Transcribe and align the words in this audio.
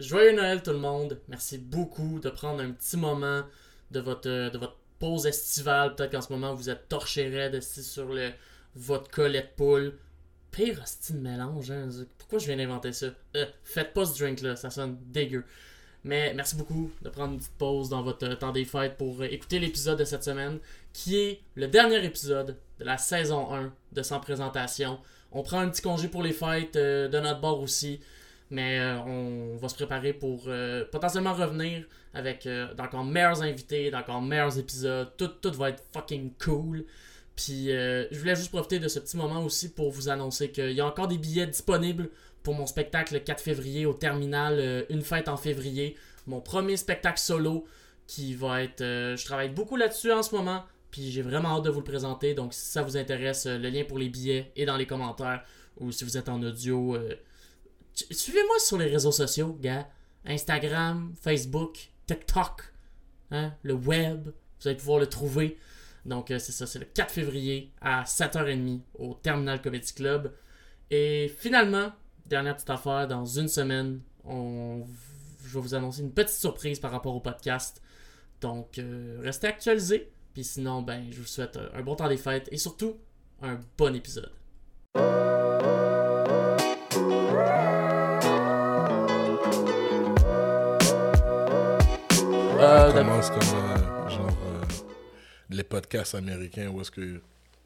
Joyeux 0.00 0.32
Noël 0.32 0.62
tout 0.62 0.70
le 0.70 0.78
monde. 0.78 1.20
Merci 1.28 1.58
beaucoup 1.58 2.20
de 2.20 2.30
prendre 2.30 2.62
un 2.62 2.70
petit 2.70 2.96
moment 2.96 3.42
de 3.90 4.00
votre, 4.00 4.50
de 4.50 4.58
votre 4.58 4.78
pause 4.98 5.26
estivale. 5.26 5.94
Peut-être 5.94 6.12
qu'en 6.12 6.22
ce 6.22 6.32
moment 6.32 6.54
vous 6.54 6.70
êtes 6.70 6.88
torché 6.88 7.28
raide 7.28 7.60
sur 7.62 8.06
le, 8.06 8.30
votre 8.74 9.10
collet 9.10 9.42
de 9.42 9.56
poule. 9.56 9.92
Pire 10.52 10.80
hostie 10.82 11.12
de 11.12 11.18
mélange, 11.18 11.70
hein. 11.70 11.88
Pourquoi 12.18 12.38
je 12.38 12.46
viens 12.46 12.56
d'inventer 12.56 12.92
ça? 12.92 13.06
Euh, 13.36 13.46
faites 13.62 13.92
pas 13.92 14.06
ce 14.06 14.18
drink 14.18 14.40
là, 14.40 14.56
ça 14.56 14.70
sonne 14.70 14.98
dégueu. 15.06 15.44
Mais 16.02 16.32
merci 16.34 16.56
beaucoup 16.56 16.90
de 17.02 17.10
prendre 17.10 17.34
une 17.34 17.38
petite 17.38 17.58
pause 17.58 17.90
dans 17.90 18.02
votre 18.02 18.26
temps 18.34 18.52
des 18.52 18.64
fêtes 18.64 18.96
pour 18.96 19.22
écouter 19.22 19.58
l'épisode 19.58 19.98
de 19.98 20.04
cette 20.04 20.24
semaine, 20.24 20.58
qui 20.94 21.18
est 21.18 21.40
le 21.56 21.68
dernier 21.68 22.02
épisode 22.04 22.56
de 22.78 22.84
la 22.84 22.96
saison 22.96 23.52
1 23.54 23.72
de 23.92 24.02
Sans 24.02 24.18
Présentation. 24.18 24.98
On 25.30 25.42
prend 25.42 25.60
un 25.60 25.68
petit 25.68 25.82
congé 25.82 26.08
pour 26.08 26.22
les 26.22 26.32
fêtes 26.32 26.76
euh, 26.76 27.06
de 27.06 27.20
notre 27.20 27.40
bord 27.40 27.60
aussi. 27.60 28.00
Mais 28.50 28.80
euh, 28.80 28.98
on 29.00 29.56
va 29.56 29.68
se 29.68 29.74
préparer 29.74 30.12
pour 30.12 30.44
euh, 30.48 30.84
potentiellement 30.90 31.34
revenir 31.34 31.84
avec 32.12 32.48
d'encore 32.76 33.04
meilleurs 33.04 33.42
invités, 33.42 33.90
d'encore 33.90 34.20
meilleurs 34.20 34.58
épisodes. 34.58 35.12
Tout, 35.16 35.28
tout 35.28 35.52
va 35.52 35.70
être 35.70 35.82
fucking 35.92 36.32
cool. 36.44 36.84
Puis 37.36 37.68
je 37.68 38.18
voulais 38.18 38.34
juste 38.34 38.50
profiter 38.50 38.80
de 38.80 38.88
ce 38.88 38.98
petit 38.98 39.16
moment 39.16 39.44
aussi 39.44 39.72
pour 39.72 39.90
vous 39.92 40.08
annoncer 40.08 40.50
qu'il 40.50 40.72
y 40.72 40.80
a 40.80 40.86
encore 40.86 41.06
des 41.06 41.16
billets 41.16 41.46
disponibles 41.46 42.10
pour 42.42 42.54
mon 42.54 42.66
spectacle 42.66 43.14
le 43.14 43.20
4 43.20 43.40
février 43.40 43.86
au 43.86 43.94
terminal 43.94 44.84
Une 44.90 45.02
fête 45.02 45.28
en 45.28 45.36
février. 45.36 45.96
Mon 46.26 46.40
premier 46.40 46.76
spectacle 46.76 47.20
solo 47.20 47.64
qui 48.08 48.34
va 48.34 48.62
être... 48.64 48.80
je 48.80 49.24
travaille 49.24 49.50
beaucoup 49.50 49.76
là-dessus 49.76 50.10
en 50.10 50.24
ce 50.24 50.34
moment. 50.34 50.64
Puis 50.90 51.12
j'ai 51.12 51.22
vraiment 51.22 51.56
hâte 51.56 51.64
de 51.64 51.70
vous 51.70 51.80
le 51.80 51.84
présenter. 51.84 52.34
Donc 52.34 52.52
si 52.52 52.66
ça 52.72 52.82
vous 52.82 52.96
intéresse, 52.96 53.46
le 53.46 53.70
lien 53.70 53.84
pour 53.84 53.98
les 53.98 54.08
billets 54.08 54.50
est 54.56 54.66
dans 54.66 54.76
les 54.76 54.86
commentaires. 54.86 55.44
Ou 55.78 55.92
si 55.92 56.04
vous 56.04 56.18
êtes 56.18 56.28
en 56.28 56.42
audio, 56.42 56.98
Suivez-moi 57.94 58.58
sur 58.58 58.78
les 58.78 58.86
réseaux 58.86 59.12
sociaux, 59.12 59.56
gars. 59.60 59.88
Instagram, 60.24 61.14
Facebook, 61.20 61.90
TikTok, 62.06 62.72
hein, 63.30 63.52
le 63.62 63.74
web. 63.74 64.28
Vous 64.60 64.68
allez 64.68 64.76
pouvoir 64.76 64.98
le 64.98 65.06
trouver. 65.06 65.58
Donc, 66.04 66.30
euh, 66.30 66.38
c'est 66.38 66.52
ça, 66.52 66.66
c'est 66.66 66.78
le 66.78 66.86
4 66.86 67.10
février 67.10 67.72
à 67.80 68.04
7h30 68.04 68.80
au 68.98 69.14
Terminal 69.14 69.60
Comedy 69.60 69.92
Club. 69.92 70.32
Et 70.90 71.32
finalement, 71.38 71.92
dernière 72.26 72.56
petite 72.56 72.70
affaire, 72.70 73.06
dans 73.06 73.24
une 73.24 73.48
semaine, 73.48 74.00
je 74.26 75.54
vais 75.54 75.60
vous 75.60 75.74
annoncer 75.74 76.02
une 76.02 76.12
petite 76.12 76.36
surprise 76.36 76.78
par 76.78 76.90
rapport 76.90 77.14
au 77.14 77.20
podcast. 77.20 77.82
Donc, 78.40 78.78
euh, 78.78 79.18
restez 79.22 79.48
actualisés. 79.48 80.10
Puis 80.32 80.44
sinon, 80.44 80.82
ben, 80.82 81.06
je 81.10 81.20
vous 81.20 81.26
souhaite 81.26 81.58
un 81.74 81.82
bon 81.82 81.96
temps 81.96 82.08
des 82.08 82.16
fêtes 82.16 82.48
et 82.52 82.56
surtout 82.56 82.96
un 83.42 83.58
bon 83.76 83.94
épisode. 83.94 84.32
Euh, 92.60 92.92
commence 92.92 93.30
comme 93.30 93.38
euh, 93.38 94.10
genre 94.10 94.26
euh, 94.28 94.64
les 95.48 95.64
podcasts 95.64 96.14
américains 96.14 96.68
où 96.68 96.80
est-ce 96.82 96.90
que 96.90 97.20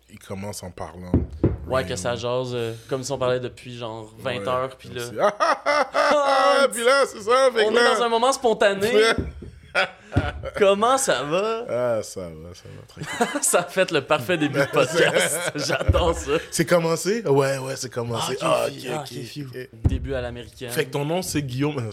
ils 0.09 0.19
commencent 0.19 0.63
en 0.63 0.71
parlant? 0.71 1.11
Ouais, 1.67 1.85
que 1.85 1.97
ça 1.97 2.15
jase 2.15 2.57
comme 2.89 3.03
si 3.03 3.11
on 3.11 3.19
parlait 3.19 3.41
depuis 3.41 3.77
genre 3.77 4.15
20 4.19 4.47
heures, 4.47 4.77
puis 4.77 4.91
là. 4.91 5.35
Ah, 6.17 6.69
puis 6.73 6.85
là, 6.85 7.05
c'est 7.07 7.21
ça. 7.21 7.51
on 7.53 7.59
est 7.59 7.97
dans 7.97 8.03
un 8.03 8.09
moment 8.09 8.33
spontané. 8.33 8.91
Comment 10.57 10.99
ça 10.99 11.23
va? 11.23 11.65
Ah, 11.69 12.03
ça 12.03 12.21
va, 12.23 12.55
ça 12.55 12.65
va 12.65 12.87
très 12.87 13.01
bien. 13.33 13.43
ça 13.43 13.61
a 13.61 13.65
fait 13.65 13.91
le 13.91 14.03
parfait 14.03 14.39
début 14.39 14.61
de 14.61 14.67
podcast. 14.67 15.53
J'attends 15.57 16.15
ça. 16.15 16.33
C'est 16.51 16.65
commencé? 16.65 17.23
Ouais, 17.27 17.59
ouais, 17.59 17.77
c'est 17.77 17.91
commencé. 17.91 18.37
Ah, 18.41 18.67
ok, 18.69 18.73
ah, 18.91 19.05
ok, 19.05 19.69
Début 19.89 20.15
à 20.15 20.21
l'américaine. 20.21 20.71
Fait 20.71 20.85
que 20.85 20.91
ton 20.91 21.05
nom, 21.05 21.23
c'est 21.23 21.43
Guillaume. 21.43 21.91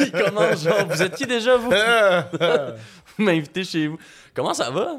Il 0.00 0.12
commence 0.12 0.62
genre, 0.62 0.86
vous 0.88 1.02
êtes 1.02 1.14
qui 1.16 1.26
déjà, 1.26 1.56
vous? 1.56 1.70
vous 1.70 3.24
m'invitez 3.24 3.64
chez 3.64 3.88
vous. 3.88 3.98
Comment 4.34 4.54
ça 4.54 4.70
va? 4.70 4.98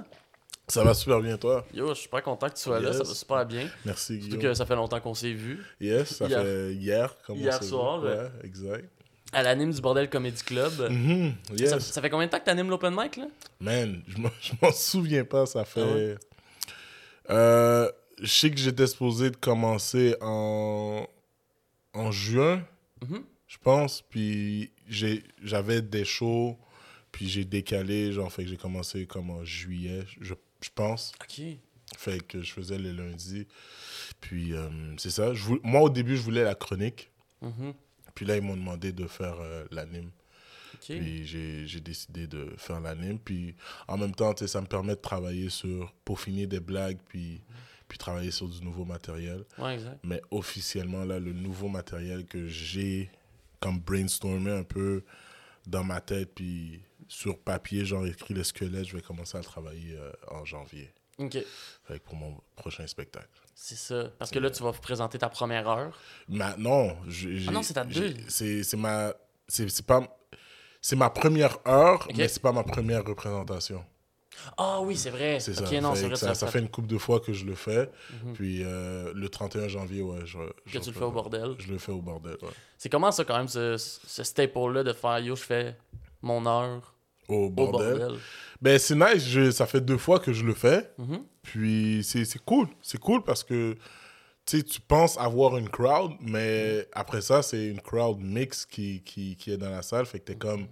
Ça 0.67 0.83
va 0.83 0.93
super 0.93 1.19
bien, 1.19 1.37
toi? 1.37 1.65
Yo, 1.73 1.89
je 1.89 1.93
suis 1.95 2.03
super 2.03 2.23
content 2.23 2.47
que 2.47 2.55
tu 2.55 2.61
sois 2.61 2.79
là, 2.79 2.93
ça 2.93 2.99
va 2.99 3.13
super 3.13 3.45
bien. 3.45 3.67
Merci, 3.85 4.13
Guillaume. 4.13 4.31
Surtout 4.31 4.47
que 4.47 4.53
ça 4.53 4.65
fait 4.65 4.75
longtemps 4.75 4.99
qu'on 5.01 5.13
s'est 5.13 5.33
vu. 5.33 5.63
Yes, 5.79 6.15
ça 6.15 6.27
fait 6.27 6.73
hier. 6.73 7.13
Hier 7.29 7.63
soir. 7.63 8.01
Ouais, 8.01 8.31
exact 8.43 8.85
à 9.33 9.43
l'anime 9.43 9.71
du 9.71 9.81
Bordel 9.81 10.09
Comedy 10.09 10.43
Club. 10.43 10.89
Mhm, 10.89 11.33
ça, 11.79 12.01
fait 12.01 12.09
combien 12.09 12.27
de 12.27 12.31
temps 12.31 12.39
que 12.39 12.45
tu 12.45 12.49
animes 12.49 12.69
l'open 12.69 12.93
mic, 12.95 13.17
là? 13.17 13.27
Man, 13.59 14.01
je 14.07 14.53
m'en 14.61 14.71
souviens 14.71 15.25
pas, 15.25 15.45
ça 15.45 15.65
fait... 15.65 16.15
Ah 17.27 17.33
euh, 17.33 17.91
je 18.21 18.27
sais 18.27 18.51
que 18.51 18.57
j'étais 18.57 18.87
supposé 18.87 19.29
de 19.29 19.37
commencer 19.37 20.15
en, 20.21 21.07
en 21.93 22.11
juin, 22.11 22.61
mhm. 23.01 23.23
je 23.47 23.57
pense, 23.63 24.01
puis 24.01 24.71
j'avais 25.41 25.81
des 25.81 26.05
shows, 26.05 26.57
puis 27.11 27.29
j'ai 27.29 27.45
décalé, 27.45 28.11
genre, 28.11 28.31
fait 28.31 28.43
que 28.43 28.49
j'ai 28.49 28.57
commencé 28.57 29.05
comme 29.05 29.29
en 29.29 29.45
juillet, 29.45 30.03
je, 30.19 30.33
je 30.61 30.69
pense. 30.73 31.13
OK. 31.21 31.45
Fait 31.97 32.25
que 32.25 32.41
je 32.41 32.51
faisais 32.51 32.77
les 32.77 32.91
lundis. 32.91 33.47
Puis, 34.19 34.53
euh, 34.53 34.69
c'est 34.97 35.11
ça. 35.11 35.33
Je, 35.33 35.53
moi, 35.63 35.81
au 35.81 35.89
début, 35.89 36.15
je 36.15 36.21
voulais 36.21 36.43
la 36.43 36.55
chronique. 36.55 37.11
Mhm. 37.41 37.73
Puis 38.15 38.25
là, 38.25 38.37
ils 38.37 38.43
m'ont 38.43 38.55
demandé 38.55 38.91
de 38.91 39.07
faire 39.07 39.37
euh, 39.39 39.65
l'anime. 39.71 40.11
Puis 40.79 41.25
j'ai 41.25 41.79
décidé 41.79 42.27
de 42.27 42.53
faire 42.57 42.79
l'anime. 42.79 43.19
Puis 43.19 43.55
en 43.87 43.97
même 43.97 44.13
temps, 44.13 44.35
ça 44.35 44.61
me 44.61 44.67
permet 44.67 44.95
de 44.95 45.01
travailler 45.01 45.49
sur, 45.49 45.93
peaufiner 46.05 46.47
des 46.47 46.59
blagues, 46.59 46.99
puis, 47.07 47.41
puis 47.87 47.97
travailler 47.97 48.31
sur 48.31 48.47
du 48.47 48.61
nouveau 48.61 48.85
matériel. 48.85 49.45
Ouais, 49.57 49.75
exact. 49.75 49.99
Mais 50.03 50.21
officiellement, 50.31 51.05
là, 51.05 51.19
le 51.19 51.33
nouveau 51.33 51.69
matériel 51.69 52.25
que 52.25 52.47
j'ai 52.47 53.09
comme 53.59 53.79
brainstormé 53.79 54.51
un 54.51 54.63
peu 54.63 55.03
dans 55.65 55.83
ma 55.83 56.01
tête, 56.01 56.33
puis 56.35 56.81
sur 57.07 57.39
papier, 57.39 57.85
genre 57.85 58.05
écrit 58.05 58.33
le 58.33 58.43
squelette, 58.43 58.85
je 58.85 58.95
vais 58.95 59.01
commencer 59.01 59.37
à 59.37 59.39
le 59.39 59.45
travailler 59.45 59.95
euh, 59.95 60.11
en 60.29 60.43
janvier. 60.43 60.91
OK. 61.19 61.37
pour 62.05 62.15
mon 62.15 62.41
prochain 62.55 62.87
spectacle. 62.87 63.42
C'est 63.55 63.77
ça. 63.77 64.09
Parce 64.17 64.31
que 64.31 64.39
là, 64.39 64.49
tu 64.49 64.63
vas 64.63 64.71
présenter 64.73 65.17
ta 65.17 65.29
première 65.29 65.67
heure. 65.67 65.97
Ma, 66.27 66.55
non. 66.57 66.95
ah 67.47 67.51
non, 67.51 67.63
c'est 67.63 67.73
ta 67.73 67.83
deux. 67.83 68.15
C'est 68.27 68.73
ma. 68.75 69.13
C'est 69.47 69.85
pas. 69.85 70.01
C'est 70.81 70.97
ma 70.97 71.09
première 71.09 71.59
heure, 71.65 72.07
mais 72.15 72.27
c'est 72.27 72.41
pas 72.41 72.51
ma 72.51 72.63
première 72.63 73.05
représentation. 73.05 73.85
Ah 74.57 74.81
oui, 74.81 74.97
c'est 74.97 75.11
vrai. 75.11 75.39
C'est 75.39 75.53
ça. 75.53 75.81
Non, 75.81 75.93
vrai, 75.93 76.15
ça, 76.15 76.33
ça, 76.33 76.47
fait 76.47 76.59
une 76.59 76.67
couple 76.67 76.87
de 76.87 76.97
fois 76.97 77.19
que 77.19 77.33
je 77.33 77.45
le 77.45 77.55
fais. 77.55 77.89
Mhm. 78.11 78.33
Puis 78.33 78.63
euh, 78.63 79.11
le 79.15 79.29
31 79.29 79.67
janvier, 79.67 80.01
ouais. 80.01 80.25
Je, 80.25 80.37
que 80.71 80.79
tu 80.79 80.89
le 80.89 80.95
fais 80.95 81.03
au 81.03 81.11
bordel. 81.11 81.55
Je 81.59 81.71
le 81.71 81.77
fais 81.77 81.91
au 81.91 82.01
bordel, 82.01 82.37
ouais. 82.41 82.49
C'est 82.77 82.89
comment 82.89 83.11
ça, 83.11 83.23
quand 83.23 83.37
même, 83.37 83.47
ce, 83.47 83.77
ce 83.77 84.23
staple-là 84.23 84.83
de 84.83 84.91
faire 84.93 85.19
yo, 85.19 85.35
je 85.35 85.43
fais 85.43 85.77
mon 86.21 86.45
heure 86.45 86.93
au 87.27 87.49
bordel? 87.49 88.15
Ben, 88.61 88.77
c'est 88.79 88.95
nice. 88.95 89.51
ça 89.51 89.65
fait 89.65 89.81
deux 89.81 89.97
fois 89.97 90.19
que 90.19 90.33
je 90.33 90.43
le 90.43 90.53
fais. 90.53 90.91
Mhm. 90.97 91.23
Puis 91.43 92.01
c'est 92.03 92.43
cool. 92.43 92.67
C'est 92.81 92.99
cool 92.99 93.23
parce 93.23 93.43
que 93.43 93.75
tu 94.45 94.81
penses 94.87 95.17
avoir 95.17 95.57
une 95.57 95.69
crowd, 95.69 96.13
mais 96.19 96.87
après 96.93 97.21
ça, 97.21 97.41
c'est 97.41 97.67
une 97.67 97.81
crowd 97.81 98.19
mix 98.19 98.65
qui, 98.65 99.01
qui, 99.01 99.35
qui, 99.35 99.51
est 99.51 99.57
dans 99.57 99.69
la 99.69 99.81
salle. 99.81 100.05
Fait 100.05 100.19
que 100.19 100.25
t'es 100.25 100.35
comme, 100.35 100.67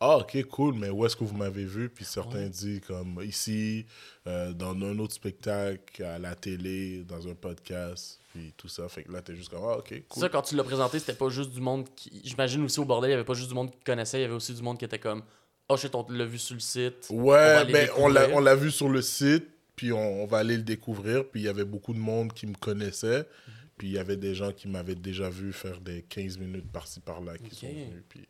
ah, 0.00 0.18
ok, 0.18 0.44
cool, 0.44 0.74
mais 0.74 0.90
où 0.90 1.06
est-ce 1.06 1.16
que 1.16 1.24
vous 1.24 1.36
m'avez 1.36 1.64
vu? 1.64 1.88
Puis 1.88 2.04
certains 2.04 2.48
disent, 2.48 2.80
comme, 2.86 3.20
ici, 3.22 3.86
euh, 4.26 4.52
dans 4.52 4.72
un 4.72 4.98
autre 4.98 5.14
spectacle, 5.14 6.04
à 6.04 6.18
la 6.18 6.34
télé, 6.34 7.04
dans 7.04 7.26
un 7.26 7.34
podcast, 7.34 8.18
puis 8.32 8.52
tout 8.56 8.68
ça. 8.68 8.88
Fait 8.88 9.04
que 9.04 9.12
là, 9.12 9.22
t'es 9.22 9.34
juste 9.34 9.48
comme, 9.48 9.64
ah, 9.64 9.78
ok, 9.78 10.02
cool. 10.08 10.22
Ça, 10.22 10.28
quand 10.28 10.42
tu 10.42 10.56
l'as 10.56 10.64
présenté, 10.64 10.98
c'était 10.98 11.14
pas 11.14 11.28
juste 11.30 11.50
du 11.50 11.60
monde 11.60 11.88
qui. 11.94 12.20
J'imagine 12.24 12.62
aussi 12.64 12.80
au 12.80 12.84
bordel, 12.84 13.10
il 13.10 13.12
y 13.12 13.14
avait 13.14 13.24
pas 13.24 13.34
juste 13.34 13.48
du 13.48 13.54
monde 13.54 13.70
qui 13.70 13.80
connaissait, 13.84 14.18
il 14.18 14.22
y 14.22 14.26
avait 14.26 14.34
aussi 14.34 14.52
du 14.52 14.62
monde 14.62 14.78
qui 14.78 14.84
était 14.84 14.98
comme, 14.98 15.22
oh 15.68 15.76
shit, 15.78 15.94
on 15.94 16.04
l'a 16.10 16.26
vu 16.26 16.38
sur 16.38 16.54
le 16.54 16.60
site. 16.60 17.06
Ouais, 17.10 17.64
ben, 17.64 17.88
on 17.96 18.08
l'a 18.08 18.54
vu 18.54 18.70
sur 18.70 18.88
le 18.90 19.00
site 19.00 19.53
puis 19.76 19.92
on, 19.92 20.26
va 20.26 20.38
aller 20.38 20.56
le 20.56 20.62
découvrir. 20.62 21.28
Puis 21.28 21.40
il 21.40 21.44
y 21.44 21.48
avait 21.48 21.64
beaucoup 21.64 21.92
de 21.92 21.98
monde 21.98 22.32
qui 22.32 22.46
me 22.46 22.54
connaissait. 22.54 23.28
Puis 23.76 23.88
il 23.88 23.92
y 23.92 23.98
avait 23.98 24.16
des 24.16 24.34
gens 24.34 24.52
qui 24.52 24.68
m'avaient 24.68 24.94
déjà 24.94 25.28
vu 25.28 25.52
faire 25.52 25.80
des 25.80 26.02
15 26.02 26.38
minutes 26.38 26.70
par-ci 26.70 27.00
par-là 27.00 27.38
qui 27.38 27.54
sont 27.54 27.66
venus. 27.66 28.04
Puis 28.08 28.28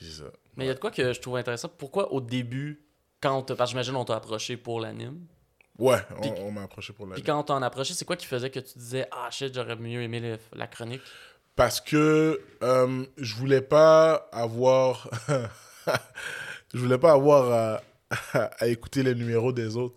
ça. 0.00 0.24
Mais 0.56 0.64
il 0.64 0.68
y 0.68 0.70
a 0.70 0.74
de 0.74 0.80
quoi 0.80 0.90
que 0.90 1.12
je 1.12 1.20
trouve 1.20 1.36
intéressant. 1.36 1.68
Pourquoi 1.68 2.12
au 2.12 2.20
début, 2.20 2.80
quand 3.20 3.42
parce 3.42 3.58
que 3.58 3.66
j'imagine 3.70 3.96
on 3.96 4.04
t'a 4.04 4.16
approché 4.16 4.56
pour 4.56 4.80
l'anime? 4.80 5.26
Ouais, 5.78 5.98
on, 6.40 6.50
m'a 6.50 6.64
approché 6.64 6.92
pour 6.92 7.06
l'anime. 7.06 7.14
Puis 7.14 7.22
quand 7.22 7.38
on 7.38 7.42
t'a 7.42 7.56
approché, 7.64 7.94
c'est 7.94 8.04
quoi 8.04 8.16
qui 8.16 8.26
faisait 8.26 8.50
que 8.50 8.60
tu 8.60 8.78
disais 8.78 9.06
Ah 9.12 9.28
shit, 9.30 9.54
j'aurais 9.54 9.76
mieux 9.76 10.02
aimé 10.02 10.36
la 10.52 10.66
chronique 10.66 11.02
Parce 11.56 11.80
que 11.80 12.40
euh, 12.62 13.06
je 13.16 13.34
voulais 13.34 13.60
pas 13.60 14.28
avoir. 14.32 15.08
je 16.74 16.78
voulais 16.78 16.98
pas 16.98 17.12
avoir 17.12 17.80
à 18.32 18.66
écouter 18.66 19.02
les 19.02 19.14
numéros 19.14 19.52
des 19.52 19.76
autres. 19.76 19.96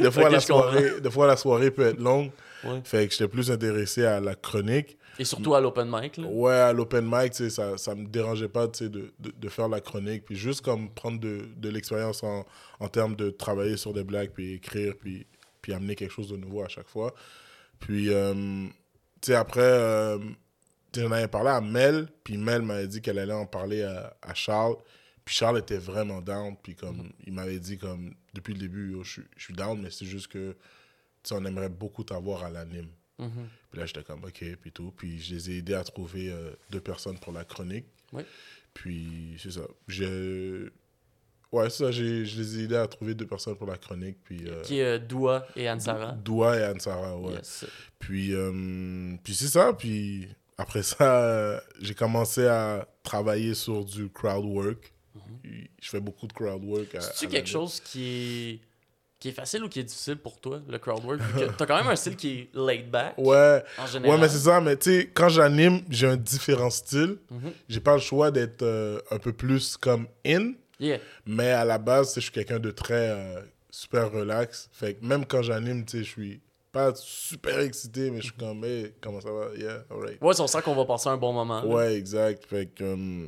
Des, 0.00 0.10
fois, 0.10 0.30
la 0.30 0.40
soirée, 0.40 1.00
des 1.00 1.10
fois, 1.10 1.26
la 1.26 1.36
soirée 1.36 1.70
peut 1.70 1.86
être 1.86 2.00
longue. 2.00 2.30
Fait 2.84 3.06
que 3.06 3.12
j'étais 3.12 3.28
plus 3.28 3.50
intéressé 3.50 4.04
à 4.04 4.20
la 4.20 4.34
chronique. 4.34 4.96
Et 5.18 5.24
surtout 5.24 5.54
à 5.54 5.60
l'open 5.60 5.88
mic. 5.90 6.16
Là. 6.16 6.26
Ouais, 6.26 6.54
à 6.54 6.72
l'open 6.72 7.04
mic, 7.04 7.34
ça, 7.34 7.76
ça 7.76 7.94
me 7.94 8.06
dérangeait 8.06 8.48
pas 8.48 8.66
de, 8.66 8.88
de, 8.88 9.12
de, 9.18 9.48
faire 9.48 9.68
la 9.68 9.80
chronique. 9.80 10.24
Puis 10.24 10.36
juste 10.36 10.62
comme 10.62 10.88
prendre 10.90 11.20
de, 11.20 11.42
de 11.56 11.68
l'expérience 11.68 12.22
en, 12.22 12.46
en 12.80 12.88
termes 12.88 13.14
de 13.14 13.30
travailler 13.30 13.76
sur 13.76 13.92
des 13.92 14.04
blagues, 14.04 14.30
puis 14.30 14.54
écrire, 14.54 14.94
puis, 14.98 15.26
puis 15.60 15.74
amener 15.74 15.96
quelque 15.96 16.12
chose 16.12 16.28
de 16.28 16.36
nouveau 16.36 16.62
à 16.62 16.68
chaque 16.68 16.88
fois. 16.88 17.14
Puis, 17.78 18.10
euh, 18.10 18.32
tu 19.20 19.26
sais, 19.26 19.34
après, 19.34 19.60
euh, 19.60 20.18
j'en 20.96 21.10
avais 21.10 21.28
parlé 21.28 21.50
à 21.50 21.60
Mel, 21.60 22.08
puis 22.24 22.38
Mel 22.38 22.62
m'avait 22.62 22.88
dit 22.88 23.02
qu'elle 23.02 23.18
allait 23.18 23.32
en 23.32 23.46
parler 23.46 23.82
à, 23.82 24.16
à 24.22 24.34
Charles. 24.34 24.76
Puis 25.24 25.34
Charles 25.36 25.58
était 25.58 25.78
vraiment 25.78 26.20
down, 26.20 26.56
puis 26.62 26.74
comme, 26.74 26.96
Mhm. 26.98 27.12
il 27.26 27.32
m'avait 27.32 27.58
dit 27.60 27.78
comme, 27.78 28.14
depuis 28.34 28.54
le 28.54 28.60
début, 28.60 28.96
je, 29.02 29.10
suis- 29.10 29.22
je 29.36 29.44
suis 29.44 29.54
down, 29.54 29.80
mais 29.80 29.90
c'est 29.90 30.06
juste 30.06 30.26
que, 30.28 30.52
tu 30.52 30.56
sais, 31.28 31.34
on 31.34 31.44
aimerait 31.44 31.68
beaucoup 31.68 32.02
t'avoir 32.02 32.42
à 32.44 32.50
l'anime. 32.50 32.88
Mhm. 33.18 33.30
Puis 33.70 33.78
là, 33.80 33.86
j'étais 33.86 34.02
comme, 34.02 34.24
OK, 34.24 34.44
puis 34.60 34.72
tout. 34.72 34.92
Puis 34.96 35.20
je 35.20 35.34
les 35.34 35.50
ai 35.50 35.58
aidés 35.58 35.74
à 35.74 35.84
trouver 35.84 36.30
euh, 36.32 36.50
deux 36.70 36.80
personnes 36.80 37.18
pour 37.18 37.32
la 37.32 37.44
chronique. 37.44 37.86
Oui. 38.12 38.22
Puis 38.74 39.36
c'est 39.38 39.52
ça. 39.52 39.62
Je... 39.86 40.68
Ouais, 41.52 41.68
c'est 41.70 41.84
ça. 41.84 41.90
Je 41.92 42.02
les 42.02 42.58
ai 42.60 42.64
aidés 42.64 42.76
à 42.76 42.86
trouver 42.88 43.14
deux 43.14 43.26
personnes 43.26 43.56
pour 43.56 43.66
la 43.68 43.76
chronique. 43.76 44.16
Puis 44.24 44.48
euh, 44.48 44.62
Qui 44.62 44.78
est 44.78 44.96
euh, 44.96 44.98
Doua 44.98 45.46
et 45.54 45.70
Ansara. 45.70 46.12
Doua 46.12 46.58
et 46.58 46.66
Ansara, 46.66 47.16
ouais. 47.18 47.34
Yes. 47.34 47.66
Puis, 47.98 48.32
puis 49.22 49.34
c'est 49.34 49.48
ça. 49.48 49.72
Puis 49.74 50.26
après 50.58 50.82
ça, 50.82 51.62
j'ai 51.80 51.94
commencé 51.94 52.46
à 52.46 52.88
travailler 53.02 53.54
sur 53.54 53.84
du 53.84 54.08
crowd 54.08 54.44
work. 54.46 54.91
Je 55.80 55.88
fais 55.90 56.00
beaucoup 56.00 56.26
de 56.26 56.32
crowd 56.32 56.62
work. 56.64 56.94
Mhm. 56.94 57.00
C'est-tu 57.00 57.28
quelque 57.28 57.48
chose 57.48 57.80
qui 57.80 58.04
est... 58.04 58.60
qui 59.18 59.28
est 59.28 59.32
facile 59.32 59.62
ou 59.64 59.68
qui 59.68 59.80
est 59.80 59.84
difficile 59.84 60.16
pour 60.16 60.40
toi, 60.40 60.60
le 60.68 60.78
crowd 60.78 61.04
work? 61.04 61.20
T'as 61.58 61.66
quand 61.66 61.76
même 61.76 61.88
un 61.88 61.96
style 61.96 62.16
qui 62.16 62.28
est 62.32 62.50
laid 62.54 62.84
back, 62.90 63.14
Ouais. 63.18 63.62
en 63.78 63.86
général. 63.86 64.16
Ouais, 64.16 64.20
mais 64.20 64.28
c'est 64.28 64.38
ça. 64.38 64.60
Mais 64.60 64.76
tu 64.76 64.90
sais, 64.90 65.10
quand 65.12 65.28
j'anime, 65.28 65.82
j'ai 65.90 66.06
un 66.06 66.16
différent 66.16 66.70
style. 66.70 67.18
Mhm. 67.30 67.52
J'ai 67.68 67.80
pas 67.80 67.94
le 67.94 68.00
choix 68.00 68.30
d'être 68.30 68.62
euh, 68.62 69.00
un 69.10 69.18
peu 69.18 69.32
plus 69.32 69.76
comme 69.76 70.06
in. 70.26 70.52
Yeah. 70.80 70.98
Mais 71.26 71.50
à 71.50 71.64
la 71.64 71.78
base, 71.78 72.14
je 72.16 72.20
suis 72.20 72.32
quelqu'un 72.32 72.58
de 72.58 72.70
très 72.72 73.10
euh, 73.10 73.40
super 73.70 74.10
relax. 74.10 74.68
Fait 74.72 74.94
que 74.94 75.04
même 75.04 75.24
quand 75.26 75.42
j'anime, 75.42 75.84
tu 75.84 75.98
sais, 75.98 76.04
je 76.04 76.10
suis 76.10 76.40
pas 76.72 76.92
super 76.96 77.60
excité, 77.60 78.10
mais 78.10 78.16
je 78.20 78.24
suis 78.28 78.32
comme, 78.32 78.64
hey, 78.64 78.92
comment 79.00 79.20
ça 79.20 79.30
va? 79.30 79.54
Yeah, 79.56 79.84
alright. 79.90 80.20
Ouais, 80.22 80.40
on 80.40 80.46
sent 80.48 80.62
qu'on 80.62 80.74
va 80.74 80.84
passer 80.86 81.08
un 81.10 81.18
bon 81.18 81.32
moment. 81.32 81.60
là. 81.60 81.66
Ouais, 81.66 81.94
exact. 81.94 82.46
Fait 82.46 82.66
que, 82.66 83.26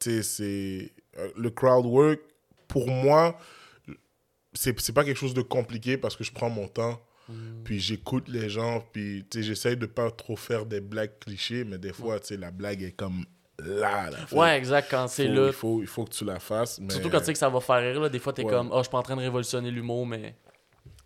c'est. 0.00 0.92
euh, 1.18 1.28
le 1.36 1.50
crowd 1.50 1.86
work, 1.86 2.20
pour 2.68 2.88
moi, 2.88 3.38
c'est 4.52 4.78
c'est 4.80 4.92
pas 4.92 5.04
quelque 5.04 5.16
chose 5.18 5.34
de 5.34 5.42
compliqué 5.42 5.96
parce 5.98 6.16
que 6.16 6.24
je 6.24 6.32
prends 6.32 6.50
mon 6.50 6.68
temps. 6.68 7.00
Mm. 7.28 7.62
Puis 7.64 7.78
j'écoute 7.80 8.28
les 8.28 8.48
gens, 8.48 8.82
puis 8.92 9.26
tu 9.30 9.42
j'essaye 9.42 9.76
de 9.76 9.86
pas 9.86 10.10
trop 10.10 10.36
faire 10.36 10.64
des 10.66 10.80
blagues 10.80 11.18
clichés, 11.20 11.64
mais 11.64 11.78
des 11.78 11.92
fois, 11.92 12.18
tu 12.20 12.28
sais, 12.28 12.36
la 12.36 12.50
blague 12.50 12.82
est 12.82 12.92
comme 12.92 13.24
là. 13.58 14.08
là. 14.10 14.16
Fait 14.26 14.36
Ouais, 14.36 14.56
exact, 14.56 14.88
quand 14.90 15.08
c'est 15.08 15.28
là. 15.28 15.48
Il 15.48 15.52
faut, 15.52 15.82
il 15.82 15.86
faut 15.86 16.04
que 16.04 16.10
tu 16.12 16.24
la 16.24 16.38
fasses. 16.40 16.78
mais- 16.80 16.90
Surtout 16.92 17.10
quand 17.10 17.18
tu 17.20 17.26
sais 17.26 17.32
que 17.34 17.38
ça 17.38 17.50
va 17.50 17.60
faire 17.60 17.80
rire, 17.82 18.00
là, 18.00 18.08
des 18.08 18.18
fois 18.18 18.32
t'es 18.32 18.44
Ouais. 18.44 18.50
comme, 18.50 18.70
oh, 18.72 18.78
je 18.78 18.82
suis 18.84 18.90
pas 18.90 18.98
en 18.98 19.02
train 19.02 19.16
de 19.16 19.20
révolutionner 19.20 19.70
l'humour, 19.70 20.06
mais. 20.06 20.36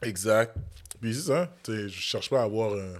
Exact. 0.02 0.56
Puis 1.00 1.14
c'est 1.14 1.22
ça. 1.32 1.52
tu 1.64 1.88
Je 1.88 2.00
cherche 2.00 2.30
pas 2.30 2.40
à 2.40 2.44
avoir, 2.44 2.74
un- 2.74 2.98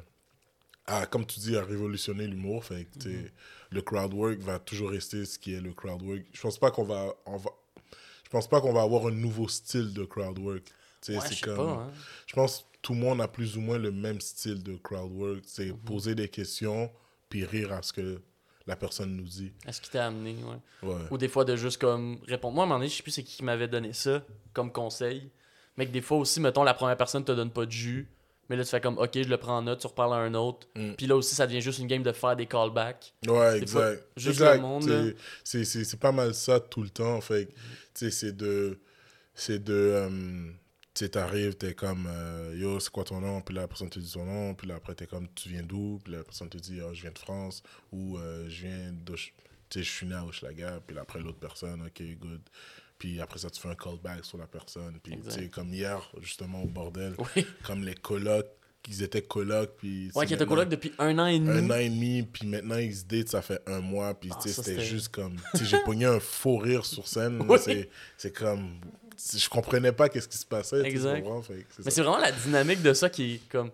à, 0.86 1.06
comme 1.06 1.24
tu 1.24 1.38
dis, 1.38 1.56
à 1.56 1.62
révolutionner 1.62 2.26
l'humour. 2.26 2.64
Fait 2.64 2.86
que, 2.86 2.98
tu 2.98 3.10
sais, 3.12 3.32
le 3.72 3.82
crowd 3.82 4.12
work 4.14 4.38
va 4.40 4.58
toujours 4.58 4.90
rester 4.90 5.24
ce 5.24 5.38
qui 5.38 5.54
est 5.54 5.60
le 5.60 5.72
crowd 5.72 6.02
work. 6.02 6.22
Je 6.32 6.40
pense 6.40 6.58
pas 6.58 6.70
qu'on 6.70 6.84
va, 6.84 7.14
on 7.26 7.36
va, 7.36 7.50
je 8.24 8.30
pense 8.30 8.48
pas 8.48 8.60
qu'on 8.60 8.72
va 8.72 8.82
avoir 8.82 9.06
un 9.06 9.10
nouveau 9.12 9.48
style 9.48 9.92
de 9.92 10.04
crowd 10.04 10.38
work. 10.38 10.62
Ouais, 11.08 11.19
c'est 11.26 11.40
comme, 11.40 11.56
pas, 11.56 11.62
hein. 11.72 11.90
je 12.26 12.34
pense 12.34 12.58
que 12.58 12.64
tout 12.82 12.92
le 12.94 13.00
monde 13.00 13.20
a 13.20 13.28
plus 13.28 13.56
ou 13.56 13.60
moins 13.60 13.78
le 13.78 13.90
même 13.90 14.20
style 14.20 14.62
de 14.62 14.76
crowd 14.76 15.10
work. 15.12 15.40
C'est 15.46 15.66
Mhm. 15.66 15.78
poser 15.78 16.14
des 16.14 16.28
questions 16.28 16.90
puis 17.28 17.44
rire 17.44 17.72
à 17.72 17.82
ce 17.82 17.92
que 17.92 18.20
la 18.66 18.76
personne 18.76 19.16
nous 19.16 19.24
dit. 19.24 19.52
Est-ce 19.66 19.80
qu'il 19.80 19.90
t'a 19.90 20.06
amené, 20.06 20.36
ouais. 20.44 20.88
Ouais. 20.88 21.00
Ou 21.10 21.19
des 21.19 21.26
fois 21.28 21.44
de 21.44 21.56
juste 21.56 21.80
comme 21.80 22.19
répondre. 22.28 22.54
Moi, 22.54 22.62
à 22.62 22.66
un 22.66 22.69
moment 22.69 22.78
donné, 22.78 22.88
je 22.90 22.96
sais 22.96 23.02
plus 23.02 23.10
c'est 23.10 23.24
qui 23.24 23.36
qui 23.38 23.44
m'avait 23.44 23.66
donné 23.69 23.92
ça 23.92 24.22
comme 24.52 24.70
conseil. 24.70 25.28
Mais 25.76 25.86
que 25.86 25.90
des 25.90 26.02
fois 26.02 26.19
aussi, 26.19 26.38
mettons, 26.38 26.62
la 26.62 26.74
première 26.74 26.96
personne 26.96 27.24
te 27.24 27.32
donne 27.32 27.50
pas 27.50 27.64
de 27.66 27.72
jus. 27.72 28.08
Mais 28.48 28.56
là, 28.56 28.64
tu 28.64 28.70
fais 28.70 28.80
comme, 28.80 28.98
ok, 28.98 29.10
je 29.14 29.28
le 29.28 29.36
prends 29.38 29.58
en 29.58 29.62
note, 29.62 29.80
tu 29.80 29.86
reparles 29.86 30.12
à 30.14 30.16
un 30.16 30.34
autre. 30.34 30.66
Mm. 30.74 30.92
Puis 30.94 31.06
là 31.06 31.16
aussi, 31.16 31.34
ça 31.34 31.46
devient 31.46 31.60
juste 31.62 31.78
une 31.78 31.86
game 31.86 32.02
de 32.02 32.12
faire 32.12 32.36
des 32.36 32.46
callbacks. 32.46 33.14
Ouais, 33.26 33.60
Des 33.60 33.66
fois, 33.66 33.90
exact. 33.92 34.06
juste 34.16 34.28
Exact. 34.40 34.54
le 34.56 34.60
monde, 34.62 35.14
C'est- 35.44 35.96
pas 35.98 36.12
mal 36.12 36.34
ça 36.34 36.60
tout 36.60 36.82
le 36.82 36.90
temps. 36.90 37.20
Fait 37.20 37.46
que, 37.46 37.52
tu 37.52 37.56
sais, 37.94 38.10
c'est 38.10 38.36
de. 38.36 38.78
C'est 39.34 39.62
de. 39.62 39.72
euh, 39.72 40.08
tu 40.94 41.04
sais, 41.04 41.08
t'arrives, 41.10 41.54
t'es 41.54 41.72
comme. 41.72 42.06
euh, 42.06 42.54
Yo, 42.58 42.78
c'est 42.80 42.90
quoi 42.90 43.04
ton 43.04 43.20
nom? 43.20 43.40
Puis 43.40 43.54
là, 43.54 43.62
la 43.62 43.68
personne 43.68 43.88
te 43.88 43.98
dit 43.98 44.08
son 44.08 44.26
nom. 44.26 44.54
Puis 44.54 44.66
là, 44.66 44.74
après, 44.74 44.94
t'es 44.94 45.06
comme, 45.06 45.26
tu 45.34 45.48
viens 45.48 45.62
d'où? 45.62 46.00
Puis 46.04 46.12
la 46.12 46.22
personne 46.22 46.50
te 46.50 46.58
dit, 46.58 46.80
Ah, 46.82 46.92
je 46.92 47.00
viens 47.02 47.12
de 47.12 47.18
France. 47.18 47.62
Ou 47.92 48.18
euh, 48.18 48.46
je 48.50 48.66
viens 48.66 48.92
de. 48.92 49.14
Tu 49.14 49.32
sais, 49.70 49.82
je 49.82 49.90
suis 49.90 50.06
né 50.06 50.14
à 50.14 50.24
Hochelaga. 50.26 50.80
Puis 50.86 50.94
là, 50.94 51.02
après, 51.02 51.20
l'autre 51.20 51.38
personne, 51.38 51.80
ok, 51.86 52.02
good. 52.20 52.40
Puis 53.02 53.20
après 53.20 53.40
ça, 53.40 53.50
tu 53.50 53.60
fais 53.60 53.66
un 53.69 53.75
callback 53.75 54.25
sur 54.25 54.38
la 54.38 54.46
personne. 54.46 54.96
Puis, 55.02 55.19
tu 55.25 55.28
sais, 55.28 55.49
comme 55.49 55.75
hier, 55.75 56.08
justement, 56.20 56.62
au 56.62 56.69
bordel, 56.69 57.16
Oui. 57.34 57.44
comme 57.66 57.82
les 57.84 57.96
colocs, 57.96 58.46
ils 58.88 59.02
étaient 59.02 59.22
colocs. 59.22 59.72
Puis, 59.76 60.08
Ouais, 60.14 60.25
qui 60.25 60.34
était 60.34 60.44
maintenant- 60.44 60.54
coloc 60.58 60.69
depuis 60.69 60.93
un 61.00 61.19
an 61.19 61.26
et 61.26 61.40
demi. 61.40 61.50
un 61.50 61.70
an 61.72 61.78
et 61.78 61.88
demi, 61.88 62.22
puis 62.22 62.46
maintenant 62.46 62.76
ils 62.76 62.94
se 62.94 63.02
datent, 63.04 63.28
ça 63.31 63.43
fait 63.43 63.60
un 63.66 63.81
mois, 63.81 64.14
puis 64.14 64.31
Ah, 64.32 64.38
tu 64.40 64.50
sais, 64.50 64.62
c'était 64.62 64.81
juste 64.82 65.08
comme. 65.08 65.34
Tu 65.50 65.58
sais, 65.58 65.64
j'ai 65.64 65.78
pogné 65.84 66.04
un 66.04 66.20
faux 66.20 66.58
rire 66.58 66.84
sur 66.87 67.08
scène. 67.08 67.44
Oui. 67.49 67.58
c'est- 68.16 68.32
comme. 68.32 68.76
Je 69.37 69.48
comprenais 69.48 69.90
pas 69.90 70.08
qu'est-ce 70.08 70.28
qui 70.28 70.38
se 70.38 70.46
passait. 70.46 70.82
Exact. 70.87 71.25
Fait 71.44 71.66
Mais 71.84 71.90
c'est 71.90 72.02
vraiment 72.02 72.19
la 72.19 72.31
dynamique 72.31 72.82
de 72.82 72.93
ça 72.94 73.10
qui 73.10 73.34
est 73.34 73.48
comme. 73.50 73.70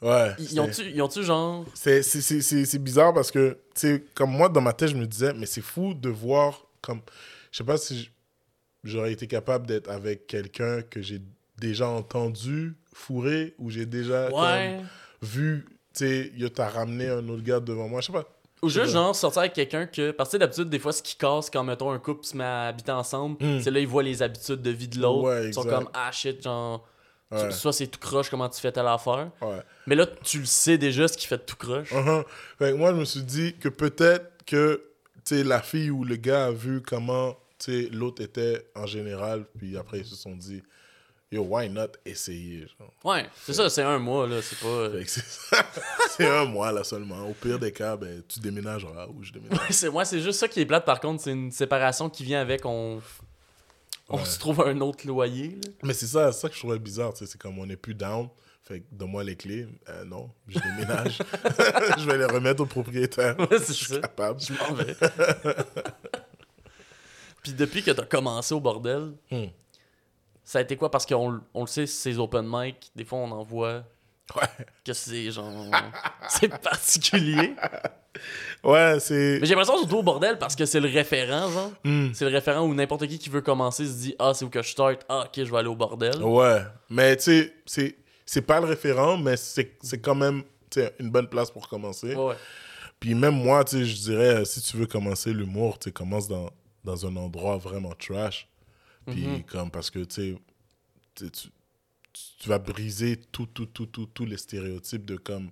Ouais. 0.00 0.34
Ils 0.38 1.02
ont-tu 1.02 1.24
genre. 1.24 1.64
C'est 1.74 2.78
bizarre 2.78 3.12
parce 3.12 3.32
que, 3.32 3.54
tu 3.74 3.80
sais, 3.80 4.04
comme 4.14 4.30
moi, 4.30 4.48
dans 4.48 4.60
ma 4.60 4.72
tête, 4.72 4.90
je 4.90 4.96
me 4.96 5.06
disais, 5.06 5.32
mais 5.34 5.46
c'est 5.46 5.60
fou 5.62 5.94
de 5.94 6.08
voir 6.10 6.64
comme. 6.80 7.00
Je 7.50 7.58
sais 7.58 7.64
pas 7.64 7.76
si 7.78 8.10
j'aurais 8.86 9.12
été 9.12 9.26
capable 9.26 9.66
d'être 9.66 9.88
avec 9.90 10.26
quelqu'un 10.26 10.82
que 10.82 11.02
j'ai 11.02 11.20
déjà 11.58 11.88
entendu 11.88 12.74
fourrer 12.92 13.54
ou 13.58 13.70
j'ai 13.70 13.86
déjà 13.86 14.28
Ouais. 14.30 14.76
comme, 14.78 14.86
vu, 15.22 15.66
tu 15.94 16.06
sais, 16.06 16.50
t'as 16.54 16.68
ramené 16.68 17.08
un 17.08 17.26
autre 17.28 17.42
gars 17.42 17.60
devant 17.60 17.88
moi. 17.88 18.00
Je 18.00 18.06
sais 18.06 18.12
pas. 18.12 18.24
Ou 18.62 18.68
juste 18.70 18.92
genre 18.92 19.14
sortir 19.14 19.40
avec 19.40 19.52
quelqu'un 19.52 19.86
que. 19.86 20.10
Parce 20.12 20.30
que 20.32 20.38
d'habitude, 20.38 20.70
des 20.70 20.78
fois, 20.78 20.92
ce 20.92 21.02
qui 21.02 21.16
casse 21.16 21.50
quand 21.50 21.62
mettons 21.62 21.90
un 21.90 21.98
couple 21.98 22.24
se 22.24 22.36
met 22.36 22.42
à 22.44 22.68
habiter 22.68 22.90
ensemble, 22.92 23.36
Mm. 23.44 23.60
c'est 23.60 23.70
là, 23.70 23.80
ils 23.80 23.86
voient 23.86 24.02
les 24.02 24.22
habitudes 24.22 24.62
de 24.62 24.70
vie 24.70 24.88
de 24.88 24.98
l'autre. 25.00 25.24
Ouais, 25.28 25.48
ils 25.48 25.54
sont 25.54 25.62
comme 25.64 25.88
ah 25.92 26.10
shit, 26.10 26.42
genre. 26.42 26.86
Ouais. 27.30 27.50
Soit 27.50 27.72
c'est 27.72 27.88
tout 27.88 27.98
croche, 27.98 28.30
comment 28.30 28.48
tu 28.48 28.60
fais 28.60 28.70
telle 28.72 28.86
affaire. 28.86 29.30
Ouais. 29.42 29.58
Mais 29.86 29.94
là, 29.96 30.06
tu 30.06 30.38
le 30.38 30.44
sais 30.46 30.78
déjà 30.78 31.08
ce 31.08 31.18
qui 31.18 31.26
fait 31.26 31.44
tout 31.44 31.56
croche. 31.56 31.92
Uh-huh. 31.92 32.24
Fait 32.58 32.70
que 32.70 32.76
moi, 32.76 32.92
je 32.92 32.96
me 32.98 33.04
suis 33.04 33.22
dit 33.22 33.54
que 33.58 33.68
peut-être 33.68 34.44
que 34.46 34.80
tu 35.24 35.36
sais, 35.36 35.42
la 35.44 35.60
fille 35.60 35.90
ou 35.90 36.04
le 36.04 36.14
gars 36.16 36.46
a 36.46 36.50
vu 36.52 36.80
comment 36.80 37.36
tu 37.58 37.84
sais, 37.84 37.88
l'autre 37.92 38.22
était 38.22 38.66
en 38.74 38.86
général, 38.86 39.44
puis 39.58 39.76
après, 39.76 39.98
ils 40.00 40.06
se 40.06 40.16
sont 40.16 40.36
dit, 40.36 40.62
yo, 41.32 41.42
why 41.42 41.68
not 41.68 41.88
essayer? 42.04 42.66
genre? 42.78 42.92
Ouais, 43.04 43.26
c'est 43.44 43.52
ça, 43.54 43.68
c'est 43.70 43.82
un 43.82 43.98
mois, 43.98 44.26
là. 44.26 44.40
C'est 44.42 44.58
pas. 44.58 44.88
c'est 46.10 46.26
un 46.26 46.44
mois, 46.44 46.72
là, 46.72 46.84
seulement. 46.84 47.28
Au 47.28 47.32
pire 47.34 47.58
des 47.58 47.72
cas, 47.72 47.96
ben, 47.96 48.22
tu 48.28 48.40
déménageras 48.40 49.06
ou 49.08 49.22
je 49.22 49.32
déménage. 49.32 49.58
Ouais, 49.58 49.66
c'est 49.72 49.90
moi, 49.90 50.04
c'est 50.04 50.20
juste 50.20 50.38
ça 50.40 50.48
qui 50.48 50.60
est 50.60 50.66
plate. 50.66 50.84
Par 50.84 51.00
contre, 51.00 51.22
c'est 51.22 51.32
une 51.32 51.50
séparation 51.50 52.08
qui 52.10 52.24
vient 52.24 52.40
avec 52.40 52.64
on. 52.64 53.00
On 54.08 54.18
Ouais. 54.18 54.24
se 54.24 54.38
trouve 54.38 54.60
un 54.60 54.80
autre 54.82 55.04
loyer. 55.04 55.58
là. 55.64 55.70
Mais 55.82 55.92
c'est 55.92 56.06
ça, 56.06 56.30
ça 56.30 56.48
que 56.48 56.54
je 56.54 56.60
trouvais 56.60 56.78
bizarre, 56.78 57.12
c'est 57.16 57.36
comme 57.38 57.58
on 57.58 57.66
n'est 57.66 57.76
plus 57.76 57.94
down. 57.94 58.28
Fait 58.62 58.78
que 58.80 58.84
donne-moi 58.92 59.24
les 59.24 59.34
clés. 59.34 59.66
Euh, 59.88 60.04
non, 60.04 60.30
je 60.46 60.58
déménage. 60.60 61.18
je 61.98 62.04
vais 62.08 62.18
les 62.18 62.24
remettre 62.24 62.62
au 62.62 62.66
propriétaire. 62.66 63.36
Ouais, 63.38 63.46
je 63.58 63.72
suis 63.72 63.86
ça. 63.86 64.00
capable. 64.00 64.40
Je 64.40 64.52
m'en 64.52 64.74
vais. 64.74 64.94
Puis 67.46 67.54
depuis 67.54 67.82
que 67.82 67.92
t'as 67.92 68.04
commencé 68.04 68.52
au 68.54 68.60
bordel, 68.60 69.12
Hmm. 69.30 69.46
ça 70.42 70.58
a 70.58 70.62
été 70.62 70.76
quoi? 70.76 70.90
Parce 70.90 71.06
qu'on 71.06 71.40
on 71.54 71.60
le 71.60 71.66
sait, 71.68 71.86
ces 71.86 72.18
open 72.18 72.44
mic, 72.48 72.90
des 72.96 73.04
fois 73.04 73.18
on 73.18 73.30
en 73.30 73.44
voit 73.44 73.84
Ouais. 74.34 74.42
que 74.84 74.92
c'est 74.92 75.30
genre. 75.30 75.52
c'est 76.28 76.48
particulier. 76.60 77.54
Ouais, 78.64 78.96
c'est. 78.98 79.38
Mais 79.40 79.46
j'ai 79.46 79.54
l'impression 79.54 79.78
surtout 79.78 79.98
au 79.98 80.02
bordel 80.02 80.38
parce 80.38 80.56
que 80.56 80.66
c'est 80.66 80.80
le 80.80 80.88
référent, 80.88 81.48
genre. 81.50 81.72
Hmm. 81.84 82.08
C'est 82.12 82.24
le 82.24 82.32
référent 82.32 82.62
où 82.66 82.74
n'importe 82.74 83.06
qui 83.06 83.18
qui 83.20 83.28
veut 83.30 83.42
commencer 83.42 83.86
se 83.86 83.92
dit 83.92 84.16
Ah, 84.18 84.32
c'est 84.34 84.44
où 84.44 84.50
que 84.50 84.62
je 84.62 84.70
start? 84.70 85.02
Ah, 85.08 85.26
ok, 85.26 85.44
je 85.44 85.50
vais 85.50 85.58
aller 85.58 85.68
au 85.68 85.76
bordel. 85.76 86.20
Ouais, 86.22 86.62
mais 86.90 87.16
tu 87.16 87.22
sais, 87.22 87.54
c'est, 87.66 87.96
c'est 88.24 88.42
pas 88.42 88.58
le 88.60 88.66
référent, 88.66 89.16
mais 89.16 89.36
c'est, 89.36 89.78
quand 90.02 90.16
même 90.16 90.42
tu 90.70 90.80
une 90.98 91.10
bonne 91.10 91.28
place 91.28 91.50
pour 91.52 91.68
commencer. 91.68 92.16
Ouais. 92.16 92.34
Puis 92.98 93.14
même 93.14 93.34
moi, 93.34 93.62
tu 93.64 93.76
sais, 93.76 93.84
je 93.84 93.94
dirais, 93.96 94.44
si 94.44 94.60
tu 94.62 94.76
veux 94.78 94.86
commencer 94.86 95.32
l'humour, 95.32 95.78
tu 95.78 95.84
sais, 95.84 95.92
commence 95.92 96.26
dans, 96.26 96.50
dans 96.86 97.04
un 97.04 97.14
endroit 97.16 97.58
vraiment 97.58 97.92
trash. 97.92 98.48
Puis 99.06 99.26
Mhm. 99.26 99.42
comme, 99.44 99.70
parce 99.70 99.90
que, 99.90 99.98
tu 100.00 100.14
sais, 100.14 100.36
tu, 101.14 101.30
tu- 101.30 101.48
tu- 102.12 102.22
tu 102.40 102.48
vas 102.48 102.58
briser 102.58 103.16
tout, 103.30 103.46
tout, 103.46 103.66
tout, 103.66 103.86
tout, 103.86 104.06
tous 104.06 104.24
les 104.24 104.38
stéréotypes 104.38 105.04
de 105.04 105.16
comme, 105.16 105.50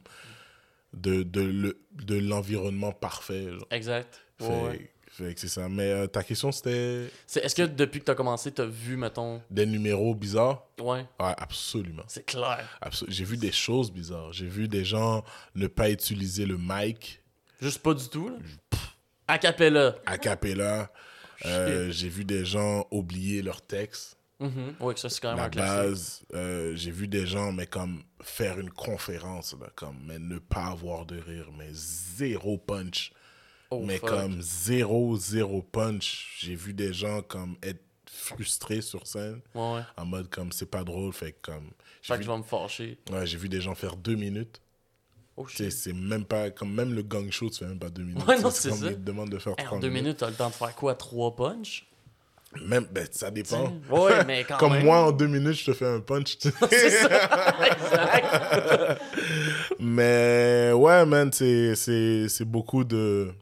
de, 0.95 1.23
de, 1.23 1.41
le, 1.43 1.79
de 1.93 2.17
l'environnement 2.19 2.93
parfait. 2.93 3.51
genre. 3.53 3.67
Exact. 3.71 4.23
Fait, 4.39 4.63
ouais. 4.65 4.91
fait 5.11 5.35
que 5.35 5.41
c'est 5.41 5.49
ça. 5.49 5.69
Mais 5.69 5.91
euh, 5.91 6.07
ta 6.07 6.23
question, 6.25 6.51
c'était? 6.53 7.09
C'est- 7.27 7.45
Est-ce 7.45 7.55
que 7.55 7.63
depuis 7.63 8.01
que 8.01 8.07
t'as 8.07 8.15
commencé, 8.15 8.51
t'as 8.53 8.65
vu, 8.67 8.97
mettons? 8.97 9.41
des 9.51 9.67
numéros 9.67 10.15
bizarres? 10.15 10.65
Ouais, 10.81 11.07
Ouais, 11.21 11.35
absolument. 11.37 12.03
c'est 12.09 12.25
clair. 12.27 12.67
Absol- 12.83 13.07
J'ai 13.09 13.25
vu 13.25 13.37
des 13.37 13.53
choses 13.53 13.93
bizarres. 13.93 14.33
J'ai 14.33 14.49
vu 14.49 14.67
des 14.69 14.85
gens 14.85 15.23
ne 15.55 15.67
pas 15.67 15.91
utiliser 15.91 16.47
le 16.47 16.57
mic 16.59 17.21
Juste 17.61 17.81
pas 17.83 17.95
du 17.95 18.09
tout, 18.09 18.29
là? 18.29 18.37
A 19.29 19.39
cappella. 19.39 19.95
a 20.07 20.19
cappella. 20.19 20.91
Euh, 21.47 21.91
J'ai 21.91 22.09
vu 22.09 22.25
des 22.25 22.45
gens 22.45 22.87
oublier 22.91 23.43
leur 23.43 23.63
texte. 23.63 24.17
Mhm. 24.41 24.75
Ouais, 24.81 24.95
que 24.95 25.01
ça, 25.01 25.09
c'est 25.09 25.21
quand 25.21 25.37
même 25.37 25.39
La 25.39 25.45
un 25.47 25.85
base, 25.87 26.23
euh, 26.35 26.75
j'ai 26.75 26.91
vu 26.91 27.07
des 27.09 27.27
gens, 27.27 27.53
mais 27.53 27.67
comme 27.67 28.03
faire 28.21 28.59
une 28.59 28.71
conférence, 28.71 29.55
là, 29.61 29.69
comme, 29.77 29.97
mais 30.05 30.19
ne 30.19 30.39
pas 30.39 30.67
avoir 30.67 31.07
de 31.07 31.19
rire, 31.19 31.51
mais 31.57 31.69
zéro 31.73 32.59
punch. 32.59 33.13
Oh, 33.71 33.83
mais 33.87 33.99
fuck. 33.99 34.11
comme 34.11 34.43
zéro, 34.43 35.17
zéro 35.17 35.63
punch. 35.63 36.37
J'ai 36.41 36.55
vu 36.57 36.75
des 36.75 36.93
gens 36.93 37.23
comme 37.23 37.57
être 37.63 37.83
frustrés 38.11 38.81
sur 38.83 39.07
scène, 39.07 39.41
Ouais, 39.55 39.75
ouais. 39.75 39.81
en 39.97 40.05
mode 40.05 40.29
comme 40.31 40.53
c'est 40.53 40.71
pas 40.71 40.85
drôle, 40.85 41.13
fait 41.13 41.33
comme. 41.41 41.71
Fait 42.03 42.17
que 42.17 42.23
je 42.23 42.31
vais 42.31 42.37
me 42.39 42.43
fâcher. 42.43 42.99
ouais, 43.11 43.27
j'ai 43.27 43.39
vu 43.39 43.49
des 43.49 43.61
gens 43.61 43.75
faire 43.75 43.97
deux 43.97 44.17
minutes. 44.17 44.61
Oh 45.37 45.47
c'est 45.49 45.93
même 45.93 46.25
pas. 46.25 46.51
Comme 46.51 46.73
même 46.73 46.95
le 46.95 47.03
gang 47.03 47.29
show, 47.31 47.51
tu 47.51 47.59
fais 47.59 47.67
même 47.67 47.79
pas 47.79 47.89
deux 47.91 48.03
minutes. 48.05 48.25
Ouais, 48.27 48.41
non, 48.41 48.51
c'est 48.51 48.71
ça. 48.71 48.87
ils 48.87 48.95
te 48.95 49.01
demandent 49.01 49.31
de 49.31 49.39
faire 49.39 49.55
Hey, 49.59 49.67
en 49.67 49.79
deux 49.81 49.89
minutes. 49.89 50.03
minutes, 50.05 50.17
t'as 50.19 50.29
le 50.31 50.35
temps 50.37 50.49
de 50.49 50.55
faire 50.55 50.75
quoi? 50.77 50.95
Trois 50.95 51.35
punch 51.35 51.87
Même, 52.65 52.87
ben, 52.93 53.05
ça 53.11 53.33
dépend. 53.33 53.73
Ouais, 53.91 54.25
mais 54.25 54.45
quand 54.45 54.57
Comme 54.59 54.75
même. 54.75 54.85
moi, 54.85 54.99
en 55.07 55.11
deux 55.13 55.27
minutes, 55.27 55.55
je 55.55 55.65
te 55.67 55.73
fais 55.73 55.87
un 55.89 55.99
punch. 56.01 56.37
C'est 56.71 56.91
ça, 56.91 57.55
exact. 57.67 59.03
Mais 59.81 60.71
ouais, 60.73 61.05
man, 61.07 61.33
c'est 61.33 62.45
beaucoup 62.45 62.85
de. 62.85 63.33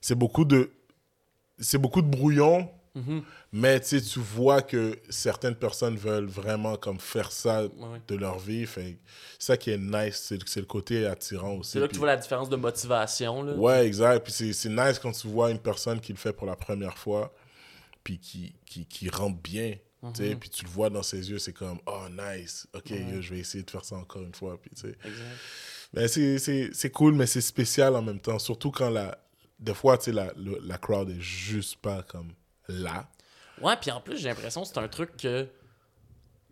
C'est 0.00 0.14
beaucoup 0.14 0.44
de. 0.44 0.70
C'est 1.58 1.78
beaucoup 1.78 2.02
de 2.02 2.08
brouillon. 2.08 2.68
Mhm. 2.94 3.22
Mais 3.54 3.80
tu 3.80 3.98
vois 4.18 4.62
que 4.62 4.98
certaines 5.10 5.54
personnes 5.54 5.96
veulent 5.96 6.26
vraiment 6.26 6.76
comme 6.76 6.98
faire 6.98 7.30
ça 7.30 7.64
Ouais, 7.64 8.00
de 8.08 8.14
leur 8.16 8.38
vie. 8.38 8.64
Fait 8.64 8.96
ça 9.38 9.58
qui 9.58 9.70
est 9.70 9.76
nice, 9.78 10.32
c'est 10.34 10.56
le 10.60 10.64
côté 10.66 11.06
attirant 11.06 11.56
aussi. 11.56 11.72
C'est 11.72 11.80
là 11.80 11.86
que 11.86 11.92
tu 11.92 11.98
vois 11.98 12.06
la 12.08 12.16
différence 12.16 12.48
de 12.48 12.56
motivation. 12.56 13.42
Là. 13.42 13.52
Ouais, 13.54 13.86
exact. 13.86 14.24
Puis 14.24 14.32
c'est- 14.32 14.52
c'est 14.54 14.70
nice 14.70 14.98
quand 14.98 15.12
tu 15.12 15.26
vois 15.28 15.50
une 15.50 15.58
personne 15.58 16.00
qui 16.00 16.12
le 16.12 16.18
fait 16.18 16.32
pour 16.32 16.46
la 16.46 16.56
première 16.56 16.96
fois, 16.96 17.30
puis 18.02 18.18
qui, 18.18 18.54
qui, 18.64 18.86
qui 18.86 19.10
rentre 19.10 19.38
bien. 19.42 19.74
tu 20.14 20.24
sais, 20.24 20.34
Puis 20.34 20.48
tu 20.48 20.64
le 20.64 20.70
vois 20.70 20.88
dans 20.90 21.02
ses 21.02 21.30
yeux, 21.30 21.38
c'est 21.38 21.52
comme, 21.52 21.78
oh, 21.86 22.06
nice. 22.10 22.66
Ok, 22.74 22.90
yo, 22.90 23.20
je 23.20 23.34
vais 23.34 23.40
essayer 23.40 23.62
de 23.62 23.70
faire 23.70 23.84
ça 23.84 23.96
encore 23.96 24.22
une 24.22 24.34
fois. 24.34 24.58
Puis. 24.60 24.70
Mais 25.92 26.08
c'est- 26.08 26.38
c'est 26.38 26.70
c'est 26.72 26.90
cool, 26.90 27.14
mais 27.14 27.26
c'est 27.26 27.42
spécial 27.42 27.94
en 27.96 28.02
même 28.02 28.18
temps. 28.18 28.38
Surtout 28.38 28.70
quand 28.70 28.88
la. 28.90 29.18
Des 29.60 29.74
fois, 29.74 29.98
tu 29.98 30.06
sais, 30.06 30.12
la, 30.12 30.32
la 30.36 30.78
crowd 30.78 31.10
est 31.10 31.20
juste 31.20 31.76
pas 31.76 32.02
comme 32.02 32.32
là. 32.66 33.08
Ouais, 33.60 33.74
puis 33.80 33.90
en 33.90 34.00
plus, 34.00 34.16
j'ai 34.18 34.28
l'impression 34.28 34.62
que 34.62 34.68
c'est 34.68 34.78
un 34.78 34.88
truc 34.88 35.16
que. 35.16 35.48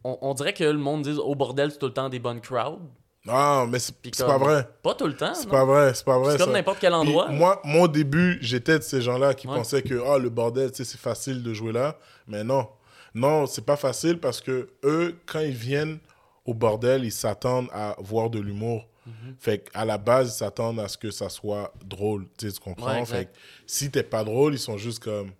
On, 0.02 0.16
on 0.22 0.34
dirait 0.34 0.54
que 0.54 0.64
le 0.64 0.78
monde 0.78 1.02
dit 1.02 1.12
au 1.18 1.34
bordel, 1.34 1.70
c'est 1.70 1.78
tout 1.78 1.86
le 1.86 1.92
temps 1.92 2.08
des 2.08 2.18
bonnes 2.18 2.40
crowds. 2.40 2.80
Non, 3.26 3.66
mais 3.66 3.78
c'est 3.78 3.94
pas 4.18 4.38
vrai. 4.38 4.66
Pas 4.82 4.94
tout 4.94 5.06
le 5.06 5.14
temps. 5.14 5.34
C'est 5.34 5.48
pas 5.48 5.64
vrai, 5.66 5.92
c'est 5.92 6.04
pas 6.06 6.18
vrai. 6.18 6.32
C'est 6.32 6.38
comme 6.44 6.52
n'importe 6.54 6.78
quel 6.80 6.94
endroit. 6.94 7.28
moi, 7.28 7.60
moi, 7.64 7.82
au 7.84 7.88
début, 7.88 8.38
j'étais 8.40 8.78
de 8.78 8.82
ces 8.82 9.02
gens-là 9.02 9.34
qui 9.34 9.46
Ouais. 9.46 9.54
pensaient 9.56 9.82
que 9.82 9.94
oh, 9.94 10.18
le 10.18 10.30
bordel, 10.30 10.70
tu 10.70 10.78
sais, 10.78 10.84
c'est 10.84 11.00
facile 11.00 11.42
de 11.42 11.52
jouer 11.52 11.72
là. 11.72 11.98
Mais 12.26 12.42
non. 12.44 12.66
Non, 13.14 13.44
c'est 13.46 13.64
pas 13.66 13.76
facile 13.76 14.18
parce 14.18 14.40
que 14.40 14.70
eux, 14.84 15.18
quand 15.26 15.40
ils 15.40 15.50
viennent 15.50 15.98
au 16.46 16.54
bordel, 16.54 17.04
ils 17.04 17.12
s'attendent 17.12 17.68
à 17.72 17.94
voir 17.98 18.30
de 18.30 18.38
l'humour. 18.40 18.86
Mhm. 19.04 19.34
Fait 19.38 19.58
qu'à 19.70 19.84
la 19.84 19.98
base, 19.98 20.28
ils 20.34 20.38
s'attendent 20.38 20.80
à 20.80 20.88
ce 20.88 20.96
que 20.96 21.10
ça 21.10 21.28
soit 21.28 21.72
drôle. 21.84 22.26
Tu 22.38 22.46
sais, 22.48 22.52
tu 22.54 22.60
comprends? 22.60 23.00
Ouais, 23.00 23.04
fait 23.04 23.26
que 23.26 23.30
si 23.66 23.90
t'es 23.90 24.02
pas 24.02 24.24
drôle, 24.24 24.54
ils 24.54 24.58
sont 24.58 24.78
juste 24.78 25.00
comme. 25.02 25.32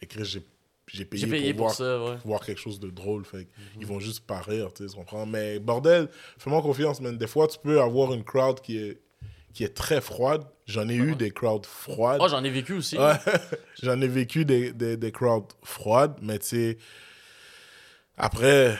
Écris, 0.00 0.24
j'ai 0.24 0.44
j'ai 0.96 1.04
payé, 1.04 1.52
pour, 1.54 1.56
pour, 1.56 1.66
voir, 1.66 1.74
ça, 1.74 2.04
ouais. 2.04 2.16
voir 2.24 2.40
quelque 2.46 2.60
chose 2.60 2.78
de 2.80 2.88
drôle. 2.90 3.24
Fait 3.24 3.38
Mhm. 3.38 3.46
ils 3.80 3.86
vont 3.86 4.00
juste 4.00 4.24
pas 4.26 4.40
rire, 4.40 4.72
tu 4.72 4.86
comprends? 4.86 5.26
Mais 5.26 5.58
bordel, 5.58 6.08
fais-moi 6.38 6.62
confiance, 6.62 7.00
man. 7.00 7.16
Des 7.18 7.26
fois, 7.26 7.48
tu 7.48 7.58
peux 7.58 7.80
avoir 7.80 8.14
une 8.14 8.22
crowd 8.24 8.60
qui 8.60 8.78
est, 8.78 9.00
qui 9.52 9.64
est 9.64 9.74
très 9.74 10.00
froide. 10.00 10.44
J'en 10.66 10.88
ai 10.88 10.94
eu 10.94 11.14
des 11.16 11.30
crowds 11.30 11.66
froides. 11.66 12.20
Oh, 12.22 12.28
j'en 12.28 12.42
ai 12.44 12.50
vécu 12.50 12.72
aussi. 12.74 12.96
Ouais. 12.96 13.14
J'en 13.82 14.00
ai 14.00 14.08
vécu 14.08 14.44
des, 14.44 14.72
des, 14.72 14.96
des 14.96 15.12
crowds 15.12 15.52
froides, 15.62 16.16
mais 16.22 16.38
tu 16.38 16.46
sais, 16.46 16.78
après, 18.16 18.78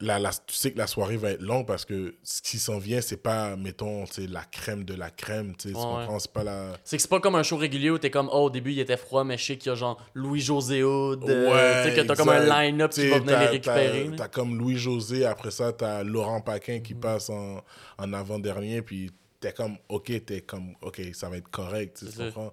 la, 0.00 0.18
la- 0.18 0.30
tu 0.32 0.54
sais 0.54 0.72
que 0.72 0.78
la 0.78 0.86
soirée 0.86 1.16
va 1.16 1.30
être 1.30 1.40
longue 1.40 1.66
parce 1.66 1.84
que 1.86 2.14
ce 2.22 2.42
qui 2.42 2.58
s'en 2.58 2.78
vient, 2.78 3.00
c'est 3.00 3.16
pas, 3.16 3.56
mettons, 3.56 4.04
tu 4.04 4.26
la 4.26 4.44
crème 4.44 4.84
de 4.84 4.92
la 4.94 5.10
crème, 5.10 5.52
tu 5.56 5.68
tu 5.68 5.74
Ouais, 5.74 5.82
comprends? 5.82 6.18
C'est 6.18 6.32
pas 6.32 6.44
la. 6.44 6.72
C'est 6.84 6.96
que 6.96 7.02
c'est 7.02 7.08
pas 7.08 7.20
comme 7.20 7.34
un 7.34 7.42
show 7.42 7.56
régulier 7.56 7.88
où 7.90 7.96
t'es 7.98 8.10
comme, 8.10 8.28
oh, 8.30 8.44
au 8.44 8.50
début 8.50 8.72
il 8.72 8.78
était 8.80 8.98
froid, 8.98 9.24
mais 9.24 9.38
je 9.38 9.44
sais 9.46 9.56
qu'il 9.56 9.70
y 9.70 9.72
a 9.72 9.74
genre 9.74 9.98
Louis-José 10.12 10.82
Hood. 10.84 11.24
euh, 11.28 11.50
Ouais, 11.50 11.82
tu 11.90 11.96
sais, 11.96 12.02
que 12.02 12.06
t'as 12.06 12.14
comme 12.16 12.28
un 12.28 12.40
line-up 12.64 12.90
qui 12.92 13.00
Tu 13.00 13.08
va 13.08 13.18
venir 13.20 13.38
les 13.40 13.46
récupérer. 13.46 14.10
T'as, 14.16 14.28
comme 14.28 14.58
Louis-José, 14.58 15.24
après 15.24 15.50
ça, 15.50 15.72
t'as 15.72 16.02
Laurent 16.02 16.40
Paquin 16.42 16.78
Mm. 16.78 16.82
qui 16.82 16.94
passe 16.94 17.30
en, 17.30 17.62
en 17.96 18.12
avant-dernier, 18.12 18.82
puis 18.82 19.10
t'es 19.40 19.52
comme, 19.52 19.76
ok, 19.88 20.12
t'es 20.26 20.42
comme, 20.42 20.74
ok, 20.82 21.00
ça 21.14 21.30
va 21.30 21.38
être 21.38 21.48
correct, 21.50 21.98
tu 21.98 22.06
tu 22.12 22.18
comprends? 22.18 22.52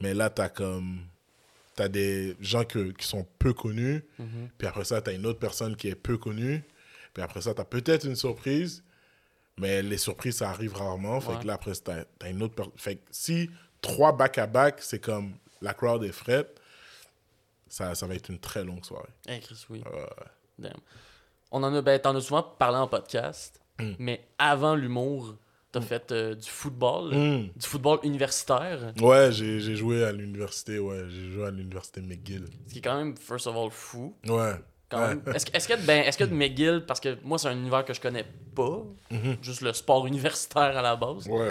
Mais 0.00 0.14
là, 0.14 0.30
t'as 0.30 0.48
comme, 0.50 0.98
t'as 1.74 1.88
des 1.88 2.36
gens 2.40 2.64
que, 2.64 2.92
qui 2.92 3.06
sont 3.06 3.26
peu 3.40 3.52
connus, 3.54 4.04
Mhm. 4.20 4.48
puis 4.56 4.68
après 4.68 4.84
ça, 4.84 5.00
t'as 5.00 5.12
une 5.12 5.26
autre 5.26 5.38
personne 5.40 5.74
qui 5.74 5.88
est 5.88 5.94
peu 5.96 6.16
connue, 6.16 6.62
puis 7.16 7.22
après 7.22 7.40
ça, 7.40 7.54
t'as 7.54 7.64
peut-être 7.64 8.04
une 8.04 8.14
surprise, 8.14 8.84
mais 9.56 9.80
les 9.80 9.96
surprises, 9.96 10.36
ça 10.36 10.50
arrive 10.50 10.74
rarement, 10.74 11.18
fait 11.18 11.32
Ouais. 11.32 11.40
que 11.40 11.46
là, 11.46 11.54
après, 11.54 11.72
t'as, 11.82 12.04
t'as 12.18 12.28
une 12.28 12.42
autre. 12.42 12.62
Fait 12.76 12.96
que 12.96 13.00
si 13.10 13.48
trois 13.80 14.12
back-à-back, 14.12 14.82
c'est 14.82 14.98
comme, 15.00 15.32
la 15.62 15.72
crowd 15.72 16.04
est 16.04 16.12
frette, 16.12 16.60
ça, 17.68 17.94
ça 17.94 18.06
va 18.06 18.14
être 18.16 18.28
une 18.28 18.38
très 18.38 18.64
longue 18.64 18.84
soirée. 18.84 19.08
Hey, 19.26 19.40
Chris, 19.40 19.64
oui. 19.70 19.82
Damn. 20.58 20.74
On 21.50 21.62
en 21.62 21.72
a, 21.74 21.80
ben, 21.80 21.98
t'en 21.98 22.14
as 22.14 22.20
souvent 22.20 22.42
parlé 22.42 22.76
en 22.76 22.86
podcast, 22.86 23.60
Mm. 23.78 23.92
mais 23.98 24.26
avant 24.38 24.74
l'humour, 24.74 25.36
t'as 25.72 25.80
fait 25.80 26.12
euh, 26.12 26.34
du 26.34 26.48
football, 26.50 27.14
Mm. 27.14 27.48
du 27.56 27.66
football 27.66 27.98
universitaire, 28.04 28.92
Ouais, 29.00 29.32
j'ai 29.32 29.60
j'ai 29.60 29.74
joué 29.74 30.04
à 30.04 30.12
l'université, 30.12 30.78
ouais. 30.78 31.04
J'ai 31.08 31.30
joué 31.32 31.46
à 31.46 31.50
l'université 31.50 32.02
McGill. 32.02 32.46
ce 32.66 32.72
qui 32.74 32.78
est 32.78 32.82
quand 32.82 32.96
même, 32.98 33.16
first 33.16 33.46
of 33.46 33.56
all, 33.56 33.70
fou. 33.70 34.14
Ouais. 34.28 34.54
Est-ce 34.90 35.66
que- 35.68 35.76
ben, 35.86 36.04
y 36.04 36.08
a 36.22 36.26
de 36.26 36.34
McGill, 36.34 36.84
parce 36.86 37.00
que 37.00 37.16
moi, 37.24 37.38
c'est 37.38 37.48
un 37.48 37.56
univers 37.56 37.84
que 37.84 37.92
je 37.92 38.00
connais 38.00 38.24
pas, 38.54 38.82
Mhm. 39.10 39.36
juste 39.42 39.60
le 39.62 39.72
sport 39.72 40.06
universitaire 40.06 40.76
à 40.76 40.82
la 40.82 40.94
base. 40.96 41.26
Ouais. 41.28 41.50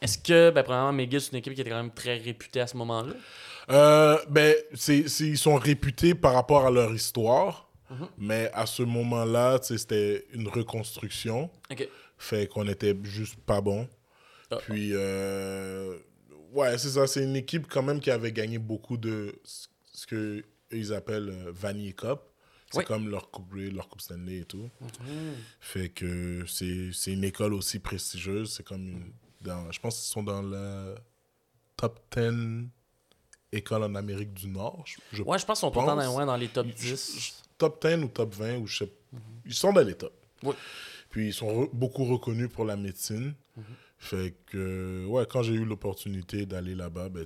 Est-ce 0.00 0.18
que, 0.18 0.50
ben, 0.50 0.62
premièrement, 0.62 0.92
McGill, 0.92 1.20
c'est 1.20 1.32
une 1.32 1.38
équipe 1.38 1.54
qui 1.54 1.60
était 1.60 1.70
quand 1.70 1.76
même 1.82 1.92
très 1.92 2.16
réputée 2.18 2.60
à 2.60 2.66
ce 2.66 2.76
moment-là? 2.76 3.12
Euh, 3.70 4.18
ben, 4.28 4.54
ils 4.88 5.38
sont 5.38 5.56
réputés 5.56 6.14
par 6.14 6.34
rapport 6.34 6.66
à 6.66 6.70
leur 6.70 6.92
histoire, 6.92 7.68
Mhm. 7.90 8.08
mais 8.18 8.50
à 8.54 8.66
ce 8.66 8.82
moment-là, 8.82 9.58
c'était 9.62 10.24
une 10.32 10.48
reconstruction. 10.48 11.50
Fait 12.18 12.46
qu'on 12.46 12.66
était 12.68 12.96
juste 13.04 13.36
pas 13.40 13.60
bon. 13.60 13.88
Ah. 14.50 14.56
Puis, 14.68 14.90
euh, 14.92 15.96
ouais, 16.52 16.76
c'est 16.78 16.90
ça. 16.90 17.06
C'est 17.06 17.24
une 17.24 17.36
équipe 17.36 17.66
quand 17.68 17.82
même 17.82 17.98
qui 18.00 18.10
avait 18.10 18.32
gagné 18.32 18.58
beaucoup 18.58 18.96
de 18.96 19.34
ce- 19.44 19.66
ce 19.92 20.06
que 20.06 20.14
eux, 20.14 20.44
ils 20.72 20.92
appellent 20.92 21.30
euh, 21.30 21.52
Vanier 21.52 21.92
Cup. 21.92 22.20
C'est 22.72 22.78
Oui. 22.78 22.84
comme 22.86 23.08
leur 23.08 23.30
Coupe 23.30 23.52
leur 23.54 23.88
Coupe 23.88 24.00
Stanley 24.00 24.38
et 24.38 24.44
tout. 24.44 24.68
Fait 25.60 25.88
que 25.90 26.44
c'est 26.46 27.12
une 27.12 27.24
école 27.24 27.52
aussi 27.54 27.78
prestigieuse. 27.78 28.52
C'est 28.54 28.62
comme 28.64 28.88
une. 28.88 29.12
Dans, 29.42 29.70
je 29.72 29.80
pense 29.80 29.96
qu'ils 30.00 30.12
sont 30.12 30.22
dans 30.22 30.40
la 30.42 30.94
top 31.76 32.00
10 32.16 32.68
écoles 33.52 33.82
en 33.82 33.94
Amérique 33.94 34.32
du 34.32 34.46
Nord. 34.48 34.84
Je, 34.86 34.96
je- 35.16 35.22
Ouais, 35.22 35.38
je 35.38 35.44
pense 35.44 35.58
qu'ils 35.58 35.66
sont 35.66 35.72
pense- 35.72 35.86
dans, 35.86 36.16
ouais, 36.16 36.24
dans 36.26 36.36
les 36.36 36.48
top 36.48 36.66
je- 36.68 36.72
10. 36.94 37.42
top 37.58 37.84
10 37.86 38.04
ou 38.04 38.08
top 38.08 38.34
20, 38.34 38.56
ou 38.58 38.66
je 38.66 38.78
sais. 38.84 38.92
Ils 39.44 39.52
sont 39.54 39.72
dans 39.72 39.82
les 39.82 39.94
tops. 39.94 40.14
Oui. 40.44 40.54
Puis 41.10 41.28
ils 41.28 41.34
sont 41.34 41.64
re- 41.64 41.70
beaucoup 41.72 42.04
reconnus 42.04 42.48
pour 42.50 42.64
la 42.64 42.76
médecine. 42.76 43.34
Fait 43.98 44.34
que, 44.46 45.04
ouais, 45.06 45.26
quand 45.28 45.42
j'ai 45.42 45.54
eu 45.54 45.64
l'opportunité 45.64 46.46
d'aller 46.46 46.74
là-bas, 46.74 47.08
ben, 47.08 47.24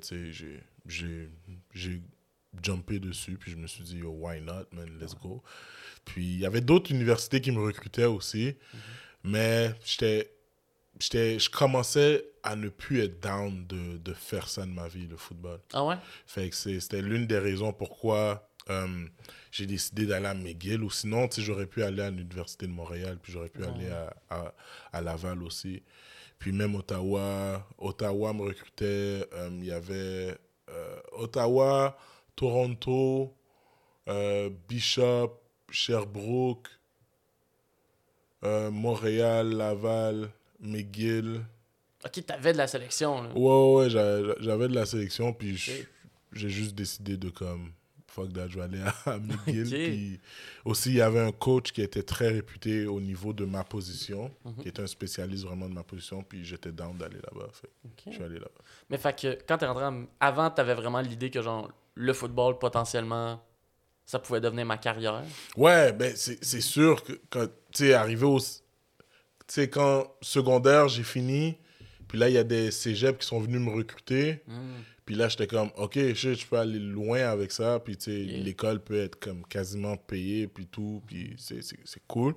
j'ai 0.84 2.02
jumpé 2.62 2.98
dessus. 2.98 3.36
Puis 3.38 3.52
je 3.52 3.56
me 3.56 3.66
suis 3.66 3.82
dit, 3.84 4.02
oh, 4.04 4.10
why 4.18 4.40
not, 4.40 4.64
man, 4.72 4.88
let's 5.00 5.14
go. 5.14 5.42
Puis 6.04 6.24
il 6.34 6.38
y 6.40 6.46
avait 6.46 6.60
d'autres 6.60 6.90
universités 6.92 7.40
qui 7.40 7.52
me 7.52 7.60
recrutaient 7.60 8.04
aussi. 8.04 8.56
Mais 9.24 9.72
j'étais. 9.84 10.32
j'étais- 11.00 11.38
Je 11.38 11.50
commençais 11.50 12.24
à 12.42 12.54
ne 12.56 12.68
plus 12.68 13.00
être 13.02 13.20
down 13.20 13.66
de, 13.66 13.98
de 13.98 14.12
faire 14.14 14.48
ça 14.48 14.64
de 14.64 14.70
ma 14.70 14.86
vie, 14.88 15.06
le 15.08 15.16
football. 15.16 15.60
Ah 15.72 15.84
ouais? 15.84 15.96
Fait 16.26 16.48
que 16.48 16.54
c'est- 16.56 16.78
c'était 16.80 17.02
l'une 17.02 17.26
des 17.26 17.38
raisons 17.38 17.72
pourquoi 17.72 18.48
euh, 18.68 19.06
j'ai 19.52 19.66
décidé 19.66 20.06
d'aller 20.06 20.26
à 20.26 20.34
McGill. 20.34 20.82
Ou 20.82 20.90
sinon, 20.90 21.28
tu 21.28 21.36
sais, 21.36 21.42
j'aurais 21.42 21.66
pu 21.66 21.82
aller 21.84 22.02
à 22.02 22.10
l'Université 22.10 22.66
de 22.66 22.72
Montréal, 22.72 23.18
puis 23.22 23.32
j'aurais 23.32 23.48
pu 23.48 23.62
aller 23.64 23.88
à, 23.90 24.12
à, 24.30 24.54
à 24.92 25.00
Laval 25.00 25.42
aussi. 25.44 25.82
Puis 26.38 26.50
même 26.52 26.74
Ottawa, 26.74 27.64
Ottawa 27.78 28.32
me 28.32 28.42
recrutait. 28.42 29.26
euh, 29.32 29.48
Il 29.52 29.64
y 29.66 29.70
avait 29.72 30.36
euh, 30.68 30.96
Ottawa, 31.12 31.96
Toronto, 32.36 33.34
euh, 34.08 34.50
Bishop, 34.68 35.40
Sherbrooke, 35.70 36.68
euh, 38.44 38.70
Montréal, 38.70 39.48
Laval, 39.52 40.30
McGill. 40.60 41.40
Ok, 42.04 42.24
t'avais 42.24 42.52
de 42.52 42.58
la 42.58 42.66
sélection. 42.66 43.22
Là. 43.22 43.30
Ouais, 43.34 43.40
ouais, 43.40 43.74
ouais, 43.84 43.90
j'a- 43.90 44.40
j'avais 44.40 44.68
de 44.68 44.74
la 44.74 44.86
sélection, 44.86 45.32
puis 45.32 45.56
j'ai 45.56 46.48
juste 46.48 46.74
décidé 46.74 47.16
de 47.16 47.30
comme, 47.30 47.72
fuck 48.06 48.32
that, 48.32 48.48
je 48.48 48.56
vais 48.58 48.64
aller 48.64 48.80
à 49.06 49.18
McGill. 49.18 49.66
Ok. 49.66 49.70
Puis 49.72 50.20
aussi, 50.64 50.90
il 50.90 50.96
y 50.96 51.00
avait 51.00 51.20
un 51.20 51.32
coach 51.32 51.72
qui 51.72 51.82
était 51.82 52.02
très 52.02 52.28
réputé 52.28 52.86
au 52.86 53.00
niveau 53.00 53.32
de 53.32 53.44
ma 53.44 53.64
position, 53.64 54.30
Mhm. 54.44 54.56
qui 54.62 54.68
était 54.68 54.82
un 54.82 54.86
spécialiste 54.86 55.44
vraiment 55.44 55.68
de 55.68 55.74
ma 55.74 55.82
position, 55.82 56.22
puis 56.22 56.44
j'étais 56.44 56.70
down 56.70 56.96
d'aller 56.96 57.16
là-bas. 57.32 57.48
Je 58.06 58.12
suis 58.12 58.22
allé 58.22 58.34
là-bas. 58.34 58.62
Mais 58.90 58.98
fait 58.98 59.18
que 59.18 59.38
quand 59.48 59.58
t'es 59.58 59.66
rentré 59.66 59.84
en- 59.86 60.04
avant, 60.20 60.50
t'avais 60.50 60.74
vraiment 60.74 61.00
l'idée 61.00 61.30
que 61.30 61.42
genre 61.42 61.72
le 61.96 62.12
football 62.12 62.58
potentiellement 62.58 63.42
ça 64.04 64.20
pouvait 64.20 64.40
devenir 64.40 64.64
ma 64.64 64.78
carrière? 64.78 65.24
Ouais, 65.56 65.92
ben 65.92 66.12
c'est 66.14 66.60
sûr 66.60 67.02
que 67.02 67.12
quand 67.28 67.48
tu 67.72 67.88
es 67.88 67.92
arrivé 67.92 68.24
au. 68.24 68.38
Tu 68.38 68.46
sais, 69.48 69.68
quand 69.68 70.06
secondaire, 70.22 70.86
j'ai 70.88 71.02
fini, 71.02 71.56
puis 72.06 72.16
là, 72.18 72.28
il 72.28 72.34
y 72.34 72.38
a 72.38 72.44
des 72.44 72.70
cégeps 72.70 73.18
qui 73.18 73.26
sont 73.26 73.40
venus 73.40 73.60
me 73.60 73.70
recruter. 73.70 74.42
Hmm. 74.46 74.74
Puis 75.04 75.14
là, 75.14 75.28
j'étais 75.28 75.46
comme, 75.46 75.70
OK, 75.76 75.96
je, 75.96 76.34
je 76.34 76.46
peux 76.46 76.56
aller 76.58 76.78
loin 76.80 77.20
avec 77.20 77.52
ça. 77.52 77.78
Puis, 77.80 77.96
tu 77.96 78.04
sais, 78.04 78.20
Yeah. 78.24 78.42
l'école 78.42 78.80
peut 78.82 78.98
être 79.00 79.18
comme 79.20 79.44
quasiment 79.46 79.96
payée, 79.96 80.46
puis 80.48 80.66
tout. 80.66 81.02
Puis, 81.06 81.34
c'est- 81.38 81.60
cool. 82.08 82.34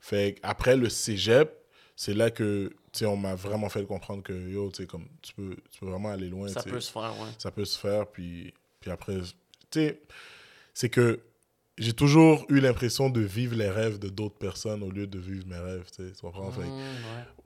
Fait 0.00 0.36
après 0.42 0.76
le 0.76 0.88
cégep, 0.88 1.52
c'est 1.94 2.14
là 2.14 2.30
que, 2.30 2.68
tu 2.92 2.98
sais, 3.00 3.06
on 3.06 3.16
m'a 3.16 3.34
vraiment 3.36 3.68
fait 3.68 3.84
comprendre 3.84 4.22
que, 4.24 4.32
yo, 4.32 4.70
tu 4.70 4.82
sais, 4.82 4.86
comme, 4.88 5.06
tu 5.22 5.34
peux, 5.34 5.56
tu 5.70 5.80
peux 5.80 5.86
vraiment 5.86 6.10
aller 6.10 6.28
loin. 6.28 6.48
Ça 6.48 6.62
peut 6.62 6.80
se 6.80 6.90
faire, 6.90 7.14
ouais. 7.20 7.28
Ça 7.38 7.50
peut 7.52 7.64
se 7.64 7.78
faire. 7.78 8.06
Puis, 8.08 8.52
puis 8.80 8.90
après, 8.90 9.18
tu 9.20 9.26
sais, 9.70 10.00
c'est 10.74 10.88
que 10.88 11.20
j'ai 11.78 11.92
toujours 11.92 12.44
eu 12.48 12.60
l'impression 12.60 13.08
de 13.10 13.20
vivre 13.20 13.54
les 13.56 13.70
rêves 13.70 13.98
de 13.98 14.08
d'autres 14.08 14.36
personnes 14.38 14.82
au 14.82 14.90
lieu 14.90 15.06
de 15.06 15.18
vivre 15.18 15.46
mes 15.46 15.56
rêves, 15.58 15.86
tu 15.94 16.02
sais. 16.12 16.24
Ouais. 16.26 16.66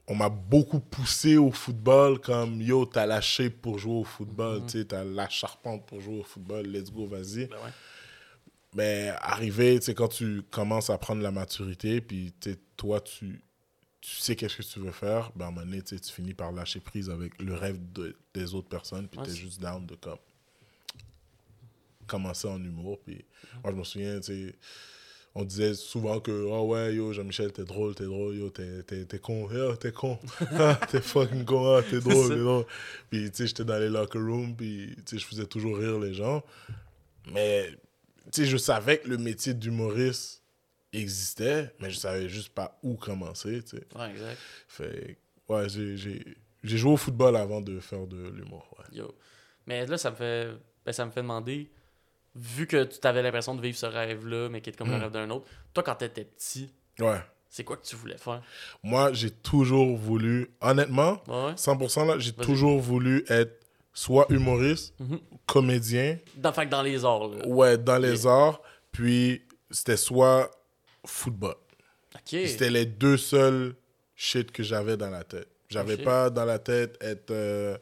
on 0.09 0.15
m'a 0.15 0.29
beaucoup 0.29 0.81
poussé 0.81 1.37
au 1.37 1.51
football 1.51 2.21
comme 2.21 2.61
yo 2.61 2.85
t'as 2.87 3.07
la 3.07 3.21
shape 3.21 3.55
pour 3.63 3.79
jouer 3.79 3.95
au 4.01 4.05
football 4.05 4.61
Mhm. 4.61 4.67
tu 4.67 4.79
sais 4.79 4.85
t'as 4.87 5.05
la 5.05 5.29
charpente 5.29 5.87
pour 5.87 6.01
jouer 6.01 6.21
au 6.21 6.25
football 6.25 6.67
let's 6.67 6.91
go 6.93 7.07
vas-y 7.07 7.47
Ben 7.47 7.57
ouais. 7.57 7.71
mais 8.75 9.13
arrivé 9.21 9.79
tu 9.79 9.87
sais 9.87 9.95
quand 9.95 10.09
tu 10.09 10.43
commences 10.51 10.91
à 10.91 10.99
prendre 10.99 11.23
la 11.23 11.31
maturité 11.31 12.01
puis 12.01 12.35
toi 12.77 13.01
tu 13.01 13.43
tu 14.03 14.11
sais 14.17 14.37
qu'est-ce 14.37 14.57
que 14.59 14.63
tu 14.63 14.81
veux 14.81 14.91
faire 14.93 15.31
ben 15.37 15.47
à 15.47 15.49
un 15.49 15.51
moment 15.53 15.65
donné 15.67 15.81
tu 15.83 15.97
finis 15.99 16.35
par 16.35 16.53
lâcher 16.53 16.81
prise 16.81 17.09
avec 17.09 17.41
le 17.41 17.55
rêve 17.55 17.79
de- 17.93 18.15
des 18.35 18.53
autres 18.55 18.69
personnes 18.69 19.09
puis 19.09 19.19
Ouais, 19.21 19.27
t'es 19.27 19.35
juste 19.35 19.61
down 19.61 19.87
de 19.87 19.95
comme 19.95 20.19
commencer 22.07 22.49
en 22.49 22.63
humour 22.63 22.99
puis 23.05 23.25
moi 23.63 23.73
je 23.73 23.77
me 23.79 23.85
souviens 23.85 24.21
tu 24.21 24.49
sais 24.49 24.55
on 25.35 25.45
disait 25.45 25.75
souvent 25.75 26.21
que 26.21 26.31
oh 26.31 26.63
ouais 26.69 26.95
yo 26.95 27.13
Jean-Michel 27.13 27.53
t'es 27.53 27.65
drôle 27.65 27.95
t'es 27.95 28.05
drôle 28.05 28.37
yo 28.37 28.51
t'es 28.51 29.19
con 29.21 29.51
yo 29.51 29.75
t'es 29.77 29.93
con 29.93 30.19
Ah, 30.53 30.79
t'es 30.89 31.01
fucking 31.01 31.45
con 31.45 31.77
ah, 31.77 31.83
t'es 31.83 32.01
drôle 32.01 32.29
t'es 32.29 32.39
drôle. 32.39 32.65
Puis 33.11 33.31
tu 33.31 33.37
sais 33.37 33.47
j'étais 33.49 33.65
dans 33.65 33.79
les 33.79 33.89
locker 33.89 34.19
rooms 34.19 34.55
puis 34.55 34.95
tu 35.05 35.17
sais 35.17 35.19
je 35.19 35.27
faisais 35.27 35.47
toujours 35.47 35.77
rire 35.77 35.99
les 35.99 36.15
gens. 36.15 36.45
Mais 37.33 37.71
tu 38.33 38.43
sais 38.43 38.47
je 38.47 38.57
savais 38.57 38.99
que 38.99 39.09
le 39.09 39.19
métier 39.19 39.55
d'humoriste 39.55 40.43
existait 40.93 41.75
mais 41.81 41.91
je 41.91 41.99
savais 41.99 42.29
juste 42.29 42.51
pas 42.51 42.79
où 42.83 42.95
commencer 42.95 43.63
tu 43.65 43.77
sais. 43.77 43.99
Ouais, 43.99 44.11
exact. 44.11 44.39
fait 44.69 45.19
ouais 45.49 45.69
j'ai 45.69 45.97
j'ai 45.97 46.25
j'ai 46.63 46.79
joué 46.79 46.93
au 46.93 46.97
football 46.97 47.37
avant 47.37 47.61
de 47.61 47.81
faire 47.81 48.07
de 48.07 48.29
l'humour 48.29 48.67
ouais. 48.79 48.99
Yo. 48.99 49.15
Mais 49.67 49.87
là, 49.87 49.99
ça 49.99 50.11
me 50.11 50.17
fait, 50.17 50.51
ben, 50.85 50.93
ça 50.93 51.07
me 51.07 51.11
fait 51.11 51.23
demander, 51.23 51.71
vu 52.37 52.67
que 52.67 52.85
tu 52.85 53.07
avais 53.07 53.23
l'impression 53.23 53.55
de 53.55 53.61
vivre 53.63 53.77
ce 53.77 53.87
rêve-là, 53.87 54.49
mais 54.49 54.61
qui 54.61 54.71
est 54.71 54.77
comme 54.77 54.91
le 54.91 54.97
Mm. 54.99 55.01
rêve 55.03 55.11
d'un 55.13 55.31
autre, 55.31 55.47
toi, 55.73 55.83
quand 55.83 55.95
t'étais 55.97 56.25
petit, 56.25 56.71
ouais 57.01 57.21
c'est 57.49 57.63
quoi 57.63 57.77
que 57.77 57.87
tu 57.87 57.95
voulais 57.95 58.19
faire? 58.19 58.43
moi 58.83 59.13
j'ai 59.13 59.31
toujours 59.31 59.97
voulu 59.97 60.51
honnêtement 60.61 61.23
Ouais, 61.29 61.45
ouais. 61.47 61.53
100% 61.57 62.05
là 62.05 62.19
j'ai 62.19 62.33
toujours 62.33 62.81
voulu 62.81 63.25
être 63.29 63.61
soit 63.93 64.27
humoriste 64.29 64.93
Mhm. 64.99 65.21
comédien 65.47 66.19
Dans, 66.37 66.53
fait 66.53 66.67
dans 66.67 66.83
les 66.83 67.05
arts, 67.05 67.29
là. 67.29 67.47
Ouais, 67.47 67.79
dans 67.79 67.99
les 67.99 68.27
arts. 68.27 68.61
Puis 68.91 69.43
c'était 69.71 69.97
soit 69.97 70.51
football. 71.07 71.55
C'était 72.25 72.71
les 72.71 72.87
deux 72.87 73.17
seuls 73.17 73.75
shit 74.17 74.51
que 74.51 74.63
j'avais 74.65 74.97
dans 74.97 75.11
la 75.11 75.23
tête. 75.25 75.49
J'avais 75.69 75.97
pas 75.97 76.31
dans 76.31 76.45
la 76.45 76.59
tête 76.59 76.97
être, 77.01 77.31
euh, 77.31 77.77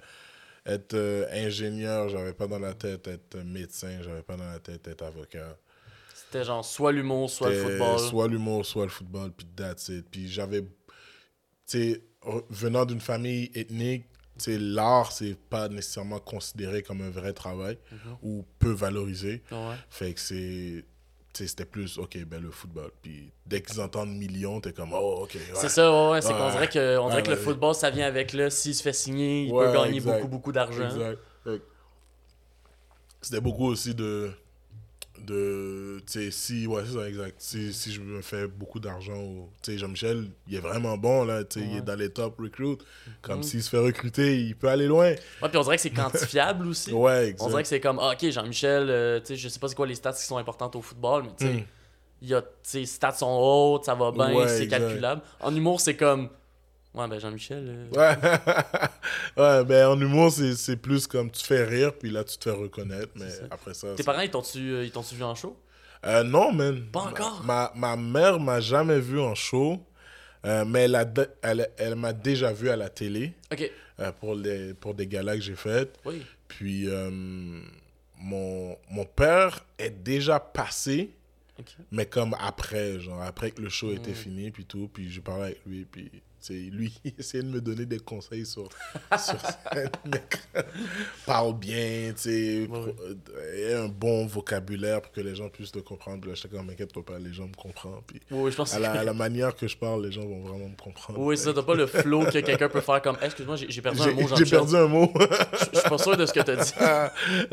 être 0.67 0.95
euh, 0.95 1.27
ingénieur, 1.33 2.09
j'avais 2.09 2.33
pas 2.33 2.47
dans 2.47 2.59
la 2.59 2.75
tête 2.75 3.07
être 3.09 3.37
médecin, 3.39 4.01
j'avais 4.03 4.23
pas 4.23 4.37
dans 4.37 4.49
la 4.51 4.59
tête 4.59 4.87
être 4.89 5.03
avocat. 5.03 5.57
C'était 6.15 6.45
genre 6.45 6.65
soit 6.65 6.93
l'humour, 6.93 7.29
soit 7.31 7.51
le 7.51 7.57
football. 7.57 7.99
Soit 7.99 8.29
l'humour, 8.29 8.65
soit 8.65 8.85
le 8.85 8.91
football, 8.91 9.33
puis 9.33 9.47
that's 9.57 9.89
it. 9.89 10.07
Puis 10.11 10.29
j'avais, 10.29 10.63
tu 10.63 10.69
sais, 11.67 12.03
venant 12.51 12.85
d'une 12.87 13.01
famille 13.01 13.51
ethnique, 13.55 14.07
tu 14.39 14.45
sais, 14.45 14.59
l'art, 14.59 15.13
c'est 15.13 15.37
pas 15.37 15.69
nécessairement 15.69 16.19
considéré 16.21 16.83
comme 16.83 17.03
un 17.03 17.11
vrai 17.11 17.33
travail 17.35 17.77
Mhm. 17.91 18.17
ou 18.23 18.47
peu 18.59 18.71
valorisé. 18.71 19.43
Ouais. 19.51 19.75
Fait 19.91 20.15
que 20.15 20.21
c'est. 20.21 20.85
C'était 21.35 21.65
plus, 21.65 21.99
OK, 21.99 22.19
ben 22.27 22.43
le 22.43 22.51
football. 22.51 22.91
Puis 23.01 23.33
dès 23.47 23.63
qu'ils 23.63 23.81
entendent 23.81 24.15
millions, 24.15 24.61
t'es 24.61 24.73
comme, 24.73 24.93
oh, 24.93 25.23
OK. 25.23 25.35
ouais. 25.35 25.41
C'est 25.55 25.71
ça, 25.71 25.91
ouais, 25.91 26.11
ouais, 26.11 26.23
c'est 26.23 26.33
qu'on 26.33 26.51
dirait 26.51 26.69
que, 26.69 26.99
on 26.99 27.09
dirait 27.09 27.23
que 27.23 27.31
le 27.31 27.37
football, 27.37 27.75
ça 27.75 27.91
vient 27.91 28.07
avec 28.07 28.33
là. 28.33 28.51
S'il 28.51 28.75
se 28.75 28.83
fait 28.83 28.93
signer, 28.93 29.45
il 29.45 29.51
peut 29.51 29.73
gagner 29.73 29.97
exact. 29.97 30.17
beaucoup, 30.17 30.29
beaucoup 30.29 30.53
d'argent. 30.53 30.89
C'était 33.21 33.41
beaucoup 33.41 33.67
aussi 33.67 33.95
de. 33.95 34.33
De 35.27 36.01
tu 36.07 36.13
sais, 36.13 36.31
si, 36.31 36.67
ouais, 36.67 36.83
c'est 36.87 36.95
ça, 36.99 37.09
exact. 37.09 37.35
Si, 37.39 37.73
si 37.73 37.93
je 37.93 38.01
me 38.01 38.21
fais 38.23 38.47
beaucoup 38.47 38.81
d'argent, 38.81 39.49
tu 39.63 39.73
sais, 39.73 39.79
Jean-Michel, 39.79 40.27
il 40.49 40.55
est 40.57 40.61
vraiment 40.61 40.97
bon, 40.99 41.25
là, 41.25 41.45
tu 41.45 41.61
sais, 41.61 41.67
il 41.67 41.77
est 41.79 41.83
dans 41.83 41.95
les 41.99 42.11
top 42.11 42.39
recruits. 42.39 42.79
Comme 43.23 43.39
Mhm. 43.39 43.43
s'il 43.43 43.63
se 43.63 43.71
fait 43.71 43.79
recruter, 43.79 44.39
il 44.41 44.55
peut 44.57 44.69
aller 44.69 44.87
loin. 44.87 45.11
Ouais, 45.13 45.49
puis 45.49 45.57
on 45.57 45.63
dirait 45.63 45.77
que 45.77 45.83
c'est 45.83 45.91
quantifiable 45.91 46.67
aussi. 46.69 46.93
Ouais, 46.93 47.29
exact. 47.29 47.43
On 47.47 47.49
dirait 47.51 47.63
que 47.63 47.69
c'est 47.69 47.81
comme, 47.81 47.99
ah, 48.01 48.13
ok, 48.13 48.31
Jean-Michel, 48.31 48.87
euh, 48.91 49.21
tu 49.21 49.27
sais, 49.27 49.37
je 49.37 49.49
sais 49.49 49.59
pas 49.59 49.69
c'est 49.69 49.75
quoi 49.75 49.87
les 49.87 49.95
stats 49.95 50.13
qui 50.13 50.25
sont 50.25 50.37
importantes 50.39 50.77
au 50.77 50.83
football, 50.83 51.25
mais 51.25 51.31
tu 51.39 51.47
sais, 51.47 51.53
Mm. 51.53 51.65
il 52.23 52.29
y 52.29 52.35
a, 52.35 52.43
tu 52.43 52.49
sais, 52.63 52.79
les 52.81 52.87
stats 52.87 53.13
sont 53.13 53.27
hautes, 53.41 53.85
ça 53.85 53.95
va 53.95 54.11
bien, 54.13 54.33
Ouais, 54.35 54.49
c'est 54.49 54.69
calculable. 54.69 55.23
En 55.41 55.55
humour, 55.55 55.81
c'est 55.81 55.97
comme, 55.97 56.29
ouais, 56.95 57.09
ben 57.09 57.19
Jean-Michel. 57.19 57.65
euh, 57.69 57.89
Ouais. 57.91 58.17
ouais, 59.37 59.65
ben 59.65 59.87
en 59.89 60.01
humour, 60.01 60.33
c'est 60.33 60.55
c'est 60.55 60.77
plus 60.77 61.07
comme 61.07 61.31
tu 61.31 61.45
fais 61.45 61.65
rire, 61.65 61.93
puis 61.99 62.11
là, 62.11 62.25
tu 62.25 62.37
te 62.39 62.45
fais 62.51 62.57
reconnaître. 62.57 63.13
Mais 63.17 63.31
ça. 63.31 63.43
après 63.51 63.75
ça. 63.75 63.89
Tes 63.91 63.99
c'est- 63.99 64.05
parents, 64.05 64.21
ils 64.21 64.31
t'ont-tu 64.31 64.59
euh, 64.73 64.89
vu 65.13 65.23
en 65.23 65.35
show? 65.35 65.57
Euh, 66.05 66.23
non, 66.25 66.53
man. 66.53 66.83
Pas 66.93 67.05
Ma- 67.05 67.11
encore? 67.11 67.43
Ma, 67.45 67.73
ma 67.77 67.97
mère 67.97 68.41
m'a 68.41 68.61
jamais 68.61 68.99
vu 68.99 69.21
en 69.21 69.35
show, 69.35 69.79
euh, 70.45 70.65
mais 70.65 70.81
elle, 70.83 70.95
a 70.97 71.05
de- 71.05 71.31
elle, 71.43 71.69
elle 71.79 71.95
m'a 71.95 72.13
déjà 72.13 72.53
vu 72.53 72.69
à 72.71 72.77
la 72.77 72.89
télé 72.89 73.33
Ok, 73.53 73.71
pour, 74.19 74.35
les, 74.35 74.75
pour 74.75 74.95
des 74.95 75.07
galas 75.07 75.37
que 75.37 75.43
j'ai 75.43 75.55
faites. 75.57 75.99
oui. 76.05 76.23
Puis 76.49 76.87
mon, 78.19 78.77
mon 78.91 79.05
père 79.05 79.65
est 79.79 79.91
déjà 79.91 80.39
passé, 80.39 81.11
mais 81.91 82.07
comme 82.07 82.35
après, 82.41 83.01
genre 83.01 83.23
après 83.23 83.51
que 83.53 83.63
le 83.63 83.69
show 83.69 83.91
était 83.93 84.11
Mm. 84.11 84.15
fini, 84.15 84.51
puis 84.51 84.65
tout. 84.65 84.91
Puis 84.93 85.11
je 85.11 85.21
parlais 85.21 85.45
avec 85.47 85.61
lui, 85.67 85.85
puis 85.85 86.11
c'est 86.43 86.55
lui 86.55 86.93
essayait 87.19 87.43
de 87.45 87.49
me 87.49 87.61
donner 87.61 87.87
des 87.87 87.99
conseils 87.99 88.45
sur, 88.45 88.69
sur 89.19 89.41
scène. 89.41 89.91
Parle 91.27 91.55
bien, 91.55 92.13
tu 92.17 92.23
sais, 92.23 92.67
pro- 92.69 92.89
euh, 93.31 93.85
un 93.85 93.89
bon 93.89 94.27
vocabulaire 94.27 95.01
pour 95.01 95.13
que 95.13 95.21
les 95.21 95.35
gens 95.35 95.49
puissent 95.49 95.73
te 95.73 95.79
comprendre. 95.79 96.21
Puis 96.21 96.31
là, 96.31 96.35
j'étais 96.35 96.55
comme, 96.55 96.69
inquiète-toi 96.69 97.05
pas, 97.05 97.19
les 97.19 97.33
gens 97.33 97.47
me 97.47 97.55
comprennent. 97.55 98.03
Puis 98.07 98.21
Oui, 98.31 98.51
je 98.51 98.57
pense 98.57 98.75
à 98.75 98.79
la, 98.79 99.13
manière 99.15 99.55
que 99.55 99.69
je 99.69 99.77
parle, 99.77 100.05
les 100.07 100.13
gens 100.13 100.23
vont 100.27 100.43
vraiment 100.43 100.69
me 100.69 100.77
comprendre. 100.77 101.19
Oui, 101.21 101.37
ça, 101.39 101.53
t'as 101.53 101.63
pas 101.63 101.75
le 101.75 101.87
flow 101.87 102.25
que 102.25 102.39
quelqu'un 102.41 102.69
peut 102.69 102.81
faire 102.81 103.01
comme, 103.03 103.17
excuse-moi, 103.23 103.57
j'ai 103.57 103.83
perdu 103.83 104.03
un 104.03 104.13
mot, 104.13 104.37
j'ai 104.37 104.47
perdu 104.47 104.77
un 104.77 104.89
mot. 104.89 105.13
Je 105.15 105.67
je 105.73 105.79
suis 105.81 105.89
pas 105.89 105.99
sûr 105.99 106.17
de 106.17 106.27
ce 106.27 106.33
que 106.33 106.41
t'as 106.41 106.57
dit. 106.57 106.73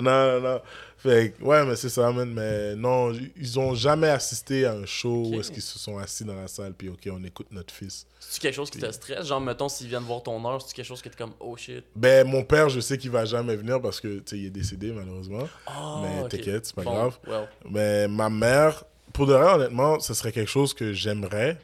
non, 0.02 0.40
non, 0.40 0.42
non. 0.42 0.62
Fait 1.02 1.32
que, 1.32 1.44
ouais, 1.44 1.66
mais 1.66 1.76
c'est 1.78 1.88
ça, 1.90 2.12
man. 2.12 2.30
Mais 2.34 2.76
non, 2.76 3.14
ils 3.38 3.58
ont 3.60 3.74
jamais 3.74 4.10
assisté 4.10 4.66
à 4.66 4.74
un 4.74 4.86
show 4.86 5.28
où 5.28 5.40
est-ce 5.40 5.50
qu'ils 5.52 5.62
se 5.62 5.80
sont 5.80 5.98
assis 5.98 6.26
dans 6.26 6.36
la 6.36 6.48
salle, 6.48 6.74
puis 6.74 6.90
OK, 6.90 7.08
on 7.12 7.24
écoute 7.24 7.48
notre 7.52 7.74
fils. 7.74 8.06
C'est-tu 8.20 8.42
quelque 8.42 8.56
chose 8.56 8.70
qui 8.70 8.80
te 8.80 8.92
stresse? 8.92 9.26
Genre, 9.26 9.40
mettons, 9.40 9.70
s'ils 9.70 9.88
viennent 9.88 10.04
voir 10.04 10.22
ton 10.24 10.44
heure, 10.46 10.62
c'est-tu 10.62 10.74
quelque 10.76 10.86
chose 10.86 11.02
qui 11.02 11.08
est 11.08 11.16
comme, 11.16 11.32
oh 11.40 11.56
shit? 11.56 11.86
Ben, 11.96 12.28
mon 12.28 12.44
père, 12.44 12.68
je 12.70 12.82
sais 12.82 12.98
qu'il 12.98 13.12
va 13.12 13.24
jamais 13.24 13.56
venir 13.56 13.82
parce 13.82 14.02
que, 14.02 14.20
tu 14.20 14.24
sais, 14.26 14.38
il 14.40 14.46
est 14.48 14.50
décédé, 14.50 14.92
malheureusement. 14.92 15.48
Ah, 15.68 16.00
mais 16.02 16.28
t'inquiète, 16.28 16.66
c'est 16.66 16.76
pas 16.76 16.84
Bon, 16.84 16.92
grave. 16.94 17.18
well. 17.28 17.48
Mais 17.70 18.08
ma 18.10 18.30
mère, 18.30 18.84
pour 19.14 19.26
de 19.26 19.34
vrai, 19.34 19.54
honnêtement, 19.54 20.00
ce 20.02 20.14
serait 20.14 20.34
quelque 20.34 20.52
chose 20.52 20.74
que 20.74 20.92
j'aimerais. 20.92 21.58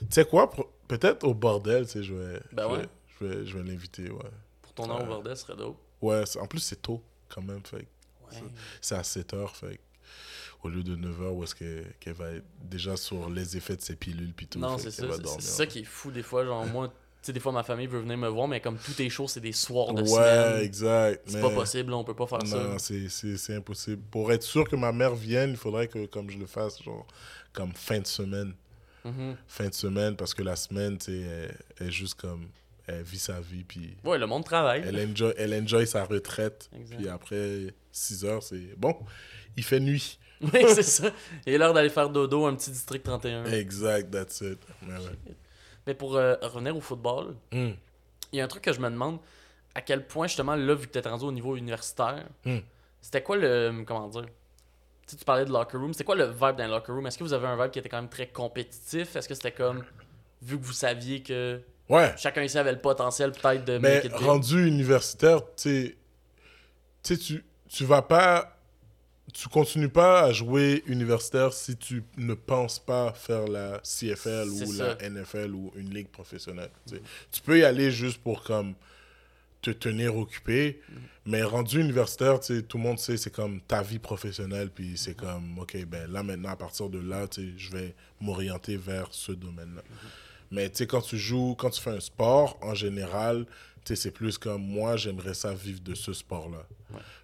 Tu 0.00 0.06
sais 0.10 0.24
quoi, 0.26 0.50
peut-être 0.86 1.24
au 1.24 1.32
bordel, 1.34 1.86
tu 1.86 1.92
sais, 1.92 2.02
je 2.02 2.14
vais, 2.14 2.40
Ben 2.52 2.64
je 2.68 2.72
ouais. 2.74 2.78
vais, 2.80 2.88
je 3.20 3.24
vais, 3.26 3.46
je 3.46 3.56
vais 3.58 3.64
l'inviter, 3.70 4.10
ouais. 4.10 4.30
Pour 4.62 4.74
ton 4.74 4.90
heure 4.90 5.02
au 5.02 5.06
bordel, 5.06 5.34
ce 5.36 5.44
serait 5.46 5.56
dope. 5.56 5.76
Ouais, 6.02 6.24
c'est- 6.26 6.38
en 6.38 6.46
plus, 6.46 6.60
c'est 6.60 6.80
tôt, 6.82 7.02
quand 7.28 7.42
même, 7.42 7.60
fait 7.64 7.86
Ouais. 8.32 8.42
c'est 8.80 8.94
à 8.94 9.02
7 9.04 9.34
heures, 9.34 9.56
fait 9.56 9.80
au 10.62 10.68
lieu 10.68 10.82
de 10.82 10.94
9 10.94 11.22
heures 11.22 11.34
où 11.34 11.42
est-ce 11.44 11.54
qu'elle 11.54 11.86
qu'elle 12.00 12.12
va 12.14 12.32
être 12.32 12.44
déjà 12.62 12.96
sur 12.96 13.30
les 13.30 13.56
effets 13.56 13.76
de 13.76 13.80
ses 13.80 13.96
pilules 13.96 14.32
puis 14.34 14.46
tout. 14.46 14.58
Non, 14.58 14.76
c'est 14.78 14.90
ça. 14.90 15.06
C'est 15.24 15.40
ça 15.40 15.66
qui 15.66 15.80
est 15.80 15.84
fou 15.84 16.10
des 16.10 16.22
fois. 16.22 16.44
Genre, 16.44 16.66
moi, 16.66 16.88
tu 16.88 16.92
sais, 17.22 17.32
des 17.32 17.40
fois, 17.40 17.52
ma 17.52 17.62
famille 17.62 17.86
veut 17.86 18.00
venir 18.00 18.18
me 18.18 18.28
voir, 18.28 18.46
mais 18.48 18.60
comme 18.60 18.76
tout 18.78 19.00
est 19.00 19.08
chaud, 19.08 19.26
c'est 19.28 19.40
des 19.40 19.52
soirs 19.52 19.94
de 19.94 20.02
Ouais, 20.02 20.08
semaine. 20.08 20.62
exact. 20.62 21.22
C'est 21.26 21.34
mais- 21.36 21.40
pas 21.42 21.50
possible, 21.50 21.92
on 21.94 22.04
peut 22.04 22.14
pas 22.14 22.26
faire 22.26 22.38
Non, 22.44 22.78
ça. 22.78 23.08
c'est- 23.08 23.36
c'est 23.38 23.54
impossible. 23.54 24.02
Pour 24.10 24.30
être 24.32 24.42
sûr 24.42 24.68
que 24.68 24.76
ma 24.76 24.92
mère 24.92 25.14
vienne, 25.14 25.50
il 25.50 25.56
faudrait 25.56 25.88
que 25.88 26.04
comme 26.06 26.28
je 26.30 26.38
le 26.38 26.46
fasse, 26.46 26.82
genre, 26.82 27.06
comme 27.54 27.72
fin 27.74 27.98
de 28.00 28.06
semaine. 28.06 28.52
Mhm. 29.04 29.36
Fin 29.48 29.68
de 29.68 29.74
semaine, 29.74 30.14
parce 30.14 30.34
que 30.34 30.42
la 30.42 30.56
semaine, 30.56 30.98
tu 30.98 31.06
sais, 31.06 31.50
elle 31.78 31.86
est 31.86 31.90
juste 31.90 32.14
comme. 32.20 32.48
Elle 32.92 33.02
vit 33.02 33.18
sa 33.18 33.40
vie, 33.40 33.62
puis 33.64 33.96
Ouais, 34.04 34.18
le 34.18 34.26
monde 34.26 34.44
travaille. 34.44 34.82
elle 34.84 34.98
enjoy, 35.10 35.32
elle 35.36 35.54
enjoy 35.54 35.86
sa 35.86 36.04
retraite. 36.04 36.68
Exact. 36.74 36.96
Puis 36.96 37.08
après 37.08 37.74
6 37.92 38.24
heures, 38.24 38.42
c'est 38.42 38.74
bon. 38.76 38.96
Il 39.56 39.62
fait 39.64 39.80
nuit. 39.80 40.18
Oui, 40.42 40.64
c'est 40.74 40.82
ça. 40.82 41.10
Il 41.46 41.52
est 41.52 41.58
l'heure 41.58 41.74
d'aller 41.74 41.90
faire 41.90 42.08
dodo, 42.08 42.46
un 42.46 42.54
petit 42.54 42.70
district 42.70 43.04
31. 43.04 43.44
Exact, 43.44 44.10
that's 44.10 44.40
it. 44.40 44.58
Mais 44.82 44.94
ouais. 44.94 45.34
Mais 45.86 45.92
pour 45.94 46.16
euh, 46.16 46.34
revenir 46.40 46.74
au 46.76 46.80
football, 46.80 47.36
Hmm. 47.52 47.72
il 48.32 48.38
y 48.38 48.40
a 48.40 48.44
un 48.44 48.48
truc 48.48 48.62
que 48.64 48.72
je 48.72 48.80
me 48.80 48.88
demande 48.88 49.18
à 49.74 49.82
quel 49.82 50.06
point, 50.06 50.26
justement, 50.28 50.56
là, 50.56 50.74
vu 50.74 50.86
que 50.86 50.98
t'es 50.98 51.06
rendu 51.06 51.24
au 51.26 51.32
niveau 51.32 51.56
universitaire, 51.56 52.26
Hmm. 52.46 52.60
c'était 53.02 53.22
quoi 53.22 53.36
le. 53.36 53.84
Comment 53.86 54.08
dire 54.08 54.22
Tu 54.22 54.28
Tu 55.08 55.10
sais, 55.12 55.16
tu 55.18 55.24
parlais 55.26 55.44
de 55.44 55.52
locker 55.52 55.76
room. 55.76 55.92
C'était 55.92 56.04
quoi 56.04 56.16
le 56.16 56.24
vibe 56.30 56.56
dans 56.56 56.64
le 56.66 56.70
locker 56.70 56.92
room? 56.92 57.06
Est-ce 57.06 57.18
que 57.18 57.24
vous 57.24 57.34
avez 57.34 57.46
un 57.46 57.60
vibe 57.62 57.70
qui 57.72 57.78
était 57.78 57.90
quand 57.90 58.00
même 58.00 58.08
très 58.08 58.28
compétitif? 58.28 59.14
Est-ce 59.16 59.28
que 59.28 59.34
c'était 59.34 59.52
comme, 59.52 59.84
vu 60.40 60.58
que 60.58 60.64
vous 60.64 60.72
saviez 60.72 61.22
que 61.22 61.60
Ouais. 61.90 62.14
chacun 62.16 62.42
ici 62.42 62.56
avait 62.56 62.72
le 62.72 62.78
potentiel 62.78 63.32
peut-être 63.32 63.64
de 63.64 63.78
Mais 63.78 63.96
make 63.96 64.04
it 64.06 64.12
big? 64.12 64.22
rendu 64.22 64.66
universitaire, 64.66 65.40
tu 65.40 65.46
sais, 65.56 65.96
tu 67.02 67.14
sais, 67.14 67.20
tu 67.20 67.44
tu 67.68 67.84
vas 67.84 68.02
pas. 68.02 68.56
Tu 69.32 69.48
continues 69.48 69.88
pas 69.88 70.22
à 70.24 70.32
jouer 70.32 70.82
universitaire 70.86 71.52
si 71.52 71.76
tu 71.76 72.02
ne 72.16 72.34
penses 72.34 72.80
pas 72.80 73.12
faire 73.12 73.46
la 73.46 73.78
CFL 73.84 74.48
ou 74.48 74.72
ça. 74.72 74.96
la 75.00 75.08
NFL 75.08 75.54
ou 75.54 75.72
une 75.76 75.94
ligue 75.94 76.08
professionnelle. 76.08 76.70
tu 77.30 77.40
peux 77.40 77.60
y 77.60 77.64
aller 77.64 77.92
juste 77.92 78.18
pour 78.18 78.42
comme 78.42 78.74
te 79.62 79.70
tenir 79.70 80.16
occupé, 80.16 80.80
mais 81.26 81.42
rendu 81.44 81.80
universitaire, 81.80 82.40
tout 82.40 82.78
le 82.78 82.82
monde 82.82 82.98
sait 82.98 83.16
c'est 83.16 83.32
comme 83.32 83.60
ta 83.60 83.82
vie 83.82 84.00
professionnelle, 84.00 84.70
puis 84.70 84.96
c'est 84.96 85.14
comme, 85.14 85.58
ok, 85.60 85.84
ben 85.84 86.10
là 86.10 86.24
maintenant, 86.24 86.48
à 86.48 86.56
partir 86.56 86.88
de 86.88 86.98
là, 86.98 87.26
je 87.36 87.70
vais 87.70 87.94
m'orienter 88.20 88.76
vers 88.76 89.08
ce 89.12 89.30
domaine-là. 89.30 89.82
Mais 90.50 90.68
tu 90.68 90.78
sais, 90.78 90.86
quand 90.86 91.00
tu 91.02 91.16
joues, 91.18 91.54
quand 91.56 91.70
tu 91.70 91.80
fais 91.80 91.90
un 91.90 92.00
sport, 92.00 92.58
en 92.62 92.74
général, 92.74 93.46
tu 93.84 93.94
sais, 93.94 93.96
c'est 93.96 94.10
plus 94.10 94.36
comme 94.38 94.62
moi, 94.62 94.96
j'aimerais 94.96 95.34
ça 95.34 95.54
vivre 95.54 95.80
de 95.80 95.94
ce 95.94 96.12
sport-là. 96.12 96.66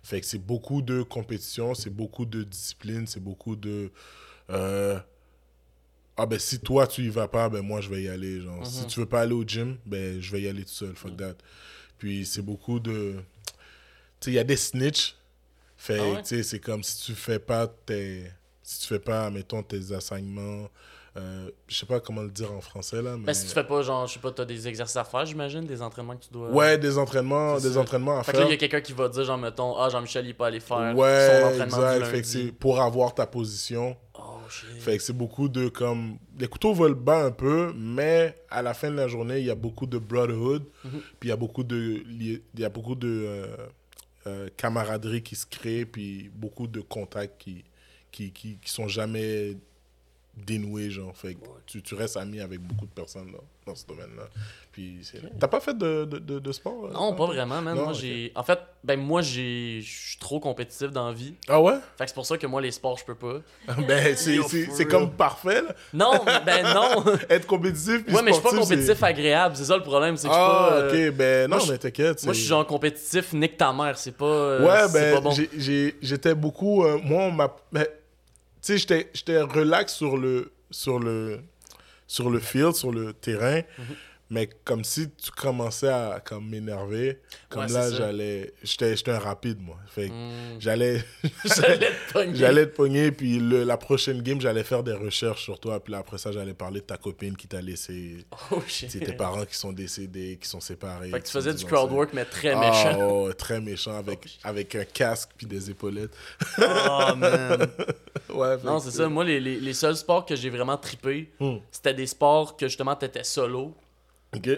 Fait 0.02 0.20
que 0.20 0.26
c'est 0.26 0.38
beaucoup 0.38 0.80
de 0.82 1.02
compétition, 1.02 1.74
c'est 1.74 1.90
beaucoup 1.90 2.24
de 2.24 2.44
discipline, 2.44 3.06
c'est 3.06 3.18
beaucoup 3.22 3.56
de. 3.56 3.90
euh, 4.50 4.98
ah 6.16 6.24
ben 6.24 6.38
si 6.38 6.58
toi 6.60 6.86
tu 6.86 7.02
y 7.02 7.08
vas 7.10 7.28
pas, 7.28 7.48
ben 7.48 7.60
moi 7.62 7.80
je 7.80 7.90
vais 7.90 8.02
y 8.04 8.08
aller. 8.08 8.40
Genre. 8.40 8.64
Si 8.66 8.82
Mhm. 8.82 8.86
tu 8.86 9.00
veux 9.00 9.06
pas 9.06 9.20
aller 9.22 9.34
au 9.34 9.44
gym, 9.44 9.76
ben 9.84 10.20
je 10.20 10.30
vais 10.32 10.42
y 10.42 10.48
aller 10.48 10.62
tout 10.64 10.70
seul. 10.70 10.94
Fuck 10.96 11.16
that. 11.18 11.34
Puis 11.98 12.24
c'est 12.24 12.42
beaucoup 12.42 12.78
de. 12.80 13.16
Tu 14.20 14.26
sais, 14.26 14.30
il 14.30 14.34
y 14.34 14.38
a 14.38 14.44
des 14.44 14.56
snitch. 14.56 15.16
Fait 15.76 15.98
Ah 16.00 16.08
ouais? 16.14 16.22
tu 16.22 16.28
sais, 16.28 16.42
c'est 16.42 16.60
comme 16.60 16.82
si 16.82 17.04
tu 17.04 17.14
fais 17.14 17.38
pas 17.38 17.66
tes. 17.66 18.30
Si 18.62 18.80
tu 18.80 18.86
fais 18.86 18.98
pas, 18.98 19.28
mettons, 19.30 19.62
tes 19.62 19.92
assignements. 19.92 20.70
Euh, 21.16 21.50
je 21.66 21.76
sais 21.78 21.86
pas 21.86 21.98
comment 22.00 22.22
le 22.22 22.30
dire 22.30 22.52
en 22.52 22.60
français 22.60 23.00
là. 23.00 23.16
Mais... 23.16 23.26
Ben, 23.26 23.34
si 23.34 23.46
tu 23.46 23.52
fais 23.52 23.64
pas, 23.64 23.80
genre, 23.82 24.06
je 24.06 24.14
sais 24.14 24.20
pas, 24.20 24.32
t'as 24.32 24.44
des 24.44 24.68
exercices 24.68 24.96
à 24.96 25.04
faire, 25.04 25.24
j'imagine, 25.24 25.64
des 25.64 25.80
entraînements 25.80 26.14
que 26.16 26.24
tu 26.24 26.30
dois. 26.30 26.50
Ouais, 26.50 26.76
des 26.76 26.98
entraînements, 26.98 27.56
des 27.58 27.72
ça. 27.72 27.80
entraînements 27.80 28.18
à 28.18 28.22
Fait 28.22 28.32
faire. 28.32 28.40
là, 28.42 28.46
il 28.48 28.50
y 28.50 28.54
a 28.54 28.56
quelqu'un 28.58 28.80
qui 28.82 28.92
va 28.92 29.08
dire, 29.08 29.24
genre, 29.24 29.38
mettons, 29.38 29.76
ah, 29.78 29.88
Jean-Michel, 29.88 30.26
il 30.26 30.34
peut 30.34 30.44
aller 30.44 30.60
faire 30.60 30.94
Ouais, 30.94 31.40
son 31.40 31.46
entraînement 31.46 31.92
exact. 31.94 31.98
du 31.98 32.22
Fait 32.22 32.22
que 32.48 32.50
pour 32.52 32.80
avoir 32.80 33.14
ta 33.14 33.26
position. 33.26 33.96
Oh, 34.14 34.40
shit. 34.50 34.68
Fait 34.80 34.96
que 34.98 35.02
c'est 35.02 35.12
beaucoup 35.16 35.48
de 35.48 35.68
comme. 35.68 36.18
Les 36.38 36.48
couteaux 36.48 36.74
volent 36.74 36.94
bas 36.96 37.24
un 37.24 37.30
peu, 37.30 37.72
mais 37.74 38.36
à 38.50 38.60
la 38.62 38.74
fin 38.74 38.90
de 38.90 38.96
la 38.96 39.08
journée, 39.08 39.38
il 39.38 39.46
y 39.46 39.50
a 39.50 39.54
beaucoup 39.54 39.86
de 39.86 39.98
brotherhood. 39.98 40.64
Mhm. 40.84 40.90
Puis 41.18 41.28
il 41.28 41.30
y 41.30 41.32
a 41.32 41.36
beaucoup 41.36 41.64
de, 41.64 42.02
il 42.10 42.40
y 42.58 42.64
a 42.64 42.68
beaucoup 42.68 42.94
de 42.94 43.08
euh, 43.08 43.46
euh, 44.26 44.48
camaraderie 44.56 45.22
qui 45.22 45.34
se 45.36 45.46
crée, 45.46 45.86
puis 45.86 46.30
beaucoup 46.34 46.66
de 46.66 46.80
contacts 46.80 47.40
qui, 47.40 47.64
qui, 48.12 48.32
qui, 48.32 48.58
qui 48.58 48.70
sont 48.70 48.88
jamais 48.88 49.56
dénoués, 50.36 50.90
genre. 50.90 51.16
Fait 51.16 51.34
que 51.34 51.40
tu, 51.66 51.82
tu 51.82 51.94
restes 51.94 52.16
ami 52.16 52.40
avec 52.40 52.60
beaucoup 52.60 52.84
de 52.86 52.90
personnes 52.90 53.32
là, 53.32 53.38
dans 53.66 53.74
ce 53.74 53.86
domaine-là. 53.86 54.24
Puis 54.70 54.98
c'est- 55.02 55.22
T'as 55.40 55.48
pas 55.48 55.60
fait 55.60 55.76
de, 55.76 56.04
de, 56.04 56.18
de, 56.18 56.38
de 56.38 56.52
sport? 56.52 56.90
Non, 56.92 57.12
euh, 57.12 57.16
pas 57.16 57.24
vraiment, 57.26 57.62
man. 57.62 57.74
Non, 57.74 57.84
moi, 57.84 57.92
j'ai. 57.94 58.30
En 58.34 58.42
fait, 58.42 58.58
ben, 58.84 59.00
moi, 59.00 59.22
j'ai. 59.22 59.80
Je 59.80 60.08
suis 60.10 60.18
trop 60.18 60.38
compétitif 60.38 60.90
dans 60.90 61.08
la 61.08 61.14
vie. 61.14 61.34
Ah 61.48 61.60
ouais? 61.60 61.76
Fait 61.96 62.04
que 62.04 62.10
c'est 62.10 62.14
pour 62.14 62.26
ça 62.26 62.36
que 62.36 62.46
moi, 62.46 62.60
les 62.60 62.70
sports, 62.72 62.98
je 62.98 63.04
peux 63.06 63.14
pas. 63.14 63.38
ben, 63.88 64.14
c'est 64.16 64.42
c'est- 64.42 64.68
c'est 64.70 64.84
comme 64.84 65.10
parfait, 65.12 65.62
là. 65.62 65.74
Non, 65.94 66.12
ben 66.44 66.74
non. 66.74 67.02
Être 67.30 67.46
compétitif. 67.46 68.04
puis 68.04 68.14
ouais, 68.14 68.22
mais 68.22 68.32
je 68.32 68.34
suis 68.34 68.42
pas 68.42 68.50
sportif, 68.50 68.68
compétitif 68.76 69.02
agréable. 69.02 69.56
C'est 69.56 69.64
ça 69.64 69.76
le 69.76 69.82
problème. 69.82 70.16
C'est 70.18 70.28
que 70.28 70.34
je 70.34 70.38
suis 70.38 70.46
Ah, 70.46 70.68
pas. 70.68 70.74
euh, 70.74 71.08
ok, 71.10 71.16
ben 71.16 71.50
non, 71.50 71.56
moi, 71.56 71.66
mais 71.70 71.78
t'inquiète. 71.78 72.22
Moi, 72.24 72.34
je 72.34 72.38
suis 72.40 72.48
genre 72.48 72.66
compétitif, 72.66 73.32
nique 73.32 73.56
ta 73.56 73.72
mère. 73.72 73.96
C'est 73.96 74.12
pas. 74.16 74.24
euh, 74.26 74.66
Ouais, 74.66 74.86
c'est 74.88 74.92
ben, 74.92 75.14
pas 75.14 75.20
bon. 75.22 75.30
j'ai- 75.30 75.50
j'ai- 75.56 75.94
j'étais 76.02 76.34
beaucoup. 76.34 76.84
euh, 76.84 76.98
moi, 77.02 77.22
on 77.24 77.30
m'a. 77.32 77.56
ben, 77.72 77.86
tu 78.66 78.78
sais, 78.78 79.08
j'étais- 79.14 79.40
relax 79.40 79.94
sur 79.94 80.16
le, 80.16 80.52
sur, 80.70 80.98
le, 80.98 81.40
sur 82.06 82.30
le 82.30 82.38
field, 82.40 82.74
sur 82.74 82.90
le 82.92 83.12
terrain. 83.12 83.60
Mhm. 83.78 83.84
Mais 84.28 84.48
comme 84.64 84.82
si 84.82 85.08
tu 85.10 85.30
commençais 85.30 85.86
à 85.88 86.18
comme 86.24 86.48
m'énerver, 86.48 87.20
comme 87.48 87.64
Ouais, 87.66 87.72
là, 87.72 87.92
j'allais. 87.92 88.52
J'étais 88.64 88.96
j'étais 88.96 89.12
un 89.12 89.20
rapide, 89.20 89.60
moi. 89.60 89.76
Fait 89.88 90.08
Hmm. 90.08 90.58
j'allais. 90.58 91.04
J'allais 91.44 91.90
te 91.92 92.12
pogner. 92.12 92.34
J'allais 92.34 92.66
te 92.66 92.74
pogner, 92.74 93.12
puis 93.12 93.38
le- 93.38 93.62
la 93.62 93.76
prochaine 93.76 94.20
game, 94.22 94.40
j'allais 94.40 94.64
faire 94.64 94.82
des 94.82 94.94
recherches 94.94 95.44
sur 95.44 95.60
toi. 95.60 95.78
Puis 95.78 95.92
là, 95.92 95.98
après 95.98 96.18
ça, 96.18 96.32
j'allais 96.32 96.54
parler 96.54 96.80
de 96.80 96.86
ta 96.86 96.96
copine 96.96 97.36
qui 97.36 97.46
t'a 97.46 97.60
laissé. 97.60 98.16
Oh 98.50 98.60
shit. 98.66 98.90
C'est 98.90 98.98
tes 99.00 99.12
parents 99.12 99.44
qui 99.44 99.54
sont 99.56 99.72
décédés, 99.72 100.38
qui 100.42 100.48
sont 100.48 100.60
séparés. 100.60 101.10
Fait 101.10 101.20
que 101.20 101.26
tu 101.26 101.32
faisais 101.32 101.54
du 101.54 101.64
crowd 101.64 101.92
work, 101.92 102.10
mais 102.12 102.24
très 102.24 102.50
Ah, 102.50 102.60
méchant. 102.60 103.08
oh, 103.08 103.32
très 103.32 103.60
méchant, 103.60 103.96
avec, 103.96 104.38
avec 104.42 104.74
un 104.74 104.84
casque 104.84 105.30
puis 105.36 105.46
des 105.46 105.70
épaulettes. 105.70 106.10
Oh 106.58 107.14
man. 107.16 107.68
Ouais, 108.28 108.56
Non, 108.64 108.80
c'est 108.80 108.90
ça. 108.90 109.08
Moi, 109.08 109.24
les, 109.24 109.38
les, 109.40 109.60
les 109.60 109.72
seuls 109.72 109.96
sports 109.96 110.26
que 110.26 110.34
j'ai 110.34 110.50
vraiment 110.50 110.76
trippé, 110.76 111.30
Hmm. 111.38 111.58
c'était 111.70 111.94
des 111.94 112.06
sports 112.06 112.56
que 112.56 112.66
justement 112.66 112.96
t'étais 112.96 113.22
solo. 113.24 113.72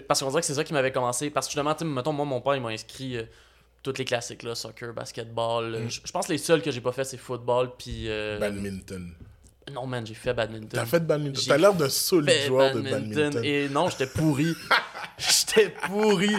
Parce 0.07 0.19
qu'on 0.21 0.29
dirait 0.29 0.41
que 0.41 0.47
c'est 0.47 0.53
ça 0.55 0.63
qui 0.63 0.73
m'avait 0.73 0.91
commencé. 0.91 1.29
Parce 1.29 1.47
que 1.47 1.51
justement, 1.53 1.75
mettons, 1.95 2.13
moi, 2.13 2.25
mon 2.25 2.41
père, 2.41 2.55
il 2.55 2.61
m'a 2.61 2.69
inscrit 2.69 3.17
euh, 3.17 3.23
toutes 3.83 3.97
les 3.97 4.05
classiques, 4.05 4.43
là, 4.43 4.55
soccer, 4.55 4.93
basketball. 4.93 5.75
euh, 5.75 5.85
Mm. 5.85 5.89
Je 6.05 6.11
pense 6.11 6.27
que 6.27 6.31
les 6.33 6.37
seuls 6.37 6.61
que 6.61 6.71
j'ai 6.71 6.81
pas 6.81 6.91
fait, 6.91 7.03
c'est 7.05 7.17
football, 7.17 7.71
puis. 7.77 8.05
euh, 8.09 8.37
Badminton. 8.39 9.13
Non, 9.71 9.85
man, 9.85 10.05
j'ai 10.05 10.15
fait 10.15 10.33
badminton. 10.33 10.69
T'as 10.71 10.85
fait 10.85 10.99
de 10.99 11.05
badminton. 11.05 11.43
T'as 11.47 11.57
l'air 11.57 11.73
d'un 11.75 11.89
solide 11.89 12.47
joueur 12.47 12.73
de 12.73 12.81
badminton. 12.81 13.43
Et 13.43 13.69
non, 13.69 13.87
j'étais 13.89 14.07
pourri. 14.07 14.55
j'étais 15.17 15.69
pourri. 15.87 16.33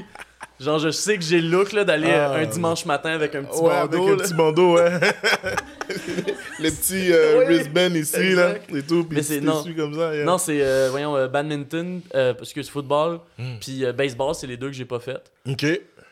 Genre, 0.59 0.79
je 0.79 0.91
sais 0.91 1.17
que 1.17 1.23
j'ai 1.25 1.41
le 1.41 1.49
look 1.49 1.73
là, 1.73 1.85
d'aller 1.85 2.11
Ah. 2.11 2.33
euh, 2.33 2.43
un 2.43 2.47
dimanche 2.47 2.85
matin 2.85 3.11
avec 3.11 3.35
un 3.35 3.45
petit 3.45 3.61
Ouais, 3.61 3.71
avec 3.73 3.91
bandeau. 3.93 4.09
un 4.09 4.17
là. 4.17 4.23
petit 4.23 4.35
bandeau, 4.35 4.75
ouais. 4.77 5.01
les 6.61 6.71
petits 6.71 7.13
euh, 7.13 7.45
wristbands 7.47 7.95
ici, 7.95 8.17
exact. 8.17 8.71
là, 8.71 8.79
et 8.79 8.83
tout. 8.83 9.05
Puis 9.05 9.17
Mais 9.17 9.23
c'est- 9.23 9.41
non. 9.41 9.65
comme 9.77 9.95
ça. 9.95 10.15
yeah. 10.15 10.25
Non, 10.25 10.39
c'est, 10.39 10.61
euh, 10.63 10.89
voyons, 10.91 11.17
euh, 11.17 11.29
badminton, 11.29 12.01
parce 12.13 12.53
que 12.53 12.63
c'est 12.63 12.71
football, 12.71 13.21
Hmm. 13.39 13.57
puis 13.61 13.85
baseball, 13.95 14.35
c'est 14.35 14.47
les 14.47 14.57
deux 14.57 14.67
que 14.69 14.75
j'ai 14.75 14.85
pas 14.85 15.01
fait. 15.01 15.21
Ok. 15.49 15.65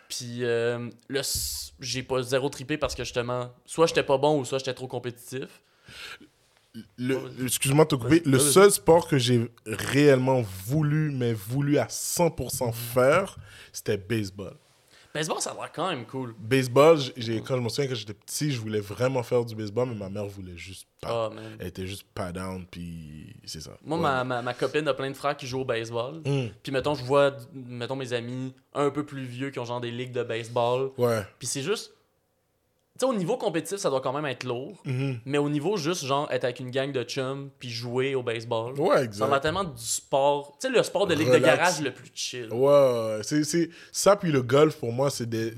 Puis 0.09 0.41
là, 0.41 1.23
j'ai 1.81 2.03
pas 2.03 2.23
zéro 2.23 2.49
trippé 2.49 2.77
parce 2.79 2.95
que 2.95 3.05
justement, 3.05 3.51
soit 3.67 3.87
j'étais 3.87 4.03
pas 4.03 4.17
bon 4.19 4.41
ou 4.41 4.45
soit 4.45 4.59
j'étais 4.59 4.75
trop 4.75 4.87
compétitif. 4.87 5.49
Le- 6.97 7.21
Excuse-moi 7.45 7.85
de 7.85 7.91
te 7.91 7.95
couper. 7.97 8.23
Le 8.25 8.39
seul 8.39 8.71
sport 8.71 9.07
que 9.09 9.19
j'ai 9.19 9.51
réellement 9.67 10.43
voulu, 10.67 11.11
mais 11.11 11.33
voulu 11.33 11.79
à 11.79 11.87
100% 11.87 12.73
faire, 12.73 13.37
c'était 13.73 13.97
baseball. 13.97 14.55
Baseball, 15.15 15.41
ça 15.41 15.51
a 15.51 15.55
l'air 15.55 15.73
quand 15.73 15.89
même 15.89 16.05
cool. 16.05 16.35
Baseball, 16.39 16.99
j'ai- 17.17 17.41
quand 17.41 17.57
je 17.57 17.63
me 17.63 17.69
souviens 17.71 17.89
quand 17.89 17.95
j'étais 17.97 18.13
petit, 18.15 18.53
je 18.53 18.61
voulais 18.61 18.79
vraiment 18.81 19.23
faire 19.23 19.43
du 19.45 19.55
baseball, 19.57 19.89
mais 19.89 19.95
ma 19.95 20.11
mère 20.11 20.27
voulait 20.27 20.57
juste 20.57 20.87
pas. 21.01 21.31
Ah. 21.33 21.41
Elle 21.59 21.69
était 21.69 21.87
juste 21.87 22.05
pas 22.15 22.31
down, 22.31 22.67
puis 22.71 23.35
c'est 23.45 23.61
ça. 23.63 23.71
Moi, 23.83 23.97
Ouais. 23.97 24.03
ma, 24.03 24.23
ma, 24.25 24.43
ma 24.43 24.55
copine 24.55 24.87
a 24.87 24.95
plein 24.95 25.11
de 25.11 25.17
frères 25.17 25.37
qui 25.37 25.47
jouent 25.47 25.61
au 25.61 25.65
baseball. 25.65 26.17
Hmm. 26.27 26.49
Puis 26.63 26.71
mettons, 26.73 26.95
je 26.95 27.03
vois, 27.05 27.33
mettons, 27.55 27.97
mes 27.97 28.13
amis 28.13 28.55
un 28.75 28.91
peu 28.91 29.05
plus 29.05 29.25
vieux 29.25 29.51
qui 29.51 29.59
ont 29.59 29.65
genre 29.65 29.81
des 29.81 29.91
ligues 29.91 30.13
de 30.13 30.23
baseball. 30.23 30.91
Ouais. 30.99 31.23
Puis 31.39 31.49
c'est 31.49 31.63
juste. 31.63 31.95
Tu 32.99 33.07
sais, 33.07 33.13
au 33.13 33.15
niveau 33.15 33.37
compétitif, 33.37 33.79
ça 33.79 33.91
doit 33.91 34.01
quand 34.01 34.13
même 34.13 34.27
être 34.27 34.43
lourd. 34.43 34.73
Mhm. 34.85 35.21
Mais 35.25 35.39
au 35.39 35.49
niveau 35.49 35.77
juste, 35.77 36.05
genre, 36.05 36.29
être 36.33 36.43
avec 36.43 36.59
une 36.59 36.73
gang 36.73 36.91
de 36.91 37.05
chums 37.05 37.49
puis 37.61 37.71
jouer 37.71 38.17
au 38.17 38.25
baseball. 38.25 38.73
Ouais, 38.81 38.97
Ça 38.97 39.03
exact. 39.05 39.27
va 39.29 39.39
tellement 39.39 39.63
du 39.63 39.85
sport. 39.85 40.57
Tu 40.61 40.67
sais, 40.67 40.75
le 40.77 40.83
sport 40.83 41.07
de 41.07 41.15
ligue 41.15 41.31
de 41.33 41.39
garage 41.39 41.81
le 41.81 41.93
plus 41.93 42.11
chill. 42.13 42.53
Ouais, 42.53 43.21
c'est, 43.23 43.71
ça, 43.93 44.17
puis 44.17 44.33
le 44.33 44.43
golf, 44.43 44.77
pour 44.79 44.93
moi, 44.93 45.11
c'est 45.11 45.29
des, 45.29 45.55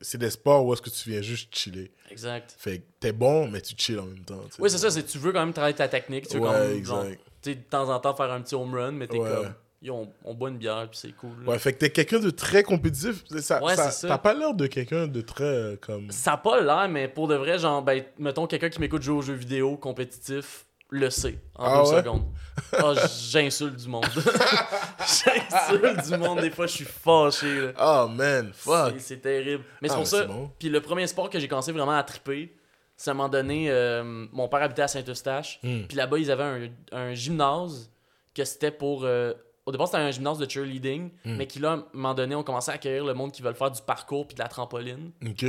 c'est 0.00 0.18
des, 0.18 0.30
sports 0.30 0.64
où 0.64 0.72
est-ce 0.72 0.82
que 0.82 0.90
tu 0.90 1.10
viens 1.10 1.22
juste 1.22 1.52
chiller. 1.52 1.90
Exact. 2.08 2.54
Fait 2.56 2.78
que 2.78 2.84
t'es 3.00 3.12
bon, 3.12 3.48
mais 3.48 3.60
tu 3.60 3.74
chill 3.76 3.98
en 3.98 4.04
même 4.06 4.24
temps. 4.24 4.40
Oui, 4.60 4.70
c'est 4.70 4.78
ça, 4.78 5.02
tu 5.02 5.18
veux 5.18 5.32
quand 5.32 5.40
même 5.40 5.52
travailler 5.52 5.74
ta 5.74 5.88
technique. 5.88 6.28
Tu 6.28 6.34
veux 6.36 6.42
Ouais, 6.42 6.48
quand 6.52 6.58
même, 6.68 6.84
genre, 6.84 7.04
exact. 7.04 7.20
tu 7.42 7.50
sais, 7.50 7.56
de 7.56 7.62
temps 7.62 7.88
en 7.88 7.98
temps 7.98 8.14
faire 8.14 8.30
un 8.30 8.42
petit 8.42 8.54
home 8.54 8.74
run, 8.74 8.92
mais 8.92 9.08
t'es 9.08 9.18
Ouais. 9.18 9.28
comme. 9.28 9.52
On, 9.88 10.08
on 10.26 10.34
boit 10.34 10.50
une 10.50 10.58
bière 10.58 10.86
puis 10.90 10.98
c'est 11.00 11.12
cool. 11.12 11.30
là. 11.44 11.52
Ouais, 11.52 11.58
fait 11.58 11.72
que 11.72 11.78
t'es 11.78 11.90
quelqu'un 11.90 12.18
de 12.18 12.28
très 12.28 12.62
compétitif. 12.62 13.24
Ça, 13.40 13.62
Ouais, 13.62 13.74
ça- 13.76 13.90
c'est 13.90 14.02
ça. 14.02 14.08
T'as 14.08 14.18
pas 14.18 14.34
l'air 14.34 14.52
de 14.52 14.66
quelqu'un 14.66 15.06
de 15.06 15.20
très, 15.22 15.44
euh, 15.44 15.76
comme... 15.80 16.10
Ça 16.10 16.32
a 16.32 16.36
pas 16.36 16.60
l'air, 16.60 16.86
mais 16.90 17.08
pour 17.08 17.28
de 17.28 17.34
vrai, 17.34 17.58
genre, 17.58 17.80
ben, 17.82 18.04
mettons 18.18 18.46
quelqu'un 18.46 18.68
qui 18.68 18.78
m'écoute 18.78 19.00
jouer 19.02 19.16
aux 19.16 19.22
jeux 19.22 19.32
vidéo 19.34 19.78
compétitif 19.78 20.66
le 20.90 21.08
sait 21.08 21.38
en 21.54 21.64
Ah 21.64 21.82
deux 21.84 21.90
ouais? 21.92 21.96
secondes. 22.02 22.24
Ah, 22.76 22.92
j'insulte 23.30 23.76
du 23.76 23.88
monde. 23.88 24.04
j'insulte 24.98 26.08
du 26.10 26.16
monde, 26.18 26.40
des 26.40 26.50
fois 26.50 26.66
je 26.66 26.72
suis 26.72 26.84
fâché. 26.84 27.60
là. 27.60 27.72
Oh, 27.80 28.08
man, 28.08 28.50
fuck. 28.52 28.94
C'est- 28.98 29.16
terrible. 29.18 29.64
Mais 29.80 29.88
c'est 29.88 29.94
Ah, 29.94 29.98
pour 29.98 30.06
ça. 30.06 30.24
bon. 30.24 30.50
Puis 30.58 30.68
le 30.68 30.80
premier 30.80 31.06
sport 31.06 31.30
que 31.30 31.38
j'ai 31.38 31.48
commencé 31.48 31.72
vraiment 31.72 31.96
à 31.96 32.02
triper, 32.02 32.54
c'est 32.96 33.10
à 33.10 33.12
un 33.12 33.14
moment 33.14 33.28
donné, 33.28 33.70
euh, 33.70 34.02
mon 34.32 34.48
père 34.48 34.62
habitait 34.62 34.82
à 34.82 34.88
Saint-Eustache. 34.88 35.58
Hmm. 35.62 35.82
Puis 35.88 35.96
là-bas, 35.96 36.18
ils 36.18 36.30
avaient 36.30 36.42
un, 36.42 36.68
un 36.92 37.14
gymnase 37.14 37.90
que 38.34 38.44
c'était 38.44 38.70
pour. 38.70 39.04
euh, 39.04 39.32
au 39.66 39.72
départ, 39.72 39.86
c'était 39.88 39.98
un 39.98 40.10
gymnase 40.10 40.38
de 40.38 40.48
cheerleading, 40.48 41.10
Hmm. 41.24 41.36
mais 41.36 41.46
qui 41.46 41.58
là, 41.58 41.72
à 41.72 41.74
un 41.76 41.84
moment 41.92 42.14
donné, 42.14 42.34
on 42.34 42.42
commençait 42.42 42.70
à 42.72 42.74
accueillir 42.74 43.04
le 43.04 43.14
monde 43.14 43.32
qui 43.32 43.42
veulent 43.42 43.54
faire 43.54 43.70
du 43.70 43.82
parcours 43.82 44.26
puis 44.26 44.34
de 44.34 44.40
la 44.42 44.48
trampoline. 44.48 45.12
Ok, 45.26 45.44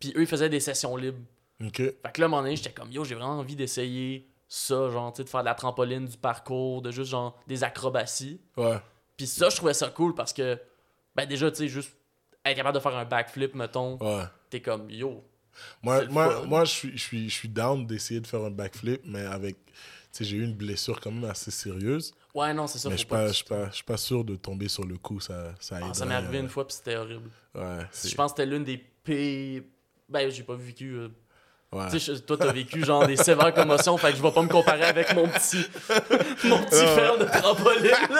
Puis 0.00 0.12
eux, 0.16 0.20
ils 0.22 0.26
faisaient 0.26 0.48
des 0.48 0.60
sessions 0.60 0.96
libres. 0.96 1.18
ok. 1.64 1.76
Fait 1.76 1.94
que 2.14 2.20
là, 2.20 2.24
à 2.24 2.28
un 2.28 2.30
moment 2.30 2.42
donné, 2.42 2.56
j'étais 2.56 2.72
comme, 2.72 2.90
yo, 2.92 3.04
j'ai 3.04 3.14
vraiment 3.14 3.38
envie 3.38 3.56
d'essayer 3.56 4.28
ça, 4.46 4.88
genre, 4.90 5.12
tu 5.12 5.18
sais, 5.18 5.24
de 5.24 5.28
faire 5.28 5.40
de 5.40 5.46
la 5.46 5.54
trampoline, 5.54 6.06
du 6.06 6.16
parcours, 6.16 6.80
de 6.82 6.90
juste, 6.90 7.10
genre, 7.10 7.36
des 7.46 7.64
acrobaties. 7.64 8.40
Ouais. 8.56 8.78
Puis 9.16 9.26
ça, 9.26 9.48
je 9.50 9.56
trouvais 9.56 9.74
ça 9.74 9.88
cool 9.88 10.14
parce 10.14 10.32
que, 10.32 10.58
ben 11.16 11.26
déjà, 11.26 11.50
tu 11.50 11.56
sais, 11.58 11.68
juste 11.68 11.90
être 12.46 12.56
capable 12.56 12.76
de 12.76 12.80
faire 12.80 12.96
un 12.96 13.04
backflip, 13.04 13.54
mettons, 13.54 13.98
Ouais. 14.00 14.24
t'es 14.48 14.60
comme, 14.62 14.88
yo, 14.88 15.22
Moi, 15.82 16.04
moi, 16.06 16.44
moi 16.46 16.64
je, 16.64 16.70
suis, 16.70 16.92
je, 16.96 17.02
suis, 17.02 17.28
je 17.28 17.34
suis 17.34 17.48
down 17.48 17.84
d'essayer 17.86 18.20
de 18.20 18.26
faire 18.28 18.42
un 18.44 18.50
backflip, 18.50 19.00
mais 19.04 19.26
avec. 19.26 19.56
Tu 19.66 19.72
sais, 20.12 20.24
j'ai 20.24 20.36
eu 20.36 20.44
une 20.44 20.54
blessure 20.54 21.00
quand 21.00 21.10
même 21.10 21.28
assez 21.28 21.50
sérieuse. 21.50 22.14
Ouais, 22.34 22.52
non, 22.54 22.66
c'est 22.66 22.78
ça. 22.78 22.88
mais 22.88 22.94
je 22.94 22.98
suis 22.98 23.06
pas, 23.06 23.28
tu- 23.28 23.34
suis 23.72 23.84
pas, 23.84 23.96
sûr 23.96 24.22
de 24.24 24.36
tomber 24.36 24.68
sur 24.68 24.84
le 24.84 24.96
coup. 24.98 25.18
Ça, 25.20 25.54
ça, 25.60 25.78
Ah, 25.82 25.94
ça 25.94 26.04
m'est 26.04 26.14
arrivé 26.14 26.38
euh, 26.38 26.42
une 26.42 26.48
fois, 26.48 26.66
puis 26.66 26.76
c'était 26.76 26.96
horrible. 26.96 27.30
Ouais, 27.54 27.78
Je 27.92 28.14
pense 28.14 28.32
que 28.32 28.38
c'était 28.42 28.50
l'une 28.50 28.64
des 28.64 28.78
pires. 28.78 29.62
Ben, 30.08 30.30
j'ai 30.30 30.42
pas 30.42 30.54
vécu. 30.54 30.92
euh, 30.94 31.08
ouais. 31.72 31.90
Tu 31.90 31.98
sais, 31.98 32.20
toi, 32.20 32.36
t'as 32.36 32.52
vécu 32.52 32.84
genre 32.84 33.06
des 33.06 33.16
sévères 33.16 33.52
commotions, 33.54 33.96
fait 33.98 34.10
que 34.12 34.16
je 34.18 34.22
vais 34.22 34.30
pas 34.32 34.42
me 34.42 34.48
comparer 34.48 34.84
avec 34.84 35.14
mon 35.14 35.26
petit, 35.28 35.64
mon 36.44 36.62
petit 36.64 36.82
Non. 36.84 36.94
fer 36.94 37.18
de 37.18 37.24
trampoline. 37.24 38.18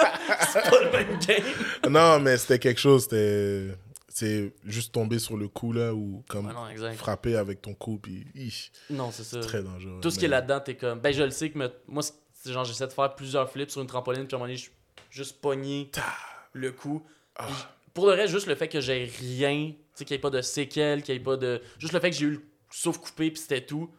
C'est 0.51 0.69
pas 0.69 0.83
le 0.83 0.91
même 0.91 1.19
game. 1.19 1.91
Non, 1.91 2.19
mais 2.19 2.37
c'était 2.37 2.59
quelque 2.59 2.79
chose. 2.81 3.03
C'était. 3.03 3.75
C'est 4.11 4.53
juste 4.65 4.91
tomber 4.91 5.17
sur 5.19 5.37
le 5.37 5.47
coup, 5.47 5.71
là, 5.71 5.93
ou 5.93 6.23
comme 6.27 6.47
Ouais, 6.47 6.53
non, 6.75 6.93
frapper 6.93 7.37
avec 7.37 7.61
ton 7.61 7.73
coup, 7.73 7.99
puis. 7.99 8.25
Non, 8.89 9.11
c'est 9.11 9.23
ça. 9.23 9.39
Très 9.39 9.63
dangereux. 9.63 9.99
Tout 10.01 10.09
ce 10.11 10.19
qui 10.19 10.25
est 10.25 10.29
là-dedans, 10.29 10.59
t'es 10.59 10.75
comme. 10.75 10.99
Ben, 10.99 11.13
je 11.13 11.23
le 11.23 11.29
sais 11.29 11.49
que 11.51 11.57
me- 11.57 11.71
moi, 11.87 12.03
genre, 12.45 12.63
j'essaie 12.63 12.87
de 12.87 12.93
faire 12.93 13.13
plusieurs 13.15 13.49
flips 13.49 13.71
sur 13.71 13.81
une 13.81 13.87
trampoline, 13.87 14.25
puis 14.25 14.35
à 14.35 14.37
un 14.37 14.39
moment 14.39 14.47
donné, 14.47 14.57
je 14.57 14.63
suis 14.63 14.71
juste 15.09 15.41
pogné 15.41 15.91
le 16.53 16.71
coup. 16.71 17.01
Ah. 17.35 17.47
Pour 17.93 18.05
le 18.07 18.13
reste, 18.13 18.33
juste 18.33 18.47
le 18.47 18.55
fait 18.55 18.67
que 18.67 18.81
j'ai 18.81 19.05
rien, 19.19 19.71
tu 19.71 19.75
sais, 19.93 20.05
qu'il 20.05 20.15
n'y 20.15 20.19
ait 20.19 20.21
pas 20.21 20.29
de 20.29 20.41
séquelles, 20.41 21.03
qu'il 21.03 21.15
n'y 21.15 21.21
ait 21.21 21.23
pas 21.23 21.37
de. 21.37 21.61
Juste 21.77 21.93
le 21.93 21.99
fait 21.99 22.11
que 22.11 22.15
j'ai 22.15 22.25
eu 22.25 22.31
le 22.31 22.41
souffle 22.71 22.99
coupé, 22.99 23.31
puis 23.31 23.41
c'était 23.41 23.65
tout, 23.65 23.89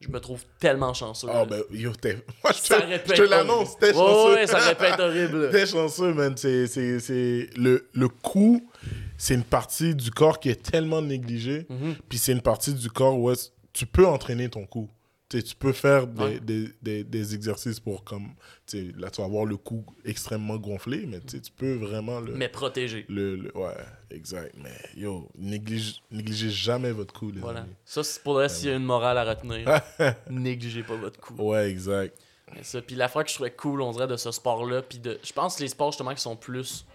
je 0.00 0.08
me 0.08 0.20
trouve 0.20 0.44
tellement 0.60 0.94
chanceux. 0.94 1.26
Ah, 1.30 1.38
là. 1.38 1.46
ben, 1.46 1.62
yo, 1.72 1.92
t'es. 1.92 2.14
Moi, 2.44 2.52
je 2.52 3.14
te, 3.14 3.22
l'annonce, 3.22 3.76
t'es 3.78 3.92
chanceux. 3.92 4.34
Ouais, 4.34 4.46
ça 4.46 4.58
aurait 4.58 4.76
pu 4.76 4.84
être 4.84 5.00
horrible. 5.00 5.50
T'es 5.52 5.66
chanceux, 5.66 6.14
man. 6.14 6.36
C'est. 6.36 7.48
Le, 7.56 7.88
le 7.92 8.08
coup, 8.08 8.68
c'est 9.16 9.34
une 9.34 9.44
partie 9.44 9.94
du 9.94 10.10
corps 10.10 10.38
qui 10.38 10.50
est 10.50 10.62
tellement 10.62 11.02
négligée. 11.02 11.66
Mhm. 11.68 11.96
Puis 12.08 12.18
c'est 12.18 12.32
une 12.32 12.42
partie 12.42 12.74
du 12.74 12.88
corps 12.90 13.18
où 13.18 13.32
tu 13.72 13.86
peux 13.86 14.06
entraîner 14.06 14.48
ton 14.48 14.66
cou. 14.66 14.88
Tu 15.30 15.42
peux 15.58 15.74
faire 15.74 16.06
des, 16.06 16.22
Ouais. 16.22 16.40
des, 16.40 16.72
des, 16.80 17.04
des 17.04 17.34
exercices 17.34 17.78
pour 17.80 18.02
comme. 18.02 18.28
Là, 18.72 19.10
tu 19.10 19.20
vas 19.20 19.26
avoir 19.26 19.44
le 19.44 19.58
cou 19.58 19.84
extrêmement 20.04 20.56
gonflé, 20.56 21.04
mais 21.06 21.20
tu 21.20 21.38
peux 21.54 21.74
vraiment 21.74 22.18
le. 22.20 22.32
Mais 22.34 22.48
protégé. 22.48 23.04
le, 23.10 23.36
le- 23.36 23.54
ouais, 23.56 23.74
exact. 24.10 24.54
Mais 24.56 24.72
yo, 24.96 25.28
néglige, 25.36 26.00
négligez 26.10 26.48
jamais 26.50 26.92
votre 26.92 27.12
cou, 27.12 27.30
les 27.30 27.40
Voilà. 27.40 27.60
amis. 27.60 27.74
Ça, 27.84 28.02
c'est 28.02 28.22
pour 28.22 28.38
le 28.38 28.48
s'il 28.48 28.70
y 28.70 28.72
a 28.72 28.76
une 28.76 28.84
morale 28.84 29.18
à 29.18 29.24
retenir. 29.24 29.68
Négligez 30.30 30.82
pas 30.82 30.96
votre 30.96 31.20
coup. 31.20 31.34
Ouais, 31.34 31.70
exact. 31.70 32.16
Mais 32.54 32.62
ça, 32.62 32.80
puis 32.80 32.96
l'affaire 32.96 33.22
que 33.24 33.28
je 33.28 33.34
trouvais 33.34 33.50
cool, 33.50 33.82
on 33.82 33.92
dirait, 33.92 34.06
de 34.06 34.16
ce 34.16 34.30
sport-là, 34.30 34.80
puis 34.80 34.98
de... 34.98 35.18
Je 35.22 35.32
pense 35.34 35.56
que 35.56 35.62
les 35.62 35.68
sports, 35.68 35.90
justement, 35.92 36.14
qui 36.14 36.22
sont 36.22 36.36
plus 36.36 36.86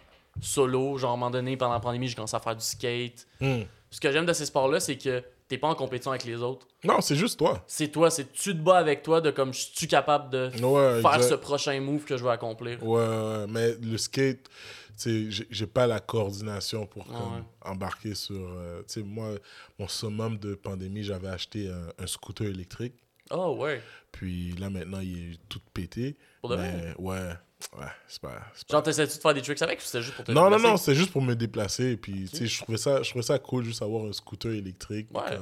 solo, 0.42 0.98
genre, 0.98 1.12
à 1.12 1.14
un 1.14 1.18
moment 1.18 1.30
donné, 1.30 1.56
pendant 1.58 1.74
la 1.74 1.80
pandémie, 1.80 2.08
j'ai 2.08 2.16
commencé 2.16 2.36
à 2.36 2.40
faire 2.40 2.56
du 2.56 2.66
skate. 2.66 3.28
Hmm. 3.40 3.62
Ce 3.92 4.00
que 4.00 4.12
j'aime 4.12 4.26
de 4.26 4.34
ces 4.34 4.48
sports-là, 4.48 4.80
c'est 4.80 4.98
que 4.98 5.24
t'es 5.54 5.60
pas 5.60 5.68
en 5.68 5.76
compétition 5.76 6.10
avec 6.12 6.24
les 6.26 6.42
autres. 6.42 6.68
Non, 6.84 7.00
c'est 7.02 7.16
juste 7.16 7.38
toi. 7.38 7.64
C'est 7.68 7.90
toi, 7.90 8.10
c'est 8.10 8.32
tu 8.34 8.54
te 8.54 8.62
bats 8.62 8.78
avec 8.78 9.04
toi 9.04 9.22
de 9.22 9.30
comme, 9.30 9.54
je 9.54 9.68
suis 9.74 9.88
capable 9.88 10.32
de 10.32 10.50
Ouais, 10.64 11.02
faire 11.02 11.16
exact. 11.16 11.30
ce 11.30 11.34
prochain 11.36 11.80
move 11.80 12.04
que 12.06 12.18
je 12.18 12.24
veux 12.24 12.32
accomplir? 12.32 12.84
Ouais, 12.84 13.46
mais 13.48 13.76
le 13.82 13.98
skate, 13.98 14.50
j'ai- 14.98 15.30
j'ai 15.30 15.68
pas 15.68 15.86
la 15.86 16.00
coordination 16.00 16.88
pour 16.88 17.06
Ah 17.12 17.18
comme, 17.18 17.34
ouais. 17.36 17.44
embarquer 17.72 18.16
sur. 18.16 18.36
euh, 18.36 18.80
tu 18.88 18.94
sais, 18.96 19.02
moi, 19.04 19.30
mon 19.78 19.88
summum 19.88 20.38
de 20.38 20.56
pandémie, 20.56 21.04
j'avais 21.04 21.28
acheté 21.30 21.70
un, 21.70 22.04
un 22.04 22.08
scooter 22.08 22.48
électrique. 22.48 22.96
Oh, 23.32 23.56
ouais. 23.60 23.82
Puis 24.12 24.52
là, 24.54 24.70
maintenant, 24.72 25.00
il 25.00 25.34
est 25.34 25.40
tout 25.50 25.62
pété. 25.74 26.18
Pour 26.42 26.50
de 26.52 26.56
mais 26.58 26.72
vrai? 26.72 26.96
ouais, 26.98 27.30
ouais, 27.78 27.86
c'est 28.08 28.22
pas. 28.22 28.30
pas- 28.30 28.44
Genre, 28.70 28.84
t'essaies-tu 28.84 29.18
de 29.18 29.22
faire 29.22 29.34
des 29.34 29.42
tricks 29.42 29.62
avec 29.62 29.80
ou 29.80 29.82
c'était 29.84 30.02
juste 30.02 30.16
pour 30.16 30.26
te 30.26 30.32
Non, 30.32 30.42
non, 30.44 30.50
déplacer? 30.52 30.68
non, 30.72 30.78
c'est 30.78 30.96
juste 30.96 31.12
pour 31.12 31.22
me 31.22 31.36
déplacer. 31.36 31.98
Puis, 31.98 32.28
tu 32.30 32.38
sais, 32.38 32.46
je 32.48 32.62
trouvais 32.62 32.78
ça, 32.78 33.02
je 33.02 33.10
trouvais 33.10 33.24
ça 33.24 33.40
cool 33.40 33.64
juste 33.66 33.82
avoir 33.82 34.06
un 34.06 34.14
scooter 34.14 34.52
électrique. 34.54 35.08
Ouais. 35.14 35.38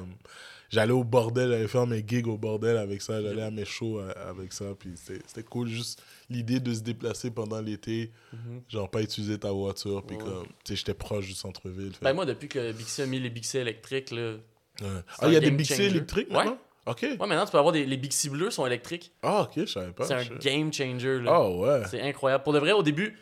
J'allais 0.70 0.94
au 0.94 1.04
bordel, 1.04 1.50
j'allais 1.52 1.68
faire 1.68 1.86
mes 1.86 2.02
gigs 2.08 2.28
au 2.28 2.38
bordel 2.38 2.78
avec 2.78 3.02
ça, 3.02 3.22
j'allais 3.22 3.42
à 3.42 3.52
mes 3.52 3.66
shows 3.66 4.00
euh, 4.00 4.14
avec 4.30 4.54
ça. 4.54 4.66
Puis, 4.80 4.92
c'était 4.96 5.22
c'était 5.28 5.44
cool 5.44 5.68
juste 5.68 6.02
l'idée 6.30 6.62
de 6.62 6.74
se 6.74 6.80
déplacer 6.80 7.30
pendant 7.30 7.60
l'été, 7.60 8.10
Mhm. 8.32 8.62
genre 8.70 8.90
pas 8.90 9.02
utiliser 9.02 9.38
ta 9.38 9.52
voiture. 9.52 10.02
Puis, 10.06 10.16
Ouais. 10.16 10.24
comme, 10.24 10.46
tu 10.46 10.52
sais, 10.70 10.76
j'étais 10.78 10.94
proche 10.94 11.26
du 11.28 11.34
centre-ville. 11.34 11.92
Ben, 12.02 12.14
moi, 12.14 12.26
depuis 12.26 12.48
que 12.48 12.72
Bixi 12.72 13.02
a 13.02 13.06
mis 13.06 13.20
les 13.20 13.30
Bixi 13.30 13.58
électriques, 13.58 14.12
là. 14.12 14.36
Ouais. 14.80 14.88
Ah, 15.20 15.28
il 15.28 15.34
y 15.34 15.36
a 15.36 15.42
des 15.42 15.52
Bixi 15.52 15.74
électriques 15.82 16.32
maintenant? 16.32 16.58
Ok. 16.88 17.02
Ouais, 17.04 17.18
maintenant, 17.28 17.46
tu 17.46 17.52
peux 17.52 17.58
avoir 17.60 17.72
des. 17.74 17.86
Les 17.86 17.98
Bixi 17.98 18.30
bleus 18.30 18.50
sont 18.52 18.66
électriques. 18.66 19.12
Ah, 19.22 19.44
ok, 19.44 19.52
je 19.58 19.66
savais 19.66 19.92
pas. 19.92 20.06
c'est 20.06 20.14
un 20.16 20.24
je- 20.24 20.34
game 20.36 20.74
changer, 20.74 21.20
là. 21.20 21.32
Ah, 21.36 21.50
ouais. 21.50 21.82
C'est 21.90 22.02
incroyable. 22.02 22.44
Pour 22.44 22.54
de 22.54 22.60
vrai, 22.60 22.72
au 22.72 22.82
début, 22.84 23.18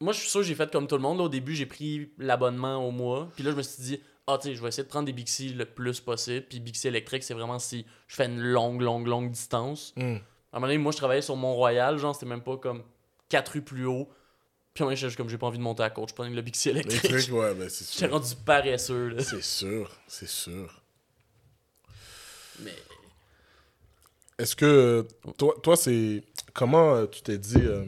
moi, 0.00 0.12
je 0.12 0.20
suis 0.20 0.28
sûr 0.28 0.40
que 0.40 0.46
j'ai 0.46 0.54
fait 0.54 0.70
comme 0.70 0.86
tout 0.86 0.96
le 0.96 1.00
monde. 1.02 1.18
là. 1.18 1.24
Au 1.24 1.28
début, 1.28 1.54
j'ai 1.54 1.66
pris 1.66 2.10
l'abonnement 2.18 2.76
au 2.86 2.90
mois. 2.90 3.28
Puis 3.34 3.42
là, 3.44 3.50
je 3.52 3.56
me 3.56 3.62
suis 3.62 3.82
dit, 3.82 4.00
ah, 4.26 4.36
tu 4.40 4.48
sais, 4.48 4.54
je 4.54 4.60
vais 4.62 4.68
essayer 4.68 4.84
de 4.84 4.88
prendre 4.88 5.06
des 5.06 5.12
Bixi 5.14 5.54
le 5.54 5.64
plus 5.64 6.00
possible. 6.00 6.44
Puis 6.48 6.60
Bixi 6.60 6.86
électrique, 6.88 7.22
c'est 7.22 7.32
vraiment 7.34 7.58
si 7.58 7.86
je 8.08 8.14
fais 8.16 8.26
une 8.26 8.40
longue, 8.40 8.82
longue, 8.82 9.06
longue 9.06 9.30
distance. 9.30 9.94
Hmm. 9.96 10.02
À 10.52 10.56
un 10.56 10.60
moment 10.60 10.66
donné, 10.66 10.78
moi, 10.78 10.92
je 10.92 10.98
travaillais 10.98 11.22
sur 11.22 11.34
Mont-Royal. 11.36 11.96
Genre, 11.98 12.14
c'était 12.14 12.26
même 12.26 12.42
pas 12.42 12.56
comme 12.58 12.82
4 13.30 13.52
rues 13.52 13.62
plus 13.62 13.86
haut. 13.86 14.08
Puis 14.74 14.84
j'étais 14.84 14.96
juste 14.96 15.16
comme, 15.16 15.28
j'ai 15.30 15.38
pas 15.38 15.46
envie 15.46 15.58
de 15.58 15.62
monter 15.62 15.82
à 15.82 15.90
côte. 15.90 16.10
Je 16.10 16.14
prends 16.14 16.28
le 16.28 16.42
Bixi 16.42 16.68
électrique. 16.68 17.04
Électrique, 17.06 17.34
ouais, 17.34 17.54
ben 17.54 17.68
c'est 17.70 17.84
J'étais 17.92 18.06
sûr. 18.06 18.10
rendu 18.12 18.34
paresseux, 18.44 19.08
là. 19.08 19.22
C'est 19.24 19.42
sûr, 19.42 19.90
c'est 20.06 20.28
sûr. 20.28 20.82
Mais. 22.60 22.74
Est-ce 24.38 24.54
que 24.56 24.64
euh, 24.64 25.02
toi, 25.36 25.54
toi 25.62 25.76
c'est 25.76 26.22
comment 26.54 26.94
euh, 26.94 27.06
tu 27.06 27.22
t'es 27.22 27.38
dit 27.38 27.56
euh, 27.60 27.84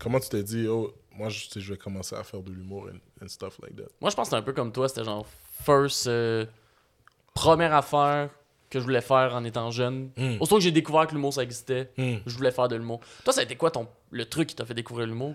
comment 0.00 0.18
tu 0.20 0.28
t'es 0.28 0.42
dit 0.42 0.66
oh 0.68 0.92
moi 1.16 1.28
je, 1.28 1.48
sais, 1.48 1.60
je 1.60 1.72
vais 1.72 1.78
commencer 1.78 2.14
à 2.16 2.22
faire 2.24 2.42
de 2.42 2.50
l'humour 2.52 2.88
and, 2.92 3.24
and 3.24 3.28
stuff 3.28 3.58
like 3.62 3.74
that? 3.76 3.84
Moi, 4.00 4.10
je 4.10 4.14
pense 4.16 4.26
que 4.28 4.30
c'était 4.30 4.36
un 4.36 4.42
peu 4.42 4.52
comme 4.52 4.70
toi. 4.70 4.88
C'était 4.88 5.02
genre, 5.04 5.26
first, 5.64 6.06
euh, 6.06 6.46
première 7.34 7.74
affaire 7.74 8.30
que 8.70 8.78
je 8.78 8.84
voulais 8.84 9.00
faire 9.00 9.34
en 9.34 9.42
étant 9.44 9.70
jeune. 9.72 10.10
Hmm. 10.16 10.36
Aussitôt 10.40 10.56
que 10.58 10.62
j'ai 10.62 10.70
découvert 10.70 11.06
que 11.08 11.14
l'humour, 11.14 11.32
ça 11.34 11.42
existait, 11.42 11.90
Hmm. 11.96 12.18
je 12.24 12.36
voulais 12.36 12.52
faire 12.52 12.68
de 12.68 12.76
l'humour. 12.76 13.00
Toi, 13.24 13.32
ça 13.32 13.40
a 13.40 13.44
été 13.44 13.56
quoi 13.56 13.70
ton, 13.72 13.88
le 14.12 14.26
truc 14.26 14.48
qui 14.48 14.54
t'a 14.54 14.64
fait 14.64 14.74
découvrir 14.74 15.06
l'humour? 15.08 15.34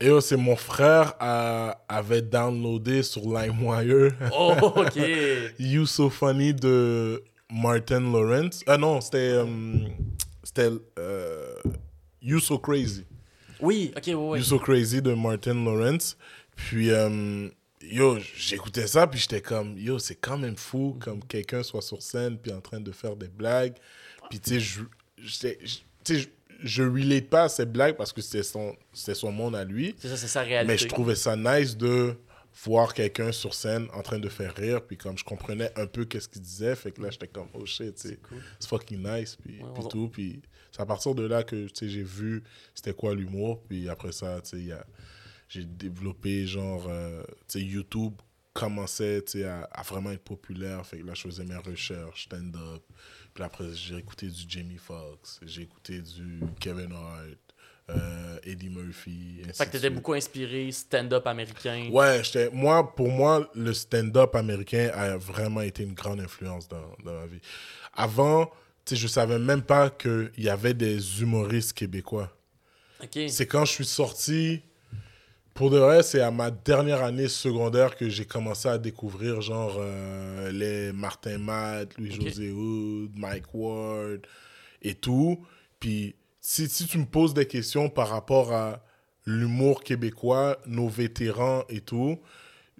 Et 0.00 0.10
oh, 0.10 0.20
c'est 0.20 0.36
mon 0.36 0.56
frère 0.56 1.14
a- 1.18 1.78
avait 1.88 2.20
downloadé 2.20 3.02
sur 3.02 3.22
LimeWire 3.22 4.12
Oh, 4.38 4.52
ok. 4.60 4.96
You 5.58 5.86
So 5.86 6.10
Funny 6.10 6.52
de 6.52 7.22
Martin 7.52 8.00
Lawrence. 8.12 8.62
Ah 8.66 8.76
non, 8.76 9.00
c'était 9.00 9.32
euh, 9.32 9.46
c'était 10.42 10.70
euh, 10.98 11.54
You 12.22 12.40
So 12.40 12.58
Crazy. 12.58 13.04
Oui, 13.60 13.92
ok, 13.96 14.02
ouais, 14.06 14.14
ouais. 14.14 14.38
You 14.38 14.44
So 14.44 14.58
Crazy 14.58 15.00
de 15.00 15.14
Martin 15.14 15.54
Lawrence. 15.64 16.16
Puis, 16.56 16.90
euh, 16.90 17.48
yo, 17.82 18.18
j'écoutais 18.36 18.86
ça, 18.86 19.06
puis 19.06 19.20
j'étais 19.20 19.40
comme, 19.40 19.76
yo, 19.78 19.98
c'est 19.98 20.14
quand 20.16 20.38
même 20.38 20.56
fou, 20.56 20.96
comme 21.00 21.22
quelqu'un 21.24 21.62
soit 21.62 21.82
sur 21.82 22.02
scène, 22.02 22.38
puis 22.38 22.52
en 22.52 22.60
train 22.60 22.80
de 22.80 22.92
faire 22.92 23.14
des 23.16 23.28
blagues. 23.28 23.74
Puis, 24.30 24.40
tu 24.40 24.60
sais, 24.60 24.60
je, 24.60 24.80
je- 26.64 26.82
relate 26.82 27.28
pas 27.28 27.44
à 27.44 27.48
ces 27.48 27.66
blagues 27.66 27.96
parce 27.96 28.12
que 28.12 28.20
c'était 28.22 28.42
son, 28.42 28.74
c'était 28.92 29.14
son 29.14 29.30
monde 29.30 29.54
à 29.54 29.64
lui. 29.64 29.94
C'est 29.98 30.08
ça, 30.08 30.16
c'est 30.16 30.26
sa 30.28 30.40
réalité. 30.42 30.72
Mais 30.72 30.78
je 30.78 30.88
trouvais 30.88 31.14
ça 31.14 31.36
nice 31.36 31.76
de 31.76 32.14
voir 32.64 32.94
quelqu'un 32.94 33.32
sur 33.32 33.52
scène 33.54 33.86
en 33.92 34.02
train 34.02 34.18
de 34.18 34.28
faire 34.28 34.54
rire, 34.54 34.84
puis 34.86 34.96
comme 34.96 35.18
je 35.18 35.24
comprenais 35.24 35.70
un 35.76 35.86
peu 35.86 36.04
qu'est-ce 36.06 36.28
qu'il 36.28 36.40
disait, 36.42 36.74
fait 36.74 36.90
que 36.90 37.02
là, 37.02 37.10
j'étais 37.10 37.28
comme, 37.28 37.48
oh 37.54 37.66
shit, 37.66 38.00
cool. 38.28 38.42
c'est 38.58 38.68
fucking 38.68 39.02
nice, 39.02 39.36
puis, 39.36 39.62
Ouais, 39.62 39.68
puis 39.74 39.82
on- 39.84 39.88
tout, 39.88 40.08
puis 40.08 40.40
c'est 40.72 40.80
à 40.80 40.86
partir 40.86 41.14
de 41.14 41.22
là 41.24 41.42
que, 41.42 41.66
j'ai 41.80 42.02
vu 42.02 42.42
c'était 42.74 42.94
quoi 42.94 43.14
l'humour, 43.14 43.62
puis 43.68 43.88
après 43.88 44.12
ça, 44.12 44.40
j'ai 45.48 45.64
développé, 45.64 46.46
genre, 46.46 46.86
euh, 46.88 47.22
tu 47.46 47.60
sais, 47.60 47.62
YouTube 47.62 48.14
commençait, 48.54 49.22
à, 49.44 49.64
à 49.64 49.82
vraiment 49.82 50.10
être 50.12 50.24
populaire, 50.24 50.84
fait 50.86 51.00
que 51.00 51.06
là, 51.06 51.12
je 51.14 51.22
faisais 51.22 51.44
mes 51.44 51.56
recherches, 51.56 52.24
stand-up, 52.24 52.82
puis 53.34 53.44
après, 53.44 53.70
j'ai 53.74 53.98
écouté 53.98 54.28
du 54.28 54.44
Jamie 54.48 54.78
Foxx, 54.78 55.40
j'ai 55.42 55.62
écouté 55.62 56.00
du 56.00 56.40
Kevin 56.58 56.92
Hart, 56.92 57.45
euh, 57.90 58.38
Eddie 58.42 58.68
Murphy, 58.68 59.42
ainsi 59.48 59.58
Fait 59.58 59.66
que 59.66 59.70
t'étais 59.72 59.90
beaucoup 59.90 60.14
inspiré 60.14 60.70
stand-up 60.72 61.26
américain. 61.26 61.88
Ouais, 61.92 62.22
moi, 62.52 62.94
pour 62.94 63.08
moi, 63.08 63.48
le 63.54 63.72
stand-up 63.72 64.34
américain 64.34 64.90
a 64.92 65.16
vraiment 65.16 65.60
été 65.60 65.84
une 65.84 65.94
grande 65.94 66.20
influence 66.20 66.68
dans, 66.68 66.96
dans 67.04 67.12
ma 67.12 67.26
vie. 67.26 67.40
Avant, 67.94 68.46
tu 68.84 68.94
sais, 68.94 68.96
je 68.96 69.06
savais 69.06 69.38
même 69.38 69.62
pas 69.62 69.90
qu'il 69.90 70.30
y 70.38 70.48
avait 70.48 70.74
des 70.74 71.22
humoristes 71.22 71.74
québécois. 71.74 72.36
Ok. 73.02 73.18
C'est 73.28 73.46
quand 73.46 73.64
je 73.64 73.72
suis 73.72 73.84
sorti, 73.84 74.62
pour 75.54 75.70
de 75.70 75.78
vrai, 75.78 76.02
c'est 76.02 76.20
à 76.20 76.30
ma 76.30 76.50
dernière 76.50 77.02
année 77.02 77.28
secondaire 77.28 77.96
que 77.96 78.08
j'ai 78.08 78.24
commencé 78.24 78.68
à 78.68 78.78
découvrir, 78.78 79.40
genre, 79.40 79.76
euh, 79.78 80.50
les 80.50 80.92
Martin 80.92 81.38
Matt, 81.38 81.96
Louis-José 81.98 82.50
Hood, 82.50 83.12
Mike 83.16 83.54
Ward 83.54 84.26
et 84.82 84.94
tout. 84.94 85.44
Puis, 85.80 86.14
si, 86.48 86.68
si 86.68 86.86
tu 86.86 86.98
me 86.98 87.06
poses 87.06 87.34
des 87.34 87.46
questions 87.46 87.88
par 87.90 88.08
rapport 88.08 88.52
à 88.52 88.80
l'humour 89.26 89.82
québécois, 89.82 90.56
nos 90.64 90.88
vétérans 90.88 91.64
et 91.68 91.80
tout, 91.80 92.20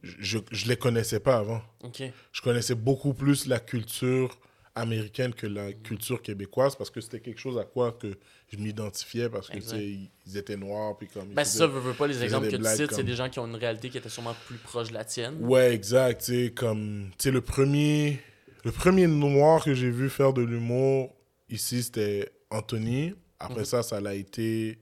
je 0.04 0.38
ne 0.38 0.68
les 0.68 0.76
connaissais 0.76 1.18
pas 1.18 1.38
avant. 1.38 1.60
Ok. 1.82 2.04
Je 2.30 2.42
connaissais 2.42 2.76
beaucoup 2.76 3.12
plus 3.12 3.48
la 3.48 3.58
culture 3.58 4.38
américaine 4.76 5.34
que 5.34 5.48
la 5.48 5.72
culture 5.72 6.22
québécoise 6.22 6.76
parce 6.76 6.90
que 6.90 7.00
c'était 7.00 7.18
quelque 7.18 7.40
chose 7.40 7.58
à 7.58 7.64
quoi 7.64 7.90
que 7.90 8.16
je 8.52 8.56
m'identifiais 8.58 9.28
parce 9.28 9.48
que 9.48 9.58
ils, 9.74 10.36
étaient 10.36 10.56
noirs 10.56 10.96
puis 10.96 11.08
comme 11.08 11.34
Ben, 11.34 11.44
ça, 11.44 11.66
veux, 11.66 11.80
veux 11.80 11.94
pas, 11.94 12.06
les 12.06 12.22
exemples 12.22 12.48
que 12.48 12.56
tu 12.56 12.64
cites, 12.64 12.92
c'est 12.92 13.02
des 13.02 13.16
gens 13.16 13.28
qui 13.28 13.40
ont 13.40 13.48
une 13.48 13.56
réalité 13.56 13.90
qui 13.90 13.98
était 13.98 14.08
sûrement 14.08 14.36
plus 14.46 14.58
proche 14.58 14.90
de 14.90 14.94
la 14.94 15.04
tienne. 15.04 15.44
Ouais, 15.44 15.74
exact. 15.74 16.20
Tu 16.20 16.26
sais, 16.26 16.52
comme, 16.52 17.10
tu 17.18 17.24
sais, 17.24 17.30
le 17.32 17.40
premier, 17.40 18.20
Le 18.62 18.70
premier 18.70 19.08
noir 19.08 19.64
que 19.64 19.74
j'ai 19.74 19.90
vu 19.90 20.08
faire 20.08 20.32
de 20.32 20.42
l'humour 20.42 21.12
ici, 21.48 21.82
c'était 21.82 22.30
Anthony. 22.50 23.14
Après 23.38 23.60
Mhm. 23.60 23.64
ça, 23.66 23.82
ça 23.82 24.00
l'a 24.00 24.14
été 24.14 24.78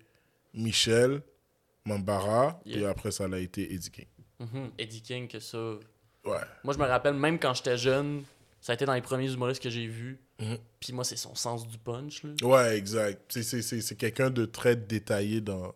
Michel, 0.53 1.23
Mambara. 1.85 2.61
Yeah. 2.64 2.79
Et 2.79 2.87
après, 2.87 3.11
ça 3.11 3.27
l'a 3.29 3.38
été 3.38 3.73
Eddie 3.75 3.90
King. 3.90 4.07
Mhm. 4.40 4.71
Eddie 4.79 5.03
King, 5.03 5.29
que 5.29 5.40
ça. 5.40 5.59
Ouais. 6.25 6.38
Moi, 6.62 6.73
je 6.75 6.79
me 6.79 6.85
rappelle, 6.87 7.14
même 7.14 7.38
quand 7.38 7.55
j'étais 7.55 7.77
jeune, 7.77 8.23
ça 8.61 8.73
a 8.73 8.75
été 8.75 8.85
dans 8.87 8.95
les 8.95 9.03
premiers 9.03 9.31
humoristes 9.33 9.62
que 9.62 9.71
j'ai 9.71 9.87
vus. 9.87 10.19
Mhm. 10.40 10.59
Puis 10.81 10.93
moi, 10.93 11.05
c'est 11.05 11.17
son 11.17 11.35
sens 11.35 11.67
du 11.67 11.79
punch. 11.79 12.23
Là. 12.25 12.31
Ouais, 12.43 12.77
exact. 12.79 13.21
C'est- 13.43 13.97
quelqu'un 13.97 14.31
de 14.31 14.45
très 14.47 14.77
détaillé 14.77 15.40
dans. 15.40 15.75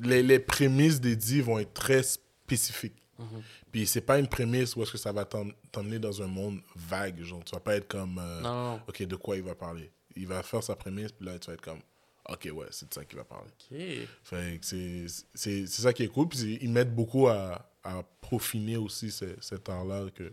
Les, 0.00 0.22
les 0.22 0.38
prémices 0.38 1.00
d'Eddie 1.00 1.40
vont 1.40 1.58
être 1.58 1.72
très 1.74 2.02
spécifiques. 2.02 3.02
Mhm. 3.18 3.42
Puis 3.72 3.86
c'est 3.86 4.00
pas 4.02 4.18
une 4.18 4.28
prémisse 4.28 4.76
où 4.76 4.82
est-ce 4.82 4.92
que 4.92 4.98
ça 4.98 5.10
va 5.10 5.24
t'em- 5.24 5.52
t'emmener 5.72 5.98
dans 5.98 6.22
un 6.22 6.26
monde 6.26 6.60
vague. 6.76 7.22
Genre, 7.22 7.42
tu 7.42 7.52
vas 7.54 7.60
pas 7.60 7.76
être 7.76 7.88
comme. 7.88 8.18
euh, 8.18 8.40
Non, 8.42 8.52
non, 8.54 8.70
non. 8.76 8.80
Ok, 8.86 9.02
de 9.02 9.16
quoi 9.16 9.36
il 9.36 9.42
va 9.42 9.54
parler 9.54 9.90
Il 10.16 10.26
va 10.26 10.42
faire 10.42 10.62
sa 10.62 10.74
prémisse, 10.76 11.12
puis 11.12 11.26
là, 11.26 11.38
tu 11.38 11.46
vas 11.48 11.54
être 11.54 11.60
comme. 11.62 11.80
Ok, 12.28 12.48
ouais, 12.52 12.66
c'est 12.70 12.88
de 12.88 12.94
ça 12.94 13.04
qu'il 13.04 13.18
va 13.18 13.24
parler. 13.24 13.48
Ok. 13.70 14.08
Fait 14.24 14.58
que 14.60 14.66
c'est 14.66 15.66
ça 15.66 15.92
qui 15.92 16.02
est 16.02 16.08
cool. 16.08 16.28
Puis 16.28 16.58
ils 16.60 16.70
mettent 16.70 16.94
beaucoup 16.94 17.28
à, 17.28 17.70
à 17.84 18.02
peaufiner 18.28 18.76
aussi 18.76 19.12
ce- 19.12 19.40
cet 19.40 19.68
art-là 19.68 20.10
que, 20.12 20.32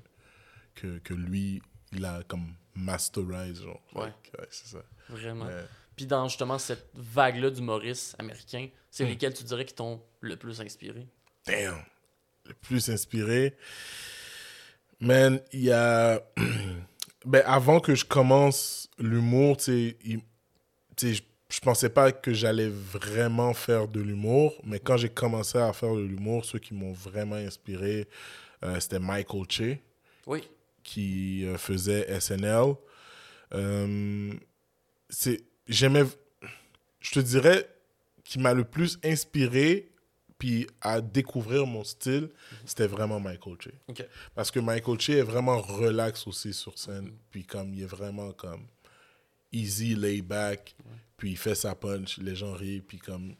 que, 0.73 0.97
que 0.99 1.13
lui, 1.13 1.61
il 1.91 2.03
a 2.03 2.23
comme 2.23 2.55
masterized. 2.73 3.63
Genre. 3.63 3.81
Ouais. 3.93 4.11
c'est 4.49 4.67
ça. 4.69 4.83
Vraiment. 5.09 5.45
Mais- 5.45 5.65
Puis 5.95 6.07
dans 6.07 6.27
justement 6.27 6.57
cette 6.57 6.89
vague-là 6.95 7.51
d'humoristes 7.51 8.15
américains, 8.17 8.69
c'est 8.89 9.05
Mm. 9.05 9.09
lesquels 9.09 9.33
tu 9.35 9.43
dirais 9.43 9.65
qui 9.65 9.75
t'ont 9.75 10.01
le 10.21 10.35
plus 10.35 10.59
inspiré? 10.61 11.07
Damn, 11.45 11.83
le 12.45 12.53
plus 12.55 12.89
inspiré. 12.89 13.55
Man, 14.99 15.41
il 15.51 15.65
y 15.65 15.71
a. 15.71 16.23
ben, 17.25 17.43
avant 17.45 17.79
que 17.79 17.95
je 17.95 18.05
commence 18.05 18.89
l'humour, 18.99 19.57
tu 19.57 19.95
sais, 20.97 21.13
je, 21.13 21.21
je 21.49 21.59
pensais 21.59 21.89
pas 21.89 22.11
que 22.11 22.33
j'allais 22.33 22.69
vraiment 22.69 23.53
faire 23.53 23.87
de 23.87 24.01
l'humour, 24.01 24.53
mais 24.65 24.79
quand 24.79 24.97
j'ai 24.97 25.09
commencé 25.09 25.57
à 25.57 25.71
faire 25.73 25.93
de 25.95 26.01
l'humour, 26.01 26.45
ceux 26.45 26.59
qui 26.59 26.73
m'ont 26.73 26.93
vraiment 26.93 27.35
inspiré, 27.35 28.07
euh, 28.63 28.79
c'était 28.79 28.99
Michael 28.99 29.43
Che, 29.49 29.77
Oui. 30.25 30.47
qui 30.83 31.45
euh, 31.45 31.57
faisait 31.57 32.07
SNL. 32.19 32.73
Euh, 33.53 34.33
c'est, 35.09 35.43
j'aimais, 35.67 36.03
je 36.99 37.11
te 37.11 37.19
dirais, 37.19 37.67
qui 38.23 38.39
m'a 38.39 38.53
le 38.53 38.63
plus 38.63 38.97
inspiré, 39.03 39.91
puis 40.43 40.67
à 40.81 40.99
découvrir 40.99 41.65
mon 41.65 41.85
style, 41.85 42.29
c'était 42.65 42.85
vraiment 42.85 43.17
Michael 43.17 43.55
Che. 43.61 43.69
Parce 44.35 44.51
que 44.51 44.59
Michael 44.59 44.99
Che 44.99 45.11
est 45.11 45.21
vraiment 45.21 45.61
relax 45.61 46.27
aussi 46.27 46.53
sur 46.53 46.77
scène, 46.77 47.13
puis 47.31 47.45
comme 47.45 47.73
il 47.73 47.83
est 47.83 47.85
vraiment 47.85 48.33
comme 48.33 48.67
easy, 49.53 49.95
lay 49.95 50.21
back, 50.21 50.75
puis 51.15 51.31
il 51.31 51.37
fait 51.37 51.55
sa 51.55 51.75
punch, 51.75 52.17
les 52.17 52.35
gens 52.35 52.51
rient, 52.51 52.81
puis 52.81 52.97
comme 52.97 53.35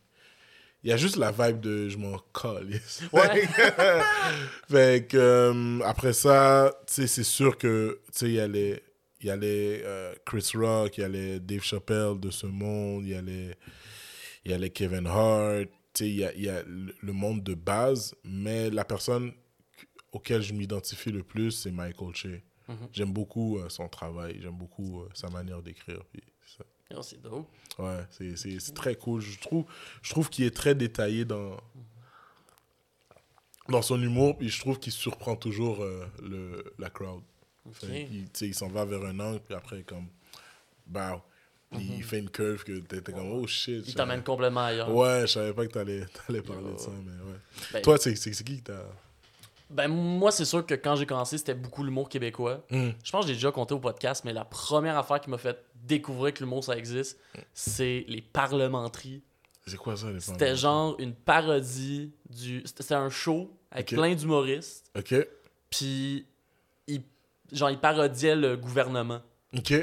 il 0.82 0.92
y 0.92 0.94
a 0.94 0.98
juste 0.98 1.18
la 1.18 1.34
vibe 1.34 1.60
de 1.60 1.90
je 1.90 1.98
m'en 1.98 2.20
calisse. 2.34 3.02
Ouais. 3.12 3.48
fait 4.72 5.06
que 5.06 5.18
euh, 5.18 5.80
après 5.84 6.14
ça, 6.14 6.72
c'est 6.88 7.08
sûr 7.08 7.58
que 7.58 8.00
il 8.22 8.32
y 8.32 8.40
a 8.40 8.48
les 8.48 8.82
y 9.22 9.30
a 9.30 9.36
les 9.36 9.82
euh, 9.84 10.14
Chris 10.26 10.52
Rock, 10.56 11.00
il 11.00 11.02
y 11.02 11.04
a 11.04 11.10
les 11.10 11.42
Dave 11.42 11.64
Chappelle 11.64 12.18
de 12.18 12.32
ce 12.32 12.46
monde, 12.46 13.04
il 13.04 13.10
y 13.10 13.16
a 13.16 13.22
les 13.22 13.52
il 14.46 14.52
y 14.52 14.54
a 14.54 14.58
les 14.58 14.70
Kevin 14.70 15.08
Hart, 15.08 15.68
il 16.00 16.16
y 16.16 16.24
a, 16.26 16.34
y 16.36 16.50
a 16.50 16.64
le 16.66 17.14
monde 17.14 17.44
de 17.44 17.54
base, 17.54 18.16
mais 18.24 18.70
la 18.70 18.84
personne 18.86 19.32
auquel 20.12 20.42
je 20.42 20.54
m'identifie 20.54 21.12
le 21.12 21.24
plus, 21.24 21.52
c'est 21.52 21.72
Michael 21.72 22.16
Che. 22.16 22.28
Mhm. 22.68 22.78
J'aime 22.94 23.12
beaucoup 23.14 23.58
euh, 23.60 23.68
son 23.70 23.88
travail, 23.90 24.40
j'aime 24.42 24.56
beaucoup 24.58 25.02
euh, 25.02 25.10
sa 25.14 25.30
manière 25.30 25.62
d'écrire. 25.62 26.02
c'est 27.02 27.22
dope. 27.22 27.48
Ouais, 27.80 28.06
c'est- 28.12 28.74
très 28.76 28.96
cool. 28.96 29.20
Je 29.22 29.40
trouve, 29.40 29.66
je 30.04 30.10
trouve 30.12 30.30
qu'il 30.30 30.46
est 30.46 30.56
très 30.56 30.76
détaillé 30.76 31.26
dans, 31.26 31.58
dans 33.70 33.82
son 33.82 34.02
humour, 34.02 34.38
puis 34.38 34.50
je 34.50 34.60
trouve 34.60 34.80
qu'il 34.80 34.92
surprend 34.92 35.36
toujours 35.36 35.82
euh, 35.82 36.06
le, 36.22 36.64
la 36.78 36.90
crowd. 36.90 37.24
Ok. 37.66 37.76
Fait 37.76 38.06
qu'il- 38.06 38.26
tu 38.26 38.30
sais, 38.34 38.48
il 38.48 38.54
s'en 38.54 38.68
va 38.68 38.86
vers 38.86 39.04
un 39.04 39.20
angle, 39.20 39.40
puis 39.40 39.56
après, 39.56 39.84
comme, 39.84 40.08
bah, 40.86 41.24
il 41.80 42.04
fait 42.04 42.20
une 42.20 42.30
curve 42.30 42.64
que 42.64 42.80
t'es 42.80 43.02
comme, 43.12 43.32
oh 43.32 43.48
shit. 43.48 43.84
Il 43.88 43.94
savais- 43.94 44.24
complètement 44.24 44.66
ailleurs. 44.66 44.94
Ouais, 44.94 45.22
je 45.22 45.28
savais 45.28 45.54
pas 45.54 45.66
que 45.68 45.72
t'allais 45.72 46.06
allais 46.30 46.42
parler 46.42 46.74
de 46.74 46.78
ça, 46.80 46.90
mais 47.06 47.12
ouais. 47.32 47.38
Ben, 47.74 47.82
Toi, 47.82 47.98
c'est 47.98 48.14
qui 48.44 48.60
que 48.62 48.72
t'as. 48.72 48.84
ben, 49.70 49.88
moi, 49.88 50.32
c'est 50.32 50.46
sûr 50.46 50.66
que 50.66 50.74
quand 50.76 50.96
j'ai 50.96 51.06
commencé, 51.06 51.38
c'était 51.38 51.54
beaucoup 51.56 51.84
l'humour 51.84 52.10
québécois. 52.10 52.64
Hmm. 52.70 52.90
Je 53.04 53.12
pense 53.12 53.22
que 53.26 53.28
j'ai 53.30 53.34
déjà 53.36 53.52
compté 53.52 53.74
au 53.74 53.80
podcast, 53.80 54.24
mais 54.26 54.34
la 54.34 54.46
première 54.46 54.98
affaire 54.98 55.20
qui 55.22 55.30
m'a 55.30 55.38
fait 55.38 55.64
découvrir 55.76 56.34
que 56.34 56.40
l'humour 56.44 56.64
ça 56.64 56.78
existe, 56.78 57.20
c'est 57.54 58.06
les 58.08 58.22
parlementeries. 58.22 59.22
C'est 59.66 59.78
quoi 59.78 59.96
ça, 59.96 60.12
les 60.12 60.20
C'était 60.20 60.48
femmes? 60.48 60.56
genre 60.58 60.96
une 61.00 61.14
parodie 61.14 62.12
du. 62.30 62.62
C'était 62.66 62.84
c'était 62.84 62.96
un 62.96 63.10
show 63.10 63.50
avec 63.72 63.88
plein 63.88 64.14
d'humoristes, 64.14 64.86
Ok, 64.98 65.16
puis 65.70 66.28
ils... 66.88 67.02
genre 67.52 67.70
ils 67.72 67.80
parodiaient 67.80 68.36
le 68.36 68.58
gouvernement. 68.58 69.22
ok. 69.58 69.74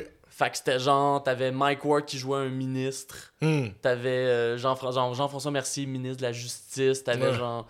Fait 0.40 0.50
que 0.50 0.56
c'était 0.56 0.78
genre, 0.78 1.22
t'avais 1.22 1.50
Mike 1.52 1.84
Ward 1.84 2.06
qui 2.06 2.16
jouait 2.18 2.38
un 2.38 2.48
ministre, 2.48 3.14
Hmm. 3.42 3.66
t'avais 3.82 4.08
euh, 4.08 4.56
Jean-Fran- 4.56 4.90
Jean- 4.92 5.12
Jean-François 5.12 5.50
Mercier, 5.50 5.84
ministre 5.84 6.16
de 6.18 6.22
la 6.22 6.32
Justice, 6.32 7.04
t'avais 7.04 7.34
genre. 7.34 7.66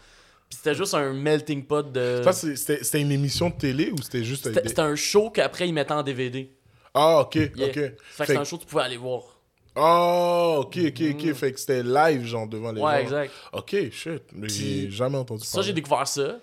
Puis 0.48 0.56
c'était 0.58 0.74
juste 0.76 0.94
un 0.94 1.12
melting 1.12 1.64
pot 1.64 1.90
de. 1.90 2.22
Ça, 2.24 2.32
C'était 2.32 3.00
une 3.00 3.10
émission 3.12 3.50
de 3.50 3.54
télé 3.54 3.90
ou 3.90 4.00
c'était 4.02 4.22
juste. 4.22 4.44
C'était 4.44 4.62
des- 4.62 4.80
un 4.80 4.94
show 4.94 5.30
qu'après 5.30 5.68
ils 5.68 5.72
mettaient 5.72 5.92
en 5.94 6.02
DVD. 6.04 6.50
Ah, 6.94 7.20
ok, 7.20 7.34
Yeah. 7.34 7.50
ok. 7.68 7.72
Fait 7.74 7.90
que 7.96 7.96
c'était 8.26 8.36
un 8.36 8.44
show 8.44 8.56
que 8.56 8.62
tu 8.62 8.68
pouvais 8.68 8.82
aller 8.82 8.96
voir. 8.96 9.22
Oh, 9.76 10.62
ok, 10.64 10.78
ok, 10.88 11.02
ok. 11.14 11.24
Mhm. 11.24 11.34
Fait 11.34 11.52
que 11.52 11.60
c'était 11.60 11.82
live, 11.82 12.24
genre, 12.24 12.46
devant 12.48 12.72
les 12.72 12.80
gens. 12.80 12.86
Ouais, 12.86 13.02
exact. 13.02 13.32
Ok, 13.52 13.76
shit. 13.92 14.22
Mais 14.32 14.48
j'ai 14.48 14.90
jamais 14.90 15.16
entendu 15.18 15.44
Ça, 15.44 15.54
parler. 15.58 15.66
j'ai 15.68 15.72
découvert 15.72 16.06
ça. 16.08 16.38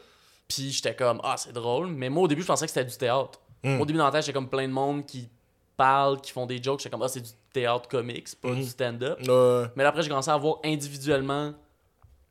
Puis 0.48 0.72
j'étais 0.72 0.96
comme, 0.96 1.20
ah, 1.24 1.36
c'est 1.38 1.52
drôle. 1.54 1.88
Mais 1.88 2.10
moi, 2.10 2.24
au 2.24 2.28
début, 2.28 2.42
je 2.42 2.48
pensais 2.48 2.66
que 2.66 2.72
c'était 2.72 2.86
du 2.90 2.96
théâtre. 2.98 3.40
Hmm. 3.64 3.82
Au 3.82 3.86
début, 3.86 3.98
dans 4.00 4.06
la 4.06 4.12
tête, 4.12 4.22
j'étais 4.24 4.34
comme 4.34 4.50
plein 4.50 4.68
de 4.68 4.74
monde 4.74 5.06
qui 5.06 5.28
parlent, 5.78 6.20
qui 6.20 6.32
font 6.32 6.46
des 6.46 6.62
jokes. 6.62 6.80
J'étais 6.80 6.90
comme, 6.90 7.04
ah, 7.04 7.08
c'est 7.08 7.22
du 7.22 7.30
théâtre 7.54 7.88
comics, 7.88 8.28
c'est 8.28 8.40
pas 8.42 8.50
Mhm. 8.50 8.56
du 8.56 8.66
stand-up. 8.66 9.20
Mais 9.76 9.84
là, 9.84 9.90
après, 9.90 10.02
j'ai 10.02 10.10
commencé 10.10 10.30
à 10.32 10.38
voir 10.38 10.58
individuellement 10.66 11.54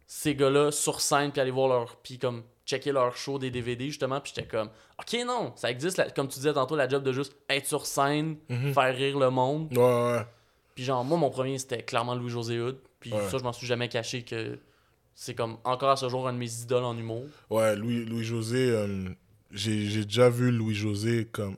ces 0.07 0.35
gars-là 0.35 0.71
sur 0.73 1.01
scène, 1.01 1.33
puis 1.33 1.41
aller 1.41 1.51
voir 1.51 1.69
leur. 1.69 1.97
Puis 1.97 2.19
comme 2.19 2.43
checker 2.65 2.93
leur 2.93 3.17
show 3.17 3.39
des 3.39 3.51
DVD, 3.51 3.87
justement. 3.87 4.21
Puis 4.21 4.33
j'étais 4.35 4.49
comme, 4.49 4.69
ok, 4.99 5.17
non, 5.27 5.53
ça 5.57 5.71
existe, 5.71 5.97
la- 5.99 6.11
comme 6.11 6.27
tu 6.29 6.35
disais 6.35 6.53
tantôt, 6.53 6.75
la 6.77 6.89
job 6.89 7.03
de 7.05 7.13
juste 7.13 7.37
être 7.49 7.67
sur 7.67 7.87
scène, 7.87 8.37
Mhm. 8.49 8.73
faire 8.75 8.95
rire 8.95 9.19
le 9.19 9.31
monde. 9.31 9.69
Ouais, 9.77 9.85
ouais. 9.85 10.27
Puis 10.75 10.85
genre, 10.85 11.05
moi, 11.05 11.17
mon 11.17 11.31
premier, 11.31 11.59
c'était 11.59 11.83
clairement 11.83 12.15
Louis-José 12.15 12.61
Hood. 12.61 12.77
Puis 13.01 13.13
Ouais. 13.13 13.29
ça, 13.31 13.39
je 13.39 13.45
m'en 13.45 13.53
suis 13.53 13.67
jamais 13.67 13.89
caché 13.89 14.23
que 14.23 14.59
c'est 15.15 15.35
comme 15.35 15.59
encore 15.65 15.91
à 15.91 15.97
ce 15.97 16.09
jour 16.09 16.27
un 16.29 16.33
de 16.33 16.39
mes 16.39 16.53
idoles 16.63 16.85
en 16.85 16.97
humour. 16.99 17.25
Ouais, 17.51 17.75
Louis, 17.77 18.05
Louis-José, 18.05 18.71
euh, 18.71 19.05
j'ai 19.53 19.87
j'ai 19.87 20.05
déjà 20.05 20.29
vu 20.29 20.51
Louis-José 20.51 21.27
comme. 21.31 21.57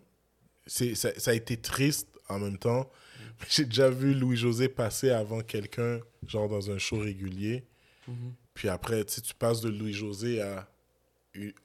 C'est 0.68 0.94
Ça, 0.94 1.10
ça 1.18 1.32
a 1.32 1.34
été 1.34 1.56
triste 1.56 2.08
en 2.28 2.38
même 2.38 2.58
temps. 2.58 2.88
J'ai 3.48 3.64
déjà 3.64 3.90
vu 3.90 4.14
Louis-José 4.14 4.68
passer 4.68 5.10
avant 5.10 5.40
quelqu'un, 5.40 6.00
genre 6.26 6.48
dans 6.48 6.70
un 6.70 6.78
show 6.78 6.98
régulier. 6.98 7.64
Mhm. 8.06 8.34
Puis 8.54 8.68
après, 8.68 9.04
tu 9.04 9.20
passes 9.34 9.60
de 9.60 9.68
Louis-José 9.68 10.40
à 10.40 10.68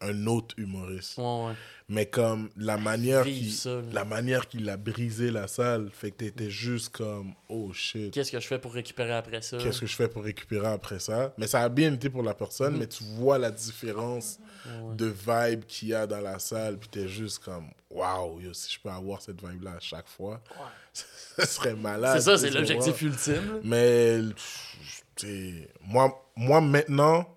un 0.02 0.28
autre 0.28 0.56
humoriste. 0.58 1.18
Ouais, 1.18 1.24
ouais. 1.48 1.54
Mais 1.90 2.06
comme 2.06 2.50
la 2.56 2.78
manière 2.78 3.26
là. 3.26 3.82
la 3.92 4.06
manière 4.06 4.48
qu'il 4.48 4.70
a 4.70 4.78
brisé 4.78 5.32
la 5.32 5.48
salle, 5.48 5.90
fait 5.92 6.12
que 6.12 6.18
t'étais 6.18 6.50
juste 6.50 6.90
comme 6.96 7.34
oh 7.50 7.72
shit. 7.74 8.12
Qu'est-ce 8.14 8.32
que 8.32 8.40
je 8.40 8.48
fais 8.48 8.58
pour 8.60 8.74
récupérer 8.74 9.14
après 9.14 9.42
ça? 9.42 9.58
Qu'est-ce 9.58 9.82
que 9.82 9.86
je 9.86 9.96
fais 9.96 10.08
pour 10.08 10.24
récupérer 10.24 10.68
après 10.68 11.00
ça? 11.00 11.34
Mais 11.38 11.46
ça 11.48 11.62
a 11.62 11.70
bien 11.70 11.94
été 11.94 12.10
pour 12.10 12.24
la 12.24 12.34
personne, 12.34 12.74
Mhm. 12.74 12.80
mais 12.80 12.88
tu 12.88 13.04
vois 13.04 13.38
la 13.38 13.52
différence 13.52 14.40
Ouais, 14.66 14.96
de 14.96 15.06
vibe 15.08 15.66
qu'il 15.66 15.90
y 15.90 15.94
a 15.94 16.08
dans 16.08 16.22
la 16.22 16.40
salle, 16.40 16.78
puis 16.78 16.88
t'es 16.88 17.10
juste 17.10 17.40
comme 17.40 17.68
waouh, 17.90 18.40
si 18.54 18.72
je 18.74 18.80
peux 18.80 18.90
avoir 18.90 19.22
cette 19.22 19.46
vibe 19.46 19.64
là 19.64 19.72
à 19.72 19.80
chaque 19.82 20.08
fois, 20.08 20.42
ce 20.94 21.46
serait 21.46 21.76
malade. 21.76 22.18
C'est 22.18 22.24
ça, 22.24 22.38
c'est 22.38 22.50
l'objectif 22.50 23.02
ultime. 23.02 23.60
Mais 23.66 24.20
moi, 25.82 26.26
moi 26.36 26.62
maintenant, 26.62 27.28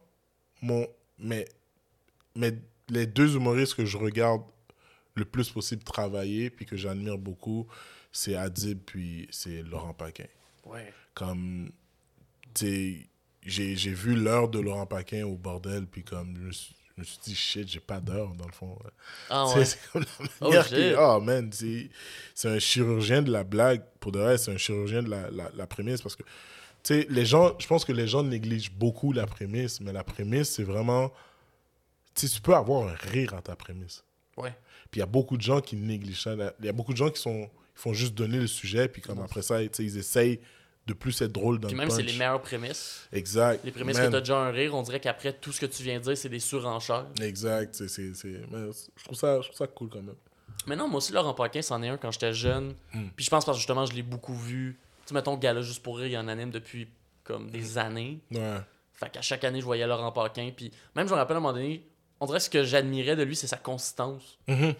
mon, 0.62 0.86
mais, 1.18 1.46
mais 2.36 2.54
les 2.88 3.06
deux 3.06 3.34
humoristes 3.36 3.74
que 3.74 3.84
je 3.84 3.96
regarde 3.96 4.42
le 5.14 5.24
plus 5.24 5.50
possible 5.50 5.82
travailler, 5.82 6.50
puis 6.50 6.66
que 6.66 6.76
j'admire 6.76 7.18
beaucoup, 7.18 7.66
c'est 8.12 8.36
Adib, 8.36 8.78
puis 8.84 9.26
c'est 9.30 9.62
Laurent 9.62 9.94
Paquin. 9.94 10.26
Ouais. 10.64 10.92
Comme, 11.14 11.70
tu 12.54 13.08
j'ai 13.42 13.76
j'ai 13.76 13.92
vu 13.92 14.16
l'heure 14.16 14.48
de 14.48 14.58
Laurent 14.58 14.86
Paquin 14.86 15.24
au 15.24 15.36
bordel, 15.36 15.86
puis 15.86 16.02
comme, 16.02 16.36
je 16.36 16.42
me 16.42 16.52
suis, 16.52 16.74
je 16.96 17.00
me 17.00 17.04
suis 17.04 17.18
dit, 17.22 17.34
shit, 17.34 17.68
j'ai 17.68 17.80
pas 17.80 18.00
d'heure, 18.00 18.34
dans 18.34 18.46
le 18.46 18.52
fond. 18.52 18.78
Ah 19.30 19.46
ouais. 19.54 19.64
C'est 19.64 19.78
comme 19.92 20.02
la 20.02 20.26
Oh, 20.40 20.44
manière 20.44 20.66
shit. 20.66 20.96
Oh, 20.98 21.20
man, 21.20 21.50
c'est 21.52 21.90
c'est 22.34 22.48
un 22.48 22.58
chirurgien 22.58 23.22
de 23.22 23.30
la 23.30 23.44
blague. 23.44 23.82
Pour 24.00 24.12
de 24.12 24.18
vrai, 24.18 24.38
c'est 24.38 24.52
un 24.52 24.56
chirurgien 24.56 25.02
de 25.02 25.10
la, 25.10 25.30
la, 25.30 25.50
la 25.54 25.66
prémisse 25.66 26.02
parce 26.02 26.16
que, 26.16 26.22
tu 26.82 26.94
sais, 26.94 27.06
les 27.08 27.24
gens, 27.24 27.54
je 27.58 27.66
pense 27.66 27.84
que 27.84 27.92
les 27.92 28.08
gens 28.08 28.22
négligent 28.22 28.72
beaucoup 28.72 29.12
la 29.12 29.26
prémisse, 29.26 29.80
mais 29.80 29.92
la 29.92 30.04
prémisse, 30.04 30.50
c'est 30.50 30.64
vraiment. 30.64 31.12
Tu 32.16 32.28
tu 32.28 32.40
peux 32.40 32.54
avoir 32.54 32.88
un 32.88 32.94
rire 32.94 33.34
à 33.34 33.42
ta 33.42 33.54
prémisse. 33.56 34.02
Ouais. 34.36 34.54
Puis 34.90 34.98
il 34.98 35.00
y 35.00 35.02
a 35.02 35.06
beaucoup 35.06 35.36
de 35.36 35.42
gens 35.42 35.60
qui 35.60 35.76
négligent 35.76 36.22
ça. 36.22 36.34
Il 36.60 36.66
y 36.66 36.68
a 36.68 36.72
beaucoup 36.72 36.92
de 36.92 36.98
gens 36.98 37.10
qui 37.10 37.20
sont 37.20 37.48
ils 37.76 37.80
font 37.80 37.92
juste 37.92 38.14
donner 38.14 38.38
le 38.38 38.46
sujet, 38.46 38.88
puis 38.88 39.02
comme 39.02 39.20
après 39.20 39.42
ça, 39.42 39.66
tu 39.68 39.82
ils 39.84 39.98
essayent 39.98 40.40
de 40.86 40.94
plus 40.94 41.20
être 41.20 41.32
drôle 41.32 41.58
dans 41.58 41.68
Puis 41.68 41.76
même, 41.76 41.90
c'est 41.90 42.02
les 42.02 42.12
meilleures 42.12 42.40
prémices. 42.40 43.06
Exact. 43.12 43.62
Les 43.64 43.72
prémices 43.72 43.96
Man, 43.96 44.06
que 44.06 44.12
t'as 44.12 44.20
déjà 44.20 44.38
un 44.38 44.50
rire, 44.50 44.74
on 44.74 44.82
dirait 44.82 45.00
qu'après, 45.00 45.32
tout 45.32 45.52
ce 45.52 45.60
que 45.60 45.66
tu 45.66 45.82
viens 45.82 45.98
de 45.98 46.04
dire, 46.04 46.16
c'est 46.16 46.28
des 46.28 46.38
surenchères. 46.40 47.06
Exact. 47.20 47.74
c'est- 47.74 47.88
c'est- 47.88 48.14
c'est- 48.14 48.40
mais 48.50 48.70
Je 48.96 49.04
trouve 49.04 49.18
ça, 49.18 49.40
je 49.40 49.48
trouve 49.48 49.56
ça 49.58 49.66
cool 49.66 49.88
quand 49.90 50.00
même. 50.02 50.14
Mais 50.66 50.76
non, 50.76 50.88
moi 50.88 50.98
aussi, 50.98 51.12
Laurent 51.12 51.34
Paquin, 51.34 51.60
c'en 51.60 51.82
est 51.82 51.88
un 51.88 51.96
quand 51.96 52.10
j'étais 52.12 52.32
jeune. 52.32 52.74
Mm. 52.94 53.08
Puis 53.14 53.24
je 53.24 53.30
pense 53.30 53.44
parce 53.44 53.58
que 53.58 53.60
justement, 53.60 53.84
je 53.84 53.92
l'ai 53.92 54.02
beaucoup 54.02 54.34
vu. 54.34 54.78
Tu 55.04 55.08
sais, 55.08 55.14
mettons, 55.14 55.36
Gala 55.36 55.60
juste 55.60 55.82
pour 55.82 55.98
rire, 55.98 56.06
il 56.06 56.16
en 56.18 56.28
anime 56.28 56.50
depuis 56.50 56.88
comme 57.24 57.50
des 57.50 57.78
années. 57.78 58.20
Ouais. 58.30 58.58
Fait 58.94 59.10
qu'à 59.10 59.22
chaque 59.22 59.44
année, 59.44 59.60
je 59.60 59.64
voyais 59.66 59.86
Laurent 59.86 60.12
Paquin. 60.12 60.50
Puis 60.56 60.70
même, 60.94 61.06
je 61.06 61.12
me 61.12 61.18
rappelle 61.18 61.36
à 61.36 61.38
un 61.38 61.42
moment 61.42 61.52
donné, 61.52 61.84
on 62.20 62.26
dirait 62.26 62.38
que 62.38 62.44
ce 62.44 62.50
que 62.50 62.64
j'admirais 62.64 63.16
de 63.16 63.22
lui, 63.22 63.36
c'est 63.36 63.46
sa 63.46 63.56
consistance. 63.58 64.38
Mhm. 64.48 64.74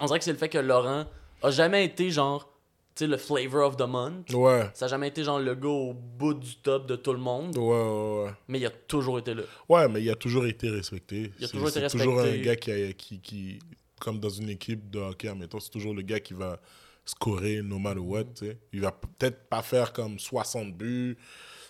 On 0.00 0.06
dirait 0.06 0.18
que 0.18 0.24
c'est 0.24 0.32
le 0.32 0.38
fait 0.38 0.48
que 0.48 0.58
Laurent 0.58 1.06
a 1.42 1.50
jamais 1.50 1.84
été 1.84 2.10
genre, 2.10 2.50
tu 2.94 3.04
sais, 3.04 3.06
le 3.06 3.16
flavor 3.16 3.66
of 3.66 3.76
the 3.76 3.82
month. 3.86 4.30
Ouais. 4.32 4.68
Ça 4.74 4.86
a 4.86 4.88
jamais 4.88 5.08
été 5.08 5.22
genre 5.24 5.38
le 5.38 5.54
gars 5.54 5.68
au 5.68 5.92
bout 5.94 6.34
du 6.34 6.56
top 6.56 6.86
de 6.86 6.96
tout 6.96 7.12
le 7.12 7.18
monde. 7.18 7.56
Ouais, 7.56 7.64
ouais, 7.64 8.24
ouais. 8.24 8.30
Mais 8.48 8.58
il 8.60 8.66
a 8.66 8.70
toujours 8.70 9.18
été 9.18 9.34
là. 9.34 9.42
Ouais, 9.68 9.88
mais 9.88 10.02
il 10.02 10.10
a 10.10 10.14
toujours 10.14 10.46
été 10.46 10.70
respecté. 10.70 11.32
Il 11.38 11.44
a 11.44 11.48
toujours 11.48 11.68
été 11.68 11.80
c'est 11.88 11.98
toujours 11.98 12.18
un 12.18 12.22
respecté. 12.22 12.44
gars 12.44 12.56
qui, 12.56 12.72
a- 12.72 12.92
qui, 12.94 13.20
qui, 13.20 13.58
comme 14.00 14.18
dans 14.20 14.28
une 14.30 14.48
équipe 14.48 14.90
de 14.90 14.98
hockey, 15.00 15.28
admettons, 15.28 15.60
c'est 15.60 15.70
toujours 15.70 15.94
le 15.94 16.02
gart 16.02 16.20
qui 16.22 16.32
va 16.34 16.58
scorer 17.04 17.60
no 17.62 17.78
matter 17.78 18.00
what, 18.00 18.24
tu 18.24 18.46
sais. 18.46 18.58
Il 18.72 18.80
va 18.80 18.92
peut-être 18.92 19.48
pas 19.48 19.62
faire 19.62 19.92
comme 19.92 20.18
60 20.18 20.72
buts, 20.74 21.16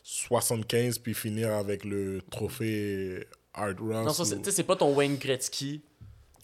75, 0.04 0.98
puis 0.98 1.14
finir 1.14 1.52
avec 1.54 1.84
le 1.84 2.20
trophée 2.30 3.26
Hard 3.54 3.80
Ross. 3.80 4.06
Non, 4.06 4.12
ça, 4.12 4.24
c'est- 4.24 4.50
c'est 4.50 4.62
pas 4.64 4.76
ton 4.76 4.94
Wayne 4.94 5.16
Gretzky. 5.16 5.82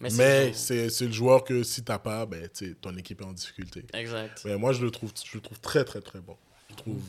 Mais 0.01 0.11
c'est. 0.11 0.17
Mais 0.19 0.45
genre- 0.47 0.55
c'est 0.57 0.91
c'est 0.91 1.07
le 1.07 1.13
joueur 1.13 1.43
que 1.45 1.63
si 1.63 1.83
t'as 1.83 1.99
pas, 1.99 2.27
ben, 2.27 2.49
ton 2.83 2.95
équipe 2.97 3.21
est 3.23 3.25
en 3.25 3.33
difficulté. 3.33 3.85
Exact. 3.95 4.43
Mais 4.45 4.57
moi, 4.59 4.73
je 4.73 4.85
le 4.85 4.91
trouve, 4.91 5.11
je 5.25 5.37
le 5.37 5.41
trouve 5.41 5.59
très, 5.61 5.85
très, 5.85 6.01
très 6.03 6.21
bon. 6.21 6.37
Je 6.69 6.75
le 6.75 6.77
trouve 6.83 7.03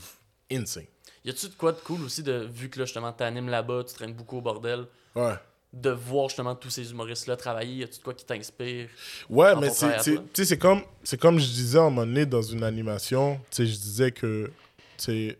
insane. 0.51 0.85
Y 1.25 1.31
a-tu 1.31 1.47
de 1.49 1.53
quoi 1.55 1.73
de 1.73 1.79
cool 1.79 2.01
aussi, 2.03 2.23
de, 2.23 2.47
vu 2.49 2.69
que 2.69 2.79
là, 2.79 2.85
justement, 2.85 3.11
t'animes 3.11 3.49
là-bas, 3.49 3.83
tu 3.85 3.93
traînes 3.93 4.13
beaucoup 4.13 4.37
au 4.37 4.41
bordel, 4.41 4.85
Ouais. 5.15 5.33
de 5.73 5.89
voir 5.89 6.29
justement 6.29 6.55
tous 6.55 6.69
ces 6.69 6.89
humoristes-là 6.91 7.35
travailler? 7.35 7.73
Y 7.79 7.83
a-tu 7.83 7.97
de 7.99 8.03
quoi 8.03 8.13
qui 8.13 8.23
t'inspire? 8.23 8.87
Ouais, 9.29 9.53
mais 9.57 9.69
c'est 9.69 9.99
c'est- 10.45 10.57
comme, 10.57 10.81
c'est 11.03 11.19
comme 11.19 11.37
je 11.39 11.47
disais 11.47 11.79
à 11.79 11.81
un 11.81 11.89
moment 11.89 12.05
donné 12.05 12.25
dans 12.25 12.41
une 12.41 12.63
animation. 12.63 13.41
Je 13.51 13.63
disais 13.63 14.11
que 14.11 14.49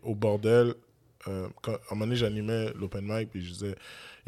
au 0.02 0.14
bordel, 0.14 0.74
euh, 1.26 1.48
quand, 1.62 1.72
à 1.72 1.76
un 1.76 1.80
moment 1.92 2.04
donné, 2.04 2.16
j'animais 2.16 2.70
l'open 2.74 3.04
mic, 3.06 3.30
puis 3.30 3.42
je 3.42 3.52
disais, 3.52 3.74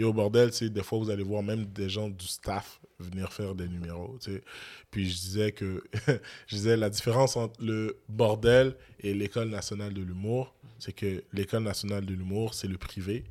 et 0.01 0.05
au 0.05 0.12
bordel, 0.12 0.51
des 0.51 0.82
fois, 0.82 0.98
vous 0.98 1.11
allez 1.11 1.22
voir 1.22 1.42
même 1.42 1.66
des 1.66 1.90
gens 1.90 2.09
du 2.09 2.26
staff 2.26 2.80
venir 2.98 3.32
faire 3.32 3.55
des 3.55 3.68
numéros. 3.68 4.16
tu 4.20 4.32
sais. 4.32 4.42
Puis 4.90 5.11
je 5.11 5.18
disais 5.18 5.53
que, 5.53 5.82
je 6.46 6.57
disais, 6.57 6.76
la 6.76 6.90
différence 6.90 7.36
entre 7.36 7.62
le 7.62 7.98
bordel 8.09 8.74
et 9.01 9.12
l'École 9.12 9.48
nationale 9.48 9.92
de 9.92 10.03
l'humour, 10.03 10.55
c'est 10.78 10.92
que 10.92 11.22
l'École 11.32 11.62
nationale 11.62 12.07
de 12.07 12.14
l'humour, 12.14 12.55
c'est 12.55 12.68
le 12.68 12.78
privé, 12.78 13.24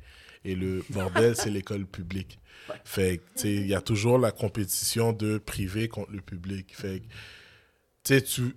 et 0.44 0.54
le 0.54 0.84
bordel, 0.90 1.36
c'est 1.36 1.50
l'école 1.50 1.86
publique. 1.86 2.38
Fait 2.84 3.18
que, 3.18 3.22
tu 3.34 3.40
sais, 3.40 3.54
il 3.54 3.66
y 3.66 3.74
a 3.74 3.80
toujours 3.80 4.18
la 4.18 4.30
compétition 4.30 5.12
de 5.12 5.38
privé 5.38 5.88
contre 5.88 6.12
le 6.12 6.20
public. 6.20 6.74
Fait 6.74 7.00
que, 7.00 7.04
tu 8.04 8.14
sais, 8.14 8.22
tu 8.22 8.54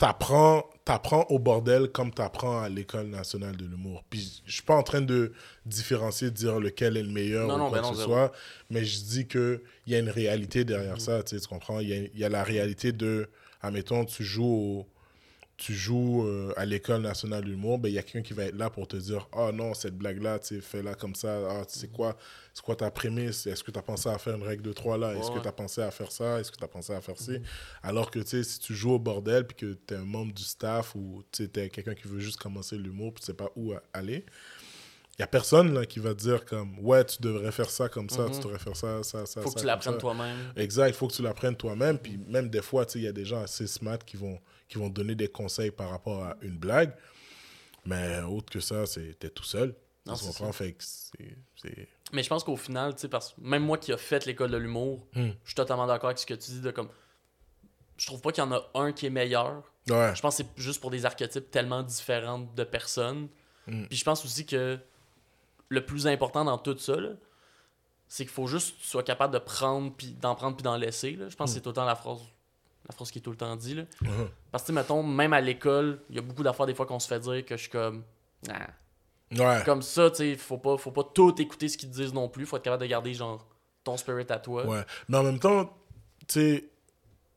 t'apprends, 0.00 0.64
t'apprends 0.86 1.26
au 1.28 1.38
bordel 1.38 1.88
comme 1.90 2.10
t'apprends 2.10 2.60
à 2.62 2.68
l'école 2.70 3.08
nationale 3.08 3.54
de 3.56 3.66
l'humour. 3.66 4.02
Puis 4.08 4.42
je 4.46 4.52
suis 4.54 4.62
pas 4.62 4.74
en 4.74 4.82
train 4.82 5.02
de 5.02 5.32
différencier, 5.66 6.30
de 6.30 6.34
dire 6.34 6.58
lequel 6.58 6.96
est 6.96 7.02
le 7.02 7.10
meilleur 7.12 7.46
Non, 7.46 7.54
ou 7.54 7.58
non, 7.58 7.68
quoi 7.68 7.78
ben 7.78 7.82
non, 7.86 7.90
que 7.92 7.96
ce 7.98 8.02
soit, 8.04 8.32
mais 8.70 8.82
je 8.84 8.98
dis 9.04 9.26
que 9.28 9.62
il 9.86 9.92
y 9.92 9.96
a 9.96 9.98
une 9.98 10.08
réalité 10.08 10.64
derrière 10.64 10.96
Mm. 10.96 11.00
ça, 11.00 11.22
tu 11.22 11.36
sais, 11.36 11.40
tu 11.42 11.48
comprends? 11.48 11.80
Il 11.80 11.90
y 11.90 12.10
y 12.18 12.24
a 12.24 12.28
la 12.30 12.42
réalité 12.42 12.92
de, 12.92 13.28
admettons, 13.60 14.04
tu 14.06 14.24
joues 14.24 14.44
au- 14.44 14.86
tu 15.60 15.74
joues 15.74 16.26
euh, 16.26 16.54
à 16.56 16.64
l'école 16.64 17.02
nationale 17.02 17.44
de 17.44 17.50
l'humour, 17.50 17.78
ben 17.78 17.90
il 17.90 17.94
y 17.94 17.98
a 17.98 18.02
quelqu'un 18.02 18.26
qui 18.26 18.32
va 18.32 18.44
être 18.44 18.56
là 18.56 18.70
pour 18.70 18.88
te 18.88 18.96
dire 18.96 19.28
"Ah 19.32 19.52
non, 19.52 19.74
cette 19.74 19.94
blague 19.94 20.22
là, 20.22 20.38
tu 20.38 20.58
fais-la 20.62 20.94
comme 20.94 21.14
ça. 21.14 21.38
Ah, 21.50 21.64
tu 21.66 21.78
sais 21.78 21.88
quoi? 21.88 22.16
C'est 22.54 22.64
quoi 22.64 22.76
ta 22.76 22.90
prémisse? 22.90 23.46
Est-ce 23.46 23.62
que 23.62 23.70
tu 23.70 23.78
as 23.78 23.82
pensé 23.82 24.08
à 24.08 24.16
faire 24.16 24.36
une 24.36 24.42
règle 24.42 24.62
de 24.62 24.72
trois 24.72 24.96
là? 24.96 25.14
Est-ce 25.14 25.30
que 25.30 25.38
tu 25.38 25.46
as 25.46 25.52
pensé 25.52 25.82
à 25.82 25.90
faire 25.90 26.10
ça? 26.10 26.40
Est-ce 26.40 26.50
que 26.50 26.56
tu 26.56 26.64
as 26.64 26.68
pensé 26.68 26.94
à 26.94 27.00
faire 27.02 27.18
ci? 27.18 27.32
Mm. 27.32 27.42
Alors 27.82 28.10
que 28.10 28.20
tu 28.20 28.28
sais, 28.28 28.42
si 28.42 28.58
tu 28.58 28.74
joues 28.74 28.92
au 28.92 28.98
bordel 28.98 29.46
puis 29.46 29.56
que 29.56 29.78
tu 29.86 29.94
es 29.94 29.98
un 29.98 30.04
membre 30.04 30.32
du 30.32 30.42
staff 30.42 30.94
ou 30.94 31.22
tu 31.30 31.44
es 31.54 31.68
quelqu'un 31.68 31.94
qui 31.94 32.08
veut 32.08 32.20
juste 32.20 32.38
commencer 32.38 32.78
l'humour 32.78 33.12
tu 33.14 33.22
sais 33.22 33.34
pas 33.34 33.50
où 33.54 33.74
aller, 33.92 34.24
il 35.20 35.22
y 35.22 35.24
a 35.24 35.26
personne 35.26 35.74
là 35.74 35.84
qui 35.84 35.98
va 35.98 36.14
te 36.14 36.20
dire 36.20 36.46
comme 36.46 36.78
"Ouais, 36.78 37.04
tu 37.04 37.20
devrais 37.20 37.52
faire 37.52 37.68
ça 37.68 37.90
comme 37.90 38.08
ça, 38.08 38.22
Mhm. 38.22 38.30
tu 38.32 38.38
devrais 38.40 38.58
faire 38.58 38.74
ça 38.74 39.02
ça 39.02 39.26
ça 39.26 39.42
Faut 39.42 39.48
ça." 39.50 39.54
que 39.54 39.60
tu 39.60 39.66
l'apprennes 39.66 39.94
ça. 39.94 40.00
toi-même. 40.00 40.52
Exact, 40.56 40.88
il 40.88 40.94
faut 40.94 41.08
que 41.08 41.12
tu 41.12 41.20
l'apprennes 41.22 41.56
toi-même. 41.56 41.98
Puis 41.98 42.16
même 42.26 42.48
des 42.48 42.62
fois, 42.62 42.86
tu 42.86 42.92
sais, 42.94 42.98
il 43.00 43.04
y 43.04 43.08
a 43.08 43.12
des 43.12 43.26
gens 43.26 43.42
assez 43.42 43.66
smart 43.66 43.98
qui 43.98 44.16
vont, 44.16 44.38
qui 44.68 44.78
vont 44.78 44.88
donner 44.88 45.14
des 45.14 45.28
conseils 45.28 45.70
par 45.70 45.90
rapport 45.90 46.24
à 46.24 46.36
une 46.40 46.56
blague. 46.56 46.94
Mais 47.84 48.20
autre 48.22 48.50
que 48.50 48.60
ça, 48.60 48.86
c'est 48.86 49.18
t'es 49.18 49.28
tout 49.30 49.44
seul. 49.44 49.74
Non, 50.06 50.14
c'est- 50.16 51.88
Mais 52.12 52.22
je 52.22 52.28
pense 52.28 52.42
qu'au 52.42 52.56
final, 52.56 52.94
tu 52.94 53.02
sais, 53.02 53.08
parce 53.08 53.32
que 53.34 53.40
même 53.40 53.62
moi 53.62 53.78
qui 53.78 53.92
a 53.92 53.96
fait 53.96 54.24
l'école 54.26 54.50
de 54.50 54.56
l'humour, 54.56 55.06
Hmm. 55.14 55.28
je 55.44 55.48
suis 55.50 55.54
totalement 55.54 55.86
d'accord 55.86 56.08
avec 56.08 56.18
ce 56.18 56.26
que 56.26 56.34
tu 56.34 56.50
dis 56.50 56.60
de 56.60 56.70
comme. 56.70 56.88
Je 57.98 58.06
trouve 58.06 58.20
pas 58.22 58.32
qu'il 58.32 58.42
y 58.42 58.46
en 58.46 58.52
a 58.52 58.62
un 58.74 58.92
qui 58.92 59.06
est 59.06 59.10
meilleur. 59.10 59.62
Ouais, 59.88 60.12
Je 60.14 60.20
pense 60.22 60.36
que 60.38 60.42
c'est 60.44 60.62
juste 60.62 60.80
pour 60.80 60.90
des 60.90 61.04
archétypes 61.04 61.50
tellement 61.50 61.82
différents 61.82 62.38
de 62.38 62.64
personnes. 62.64 63.28
Mm. 63.66 63.84
Puis 63.86 63.98
je 63.98 64.04
pense 64.04 64.24
aussi 64.24 64.46
que 64.46 64.78
le 65.70 65.86
plus 65.86 66.06
important 66.06 66.44
dans 66.44 66.58
tout 66.58 66.76
ça, 66.76 66.96
c'est 68.08 68.24
qu'il 68.24 68.32
faut 68.32 68.48
juste 68.48 68.76
que 68.76 68.82
tu 68.82 68.88
sois 68.88 69.02
capable 69.04 69.32
de 69.32 69.38
prendre 69.38 69.92
puis 69.96 70.08
d'en 70.20 70.34
prendre 70.34 70.56
puis 70.56 70.64
d'en 70.64 70.76
laisser. 70.76 71.12
là. 71.12 71.28
Je 71.28 71.36
pense 71.36 71.50
que 71.50 71.54
c'est 71.54 71.60
tout 71.60 71.70
le 71.70 71.74
temps 71.74 71.84
la 71.84 71.94
phrase, 71.94 72.20
la 72.88 72.94
phrase 72.94 73.10
qui 73.10 73.20
est 73.20 73.22
tout 73.22 73.30
le 73.30 73.36
temps 73.36 73.54
dit. 73.56 73.74
Là. 73.74 73.84
Mhm. 74.02 74.28
Parce 74.50 74.64
que, 74.64 74.72
mettons, 74.72 75.02
même 75.04 75.32
à 75.32 75.40
l'école, 75.40 76.02
il 76.10 76.16
y 76.16 76.18
a 76.18 76.22
beaucoup 76.22 76.42
d'affaires 76.42 76.66
des 76.66 76.74
fois 76.74 76.86
qu'on 76.86 76.98
se 76.98 77.06
fait 77.06 77.20
dire 77.20 77.44
que 77.46 77.56
je 77.56 77.62
suis 77.62 77.70
comme. 77.70 78.02
Ah. 78.48 78.66
ouais. 79.30 79.62
Comme 79.64 79.82
ça, 79.82 80.10
tu 80.10 80.16
sais, 80.16 80.34
faut 80.36 80.58
pas, 80.58 80.76
faut 80.76 80.90
pas 80.90 81.04
tout 81.04 81.40
écouter 81.40 81.68
ce 81.68 81.78
qu'ils 81.78 81.88
te 81.88 81.94
disent 81.94 82.12
non 82.12 82.28
plus. 82.28 82.46
Faut 82.46 82.56
être 82.56 82.64
capable 82.64 82.82
de 82.82 82.88
garder, 82.88 83.14
genre, 83.14 83.46
ton 83.84 83.96
spirit 83.96 84.26
à 84.28 84.40
toi. 84.40 84.66
Ouais. 84.66 84.82
Mais 85.08 85.18
en 85.18 85.22
même 85.22 85.38
temps, 85.38 85.72
tu 86.26 86.68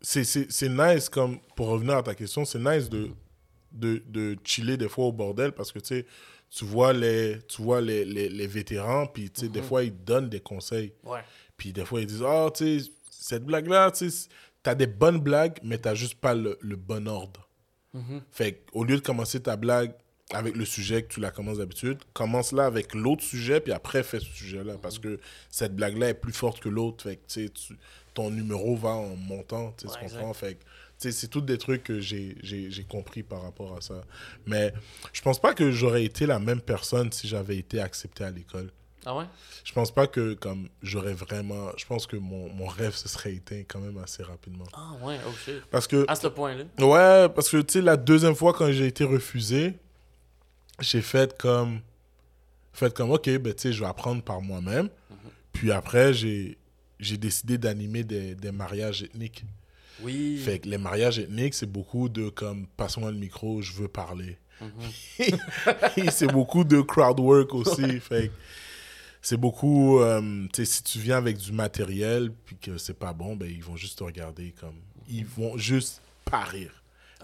sais, 0.01 0.23
c'est 0.49 0.69
nice, 0.69 1.07
comme, 1.07 1.39
pour 1.55 1.67
revenir 1.67 1.97
à 1.97 2.03
ta 2.03 2.15
question, 2.15 2.45
c'est 2.45 2.59
nice 2.59 2.89
de, 2.89 3.11
de, 3.71 4.01
de 4.07 4.37
chiller 4.43 4.75
des 4.75 4.89
fois 4.89 5.05
au 5.05 5.11
bordel 5.11 5.51
parce 5.51 5.71
que, 5.71 5.77
tu 5.77 5.87
sais, 5.87 6.07
tu 6.55 6.65
vois 6.65 6.93
les, 6.93 7.39
tu 7.47 7.61
vois 7.61 7.81
les, 7.81 8.05
les, 8.05 8.29
les 8.29 8.47
vétérans, 8.47 9.07
puis, 9.07 9.29
tu 9.31 9.41
sais, 9.41 9.47
des 9.49 9.61
Mhm. 9.61 9.65
fois, 9.65 9.83
ils 9.83 10.03
donnent 10.03 10.29
des 10.29 10.39
conseils. 10.39 10.93
Ouais. 11.03 11.21
Puis 11.57 11.73
des 11.73 11.85
fois, 11.85 11.99
ils 12.01 12.07
disent 12.07 12.23
Ah, 12.25 12.49
tu 12.55 12.79
sais, 12.79 12.89
cette 13.09 13.43
blague-là, 13.45 13.91
tu 13.91 14.09
t'as 14.61 14.75
des 14.75 14.87
bonnes 14.87 15.19
blagues, 15.19 15.57
mais 15.63 15.77
t'as 15.77 15.93
juste 15.95 16.15
pas 16.15 16.33
le, 16.35 16.57
le 16.61 16.75
bon 16.75 17.07
ordre. 17.07 17.49
Mhm. 17.93 18.21
Fait 18.31 18.63
au 18.73 18.83
lieu 18.83 18.95
de 18.95 19.01
commencer 19.01 19.39
ta 19.41 19.55
blague 19.55 19.93
avec 20.31 20.55
le 20.55 20.65
sujet 20.65 21.03
que 21.03 21.13
tu 21.13 21.19
la 21.19 21.31
commences 21.31 21.57
d'habitude, 21.57 21.99
commence 22.13 22.53
là 22.53 22.65
avec 22.65 22.95
l'autre 22.95 23.23
sujet, 23.23 23.59
puis 23.59 23.71
après 23.73 24.01
fais 24.03 24.19
ce 24.19 24.25
sujet-là. 24.25 24.77
Parce 24.81 24.97
que 24.99 25.19
cette 25.49 25.75
blague-là 25.75 26.09
est 26.09 26.13
plus 26.15 26.33
forte 26.33 26.59
que 26.59 26.69
l'autre. 26.69 27.03
Fait 27.03 27.17
que, 27.17 27.27
tu 27.27 27.43
sais, 27.43 27.49
tu- 27.49 27.77
ton 28.13 28.29
numéro 28.31 28.75
va 28.75 28.89
en 28.91 29.15
montant, 29.15 29.73
tu 29.77 29.85
Ouais, 29.87 29.93
tu 30.07 30.13
comprends? 30.15 30.33
Fait 30.33 30.55
que, 30.55 30.59
tu 30.61 30.65
c'est 30.97 31.27
tous 31.27 31.41
des 31.41 31.57
trucs 31.57 31.83
que 31.83 31.99
j'ai 31.99 32.85
compris 32.89 33.23
par 33.23 33.41
rapport 33.41 33.75
à 33.75 33.81
ça. 33.81 34.03
Mais 34.45 34.73
je 35.11 35.21
pense 35.21 35.39
pas 35.39 35.53
que 35.53 35.71
j'aurais 35.71 36.05
été 36.05 36.25
la 36.25 36.39
même 36.39 36.61
personne 36.61 37.11
si 37.11 37.27
j'avais 37.27 37.57
été 37.57 37.79
accepté 37.79 38.23
à 38.23 38.31
l'école. 38.31 38.71
Ah 39.05 39.17
ouais? 39.17 39.25
Je 39.65 39.73
pense 39.73 39.91
pas 39.93 40.07
que 40.07 40.33
comme 40.33 40.69
j'aurais 40.81 41.13
vraiment. 41.13 41.71
Je 41.77 41.85
pense 41.85 42.07
que 42.07 42.15
mon, 42.15 42.47
mon 42.53 42.67
rêve 42.67 42.95
se 42.95 43.09
serait 43.09 43.33
éteint 43.33 43.63
quand 43.67 43.79
même 43.79 43.97
assez 43.97 44.23
rapidement. 44.23 44.65
Ah 44.73 44.93
ouais, 45.01 45.19
oh 45.27 45.31
shit. 45.43 45.61
Parce 45.69 45.87
que. 45.87 46.05
À 46.07 46.15
ce 46.15 46.27
point-là. 46.27 46.63
Ouais, 46.79 47.29
parce 47.29 47.49
que 47.49 47.57
tu 47.57 47.73
sais, 47.73 47.81
la 47.81 47.97
deuxième 47.97 48.35
fois 48.35 48.53
quand 48.53 48.71
j'ai 48.71 48.87
été 48.87 49.03
refusé, 49.03 49.73
j'ai 50.79 51.01
fait 51.01 51.37
comme. 51.37 51.81
Fait 52.71 52.93
comme, 52.93 53.11
ok, 53.11 53.29
ben 53.37 53.53
tu 53.53 53.61
sais, 53.63 53.73
je 53.73 53.81
vais 53.81 53.89
apprendre 53.89 54.23
par 54.23 54.41
moi-même. 54.41 54.89
Puis 55.51 55.71
après, 55.71 56.13
j'ai 56.13 56.57
j'ai 56.99 57.17
décidé 57.17 57.57
d'animer 57.57 58.03
des, 58.03 58.35
des 58.35 58.51
mariages 58.51 59.03
ethniques. 59.03 59.43
Oui. 60.01 60.37
Fait 60.37 60.59
que 60.59 60.67
les 60.67 60.77
mariages 60.77 61.19
ethniques, 61.19 61.53
c'est 61.53 61.71
beaucoup 61.71 62.09
de 62.09 62.29
comme, 62.29 62.67
passe-moi 62.77 63.11
le 63.11 63.17
micro, 63.17 63.61
je 63.61 63.73
veux 63.73 63.87
parler. 63.87 64.37
Et 65.97 66.09
c'est 66.11 66.27
beaucoup 66.27 66.63
de 66.63 66.81
crowd 66.81 67.19
work 67.19 67.53
aussi. 67.53 67.99
Fait 67.99 68.29
que 68.29 68.33
c'est 69.21 69.37
beaucoup, 69.37 69.99
euh, 69.99 70.47
tu 70.53 70.65
sais, 70.65 70.65
si 70.65 70.83
tu 70.83 70.99
viens 70.99 71.17
avec 71.17 71.37
du 71.37 71.51
matériel 71.51 72.31
puis 72.45 72.57
que 72.57 72.77
c'est 72.77 72.93
pas 72.93 73.13
bon, 73.13 73.35
ben 73.35 73.49
ils 73.49 73.63
vont 73.63 73.75
juste 73.75 73.99
te 73.99 74.03
regarder 74.03 74.53
comme, 74.59 74.75
ils 75.09 75.25
vont 75.25 75.57
juste 75.57 76.01
parir. 76.25 76.71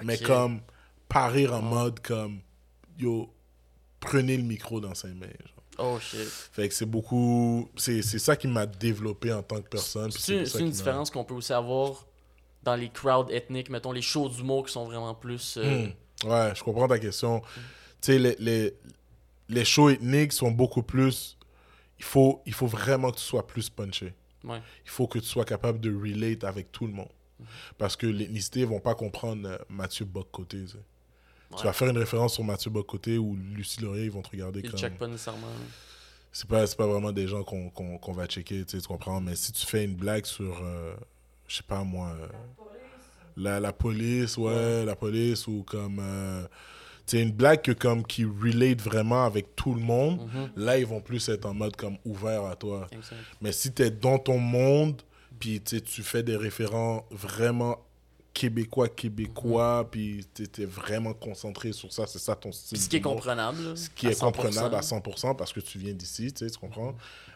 Mais 0.04 0.18
comme, 0.18 0.62
parir 1.08 1.54
en 1.54 1.62
mode 1.62 2.00
comme, 2.00 2.40
yo, 2.98 3.34
prenez 4.00 4.38
le 4.38 4.44
micro 4.44 4.80
dans 4.80 4.96
ses 4.96 5.10
mains. 5.10 5.28
genre. 5.28 5.60
Oh 5.82 6.00
shit. 6.00 6.28
Fait 6.52 6.68
que 6.68 6.74
c'est 6.76 6.86
beaucoup, 6.86 7.70
c'est 7.78 8.02
ça 8.02 8.36
qui 8.36 8.48
m'a 8.48 8.66
développé 8.66 9.32
en 9.32 9.42
tant 9.42 9.62
que 9.62 9.70
personne. 9.70 10.12
C'est 10.12 10.60
une 10.60 10.72
différence 10.72 11.10
qu'on 11.10 11.24
peut 11.24 11.36
aussi 11.36 11.54
avoir 11.54 12.06
dans 12.64 12.76
les 12.76 12.90
crowds 12.90 13.32
ethniques, 13.32 13.70
mettons 13.70 13.92
les 13.92 14.02
shows 14.02 14.30
d'humour 14.30 14.66
qui 14.66 14.72
sont 14.74 14.86
vraiment 14.86 15.16
plus. 15.16 15.58
euh, 15.58 15.88
Hmm. 15.88 16.30
Ouais, 16.30 16.52
je 16.56 16.64
comprends 16.64 16.88
ta 16.88 17.00
question. 17.00 17.42
Tu 18.02 18.12
sais, 18.14 18.20
les, 18.20 18.36
les, 18.40 18.74
les 19.48 19.64
shows 19.66 19.90
ethniques 19.90 20.34
sont 20.34 20.52
beaucoup 20.52 20.84
plus. 20.84 21.38
Il 21.98 22.04
faut, 22.06 22.42
il 22.46 22.54
faut 22.54 22.68
vraiment 22.68 23.12
que 23.12 23.18
tu 23.18 23.24
sois 23.24 23.46
plus 23.48 23.70
punché. 23.70 24.14
Ouais. 24.44 24.62
Il 24.86 24.90
faut 24.90 25.08
que 25.08 25.20
tu 25.20 25.26
sois 25.26 25.46
capable 25.46 25.80
de 25.80 25.94
relate 25.94 26.44
avec 26.44 26.72
tout 26.72 26.88
le 26.88 26.94
monde. 26.94 27.10
Parce 27.78 27.96
que 27.96 28.06
l'ethnicité, 28.08 28.62
ils 28.62 28.66
vont 28.68 28.80
pas 28.82 28.96
comprendre 28.96 29.48
euh, 29.48 29.58
Mathieu 29.70 30.04
Bock-Côté. 30.06 30.62
tu 30.64 30.68
sais. 30.70 30.78
Tu 31.52 31.56
Ouais. 31.58 31.64
vas 31.64 31.74
faire 31.74 31.88
une 31.90 31.98
référence 31.98 32.34
sur 32.36 32.44
Mathieu 32.44 32.70
Bock-Côté 32.70 33.18
ou 33.18 33.36
Lucie 33.56 33.82
Laurier, 33.82 34.04
ils 34.06 34.12
vont 34.12 34.22
te 34.22 34.30
regarder 34.30 34.60
Ils 34.64 34.70
comme... 34.70 34.80
checkent 34.80 34.98
pas 35.00 35.08
nécessairement. 35.08 35.48
C'est 36.32 36.48
pas, 36.48 36.68
pas 36.68 36.86
vraiment 36.88 37.12
des 37.12 37.28
gens 37.28 37.44
qu'on 37.44 37.70
qu'on- 37.72 37.98
qu'on 37.98 38.12
va 38.12 38.28
checker, 38.28 38.64
tu 38.66 38.72
sais, 38.78 38.82
tu 38.82 38.88
comprends. 38.88 39.20
Mais 39.20 39.36
si 39.36 39.52
tu 39.52 39.66
fais 39.66 39.84
une 39.86 39.96
blague 39.96 40.26
sur, 40.26 40.62
euh, 40.64 40.94
je 41.50 41.58
sais 41.58 41.64
pas 41.68 41.84
moi, 41.84 42.16
euh, 42.22 42.28
la, 43.36 43.60
la 43.60 43.74
police, 43.74 44.38
ouais, 44.38 44.86
la 44.86 44.96
police, 44.96 45.48
ou 45.48 45.64
comme, 45.64 46.00
euh, 46.02 46.44
tu 47.06 47.18
sais, 47.18 47.24
une 47.24 47.32
blague 47.32 47.62
que, 47.62 47.72
comme, 47.72 48.06
qui 48.06 48.24
relate 48.26 48.82
vraiment 48.82 49.26
avec 49.26 49.56
tout 49.56 49.74
le 49.74 49.82
monde, 49.82 50.22
Mhm. 50.34 50.50
là, 50.58 50.78
ils 50.78 50.86
vont 50.86 51.02
plus 51.02 51.28
être 51.30 51.46
en 51.46 51.54
mode 51.54 51.76
comme 51.76 51.98
ouvert 52.06 52.46
à 52.46 52.56
toi. 52.56 52.88
Exact. 52.92 53.16
Mais 53.42 53.52
si 53.52 53.74
tu 53.74 53.82
es 53.84 53.90
dans 53.90 54.20
ton 54.20 54.38
monde, 54.40 55.02
puis 55.40 55.62
tu 55.62 56.04
fais 56.04 56.22
des 56.24 56.36
référents 56.36 57.06
vraiment 57.12 57.78
québécois, 58.34 58.88
québécois, 58.90 59.88
puis 59.90 60.26
tu 60.34 60.44
es 60.62 60.66
vraiment 60.66 61.14
concentré 61.14 61.72
sur 61.74 61.92
ça, 61.92 62.06
c'est 62.08 62.20
ça 62.20 62.36
ton 62.36 62.52
style. 62.52 62.80
Ce 62.80 62.88
qui 62.88 62.98
est 62.98 63.02
comprenable. 63.02 63.76
Ce 63.78 63.90
qui 63.90 64.08
est 64.08 64.12
100%. 64.12 64.20
comprenable 64.32 64.76
à 64.76 64.82
100% 64.82 65.36
parce 65.36 65.52
que 65.52 65.60
tu 65.62 65.78
viens 65.80 65.94
d'ici, 65.94 66.32
tu 66.32 66.46
comprends? 66.60 66.94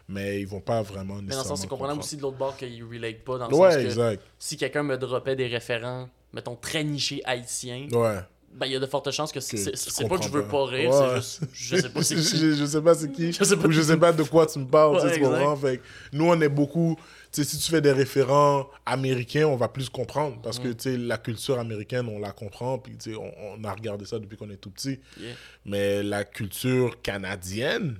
Mais 0.08 0.40
ils 0.40 0.46
vont 0.46 0.60
pas 0.60 0.82
vraiment 0.82 1.14
Mais 1.22 1.32
dans 1.32 1.38
le 1.38 1.44
sens, 1.44 1.60
c'est 1.62 1.66
comprenable 1.66 2.00
aussi 2.00 2.16
de 2.16 2.22
l'autre 2.22 2.36
bord 2.36 2.56
qu'ils 2.56 2.84
relate 2.84 3.24
pas. 3.24 3.38
Dans 3.38 3.48
le 3.48 3.54
Ouais, 3.56 3.70
sens 3.72 3.80
que 3.82 3.86
exact. 3.86 4.22
si 4.38 4.56
quelqu'un 4.56 4.82
me 4.82 4.96
dropait 4.98 5.34
des 5.36 5.46
référents, 5.46 6.08
mettons, 6.32 6.56
très 6.56 6.84
nichés 6.84 7.22
haïtiens, 7.24 7.88
Ouais. 7.90 8.18
ben 8.52 8.66
il 8.66 8.72
y 8.72 8.76
a 8.76 8.80
de 8.80 8.86
fortes 8.86 9.10
chances 9.12 9.32
que 9.32 9.40
c'est 9.40 9.72
pas 10.06 10.18
que 10.18 10.24
je 10.24 10.28
veux 10.28 10.46
pas 10.46 10.66
rire, 10.66 10.90
Ouais. 10.90 11.18
c'est 11.22 11.48
juste, 11.54 11.54
je 11.54 11.76
sais 11.76 11.88
pas 11.88 12.02
c'est 12.02 12.14
qui. 12.16 12.22
je- 12.38 12.52
je 12.54 12.64
sais 12.66 12.82
pas 12.82 12.94
c'est 12.94 13.10
qui. 13.12 13.32
Je 13.32 13.44
sais 13.44 13.56
pas 13.56 13.66
ou 13.66 13.70
je 13.72 13.80
sais 13.80 13.96
pas 13.96 14.12
de 14.12 14.22
quoi 14.24 14.46
tu 14.46 14.58
me 14.58 14.66
parles, 14.66 14.96
Ouais, 14.96 15.14
tu 15.14 15.20
comprends? 15.20 15.56
Fait 15.56 15.80
nous, 16.12 16.26
on 16.26 16.38
est 16.40 16.48
beaucoup. 16.50 16.96
Tu 17.32 17.42
sais, 17.42 17.50
si 17.50 17.58
tu 17.58 17.70
fais 17.70 17.80
des 17.80 17.90
référents 17.92 18.68
américains, 18.86 19.46
on 19.46 19.56
va 19.56 19.66
plus 19.68 19.88
comprendre. 19.88 20.36
Parce 20.42 20.60
Mm. 20.60 20.62
que, 20.62 20.68
tu 20.68 20.82
sais, 20.82 20.96
la 20.98 21.16
culture 21.18 21.58
américaine, 21.58 22.08
on 22.08 22.20
la 22.20 22.30
comprend. 22.30 22.78
Puis, 22.78 22.96
tu 22.96 23.10
sais, 23.12 23.16
on, 23.16 23.32
on 23.58 23.64
a 23.64 23.72
regardé 23.72 24.04
ça 24.04 24.18
depuis 24.20 24.36
qu'on 24.36 24.50
est 24.50 24.56
tout 24.58 24.70
petit. 24.70 25.00
Yeah. 25.18 25.32
Mais 25.64 26.02
la 26.04 26.22
culture 26.24 27.00
canadienne, 27.02 27.98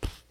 pff, 0.00 0.24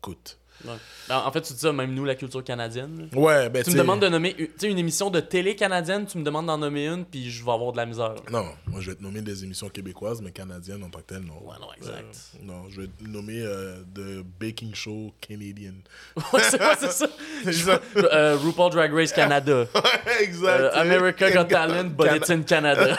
écoute. 0.00 0.36
Ouais. 0.64 1.14
En 1.14 1.30
fait, 1.30 1.42
tu 1.42 1.52
dis 1.52 1.58
ça, 1.58 1.72
même 1.72 1.92
nous, 1.94 2.04
la 2.04 2.14
culture 2.14 2.42
canadienne. 2.42 3.08
là. 3.12 3.18
Ouais, 3.18 3.48
ben, 3.50 3.62
Tu 3.62 3.70
me 3.72 3.76
demandes 3.76 4.00
de 4.00 4.08
nommer 4.08 4.34
une, 4.38 4.70
une 4.70 4.78
émission 4.78 5.10
de 5.10 5.20
télé 5.20 5.54
canadienne, 5.54 6.06
tu 6.06 6.16
me 6.18 6.24
demandes 6.24 6.46
d'en 6.46 6.56
nommer 6.58 6.86
une, 6.86 7.04
puis 7.04 7.30
je 7.30 7.44
vais 7.44 7.50
avoir 7.52 7.72
de 7.72 7.76
la 7.76 7.86
misère. 7.86 8.14
Non, 8.30 8.46
moi 8.66 8.80
je 8.80 8.90
vais 8.90 8.96
te 8.96 9.02
nommer 9.02 9.20
des 9.20 9.44
émissions 9.44 9.68
québécoises, 9.68 10.22
mais 10.22 10.30
canadiennes 10.30 10.82
en 10.82 10.88
tant 10.88 11.00
que 11.00 11.04
telles, 11.14 11.24
non. 11.24 11.34
Ouais, 11.42 11.56
non, 11.60 11.68
exact. 11.76 12.16
Euh, 12.36 12.38
non, 12.44 12.68
je 12.70 12.80
vais 12.82 12.86
te 12.86 13.04
nommer 13.06 13.40
euh, 13.42 13.82
The 13.94 14.24
Baking 14.40 14.74
Show 14.74 15.12
Canadian. 15.20 15.74
Ouais, 16.32 16.40
c'est 16.42 16.60
ouais, 16.60 16.74
c'est 17.44 17.52
ça. 17.52 17.80
Euh, 17.96 18.36
RuPaul 18.42 18.72
Drag 18.72 18.92
Race 18.92 19.12
Canada. 19.12 19.66
exact. 20.20 20.46
Euh, 20.60 20.68
tu 20.70 20.74
sais. 20.74 20.80
America 20.80 21.30
Got 21.30 21.44
Talent, 21.44 21.90
but 21.90 22.08
it's 22.16 22.30
in 22.30 22.42
Canada. 22.42 22.96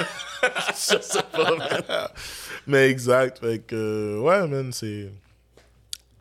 je 0.70 0.98
sais 1.02 1.24
pas, 1.32 1.56
man. 1.56 2.08
Mais 2.68 2.90
exact. 2.90 3.40
Fait 3.40 3.60
que, 3.60 3.76
euh, 3.76 4.20
ouais, 4.20 4.48
man, 4.48 4.72
c'est. 4.72 5.10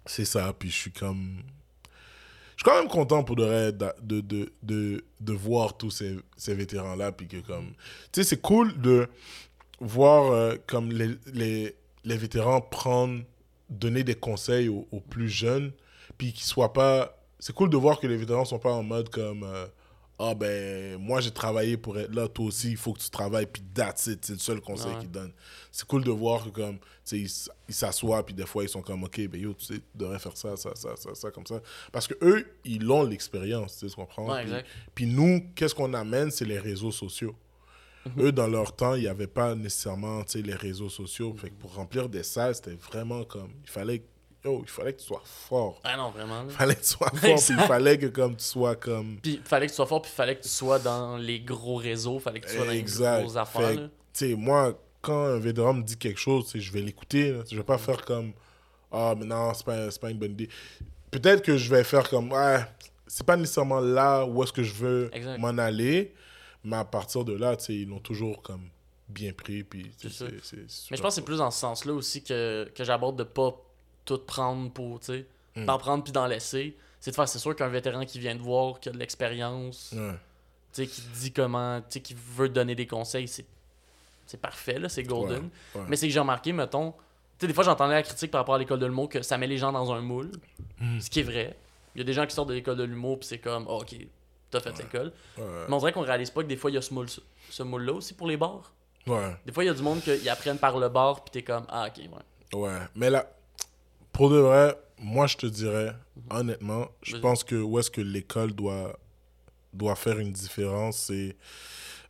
C'est 0.06 0.24
ça. 0.24 0.52
Puis 0.58 0.70
je 0.70 0.76
suis 0.76 0.92
comme. 0.92 1.42
Je 2.56 2.62
suis 2.62 2.64
quand 2.70 2.78
même 2.78 2.88
content 2.88 3.24
pour 3.24 3.36
de 3.36 3.70
de, 4.02 4.20
de, 4.62 5.04
de, 5.20 5.32
voir 5.32 5.76
tous 5.76 5.90
ces, 5.90 6.16
ces 6.36 6.54
vétérans-là. 6.54 7.12
Puis 7.12 7.26
que, 7.26 7.38
comme. 7.38 7.72
Tu 8.12 8.22
sais, 8.22 8.24
c'est 8.24 8.40
cool 8.40 8.80
de 8.80 9.08
voir 9.80 10.32
euh, 10.32 10.56
comme 10.66 10.92
les, 10.92 11.16
les, 11.32 11.74
les 12.04 12.16
vétérans 12.16 12.60
prendre. 12.60 13.22
donner 13.70 14.04
des 14.04 14.14
conseils 14.14 14.68
aux, 14.68 14.86
aux 14.92 15.00
plus 15.00 15.28
jeunes. 15.28 15.72
Puis 16.18 16.32
qu'ils 16.32 16.44
soient 16.46 16.72
pas. 16.72 17.16
C'est 17.40 17.54
cool 17.54 17.70
de 17.70 17.76
voir 17.76 17.98
que 18.00 18.06
les 18.06 18.16
vétérans 18.16 18.44
sont 18.44 18.58
pas 18.60 18.72
en 18.72 18.82
mode 18.82 19.08
comme. 19.10 19.42
euh, 19.44 19.66
ah 20.18 20.34
ben, 20.34 20.96
moi 20.98 21.20
j'ai 21.20 21.30
travaillé 21.32 21.76
pour 21.76 21.98
être 21.98 22.14
là, 22.14 22.28
toi 22.28 22.46
aussi, 22.46 22.70
il 22.70 22.76
faut 22.76 22.92
que 22.92 23.00
tu 23.00 23.10
travailles, 23.10 23.46
puis 23.46 23.62
that's 23.74 24.06
it, 24.06 24.24
c'est 24.24 24.34
le 24.34 24.38
seul 24.38 24.60
conseil 24.60 24.92
Ouais. 24.92 25.00
qu'ils 25.00 25.10
donnent. 25.10 25.32
C'est 25.72 25.86
cool 25.86 26.04
de 26.04 26.10
voir 26.12 26.44
que 26.44 26.50
comme, 26.50 26.78
ils 27.12 27.28
s'assoient, 27.68 28.24
puis 28.24 28.32
des 28.34 28.46
fois 28.46 28.62
ils 28.62 28.68
sont 28.68 28.82
comme, 28.82 29.02
ok, 29.04 29.26
ben 29.28 29.40
yo, 29.40 29.54
tu 29.54 29.64
sais, 29.66 29.74
tu 29.74 29.82
devrais 29.94 30.18
faire 30.20 30.36
ça, 30.36 30.56
ça, 30.56 30.70
ça, 30.74 30.94
ça, 30.96 31.14
ça, 31.14 31.30
comme 31.32 31.46
ça. 31.46 31.60
Parce 31.90 32.06
que 32.06 32.14
eux, 32.22 32.46
ils 32.64 32.88
ont 32.90 33.02
l'expérience, 33.04 33.78
tu 33.78 33.88
comprends? 33.90 34.32
Ouais, 34.32 34.64
Puis- 34.94 35.06
nous, 35.06 35.42
qu'est-ce 35.56 35.74
qu'on 35.74 35.92
amène, 35.94 36.30
c'est 36.30 36.44
les 36.44 36.58
réseaux 36.60 36.92
sociaux. 36.92 37.34
Mhm. 38.06 38.26
Eux, 38.26 38.32
dans 38.32 38.46
leur 38.46 38.76
temps, 38.76 38.94
il 38.94 39.00
n'y 39.00 39.08
avait 39.08 39.26
pas 39.26 39.54
nécessairement, 39.54 40.22
tu 40.24 40.32
sais, 40.32 40.42
les 40.42 40.54
réseaux 40.54 40.90
sociaux. 40.90 41.34
Fait 41.38 41.48
que 41.48 41.54
pour 41.54 41.74
remplir 41.74 42.08
des 42.08 42.22
salles, 42.22 42.54
c'était 42.54 42.74
vraiment 42.76 43.24
comme, 43.24 43.50
il 43.64 43.70
fallait, 43.70 44.02
yo, 44.44 44.60
il 44.62 44.68
fallait 44.68 44.92
que 44.92 45.00
tu 45.00 45.06
sois 45.06 45.22
fort. 45.24 45.80
Ah 45.84 45.96
non, 45.96 46.10
vraiment. 46.10 46.44
Il 46.48 46.50
fallait 46.54 46.74
que 46.74 46.80
tu 46.80 46.86
sois 46.86 47.08
fort, 47.10 47.20
puis 47.20 47.54
il 47.54 47.58
fallait 47.66 47.98
que 47.98 48.06
comme 48.06 48.36
tu 48.36 48.44
sois 48.44 48.76
comme... 48.76 49.18
Puis 49.22 49.40
fallait 49.44 49.66
que 49.66 49.70
tu 49.72 49.76
sois 49.76 49.86
fort, 49.86 50.02
puis 50.02 50.10
fallait 50.12 50.36
que 50.36 50.42
tu 50.42 50.48
sois 50.48 50.78
dans 50.78 51.16
les 51.16 51.40
gros 51.40 51.76
réseaux, 51.76 52.18
fallait 52.18 52.40
que 52.40 52.46
tu 52.48 52.54
sois 52.56 52.66
dans 52.66 52.70
les 52.72 52.78
Exact. 52.78 53.20
grosses 53.22 53.36
affaires. 53.36 53.72
Tu 53.76 53.90
sais, 54.12 54.34
moi, 54.34 54.78
quand 55.00 55.24
un 55.26 55.38
vétéran 55.38 55.74
me 55.74 55.82
dit 55.82 55.96
quelque 55.96 56.20
chose, 56.20 56.50
je 56.54 56.72
vais 56.72 56.80
l'écouter. 56.80 57.38
Je 57.50 57.56
vais 57.56 57.62
pas 57.64 57.78
faire 57.78 58.04
comme 58.04 58.32
Ah, 58.92 59.14
mais 59.18 59.24
non, 59.26 59.52
c'est 59.54 59.64
pas, 59.66 59.88
pas 60.00 60.10
une 60.10 60.18
bonne 60.18 60.32
idée. 60.32 60.48
Peut-être 61.10 61.42
que 61.42 61.56
je 61.56 61.70
vais 61.70 61.84
faire 61.84 62.08
comme 62.08 62.30
Ouais, 62.32 62.60
c'est 63.06 63.24
pas 63.26 63.36
nécessairement 63.36 63.80
là 63.80 64.24
où 64.24 64.42
est-ce 64.42 64.52
que 64.52 64.62
je 64.62 64.74
veux 64.74 65.10
m'en 65.38 65.56
aller. 65.58 66.12
Mais 66.62 66.76
à 66.76 66.84
partir 66.84 67.24
de 67.24 67.32
là, 67.34 67.56
ils 67.68 67.88
l'ont 67.88 67.98
toujours 68.00 68.40
comme 68.42 68.68
bien 69.08 69.32
pris. 69.32 69.64
Puis, 69.64 69.90
tu 70.00 70.08
sais, 70.08 70.14
C'est 70.18 70.24
ça. 70.24 70.30
c'est- 70.42 70.64
c'est 70.68 70.90
Mais 70.90 70.96
je 70.96 71.02
pense 71.02 71.10
que 71.10 71.14
c'est 71.16 71.24
plus 71.24 71.36
dans 71.38 71.50
ce 71.50 71.60
sens-là 71.60 71.92
aussi 71.92 72.22
que, 72.22 72.70
que 72.74 72.84
j'aborde 72.84 73.16
de 73.18 73.24
pas 73.24 73.54
tout 74.04 74.18
prendre 74.18 74.70
pour, 74.70 75.00
tu 75.00 75.06
sais, 75.06 75.26
Mm. 75.56 75.66
d'en 75.66 75.78
prendre 75.78 76.02
puis 76.02 76.12
d'en 76.12 76.26
laisser. 76.26 76.76
C'est 77.00 77.10
de 77.12 77.16
faire, 77.16 77.28
c'est 77.28 77.38
sûr 77.38 77.54
qu'un 77.54 77.68
vétéran 77.68 78.04
qui 78.04 78.18
vient 78.18 78.34
de 78.34 78.40
voir, 78.40 78.80
qui 78.80 78.88
a 78.88 78.92
de 78.92 78.98
l'expérience, 78.98 79.92
Ouais. 79.96 80.14
tu 80.72 80.84
sais, 80.84 80.86
qui 80.88 81.02
dit 81.20 81.32
comment, 81.32 81.80
tu 81.80 81.86
sais, 81.90 82.00
qui 82.00 82.14
veut 82.14 82.48
te 82.48 82.54
donner 82.54 82.74
des 82.74 82.86
conseils, 82.88 83.28
c'est, 83.28 83.44
c'est 84.26 84.40
parfait, 84.40 84.78
là, 84.80 84.88
c'est 84.88 85.02
golden. 85.04 85.44
Ouais, 85.74 85.80
ouais. 85.80 85.86
Mais 85.88 85.96
c'est 85.96 86.08
que 86.08 86.12
j'ai 86.12 86.18
remarqué, 86.18 86.52
mettons, 86.52 86.90
tu 86.92 86.96
sais, 87.40 87.46
des 87.46 87.54
fois 87.54 87.62
j'entendais 87.64 87.94
la 87.94 88.02
critique 88.02 88.30
par 88.32 88.40
rapport 88.40 88.54
à 88.56 88.58
l'école 88.58 88.78
de 88.80 88.86
l'humour 88.86 89.08
que 89.08 89.22
ça 89.22 89.38
met 89.38 89.46
les 89.46 89.58
gens 89.58 89.70
dans 89.70 89.92
un 89.92 90.00
moule, 90.00 90.32
Mm. 90.80 91.00
ce 91.00 91.08
qui 91.10 91.20
est 91.20 91.24
vrai. 91.24 91.56
Il 91.94 91.98
y 91.98 92.00
a 92.00 92.04
des 92.04 92.12
gens 92.12 92.26
qui 92.26 92.34
sortent 92.34 92.48
de 92.48 92.54
l'école 92.54 92.76
de 92.76 92.84
l'humour 92.84 93.20
puis 93.20 93.28
c'est 93.28 93.38
comme, 93.38 93.66
Ah, 93.68 93.74
ok, 93.74 93.94
t'as 94.50 94.58
fait 94.60 94.76
l'école. 94.78 95.12
Ouais. 95.38 95.44
Mais 95.68 95.74
on 95.74 95.78
dirait 95.78 95.92
qu'on 95.92 96.00
réalise 96.02 96.30
pas 96.30 96.42
que 96.42 96.48
des 96.48 96.56
fois 96.56 96.70
il 96.70 96.74
y 96.74 96.78
a 96.78 96.82
ce 96.82 96.92
moule 96.92 97.06
ce 97.50 97.62
moule-là 97.62 97.92
aussi 97.92 98.14
pour 98.14 98.26
les 98.26 98.36
bars. 98.36 98.72
Ouais. 99.06 99.36
Des 99.46 99.52
fois 99.52 99.62
il 99.62 99.68
y 99.68 99.70
a 99.70 99.74
du 99.74 99.82
monde 99.82 100.00
qui 100.02 100.28
apprennent 100.28 100.58
par 100.58 100.78
le 100.78 100.88
bar 100.88 101.22
puis 101.22 101.30
t'es 101.30 101.42
comme, 101.42 101.64
ah 101.68 101.86
ok, 101.88 101.98
ouais. 102.02 102.58
Ouais, 102.60 102.78
mais 102.96 103.10
là, 103.10 103.26
pour 104.14 104.30
de 104.30 104.36
vrai, 104.36 104.78
moi 104.98 105.26
je 105.26 105.36
te 105.36 105.46
dirais, 105.46 105.94
honnêtement, 106.30 106.88
je 107.02 107.16
pense 107.18 107.44
que 107.44 107.56
où 107.56 107.78
est-ce 107.78 107.90
que 107.90 108.00
l'école 108.00 108.52
doit, 108.52 108.98
doit 109.74 109.96
faire 109.96 110.18
une 110.18 110.32
différence, 110.32 110.96
c'est 110.98 111.36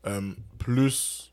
euh, 0.06 0.32
plus 0.58 1.32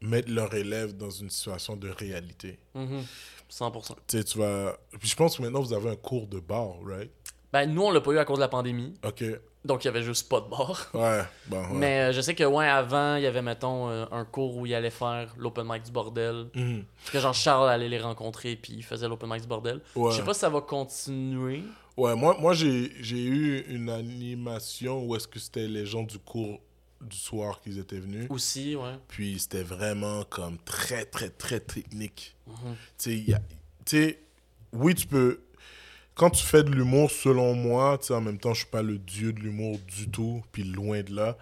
mettre 0.00 0.30
leurs 0.30 0.54
élèves 0.54 0.96
dans 0.96 1.10
une 1.10 1.28
situation 1.28 1.76
de 1.76 1.88
réalité. 1.90 2.58
Mhm. 2.74 3.04
100%. 3.50 3.96
Tu 4.06 4.16
sais, 4.16 4.24
tu 4.24 4.38
vas. 4.38 4.76
Puis 4.98 5.08
je 5.10 5.16
pense 5.16 5.36
que 5.36 5.42
maintenant 5.42 5.60
vous 5.60 5.74
avez 5.74 5.90
un 5.90 5.96
cours 5.96 6.26
de 6.26 6.40
bar, 6.40 6.76
right? 6.84 7.10
Ben, 7.52 7.66
nous, 7.66 7.82
on 7.82 7.90
l'a 7.90 8.00
pas 8.00 8.12
eu 8.12 8.18
à 8.18 8.24
cause 8.24 8.38
de 8.38 8.40
la 8.42 8.48
pandémie. 8.48 8.94
Ok. 9.04 9.22
Donc, 9.64 9.84
il 9.84 9.86
y 9.86 9.88
avait 9.88 10.02
juste 10.02 10.28
pas 10.28 10.40
de 10.40 10.48
bar. 10.48 10.90
Ouais, 10.92 11.22
bon, 11.46 11.60
ouais. 11.60 11.66
Mais 11.74 12.00
euh, 12.00 12.12
je 12.12 12.20
sais 12.20 12.34
que, 12.34 12.42
ouais, 12.42 12.66
avant, 12.66 13.14
il 13.16 13.22
y 13.22 13.26
avait, 13.26 13.42
mettons, 13.42 13.88
euh, 13.90 14.06
un 14.10 14.24
cours 14.24 14.56
où 14.56 14.66
il 14.66 14.74
allait 14.74 14.90
faire 14.90 15.32
l'open 15.38 15.64
mic 15.68 15.84
du 15.84 15.92
bordel. 15.92 16.46
Mhm. 16.54 16.84
Que, 17.12 17.20
genre, 17.20 17.32
Charles 17.34 17.68
allait 17.68 17.88
les 17.88 18.00
rencontrer, 18.00 18.56
puis 18.56 18.72
il 18.74 18.82
faisait 18.82 19.06
l'open 19.06 19.30
mic 19.30 19.42
du 19.42 19.46
bordel. 19.46 19.80
Ouais. 19.94 20.10
Je 20.10 20.16
sais 20.16 20.24
pas 20.24 20.34
si 20.34 20.40
ça 20.40 20.48
va 20.50 20.60
continuer. 20.60 21.62
Ouais, 21.96 22.16
moi, 22.16 22.36
moi 22.40 22.54
j'ai 22.54 22.90
j'ai 23.00 23.22
eu 23.22 23.64
une 23.68 23.90
animation 23.90 25.04
où 25.04 25.14
est-ce 25.14 25.28
que 25.28 25.38
c'était 25.38 25.68
les 25.68 25.84
gens 25.86 26.02
du 26.02 26.18
cours 26.18 26.58
du 27.00 27.16
soir 27.16 27.60
qui 27.60 27.78
étaient 27.78 27.98
venus. 27.98 28.26
Aussi, 28.30 28.74
ouais. 28.76 28.94
Puis 29.08 29.38
c'était 29.38 29.62
vraiment 29.62 30.24
comme 30.24 30.56
très, 30.64 31.04
très, 31.04 31.28
très 31.28 31.60
technique. 31.60 32.34
Mhm. 32.46 33.34
A- 33.34 33.38
tu 33.84 33.96
sais, 33.98 34.18
oui, 34.72 34.94
tu 34.94 35.06
peux. 35.06 35.40
Quand 36.14 36.30
tu 36.30 36.44
fais 36.44 36.62
de 36.62 36.70
l'humour, 36.70 37.10
selon 37.10 37.54
moi, 37.54 37.96
tu 37.98 38.08
sais, 38.08 38.14
en 38.14 38.20
même 38.20 38.38
temps, 38.38 38.52
je 38.52 38.60
suis 38.60 38.70
pas 38.70 38.82
le 38.82 38.98
dieu 38.98 39.32
de 39.32 39.40
l'humour 39.40 39.78
du 39.86 40.10
tout, 40.10 40.42
puis 40.52 40.62
loin 40.62 41.02
de 41.02 41.14
là. 41.14 41.36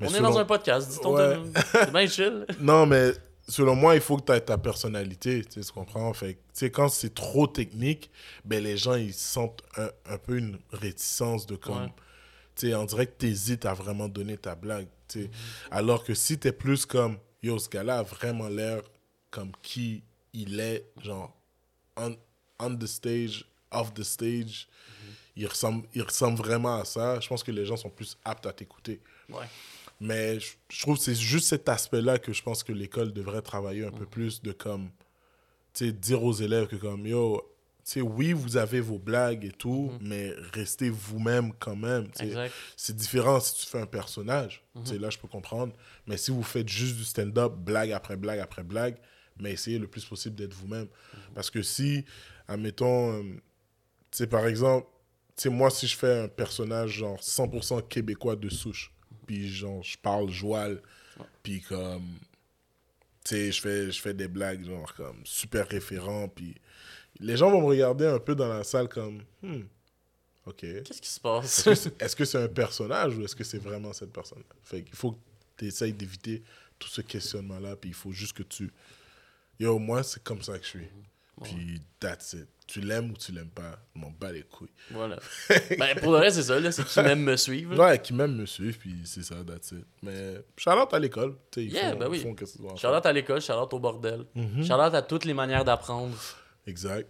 Mais 0.00 0.08
on 0.08 0.14
est 0.14 0.20
dans 0.20 0.38
un 0.38 0.44
podcast, 0.44 0.90
dis-t-on. 0.90 1.14
Ouais. 1.14 1.38
C'est 1.72 1.92
bien 1.92 2.06
chill. 2.06 2.46
Non, 2.60 2.86
mais 2.86 3.12
selon 3.48 3.74
moi, 3.74 3.94
il 3.94 4.00
faut 4.00 4.16
que 4.16 4.24
tu 4.24 4.32
aies 4.32 4.40
ta 4.40 4.58
personnalité, 4.58 5.44
tu 5.44 5.52
sais, 5.52 5.66
tu 5.66 5.72
comprends? 5.72 6.12
Fait 6.12 6.34
tu 6.34 6.40
sais, 6.52 6.70
quand 6.70 6.88
c'est 6.88 7.14
trop 7.14 7.46
technique, 7.46 8.10
ben 8.44 8.62
les 8.62 8.76
gens, 8.76 8.94
ils 8.94 9.14
sentent 9.14 9.62
un, 9.76 9.88
un 10.06 10.18
peu 10.18 10.38
une 10.38 10.58
réticence 10.72 11.46
de 11.46 11.56
comme... 11.56 11.84
Ouais. 11.84 11.92
Tu 12.56 12.68
sais, 12.68 12.74
on 12.74 12.84
dirait 12.84 13.06
que 13.06 13.18
tu 13.18 13.26
hésites 13.26 13.66
à 13.66 13.74
vraiment 13.74 14.08
donner 14.08 14.38
ta 14.38 14.54
blague, 14.54 14.88
tu 15.08 15.24
sais. 15.24 15.30
Alors 15.70 16.04
que 16.04 16.14
si 16.14 16.38
tu 16.38 16.48
es 16.48 16.52
plus 16.52 16.86
comme, 16.86 17.18
yo, 17.42 17.58
ce 17.58 17.68
gars-là 17.68 17.98
a 17.98 18.02
vraiment 18.02 18.48
l'air 18.48 18.80
comme 19.30 19.52
qui 19.62 20.02
il 20.32 20.58
est, 20.60 20.86
genre, 21.02 21.34
on, 21.96 22.16
on 22.58 22.74
the 22.74 22.86
stage, 22.86 23.44
off 23.76 23.92
the 23.94 24.02
stage, 24.02 24.66
Mhm. 24.68 25.12
il, 25.36 25.46
ressemble, 25.46 25.86
il 25.94 26.02
ressemble 26.02 26.38
vraiment 26.38 26.76
à 26.80 26.84
ça, 26.84 27.20
je 27.20 27.28
pense 27.28 27.42
que 27.42 27.50
les 27.52 27.64
gens 27.66 27.76
sont 27.76 27.90
plus 27.90 28.16
aptes 28.24 28.46
à 28.46 28.52
t'écouter. 28.52 29.00
Ouais. 29.28 29.46
Mais 30.00 30.38
je, 30.40 30.52
je 30.68 30.80
trouve 30.82 30.96
que 30.98 31.04
c'est 31.04 31.14
juste 31.14 31.48
cet 31.48 31.68
aspect-là 31.68 32.18
que 32.18 32.32
je 32.32 32.42
pense 32.42 32.62
que 32.62 32.72
l'école 32.72 33.12
devrait 33.12 33.42
travailler 33.42 33.84
un 33.84 33.90
Mm. 33.90 33.98
peu 33.98 34.06
plus 34.06 34.42
de 34.42 34.52
comme, 34.52 34.90
tu 35.74 35.86
sais, 35.86 35.92
dire 35.92 36.22
aux 36.22 36.32
élèves 36.34 36.66
que 36.66 36.76
comme, 36.76 37.06
yo, 37.06 37.42
sais, 37.82 38.00
oui, 38.00 38.32
vous 38.32 38.56
avez 38.56 38.80
vos 38.80 38.98
blagues 38.98 39.44
et 39.44 39.52
tout, 39.52 39.92
mais 40.00 40.32
restez 40.52 40.90
vous-même 40.90 41.52
quand 41.60 41.76
même. 41.76 42.08
C'est 42.76 42.96
différent 42.96 43.38
si 43.40 43.54
tu 43.60 43.66
fais 43.66 43.80
un 43.80 43.86
personnage. 43.86 44.64
Mhm. 44.74 44.82
Tu 44.84 44.90
sais, 44.90 44.98
Là, 44.98 45.08
je 45.10 45.18
peux 45.18 45.28
comprendre. 45.28 45.72
Mais 46.06 46.16
si 46.16 46.30
vous 46.32 46.42
faites 46.42 46.68
juste 46.68 46.96
du 46.96 47.04
stand-up, 47.04 47.52
blague 47.54 47.92
après 47.92 48.16
blague 48.16 48.40
après 48.40 48.64
blague, 48.64 48.96
mais 49.38 49.52
essayez 49.52 49.78
le 49.78 49.86
plus 49.86 50.04
possible 50.04 50.34
d'être 50.34 50.52
vous-même. 50.54 50.88
Mhm. 51.14 51.20
Parce 51.34 51.48
que 51.50 51.62
si, 51.62 52.04
admettons, 52.48 53.12
euh, 53.22 53.22
sais, 54.18 54.26
par 54.26 54.46
exemple, 54.46 54.86
tu 55.36 55.48
moi, 55.50 55.70
si 55.70 55.86
je 55.86 55.96
fais 55.96 56.20
un 56.24 56.28
personnage 56.28 56.90
genre 56.92 57.20
100% 57.20 57.86
québécois 57.88 58.36
de 58.36 58.48
souche, 58.48 58.92
puis 59.26 59.48
genre, 59.48 59.82
je 59.82 59.96
parle 59.98 60.30
joual, 60.30 60.80
puis 61.42 61.60
comme, 61.60 62.06
tu 63.24 63.34
sais, 63.34 63.52
je 63.52 63.60
fais, 63.60 63.90
je 63.90 64.00
fais 64.00 64.14
des 64.14 64.28
blagues, 64.28 64.64
genre, 64.64 64.92
comme, 64.94 65.20
super 65.24 65.68
référents, 65.68 66.28
puis 66.28 66.54
les 67.18 67.36
gens 67.36 67.50
vont 67.50 67.60
me 67.60 67.66
regarder 67.66 68.06
un 68.06 68.18
peu 68.18 68.34
dans 68.34 68.48
la 68.48 68.64
salle 68.64 68.88
comme, 68.88 69.22
hmm, 69.42 69.62
ok. 70.46 70.56
Qu'est-ce 70.84 71.00
qui 71.02 71.08
se 71.10 71.20
passe? 71.20 71.44
Est-ce 71.58 71.64
que 71.70 71.74
c'est- 71.74 72.02
est-ce 72.02 72.16
que 72.16 72.24
c'est 72.24 72.42
un 72.42 72.48
personnage 72.48 73.16
ou 73.18 73.24
est-ce 73.24 73.34
que 73.36 73.44
c'est 73.44 73.58
vraiment 73.58 73.92
cette 73.92 74.12
personne 74.12 74.42
Fait 74.62 74.82
qu'il 74.82 74.94
faut 74.96 75.12
que 75.12 75.18
tu 75.58 75.66
essayes 75.66 75.92
d'éviter 75.92 76.42
tout 76.78 76.88
ce 76.88 77.00
questionnement-là, 77.00 77.76
puis 77.76 77.90
il 77.90 77.94
faut 77.94 78.12
juste 78.12 78.34
que 78.34 78.42
tu... 78.42 78.72
Yo, 79.58 79.78
moi, 79.78 80.02
c'est 80.02 80.22
comme 80.22 80.42
ça 80.42 80.58
que 80.58 80.64
je 80.64 80.68
suis. 80.70 80.88
Puis, 81.42 81.80
that's 82.00 82.32
it. 82.32 82.48
Tu 82.66 82.80
l'aimes 82.80 83.10
ou 83.10 83.16
tu 83.16 83.30
l'aimes 83.30 83.50
pas, 83.50 83.78
m'en 83.94 84.10
bats 84.10 84.32
les 84.32 84.42
couilles. 84.42 84.70
voilà. 84.90 85.18
Ben, 85.78 85.94
pour 86.00 86.12
le 86.12 86.18
reste, 86.18 86.36
c'est 86.36 86.42
ça, 86.44 86.58
là. 86.58 86.72
C'est 86.72 86.84
qu'ils 86.84 87.02
m'aiment 87.02 87.22
me 87.22 87.36
suivre. 87.36 87.78
Ouais, 87.78 88.00
qui 88.00 88.12
même 88.14 88.34
me 88.34 88.46
suivent, 88.46 88.78
puis 88.78 88.96
c'est 89.04 89.22
ça, 89.22 89.36
that's 89.46 89.70
it. 89.72 89.84
Mais, 90.02 90.38
Charlotte 90.56 90.92
à 90.94 90.98
l'école, 90.98 91.36
tu 91.50 91.60
sais, 91.60 91.66
ils 91.66 91.72
Yeah, 91.72 91.92
font, 91.92 91.98
ben 91.98 92.08
oui. 92.08 92.18
font 92.20 92.34
faire. 92.34 92.76
Charlotte 92.78 93.06
à 93.06 93.12
l'école, 93.12 93.40
Charlotte 93.40 93.72
au 93.74 93.78
bordel. 93.78 94.24
Mhm. 94.34 94.64
Charlotte 94.64 94.94
à 94.94 95.02
toutes 95.02 95.24
les 95.26 95.34
manières 95.34 95.64
d'apprendre. 95.64 96.16
Exact. 96.66 97.08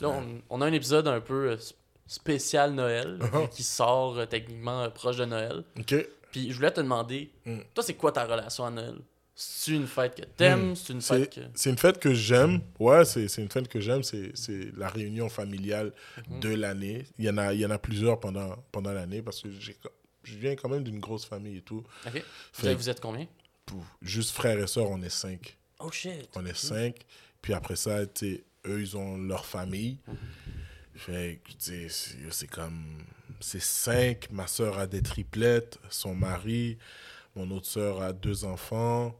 Là, 0.00 0.08
on, 0.10 0.40
on 0.48 0.60
a 0.62 0.66
un 0.66 0.72
épisode 0.72 1.08
un 1.08 1.20
peu 1.20 1.50
euh, 1.50 1.56
sp- 1.56 1.74
spécial 2.06 2.72
Noël, 2.72 3.18
Uh-huh. 3.20 3.48
qui 3.50 3.62
sort 3.64 4.16
euh, 4.18 4.26
techniquement 4.26 4.82
euh, 4.84 4.88
proche 4.90 5.16
de 5.16 5.24
Noël. 5.24 5.64
OK. 5.78 5.94
Puis 6.30 6.50
je 6.50 6.56
voulais 6.56 6.70
te 6.70 6.80
demander, 6.80 7.30
Mm. 7.44 7.58
toi, 7.74 7.82
c'est 7.84 7.94
quoi 7.94 8.12
ta 8.12 8.24
relation 8.24 8.64
à 8.64 8.70
Noël? 8.70 8.96
C'est 9.38 9.72
une 9.72 9.86
fête 9.86 10.14
que 10.14 10.22
t'aimes? 10.24 10.74
C'est 10.74 10.94
une 10.94 11.02
fête 11.02 11.30
que. 11.34 11.40
c'est 11.54 11.68
une 11.68 11.76
fête 11.76 11.98
que 11.98 12.14
j'aime. 12.14 12.62
Ouais, 12.78 13.04
c'est 13.04 13.26
une 13.36 13.50
fête 13.50 13.68
que 13.68 13.80
j'aime. 13.80 14.02
C'est 14.02 14.32
la 14.76 14.88
réunion 14.88 15.28
familiale 15.28 15.92
Mhm. 16.30 16.40
de 16.40 16.48
l'année. 16.54 17.04
Il 17.18 17.26
y 17.26 17.30
en 17.30 17.36
a, 17.36 17.52
il 17.52 17.60
y 17.60 17.66
en 17.66 17.70
a 17.70 17.78
plusieurs 17.78 18.18
pendant, 18.18 18.56
pendant 18.72 18.92
l'année 18.92 19.20
parce 19.20 19.42
que 19.42 19.50
je 19.50 20.36
viens 20.38 20.56
quand 20.56 20.70
même 20.70 20.82
d'une 20.84 21.00
grosse 21.00 21.26
famille 21.26 21.58
et 21.58 21.62
tout. 21.62 21.84
Ok. 22.06 22.12
Vous, 22.14 22.20
Fait- 22.62 22.68
êtes- 22.72 22.78
vous 22.78 22.88
êtes 22.88 23.00
combien? 23.00 23.26
Juste 24.00 24.30
frères 24.30 24.58
et 24.58 24.66
sœurs, 24.66 24.90
on 24.90 25.02
est 25.02 25.10
cinq. 25.10 25.58
Oh 25.80 25.90
shit. 25.90 26.30
On 26.34 26.46
est 26.46 26.56
cinq. 26.56 26.96
Puis 27.42 27.52
après 27.52 27.76
ça, 27.76 28.06
tu 28.06 28.42
eux, 28.66 28.80
ils 28.80 28.96
ont 28.96 29.18
leur 29.18 29.44
famille. 29.44 29.98
Mhm. 30.08 30.16
Fait 30.94 31.40
que, 31.44 31.88
c'est 32.30 32.46
comme. 32.46 33.02
C'est 33.40 33.60
cinq. 33.60 34.28
Ma 34.30 34.46
sœur 34.46 34.78
a 34.78 34.86
des 34.86 35.02
triplettes. 35.02 35.78
Son 35.90 36.14
mari. 36.14 36.78
Mon 37.34 37.50
autre 37.50 37.66
sœur 37.66 38.00
a 38.00 38.14
deux 38.14 38.44
enfants. 38.44 39.14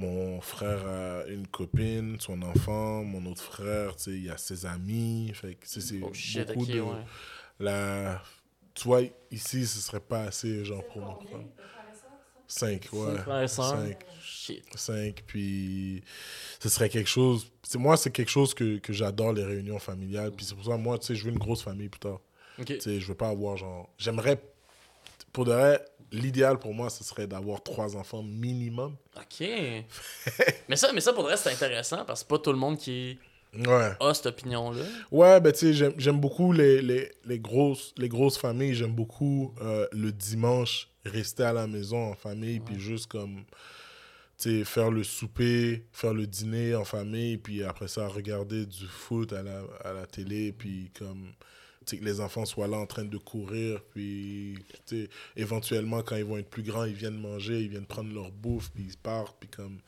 Mon 0.00 0.40
frère 0.40 0.86
a 0.86 1.26
une 1.28 1.46
copine, 1.46 2.16
son 2.20 2.40
enfant. 2.42 3.04
Mon 3.04 3.30
autre 3.30 3.42
frère, 3.42 3.96
tu 3.96 4.04
sais, 4.04 4.10
il 4.18 4.30
a 4.30 4.36
ses 4.38 4.64
amis. 4.66 5.30
Fait 5.34 5.54
que, 5.54 5.66
c'est 5.66 5.80
Oh 6.02 6.06
beaucoup 6.46 6.62
ok, 6.62 6.68
de. 6.68 6.80
ouais. 6.80 7.04
La... 7.58 8.22
Tu 8.74 8.84
vois, 8.84 9.02
ici, 9.30 9.66
ce 9.66 9.78
serait 9.80 10.00
pas 10.00 10.22
assez, 10.22 10.64
genre, 10.64 10.82
pour 10.86 11.02
mon 11.02 11.14
frère. 11.20 11.40
Cinq, 12.46 12.88
ouais. 12.92 13.46
Cinq. 13.46 13.48
Cinq. 13.48 13.98
Shit. 14.22 14.64
5, 14.74 15.22
puis 15.26 16.02
ce 16.60 16.68
serait 16.68 16.88
quelque 16.88 17.08
chose. 17.08 17.50
c'est- 17.62 17.78
Moi, 17.78 17.96
c'est 17.96 18.10
quelque 18.10 18.30
chose 18.30 18.54
que, 18.54 18.78
que 18.78 18.92
j'adore, 18.92 19.32
les 19.32 19.44
réunions 19.44 19.78
familiales. 19.78 20.32
Puis 20.32 20.46
c'est 20.46 20.54
pour 20.54 20.64
ça, 20.64 20.76
moi, 20.76 20.98
tu 20.98 21.06
sais, 21.08 21.14
je 21.14 21.24
veux 21.24 21.30
une 21.30 21.38
grosse 21.38 21.62
famille 21.62 21.88
plus 21.88 22.00
tard. 22.00 22.20
Ok. 22.58 22.66
Tu 22.66 22.80
sais, 22.80 23.00
je 23.00 23.06
veux 23.06 23.14
pas 23.14 23.28
avoir 23.28 23.56
genre. 23.56 23.88
J'aimerais. 23.98 24.40
Pour 25.32 25.44
de 25.44 25.52
vrai, 25.52 25.84
l'idéal 26.12 26.58
pour 26.58 26.74
moi, 26.74 26.90
ce 26.90 27.04
serait 27.04 27.26
d'avoir 27.26 27.62
trois 27.62 27.96
enfants 27.96 28.22
minimum. 28.22 28.96
Ok. 29.16 29.46
mais, 30.68 30.76
ça, 30.76 30.92
mais 30.92 31.00
ça, 31.00 31.12
pour 31.12 31.22
le 31.22 31.28
reste, 31.28 31.44
c'est 31.44 31.52
intéressant 31.52 32.04
parce 32.04 32.22
que 32.24 32.28
pas 32.28 32.38
tout 32.38 32.52
le 32.52 32.58
monde 32.58 32.78
qui 32.78 33.18
Ouais. 33.66 33.90
a 33.98 34.14
cette 34.14 34.26
opinion-là. 34.26 34.84
Ouais, 35.10 35.40
ben 35.40 35.50
tu 35.52 35.74
sais, 35.74 35.92
j'aime- 35.98 36.20
beaucoup 36.20 36.52
les, 36.52 36.80
les, 36.82 37.10
les, 37.24 37.38
grosses, 37.40 37.92
les 37.98 38.08
grosses 38.08 38.38
familles. 38.38 38.74
J'aime 38.74 38.92
beaucoup 38.94 39.52
euh, 39.60 39.88
le 39.92 40.12
dimanche 40.12 40.88
rester 41.04 41.42
à 41.42 41.52
la 41.52 41.66
maison 41.66 42.10
en 42.10 42.14
famille, 42.14 42.60
puis 42.60 42.78
juste 42.78 43.06
comme, 43.08 43.42
tu 44.38 44.60
sais, 44.60 44.64
faire 44.64 44.90
le 44.92 45.02
souper, 45.02 45.84
faire 45.92 46.14
le 46.14 46.26
dîner 46.28 46.76
en 46.76 46.84
famille, 46.84 47.38
puis 47.38 47.64
après 47.64 47.88
ça, 47.88 48.06
regarder 48.06 48.66
du 48.66 48.86
foot 48.86 49.32
à 49.32 49.42
la, 49.42 49.62
à 49.84 49.92
la 49.94 50.06
télé, 50.06 50.52
puis 50.52 50.92
comme, 50.96 51.32
que 51.98 52.04
les 52.04 52.20
enfants 52.20 52.44
soient 52.44 52.66
là 52.68 52.76
en 52.78 52.86
train 52.86 53.04
de 53.04 53.16
courir, 53.18 53.80
puis, 53.92 54.56
éventuellement, 55.36 56.02
quand 56.02 56.16
ils 56.16 56.24
vont 56.24 56.36
être 56.38 56.50
plus 56.50 56.62
grands, 56.62 56.84
ils 56.84 56.94
viennent 56.94 57.18
manger, 57.20 57.60
ils 57.60 57.68
viennent 57.68 57.86
prendre 57.86 58.12
leur 58.12 58.30
bouffe, 58.30 58.70
puis 58.74 58.84
ils 58.88 58.96
partent, 58.96 59.36
puis 59.38 59.48
comme, 59.48 59.78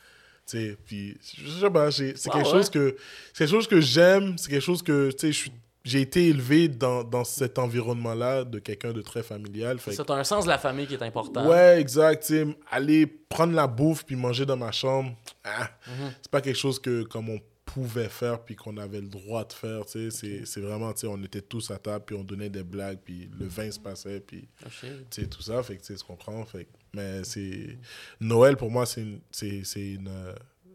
tu 0.46 0.59
sais, 0.59 0.76
puis, 0.84 1.16
je 1.36 1.50
sais 1.61 1.70
pas, 1.70 1.90
c'est 1.90 2.14
quelque 2.14 2.36
ouais? 2.38 2.44
chose 2.44 2.70
que, 2.70 2.96
quelque 3.36 3.50
chose 3.50 3.66
que 3.68 3.80
j'aime, 3.80 4.36
c'est 4.38 4.50
quelque 4.50 4.62
chose 4.64 4.82
que, 4.82 5.11
tu 5.12 5.32
sais, 5.32 5.50
j'ai 5.84 6.00
été 6.00 6.28
élevé 6.28 6.68
dans, 6.68 7.03
dans 7.03 7.24
cet 7.24 7.59
environnement-là 7.59 8.44
de 8.44 8.61
quelqu'un 8.61 8.92
de 8.92 9.03
très 9.03 9.24
familial. 9.24 9.80
Fait 9.80 9.92
C'est 9.92 10.11
un 10.11 10.22
sens 10.22 10.44
de 10.44 10.48
la 10.48 10.59
famille 10.59 10.86
qui 10.86 10.94
est 10.94 11.03
important. 11.03 11.44
Ouais, 11.48 11.80
exact. 11.80 12.22
tu 12.24 12.34
sais, 12.34 12.46
aller 12.70 13.05
prendre 13.07 13.53
la 13.55 13.66
bouffe 13.66 14.05
puis 14.05 14.14
manger 14.14 14.46
dans 14.46 14.57
ma 14.57 14.70
chambre, 14.70 15.12
ah, 15.42 15.68
Mhm. 15.88 16.12
c'est 16.22 16.30
pas 16.30 16.40
quelque 16.40 16.59
chose 16.59 16.78
que 16.78 17.03
comme 17.03 17.30
on 17.30 17.40
pouvait 17.73 18.09
faire 18.09 18.43
puis 18.45 18.55
qu'on 18.57 18.77
avait 18.77 19.01
le 19.01 19.09
droit 19.09 19.45
de 19.45 19.53
faire. 19.53 19.85
tu 19.87 20.11
sais. 20.11 20.11
C'est 20.11 20.47
c'est 20.47 20.61
vraiment, 20.61 20.93
tu 20.93 21.01
sais, 21.01 21.07
on 21.07 21.23
était 21.23 21.41
tous 21.43 21.70
à 21.70 21.79
table 21.79 22.05
puis 22.07 22.16
on 22.16 22.25
donnait 22.25 22.51
des 22.51 22.62
blagues 22.62 22.99
puis 23.05 23.29
le 23.39 23.47
vin 23.47 23.70
se 23.70 23.79
passait 23.81 24.20
puis 24.20 24.49
shit. 24.70 24.91
tu 25.11 25.23
sais, 25.23 25.29
tout 25.29 25.43
ça. 25.43 25.62
Fait 25.62 25.77
que 25.77 25.81
tu 25.81 25.87
sais, 25.87 25.95
tu 25.97 26.05
comprends. 26.05 26.45
Fait 26.45 26.66
mais 26.95 27.25
c'est. 27.25 27.79
Noël 28.20 28.57
pour 28.57 28.70
moi, 28.70 28.85
c'est 28.87 29.01
une- 29.03 29.20
c'est 29.31 29.64
c'est 29.64 29.93
une. 29.93 30.11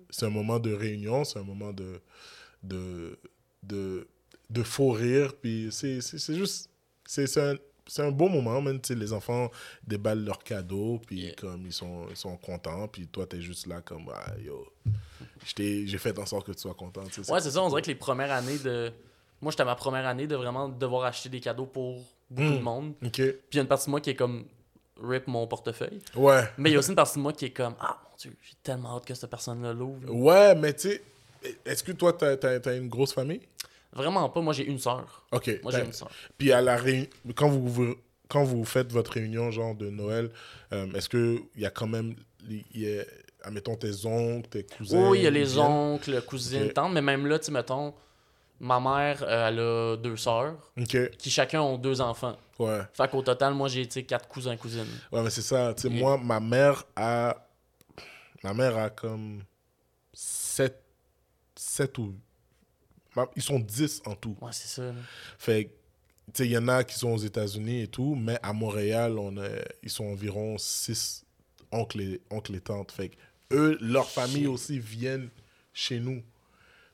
C'est 0.09 0.25
un 0.25 0.29
moment 0.29 0.59
de 0.59 0.71
réunion, 0.73 1.23
c'est 1.23 1.39
un 1.39 1.43
moment 1.43 1.73
de. 1.73 1.99
de. 2.63 3.17
de, 3.63 4.07
de 4.49 4.63
faux 4.63 4.91
rire. 4.91 5.33
Puis 5.41 5.67
c'est 5.71 6.01
c'est- 6.01 6.17
c'est 6.17 6.35
juste. 6.35 6.69
C'est 7.05 7.37
un. 7.37 7.55
C'est 7.87 8.03
un 8.03 8.11
beau 8.11 8.27
moment, 8.29 8.61
même, 8.61 8.79
tu 8.81 8.89
sais, 8.89 8.95
les 8.99 9.13
enfants 9.13 9.49
déballent 9.85 10.23
leurs 10.25 10.43
cadeaux, 10.43 10.99
puis 11.05 11.21
Yeah. 11.21 11.35
comme 11.35 11.65
ils 11.65 11.73
sont, 11.73 12.05
ils 12.09 12.15
sont 12.17 12.35
contents, 12.37 12.87
puis 12.87 13.07
toi, 13.07 13.25
t'es 13.25 13.41
juste 13.41 13.65
là 13.67 13.81
comme, 13.81 14.09
ah, 14.13 14.33
yo, 14.43 14.67
j'ai 15.55 15.97
fait 15.97 16.17
en 16.19 16.25
sorte 16.25 16.47
que 16.47 16.51
tu 16.51 16.59
sois 16.59 16.73
content, 16.73 17.03
tu 17.05 17.23
sais, 17.23 17.31
Ouais, 17.31 17.39
c'est 17.39 17.51
ça. 17.51 17.61
On 17.61 17.69
dirait 17.69 17.81
que 17.81 17.87
les 17.87 17.95
premières 17.95 18.31
années 18.31 18.57
de. 18.59 18.91
Moi, 19.41 19.51
j'étais 19.51 19.61
à 19.61 19.65
ma 19.65 19.75
première 19.75 20.05
année 20.07 20.25
de 20.27 20.35
vraiment 20.35 20.67
devoir 20.67 21.03
acheter 21.05 21.29
des 21.29 21.39
cadeaux 21.39 21.67
pour 21.67 22.01
beaucoup 22.29 22.57
de 22.57 22.61
monde. 22.63 22.93
Ok, 23.05 23.11
Puis 23.13 23.33
il 23.51 23.55
y 23.55 23.59
a 23.59 23.61
une 23.61 23.67
partie 23.67 23.85
de 23.85 23.91
moi 23.91 24.01
qui 24.01 24.09
est 24.09 24.15
comme 24.15 24.45
rip 25.01 25.27
mon 25.27 25.45
portefeuille. 25.47 26.01
ouais. 26.15 26.43
Mais 26.57 26.69
il 26.71 26.73
y 26.73 26.75
a 26.75 26.79
aussi 26.79 26.89
une 26.89 26.95
partie 26.95 27.17
de 27.17 27.21
moi 27.21 27.33
qui 27.33 27.45
est 27.45 27.51
comme 27.51 27.75
Ah 27.79 27.97
mon 28.09 28.17
dieu, 28.17 28.35
j'ai 28.41 28.55
tellement 28.63 28.97
hâte 28.97 29.05
que 29.05 29.13
cette 29.13 29.29
personne-là 29.29 29.73
l'ouvre. 29.73 30.09
Ouais, 30.11 30.55
mais 30.55 30.73
tu 30.73 30.89
sais, 30.89 31.03
est-ce 31.65 31.83
que 31.83 31.91
toi, 31.91 32.13
t'as 32.13 32.35
as, 32.35 32.73
une 32.75 32.89
grosse 32.89 33.13
famille? 33.13 33.41
Vraiment 33.93 34.29
pas. 34.29 34.41
Moi, 34.41 34.53
j'ai 34.53 34.65
une 34.65 34.79
sœur. 34.79 35.25
Ok. 35.31 35.59
Moi, 35.63 35.71
j'ai 35.71 35.83
une 35.85 35.93
sœur. 35.93 36.09
Puis 36.37 36.51
à 36.51 36.61
la 36.61 36.75
réunion, 36.77 37.07
quand 37.35 37.49
vous, 37.49 37.67
vous- 37.67 37.95
quand 38.29 38.43
vous 38.43 38.63
faites 38.65 38.91
votre 38.91 39.13
réunion 39.13 39.51
genre 39.51 39.73
de 39.75 39.89
Noël, 39.89 40.29
euh, 40.73 40.91
est-ce 40.93 41.07
que 41.09 41.39
il 41.55 41.61
y 41.61 41.65
a 41.65 41.69
quand 41.69 41.87
même, 41.87 42.15
y 42.49 42.87
a, 42.99 43.03
admettons 43.43 43.75
tes 43.75 44.05
oncles, 44.05 44.49
tes 44.49 44.63
cousins. 44.63 45.09
Oui, 45.09 45.19
il 45.19 45.23
y 45.23 45.27
a 45.27 45.31
les 45.31 45.57
oncles, 45.57 46.21
cousines, 46.23 46.71
tantes. 46.73 46.93
Mais 46.93 47.01
même 47.01 47.25
là, 47.25 47.39
tu 47.39 47.45
sais, 47.45 47.51
mettons, 47.51 47.93
ma 48.59 48.79
mère, 48.79 49.23
euh, 49.23 49.47
elle 49.47 49.59
a 49.59 49.95
deux 49.97 50.17
sœurs 50.17 50.55
qui 51.17 51.29
chacun 51.29 51.61
ont 51.61 51.77
deux 51.77 52.01
enfants. 52.01 52.35
ouais, 52.59 52.81
Fait 52.93 53.09
qu'au 53.09 53.21
total, 53.21 53.53
moi, 53.53 53.67
j'ai 53.69 53.87
tu 53.87 54.03
quatre 54.03 54.27
cousins, 54.27 54.57
cousines. 54.57 54.85
ouais, 55.11 55.21
mais 55.23 55.29
c'est 55.29 55.41
ça. 55.41 55.73
Tu 55.73 55.83
sais, 55.83 55.89
moi, 55.89 56.17
ma 56.17 56.39
mère 56.41 56.83
a, 56.95 57.47
ma 58.43 58.53
mère 58.53 58.77
a 58.77 58.89
comme 58.89 59.43
7, 60.13 60.83
7 61.55 61.97
ou, 61.99 62.15
ils 63.35 63.41
sont 63.41 63.59
10 63.59 64.01
en 64.05 64.15
tout. 64.15 64.35
Ouais, 64.41 64.51
c'est 64.51 64.67
ça. 64.67 64.83
là. 64.83 64.93
Fait 65.37 65.71
tu 66.33 66.43
sais, 66.43 66.45
il 66.45 66.51
y 66.51 66.57
en 66.57 66.67
a 66.67 66.83
qui 66.83 66.95
sont 66.95 67.11
aux 67.11 67.17
États-Unis 67.17 67.83
et 67.83 67.87
tout, 67.87 68.13
mais 68.15 68.37
à 68.43 68.51
Montréal, 68.51 69.17
on 69.17 69.37
a, 69.37 69.47
ils 69.81 69.89
sont 69.89 70.05
environ 70.05 70.57
6 70.57 71.23
oncles 71.71 72.01
et, 72.01 72.21
oncles 72.29 72.55
et 72.55 72.59
tantes. 72.59 72.91
Fait 72.91 73.11
eux, 73.53 73.77
leur 73.79 74.09
famille 74.09 74.45
aussi 74.47 74.77
viennent 74.77 75.29
chez 75.73 75.99
nous. 76.01 76.21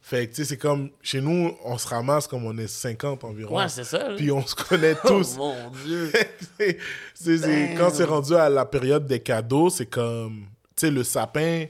Fait 0.02 0.28
que, 0.28 0.32
tu 0.32 0.44
sais, 0.44 0.46
c'est 0.50 0.58
comme, 0.58 0.92
chez 1.02 1.20
nous, 1.22 1.56
on 1.64 1.78
se 1.80 1.88
ramasse 1.88 2.28
comme 2.28 2.46
on 2.46 2.56
est 2.58 2.68
50 2.68 3.24
environ. 3.24 3.58
Ouais, 3.58 3.70
c'est 3.70 3.86
ça. 3.86 4.10
Puis 4.18 4.30
on 4.32 4.46
se 4.46 4.54
connaît 4.54 4.96
Oh 5.06 5.08
tous. 5.08 5.38
mon 5.38 5.72
dieu. 5.84 6.12
C'est- 6.60 7.38
c'est- 7.38 7.76
quand 7.78 7.90
c'est 7.90 8.04
rendu 8.04 8.36
à 8.36 8.50
la 8.50 8.66
période 8.66 9.08
des 9.08 9.20
cadeaux, 9.22 9.70
c'est 9.72 9.86
comme, 9.88 10.42
tu 10.76 10.86
sais, 10.88 10.92
le 10.92 11.04
sapin, 11.04 11.66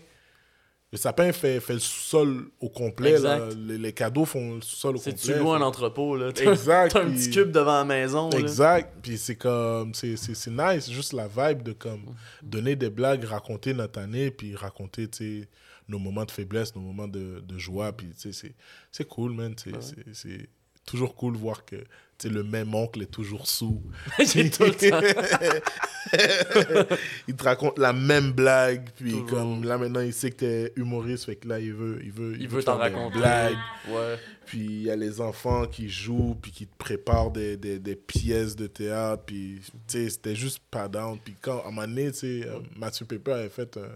le 0.94 0.98
sapin 1.00 1.32
fait, 1.34 1.60
fait 1.60 1.74
le 1.74 1.80
sous-sol 1.80 2.46
au 2.60 2.70
complet. 2.70 3.18
là. 3.20 3.50
Les, 3.58 3.80
les 3.80 3.94
cadeaux 3.94 4.26
font 4.26 4.56
le 4.56 4.62
sous-sol 4.62 4.96
au 4.96 5.00
C'est 5.00 5.12
complet. 5.18 5.34
tu 5.34 5.40
loues 5.40 5.52
un 5.54 5.62
entrepôt, 5.62 6.16
là? 6.16 6.32
T'as 6.32 6.52
Exact. 6.52 6.92
t'as 6.94 7.02
un 7.02 7.08
puis- 7.10 7.16
petit 7.16 7.30
cube 7.32 7.50
devant 7.52 7.74
la 7.80 7.84
maison. 7.84 8.30
là. 8.30 8.38
Exact. 8.38 8.94
Puis 9.02 9.18
c'est 9.18 9.36
comme, 9.36 9.96
c'est, 9.96 10.16
c'est, 10.18 10.36
c'est 10.36 10.52
nice, 10.52 10.92
juste 10.92 11.14
la 11.14 11.28
vibe 11.28 11.64
de 11.64 11.74
comme 11.74 12.06
donner 12.44 12.76
des 12.76 12.92
blagues, 12.92 13.24
raconter 13.24 13.74
notre 13.74 14.00
année, 14.00 14.30
puis 14.30 14.56
raconter, 14.56 15.08
tu 15.08 15.42
sais, 15.42 15.48
nos 15.90 15.98
moments 16.00 16.26
de 16.26 16.32
faiblesse, 16.32 16.76
nos 16.76 16.82
moments 16.82 17.08
de, 17.08 17.40
de 17.46 17.58
joie, 17.58 17.92
puis 17.92 18.08
tu 18.10 18.32
sais, 18.32 18.32
c'est, 18.32 18.54
c'est 18.92 19.08
cool, 19.08 19.34
man. 19.34 19.56
C'est, 19.58 19.74
Ouais. 19.74 20.04
c'est, 20.14 20.48
toujours 20.86 21.16
cool 21.16 21.36
voir 21.38 21.66
que 21.66 21.78
le 22.30 22.44
même 22.44 22.74
oncle 22.76 23.02
est 23.02 23.12
toujours 23.12 23.48
sous. 23.48 23.82
J'ai 24.20 24.50
tout 24.50 24.64
il 27.28 27.36
te 27.36 27.44
raconte 27.44 27.80
la 27.80 27.94
même 27.94 28.32
blague, 28.34 28.90
puis 28.96 29.12
Toujours. 29.12 29.26
comme 29.28 29.64
là 29.64 29.78
maintenant 29.78 30.02
il 30.02 30.14
sait 30.14 30.32
que 30.32 30.36
t'es 30.38 30.74
humoriste, 30.76 31.26
fait 31.26 31.36
que 31.38 31.48
là 31.48 31.60
il 31.60 31.74
veut, 31.74 32.00
il 32.04 32.12
veut, 32.12 32.36
Il 32.40 32.48
veut 32.48 32.58
veut 32.58 32.64
t'en 32.64 32.78
raconter. 32.78 33.18
blagues. 33.18 33.58
Ouais. 33.90 34.18
Puis 34.46 34.60
il 34.60 34.84
y 34.84 34.92
a 34.92 34.96
les 34.96 35.22
enfants 35.22 35.66
qui 35.66 35.90
jouent, 35.90 36.38
puis 36.42 36.52
qui 36.52 36.68
te 36.68 36.78
préparent 36.78 37.32
des, 37.32 37.58
des, 37.58 37.80
des 37.80 37.96
pièces 37.96 38.56
de 38.56 38.68
théâtre, 38.68 39.24
puis 39.26 39.62
tu 39.64 39.72
sais, 39.88 40.10
c'était 40.10 40.36
juste 40.36 40.60
pas 40.70 40.88
down. 40.88 41.18
Puis 41.24 41.36
quand, 41.42 41.60
à 41.60 41.68
un 41.68 41.72
moment 41.72 41.88
donné, 41.88 42.12
tu 42.12 42.20
sais, 42.20 42.48
euh, 42.48 42.60
Mathieu 42.76 43.06
Pépé 43.06 43.32
avait 43.32 43.50
fait, 43.50 43.78
euh, 43.78 43.88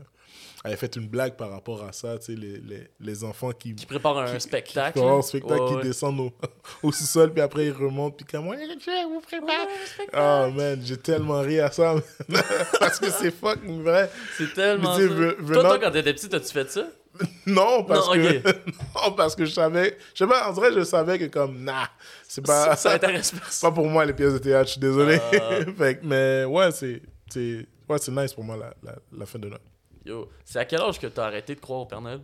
avait 0.67 0.77
fait 0.77 0.95
une 0.95 1.07
blague 1.07 1.35
par 1.35 1.49
rapport 1.51 1.83
à 1.83 1.91
ça, 1.91 2.17
tu 2.17 2.25
sais, 2.27 2.31
les, 2.39 2.57
les, 2.59 2.87
les 2.99 3.23
enfants 3.23 3.51
qui, 3.51 3.75
Qui 3.75 3.85
prépare 3.85 4.17
un 4.17 4.33
qui 4.33 4.39
spectacle. 4.41 4.97
font 4.99 5.13
un 5.13 5.15
là. 5.17 5.21
spectacle, 5.21 5.61
Ouais, 5.61 5.67
qui 5.69 5.75
ouais. 5.75 5.83
descendent 5.83 6.19
au, 6.19 6.31
au 6.83 6.91
sous-sol, 6.91 7.31
puis 7.33 7.41
après 7.41 7.65
ils 7.67 7.71
remontent, 7.73 8.15
puis 8.15 8.25
comme, 8.25 8.47
ouais, 8.47 8.57
je 8.57 9.07
vous 9.07 9.21
prépare. 9.21 9.67
Oh 10.13 10.51
man, 10.51 10.79
j'ai 10.83 10.97
tellement 10.97 11.41
ri 11.41 11.59
à 11.59 11.71
ça, 11.71 11.95
parce 12.79 12.99
que 12.99 13.09
c'est 13.09 13.31
fucking 13.31 13.81
vrai. 13.83 14.09
C'est 14.37 14.53
tellement. 14.53 14.95
Ça. 14.95 15.01
ve- 15.01 15.35
Toi, 15.53 15.61
toi, 15.63 15.79
quand 15.79 15.91
t'étais 15.91 16.13
petit, 16.13 16.29
t'as-tu 16.29 16.51
fait 16.51 16.69
ça? 16.69 16.87
Non, 17.47 17.83
parce 17.83 18.07
Non, 18.07 18.13
que 18.13 18.47
non, 18.95 19.11
parce 19.15 19.35
que 19.35 19.43
je 19.45 19.51
savais, 19.51 19.97
je 20.13 20.23
sais 20.23 20.29
pas, 20.29 20.49
en 20.49 20.53
vrai, 20.53 20.69
je 20.73 20.83
savais 20.83 21.17
que 21.17 21.25
comme, 21.25 21.63
nah, 21.63 21.89
c'est 22.27 22.45
Ça, 22.45 22.53
pas, 22.67 22.75
ça 22.75 22.91
intéresse 22.93 23.31
c'est 23.33 23.39
personne. 23.39 23.69
pas 23.71 23.75
pour 23.75 23.87
moi 23.87 24.05
les 24.05 24.13
pièces 24.13 24.33
de 24.33 24.37
théâtre, 24.37 24.67
je 24.67 24.71
suis 24.73 24.81
désolé. 24.81 25.17
Ah. 25.33 25.59
Fait 25.77 25.99
mais 26.03 26.45
ouais, 26.45 26.71
c'est, 26.71 27.01
c'est, 27.29 27.65
ouais, 27.89 27.97
c'est 27.99 28.11
nice 28.11 28.33
pour 28.35 28.43
moi 28.43 28.55
la, 28.57 28.71
la, 28.83 28.95
la 29.17 29.25
fin 29.25 29.39
de 29.39 29.47
Noël. 29.47 29.61
Yo, 30.07 30.29
c'est 30.45 30.59
à 30.59 30.65
quel 30.65 30.79
âge 30.81 30.99
que 30.99 31.07
t'as 31.07 31.25
arrêté 31.25 31.53
de 31.55 31.59
croire 31.59 31.81
au 31.81 31.85
Père 31.85 31.99
Noël? 32.01 32.21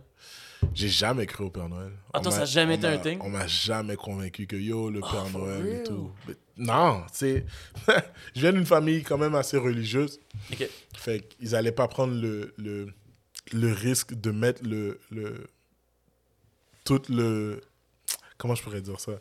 J'ai 0.72 0.88
jamais 0.88 1.26
cru 1.26 1.44
au 1.44 1.50
Père 1.50 1.68
Noël. 1.68 1.92
Ah, 2.12 2.18
On 2.18 2.22
toi, 2.22 2.30
ça 2.32 2.38
m'a- 2.38 2.42
a 2.44 2.46
jamais 2.46 2.74
été 2.76 2.86
un 2.86 2.96
thing? 2.98 3.18
On 3.20 3.28
m'a 3.28 3.46
jamais 3.46 3.96
convaincu 3.96 4.46
que 4.46 4.56
yo, 4.56 4.88
le 4.90 5.00
Père 5.00 5.26
for 5.28 5.42
Noël 5.42 5.66
et 5.66 5.82
tout. 5.84 6.10
Mais 6.26 6.34
non, 6.56 7.02
c'est. 7.12 7.44
je 8.34 8.40
viens 8.40 8.52
d'une 8.52 8.64
famille 8.64 9.02
quand 9.02 9.18
même 9.18 9.34
assez 9.34 9.58
religieuse. 9.58 10.18
Ok. 10.52 10.66
Fait 10.96 11.20
qu'ils 11.28 11.54
allaient 11.54 11.72
pas 11.72 11.86
prendre 11.86 12.14
le, 12.14 12.54
le, 12.56 12.88
le 13.52 13.72
risque 13.72 14.14
de 14.14 14.30
mettre 14.30 14.62
le, 14.64 14.98
le. 15.10 15.46
Tout 16.84 17.02
le. 17.10 17.60
Comment 18.38 18.54
je 18.54 18.62
pourrais 18.62 18.80
dire 18.80 18.98
ça? 18.98 19.12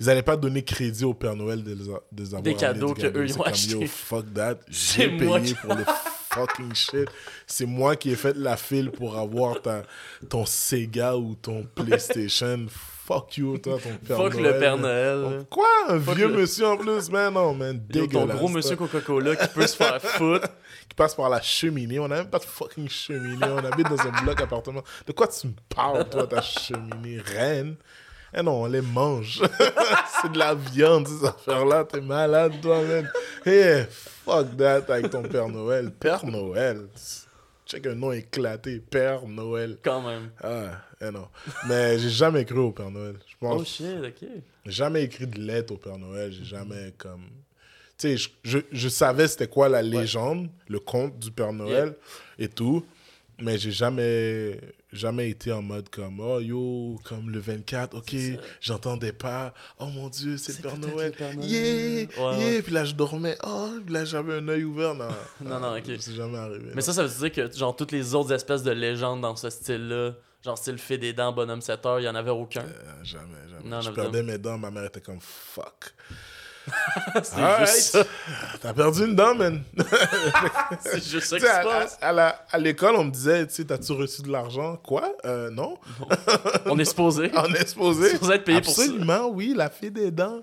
Ils 0.00 0.08
allaient 0.10 0.22
pas 0.22 0.36
donner 0.36 0.64
crédit 0.64 1.04
au 1.04 1.14
Père 1.14 1.36
Noël 1.36 1.62
de 1.62 1.72
les, 1.74 1.88
a- 1.90 2.00
de 2.12 2.22
les 2.22 2.28
avoir 2.28 2.42
Des 2.42 2.54
cadeaux 2.54 2.88
du 2.88 2.94
que 2.94 3.00
cadeau. 3.02 3.20
eux, 3.20 3.24
ils 3.26 3.32
C'est 3.32 3.38
ont 3.38 3.42
achetés. 3.42 3.72
Yo, 3.72 3.86
fuck 3.86 4.32
that. 4.34 4.58
J'ai 4.68 5.08
payé 5.16 5.54
pour 5.54 5.74
le 5.74 5.84
fucking 6.36 6.74
shit. 6.74 7.08
C'est 7.46 7.66
moi 7.66 7.96
qui 7.96 8.10
ai 8.10 8.16
fait 8.16 8.36
la 8.36 8.56
file 8.56 8.90
pour 8.90 9.16
avoir 9.18 9.60
ta, 9.62 9.82
ton 10.28 10.44
Sega 10.46 11.16
ou 11.16 11.34
ton 11.34 11.64
PlayStation. 11.74 12.66
Fuck 13.06 13.36
you, 13.36 13.58
toi, 13.58 13.78
ton 13.80 13.96
Père 14.04 14.16
Fuck 14.16 14.34
Noël. 14.34 14.52
le 14.54 14.58
Père 14.58 14.76
man. 14.78 14.82
Noël. 15.22 15.44
Quoi 15.48 15.66
Un 15.88 16.00
Fuck 16.00 16.16
vieux 16.16 16.26
le- 16.28 16.38
monsieur 16.38 16.66
en 16.66 16.76
plus, 16.76 17.08
man, 17.10 17.32
non, 17.34 17.54
man, 17.54 17.80
dégueulasse. 17.88 18.26
ton 18.28 18.34
gros 18.34 18.48
monsieur 18.48 18.74
Coca-Cola 18.76 19.36
qui 19.36 19.46
peut 19.48 19.66
se 19.66 19.76
faire 19.76 20.00
foutre. 20.02 20.48
Qui 20.88 20.94
passe 20.94 21.14
par 21.16 21.28
la 21.28 21.40
cheminée. 21.42 21.98
On 21.98 22.06
n'a 22.08 22.16
même 22.18 22.30
pas 22.30 22.38
de 22.38 22.44
fucking 22.44 22.88
cheminée. 22.88 23.44
On 23.46 23.58
habite 23.64 23.88
dans 23.88 24.00
un 24.00 24.22
bloc 24.22 24.40
appartement. 24.40 24.82
De 25.06 25.12
quoi 25.12 25.26
tu 25.26 25.48
me 25.48 25.52
parles, 25.68 26.08
toi, 26.08 26.26
ta 26.28 26.40
cheminée 26.42 27.18
reine? 27.24 27.74
Eh 28.34 28.42
non, 28.42 28.62
on 28.62 28.66
les 28.66 28.80
mange. 28.82 29.40
C'est 30.22 30.32
de 30.32 30.38
la 30.38 30.54
viande, 30.54 31.06
ces 31.08 31.24
affaires-là. 31.24 31.84
T'es 31.84 32.00
malade, 32.00 32.52
toi, 32.60 32.82
man. 32.82 33.10
Hey, 33.44 33.84
fuck 33.90 34.56
that 34.56 34.84
avec 34.88 35.10
ton 35.10 35.22
Père 35.22 35.48
Noël. 35.48 35.90
Père 35.92 36.24
Noël. 36.26 36.88
Check 37.66 37.86
un 37.86 37.94
nom 37.94 38.12
éclaté. 38.12 38.78
Père 38.80 39.26
Noël. 39.26 39.78
Quand 39.82 40.00
même. 40.06 40.30
Ah, 40.42 40.80
eh 41.00 41.10
non. 41.10 41.28
Mais 41.68 41.98
j'ai 41.98 42.10
jamais 42.10 42.44
cru 42.44 42.58
au 42.58 42.72
Père 42.72 42.90
Noël. 42.90 43.16
Je 43.26 43.34
pense 43.40 43.60
Oh 43.60 43.64
shit, 43.64 43.96
ok. 44.04 44.28
j'ai 44.66 44.72
jamais 44.72 45.02
écrit 45.04 45.26
de 45.26 45.40
lettre 45.40 45.72
au 45.74 45.76
Père 45.76 45.98
Noël. 45.98 46.32
J'ai 46.32 46.44
jamais 46.44 46.92
comme. 46.98 47.24
Tu 47.98 48.16
sais, 48.16 48.16
je, 48.16 48.28
je, 48.44 48.58
je 48.70 48.88
savais 48.88 49.26
c'était 49.26 49.48
quoi 49.48 49.68
la 49.70 49.80
légende, 49.82 50.48
le 50.68 50.78
conte 50.78 51.18
du 51.18 51.30
Père 51.30 51.52
Noël 51.52 51.94
et 52.38 52.48
tout. 52.48 52.84
Mais 53.40 53.58
j'ai 53.58 53.70
jamais, 53.72 54.60
jamais 54.96 55.30
été 55.30 55.52
en 55.52 55.62
mode 55.62 55.88
comme, 55.88 56.20
oh 56.20 56.40
yo, 56.40 56.98
comme 57.04 57.30
le 57.30 57.38
24, 57.38 57.96
ok, 57.96 58.14
j'entendais 58.60 59.12
pas, 59.12 59.54
oh 59.78 59.86
mon 59.86 60.08
Dieu, 60.08 60.36
c'est 60.36 60.56
le 60.56 60.62
Père 60.62 60.78
Noël, 60.78 61.12
yeah, 61.18 61.30
Ouais, 61.38 61.46
yeah, 61.46 62.06
ouais. 62.18 62.62
puis 62.62 62.72
là 62.72 62.84
je 62.84 62.94
dormais, 62.94 63.36
oh, 63.44 63.70
puis 63.84 63.94
là 63.94 64.04
j'avais 64.04 64.34
un 64.34 64.48
œil 64.48 64.64
ouvert, 64.64 64.94
non. 64.94 65.08
Non, 65.40 65.60
non, 65.60 65.76
ok. 65.76 65.84
C'est 65.98 66.14
jamais 66.14 66.38
arrivé. 66.38 66.70
Mais 66.74 66.80
ça, 66.82 66.92
ça 66.92 67.04
veut 67.04 67.28
dire 67.28 67.32
que, 67.32 67.56
genre, 67.56 67.74
toutes 67.74 67.92
les 67.92 68.14
autres 68.14 68.32
espèces 68.32 68.62
de 68.62 68.72
légendes 68.72 69.20
dans 69.20 69.36
ce 69.36 69.50
style-là, 69.50 70.14
genre 70.44 70.58
style 70.58 70.78
fait 70.78 70.98
des 70.98 71.12
dents, 71.12 71.32
bonhomme 71.32 71.60
7 71.60 71.86
heures, 71.86 72.00
il 72.00 72.04
y 72.04 72.08
en 72.08 72.14
avait 72.14 72.30
aucun. 72.30 72.62
Euh, 72.62 73.04
jamais, 73.04 73.34
jamais. 73.50 73.68
Non, 73.68 73.80
je 73.80 73.90
perdais 73.90 74.22
mes 74.22 74.38
dents, 74.38 74.58
ma 74.58 74.70
mère 74.70 74.84
était 74.84 75.00
comme, 75.00 75.20
fuck. 75.20 75.94
c'est 77.22 77.66
juste 77.66 77.90
ça. 77.92 78.04
T'as 78.60 78.72
perdu 78.74 79.04
une 79.04 79.14
dent, 79.14 79.34
man. 79.34 79.62
C'est 80.80 81.02
juste 81.04 81.26
ça 81.26 81.36
qui 81.38 81.46
se 81.46 81.62
passe. 81.64 81.98
à- 82.00 82.08
à 82.10 82.28
à 82.52 82.58
l'école, 82.58 82.96
on 82.96 83.04
me 83.04 83.10
disait, 83.10 83.46
tu 83.46 83.54
sais, 83.54 83.64
t'as-tu 83.64 83.92
reçu 83.92 84.22
de 84.22 84.30
l'argent? 84.32 84.76
Quoi? 84.76 85.12
Euh, 85.24 85.50
non. 85.50 85.78
On 86.66 86.78
est 86.78 86.84
supposé. 86.84 87.30
On 87.34 87.52
est 87.54 87.66
supposé. 87.68 88.10
supposé 88.10 88.34
être 88.34 88.44
payé 88.44 88.60
pour 88.60 88.72
ça. 88.72 88.82
Absolument, 88.82 89.28
oui, 89.28 89.54
la 89.56 89.70
fille 89.70 89.90
des 89.90 90.10
dents. 90.10 90.40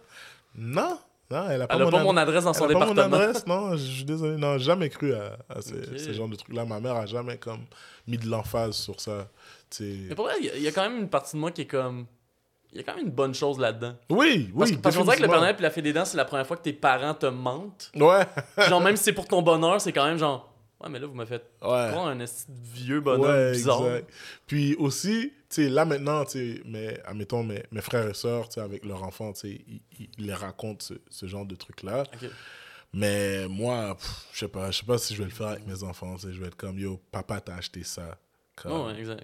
Non. 0.56 0.98
Non, 1.32 1.50
elle 1.50 1.62
a 1.64 1.68
pas, 1.68 1.76
Elle 1.76 1.82
a 1.82 1.86
mon, 1.86 1.92
pas 1.92 1.98
ad- 2.00 2.04
mon 2.04 2.18
adresse 2.18 2.44
dans 2.44 2.54
son 2.54 2.66
elle 2.70 2.76
a 2.76 2.80
pas 2.80 2.86
mon 2.86 2.94
département. 2.94 3.18
adresse, 3.24 3.48
non, 3.48 3.72
je 3.76 3.84
suis 3.84 4.04
désolé. 4.04 4.38
Non, 4.38 4.58
j'ai 4.58 4.66
jamais 4.66 4.90
cru 4.90 5.14
à, 5.14 5.38
à 5.50 5.62
ces, 5.62 5.74
Ok. 5.80 5.98
ces 6.00 6.14
genres 6.14 6.28
de 6.28 6.36
trucs-là. 6.36 6.64
Ma 6.66 6.80
mère 6.80 6.96
a 6.96 7.06
jamais 7.06 7.38
comme 7.38 7.62
mis 8.08 8.18
de 8.18 8.28
l'emphase 8.30 8.76
sur 8.76 9.00
ça. 9.02 9.28
tu 9.70 9.78
sais. 9.84 9.98
Mais 10.10 10.16
pour 10.16 10.26
vrai, 10.26 10.36
il 10.42 10.60
y 10.60 10.62
y, 10.64 10.68
a 10.68 10.72
quand 10.72 10.84
même 10.84 10.98
une 11.00 11.10
partie 11.10 11.36
de 11.36 11.42
moi 11.42 11.52
qui 11.52 11.62
est 11.62 11.66
comme. 11.66 12.06
Il 12.74 12.78
y 12.78 12.80
a 12.80 12.84
quand 12.84 12.96
même 12.96 13.06
une 13.06 13.12
bonne 13.12 13.34
chose 13.36 13.60
là-dedans. 13.60 13.96
Oui, 14.10 14.52
Parce, 14.58 14.70
oui. 14.72 14.76
que- 14.78 14.82
parce 14.82 14.98
qu'on 14.98 15.04
dirait 15.04 15.18
que 15.18 15.22
le 15.22 15.28
Père. 15.30 15.40
Noël 15.40 15.56
et 15.58 15.62
la 15.62 15.70
Fée 15.70 15.82
des 15.84 15.94
Dents, 15.94 16.06
c'est 16.06 16.18
la 16.18 16.26
première 16.26 16.48
fois 16.48 16.58
que 16.58 16.64
tes 16.64 16.74
parents 16.74 17.14
te 17.14 17.28
mentent. 17.28 17.92
Ouais. 17.96 18.24
Genre, 18.68 18.82
même 18.82 18.98
si 18.98 19.04
c'est 19.04 19.14
pour 19.14 19.28
ton 19.28 19.42
bonheur, 19.44 19.80
c'est 19.80 19.94
quand 19.94 20.06
même 20.06 20.18
genre. 20.18 20.50
Ouais, 20.84 20.90
mais 20.90 21.00
là, 21.00 21.06
vous 21.08 21.14
m'avez 21.14 21.30
fait 21.30 21.44
Ouais. 21.62 21.88
croire 21.92 22.08
un 22.08 22.18
vieux 22.74 23.00
bonhomme 23.00 23.22
Ouais, 23.30 23.52
bizarre. 23.54 23.86
exact. 23.86 24.10
Puis 24.48 24.76
aussi, 24.80 25.32
tu 25.50 25.64
sais, 25.64 25.70
là 25.70 25.86
maintenant, 25.86 26.26
tu 26.26 26.32
sais, 26.56 26.62
mais, 26.66 27.00
admettons, 27.06 27.44
mes, 27.44 27.64
mes 27.72 27.80
frères 27.82 28.10
et 28.10 28.14
sœurs, 28.14 28.50
tu 28.50 28.56
sais, 28.56 28.62
avec 28.62 28.84
leurs 28.84 29.02
enfants, 29.04 29.32
tu 29.34 29.40
sais, 29.42 29.62
ils, 29.68 29.82
ils- 30.00 30.10
ils 30.18 30.26
les 30.26 30.34
racontent 30.34 30.84
ce, 30.84 30.96
ce 31.10 31.26
genre 31.28 31.46
de 31.46 31.56
trucs-là. 31.56 32.04
Mais 32.92 33.48
moi, 33.48 33.96
je 34.34 34.40
sais 34.40 34.48
pas, 34.48 34.72
je 34.72 34.80
sais 34.80 34.86
pas 34.86 34.98
si 34.98 35.14
je 35.16 35.20
vais 35.20 35.30
le 35.30 35.34
faire 35.34 35.48
avec 35.50 35.66
mes 35.66 35.84
enfants, 35.84 36.16
tu 36.16 36.28
sais, 36.28 36.34
je 36.34 36.40
vais 36.40 36.48
être 36.48 36.58
comme, 36.58 36.78
yo, 36.78 37.00
papa 37.12 37.40
t'a 37.40 37.56
acheté 37.56 37.84
ça. 37.84 38.18
Comme, 38.56 38.88
ouais, 38.88 39.00
exact. 39.00 39.24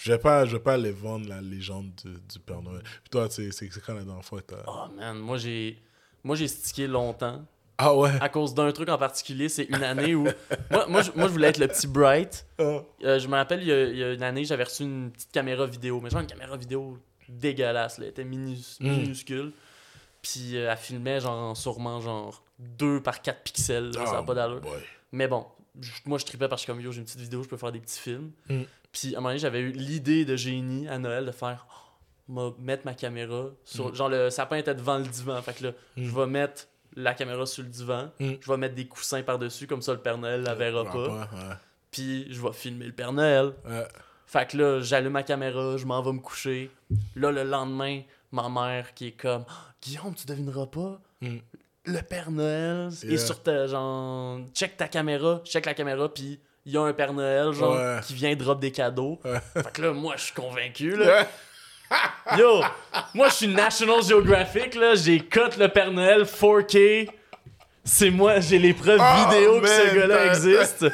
Je 0.00 0.12
vais 0.12 0.18
pas, 0.18 0.44
je 0.46 0.52
vais 0.56 0.62
pas 0.62 0.76
les 0.76 0.92
vendre 0.92 1.28
la 1.28 1.40
légende 1.40 1.90
du, 2.04 2.10
du 2.12 2.38
Père 2.38 2.62
Noël. 2.62 2.82
Puis 2.82 3.10
toi, 3.10 3.28
c'est 3.30 3.50
quand 3.84 3.94
la 3.94 4.04
dernière 4.04 4.24
fois 4.24 4.40
que 4.42 4.54
t'as... 4.54 4.62
Oh 4.66 4.84
man, 4.96 5.18
moi 5.18 5.38
j'ai. 5.38 5.80
Moi 6.24 6.36
j'ai 6.36 6.48
stické 6.48 6.86
longtemps. 6.86 7.44
Ah 7.80 7.94
ouais? 7.94 8.10
À 8.20 8.28
cause 8.28 8.54
d'un 8.54 8.70
truc 8.72 8.88
en 8.88 8.98
particulier, 8.98 9.48
c'est 9.48 9.64
une 9.64 9.82
année 9.84 10.14
où. 10.16 10.24
moi, 10.70 10.86
moi, 10.88 11.02
je, 11.02 11.12
moi, 11.14 11.28
je 11.28 11.32
voulais 11.32 11.48
être 11.48 11.58
le 11.58 11.68
petit 11.68 11.86
Bright. 11.86 12.44
Ah. 12.58 12.80
Euh, 13.04 13.18
je 13.20 13.28
me 13.28 13.34
rappelle, 13.36 13.62
il 13.62 13.68
y, 13.68 13.72
a, 13.72 13.84
il 13.84 13.96
y 13.96 14.02
a 14.02 14.12
une 14.14 14.22
année, 14.24 14.44
j'avais 14.44 14.64
reçu 14.64 14.82
une 14.82 15.12
petite 15.12 15.30
caméra 15.30 15.64
vidéo. 15.66 16.00
Mais 16.00 16.10
genre 16.10 16.20
une 16.20 16.26
caméra 16.26 16.56
vidéo 16.56 16.98
dégueulasse, 17.28 17.98
là. 17.98 18.04
Elle 18.06 18.10
était 18.10 18.24
minus- 18.24 18.78
Mm. 18.80 18.88
minuscule. 18.90 19.52
Puis 20.22 20.56
euh, 20.56 20.70
elle 20.72 20.76
filmait 20.76 21.20
genre 21.20 21.56
sûrement 21.56 22.00
genre 22.00 22.42
2 22.58 23.00
par 23.00 23.22
4 23.22 23.42
pixels. 23.44 23.90
là, 23.92 24.06
ça 24.06 24.12
n'a 24.12 24.18
Ah, 24.18 24.22
pas 24.24 24.34
d'allure. 24.34 24.60
Mais 25.12 25.28
bon, 25.28 25.46
moi 26.04 26.18
je 26.18 26.24
tripais 26.24 26.48
parce 26.48 26.62
que 26.62 26.72
comme 26.72 26.80
yo, 26.80 26.90
j'ai 26.90 26.98
une 26.98 27.04
petite 27.04 27.20
vidéo, 27.20 27.44
je 27.44 27.48
peux 27.48 27.56
faire 27.56 27.70
des 27.70 27.78
petits 27.80 28.00
films. 28.00 28.32
Mm. 28.48 28.62
Puis 28.92 29.14
à 29.14 29.18
un 29.18 29.20
moment 29.20 29.28
donné, 29.30 29.38
j'avais 29.38 29.60
eu 29.60 29.70
l'idée 29.72 30.24
de 30.24 30.36
génie 30.36 30.88
à 30.88 30.98
Noël 30.98 31.26
de 31.26 31.30
faire 31.32 31.66
oh, 32.28 32.54
mettre 32.58 32.84
ma 32.86 32.94
caméra 32.94 33.46
sur. 33.64 33.90
Mm. 33.90 33.94
Genre 33.94 34.08
le 34.08 34.30
sapin 34.30 34.56
était 34.56 34.74
devant 34.74 34.98
le 34.98 35.04
divan. 35.06 35.40
Fait 35.42 35.54
que 35.54 35.64
là, 35.66 35.70
Mm. 35.96 36.04
je 36.04 36.14
vais 36.14 36.26
mettre 36.26 36.68
la 36.96 37.14
caméra 37.14 37.46
sur 37.46 37.62
le 37.62 37.68
divan. 37.68 38.10
Mm. 38.18 38.32
Je 38.40 38.50
vais 38.50 38.56
mettre 38.56 38.74
des 38.74 38.86
coussins 38.86 39.22
par-dessus, 39.22 39.66
comme 39.66 39.82
ça 39.82 39.92
le 39.92 40.00
Père 40.00 40.18
Noël 40.18 40.42
la 40.42 40.54
verra 40.54 40.84
Ah, 40.88 40.92
pas. 40.92 41.08
ouais. 41.08 41.54
Puis 41.90 42.26
je 42.32 42.40
vais 42.42 42.52
filmer 42.52 42.86
le 42.86 42.92
Père 42.92 43.12
Noël. 43.12 43.52
Ouais. 43.66 43.86
Fait 44.26 44.46
que 44.50 44.56
là, 44.58 44.80
j'allume 44.80 45.12
ma 45.12 45.22
caméra, 45.22 45.76
je 45.78 45.86
m'en 45.86 46.02
vais 46.02 46.12
me 46.12 46.20
coucher. 46.20 46.70
Là, 47.16 47.30
le 47.30 47.44
lendemain, 47.44 48.02
ma 48.30 48.48
mère 48.50 48.92
qui 48.94 49.06
est 49.08 49.12
comme 49.12 49.44
Ah, 49.48 49.72
Guillaume, 49.82 50.14
tu 50.14 50.26
devineras 50.26 50.66
pas. 50.66 51.00
Le 51.22 52.02
Père 52.02 52.30
Noël 52.30 52.88
est 53.04 53.16
sur 53.16 53.42
ta. 53.42 53.66
Genre, 53.66 54.40
check 54.52 54.76
ta 54.76 54.88
caméra, 54.88 55.40
check 55.44 55.64
la 55.64 55.72
caméra, 55.72 56.12
puis 56.12 56.38
il 56.66 56.72
y 56.72 56.76
a 56.76 56.80
un 56.82 56.92
Père 56.92 57.12
Noël, 57.12 57.52
genre, 57.52 57.74
Ouais. 57.76 58.00
qui 58.06 58.14
vient 58.14 58.34
drop 58.36 58.60
des 58.60 58.70
cadeaux. 58.72 59.18
Ouais. 59.24 59.38
Fait 59.54 59.72
que 59.72 59.82
là, 59.82 59.92
moi, 59.92 60.14
je 60.16 60.24
suis 60.24 60.34
convaincu, 60.34 60.96
là. 60.96 61.26
Yo, 62.38 62.60
moi, 63.14 63.28
je 63.30 63.34
suis 63.34 63.48
National 63.48 64.02
Geographic, 64.02 64.74
là. 64.74 64.94
J'ai 64.94 65.20
cut 65.20 65.56
le 65.58 65.68
Père 65.68 65.90
Noël 65.90 66.22
4K. 66.24 67.08
C'est 67.90 68.10
moi, 68.10 68.38
j'ai 68.40 68.58
les 68.58 68.74
preuves 68.74 69.00
Oh, 69.00 69.30
vidéo 69.30 69.60
que 69.62 69.66
ce 69.66 69.94
gars-là 69.94 70.26
existe. 70.26 70.84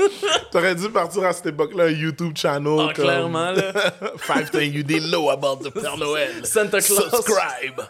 T'aurais 0.50 0.74
dû 0.74 0.88
partir 0.88 1.22
à 1.24 1.34
cette 1.34 1.44
époque-là 1.44 1.84
un 1.84 1.90
YouTube 1.90 2.32
channel. 2.34 2.72
Ah, 2.88 2.92
comme 2.94 3.04
clairement, 3.04 3.50
là. 3.50 3.72
Five 4.16 4.48
things 4.50 4.72
you 4.72 4.82
didn't 4.82 5.10
know 5.10 5.28
about 5.28 5.56
the 5.62 5.68
Père 5.70 5.98
Noël. 5.98 6.46
Santa 6.46 6.80
Claus. 6.80 7.10
Subscribe. 7.10 7.82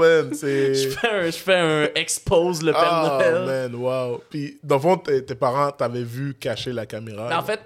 c'est. 0.32 0.74
Je 0.74 0.88
fais 0.90 1.08
un, 1.10 1.26
je 1.26 1.30
fais 1.36 1.56
un 1.56 1.88
expose 1.94 2.62
le 2.62 2.72
Père 2.72 2.82
Ah, 2.84 3.18
Noël. 3.20 3.70
man, 3.70 3.74
wow. 3.74 4.22
Puis, 4.30 4.58
dans 4.62 4.76
le 4.76 4.80
fond, 4.80 4.96
tes, 4.98 5.24
tes 5.24 5.34
parents 5.34 5.70
t'avaient 5.72 6.02
vu 6.02 6.34
cacher 6.34 6.72
la 6.72 6.86
caméra. 6.86 7.28
Mais 7.28 7.34
en 7.34 7.42
fait, 7.42 7.60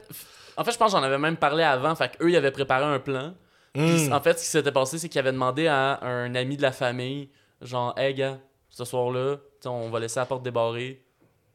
en 0.56 0.64
fait, 0.64 0.72
je 0.72 0.78
pense 0.78 0.92
que 0.92 0.98
j'en 0.98 1.04
avais 1.04 1.18
même 1.18 1.36
parlé 1.36 1.62
avant. 1.62 1.94
Fait 1.94 2.16
qu'eux, 2.16 2.30
ils 2.30 2.36
avaient 2.36 2.50
préparé 2.50 2.84
un 2.84 2.98
plan. 2.98 3.34
Puis 3.72 4.08
Mm. 4.08 4.12
en 4.12 4.20
fait, 4.20 4.38
ce 4.38 4.44
qui 4.44 4.50
s'était 4.50 4.70
passé, 4.70 4.98
c'est 4.98 5.08
qu'il 5.08 5.18
avait 5.18 5.32
demandé 5.32 5.66
à 5.66 5.98
un 6.04 6.32
ami 6.36 6.56
de 6.56 6.62
la 6.62 6.70
famille, 6.70 7.28
genre, 7.60 7.92
hey 7.98 8.14
gars, 8.14 8.38
ce 8.70 8.84
soir-là, 8.84 9.36
on 9.66 9.90
va 9.90 9.98
laisser 10.00 10.20
la 10.20 10.26
porte 10.26 10.42
débarrée, 10.44 11.00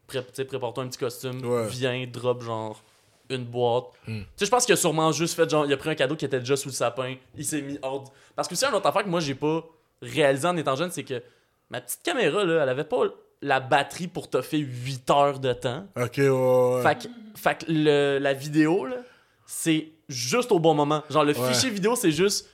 Pré- 0.07 0.23
prépare-toi 0.45 0.83
un 0.83 0.87
petit 0.87 0.97
costume, 0.97 1.39
Ouais. 1.45 1.67
viens, 1.67 2.05
drop 2.11 2.41
genre 2.43 2.81
une 3.29 3.45
boîte. 3.45 3.85
Mm. 4.07 4.21
Tu 4.21 4.25
sais, 4.37 4.45
je 4.47 4.49
pense 4.51 4.65
qu'il 4.65 4.73
a 4.73 4.75
sûrement 4.75 5.11
juste 5.11 5.35
fait 5.35 5.47
genre, 5.47 5.65
il 5.67 5.71
a 5.71 5.77
pris 5.77 5.91
un 5.91 5.95
cadeau 5.95 6.15
qui 6.15 6.25
était 6.25 6.39
déjà 6.39 6.57
sous 6.57 6.69
le 6.69 6.73
sapin, 6.73 7.13
il 7.37 7.45
s'est 7.45 7.61
mis 7.61 7.77
hors. 7.83 8.11
Parce 8.35 8.47
que 8.47 8.55
c'est 8.55 8.65
une 8.67 8.73
autre 8.73 8.87
affaire 8.87 9.03
que 9.03 9.09
moi 9.09 9.19
j'ai 9.19 9.35
pas 9.35 9.63
réalisé 10.01 10.47
en 10.47 10.57
étant 10.57 10.75
jeune, 10.75 10.91
c'est 10.91 11.03
que 11.03 11.21
ma 11.69 11.81
petite 11.81 12.01
caméra 12.03 12.43
là, 12.43 12.63
elle 12.63 12.69
avait 12.69 12.83
pas 12.83 13.01
la 13.41 13.59
batterie 13.59 14.07
pour 14.07 14.29
te 14.29 14.41
faire 14.41 14.59
8 14.63 15.09
heures 15.11 15.39
de 15.39 15.53
temps. 15.53 15.85
Ok, 15.95 16.17
ouais, 16.17 16.29
ouais. 16.29 16.81
Fait 16.83 16.97
que, 17.03 17.07
fait 17.39 17.57
que 17.59 17.65
le- 17.71 18.17
la 18.19 18.33
vidéo, 18.33 18.85
là, 18.85 18.97
c'est 19.45 19.89
juste 20.09 20.51
au 20.51 20.59
bon 20.59 20.73
moment. 20.73 21.03
Genre, 21.09 21.23
le 21.23 21.37
Ouais. 21.37 21.53
fichier 21.53 21.69
vidéo, 21.69 21.95
c'est 21.95 22.11
juste. 22.11 22.49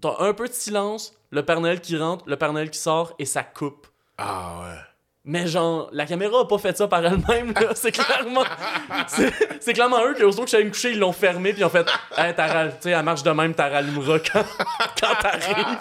T'as 0.00 0.16
un 0.18 0.34
peu 0.34 0.46
de 0.48 0.52
silence, 0.52 1.14
le 1.30 1.44
Père 1.44 1.60
Noël 1.60 1.80
qui 1.80 1.96
rentre, 1.96 2.24
le 2.28 2.36
Père 2.36 2.52
Noël 2.52 2.68
qui 2.70 2.78
sort 2.78 3.14
et 3.18 3.24
ça 3.24 3.42
coupe. 3.44 3.86
Ah 4.18 4.60
ouais. 4.62 4.80
Mais 5.26 5.46
genre, 5.46 5.88
la 5.92 6.04
caméra 6.04 6.40
a 6.40 6.44
pas 6.44 6.58
fait 6.58 6.76
ça 6.76 6.86
par 6.86 7.02
elle-même, 7.04 7.52
là. 7.54 7.74
C'est 7.74 7.92
clairement. 7.92 8.44
c'est, 9.60 9.72
clairement 9.72 10.04
eux 10.06 10.12
qui, 10.14 10.22
aussitôt 10.22 10.44
que 10.44 10.50
j'allais 10.50 10.64
me 10.64 10.70
coucher, 10.70 10.90
ils 10.92 10.98
l'ont 10.98 11.12
fermé, 11.12 11.52
puis 11.52 11.62
ils 11.62 11.64
ont 11.64 11.70
fait. 11.70 11.86
Hey, 12.16 12.34
t'as 12.36 12.68
tu 12.68 12.74
sais, 12.82 12.90
elle 12.90 13.02
marche 13.02 13.22
de 13.22 13.30
même, 13.30 13.54
t'as 13.54 13.70
rallumeras 13.70 14.18
quand, 14.18 14.44
quand 15.00 15.14
t'arrives. 15.22 15.78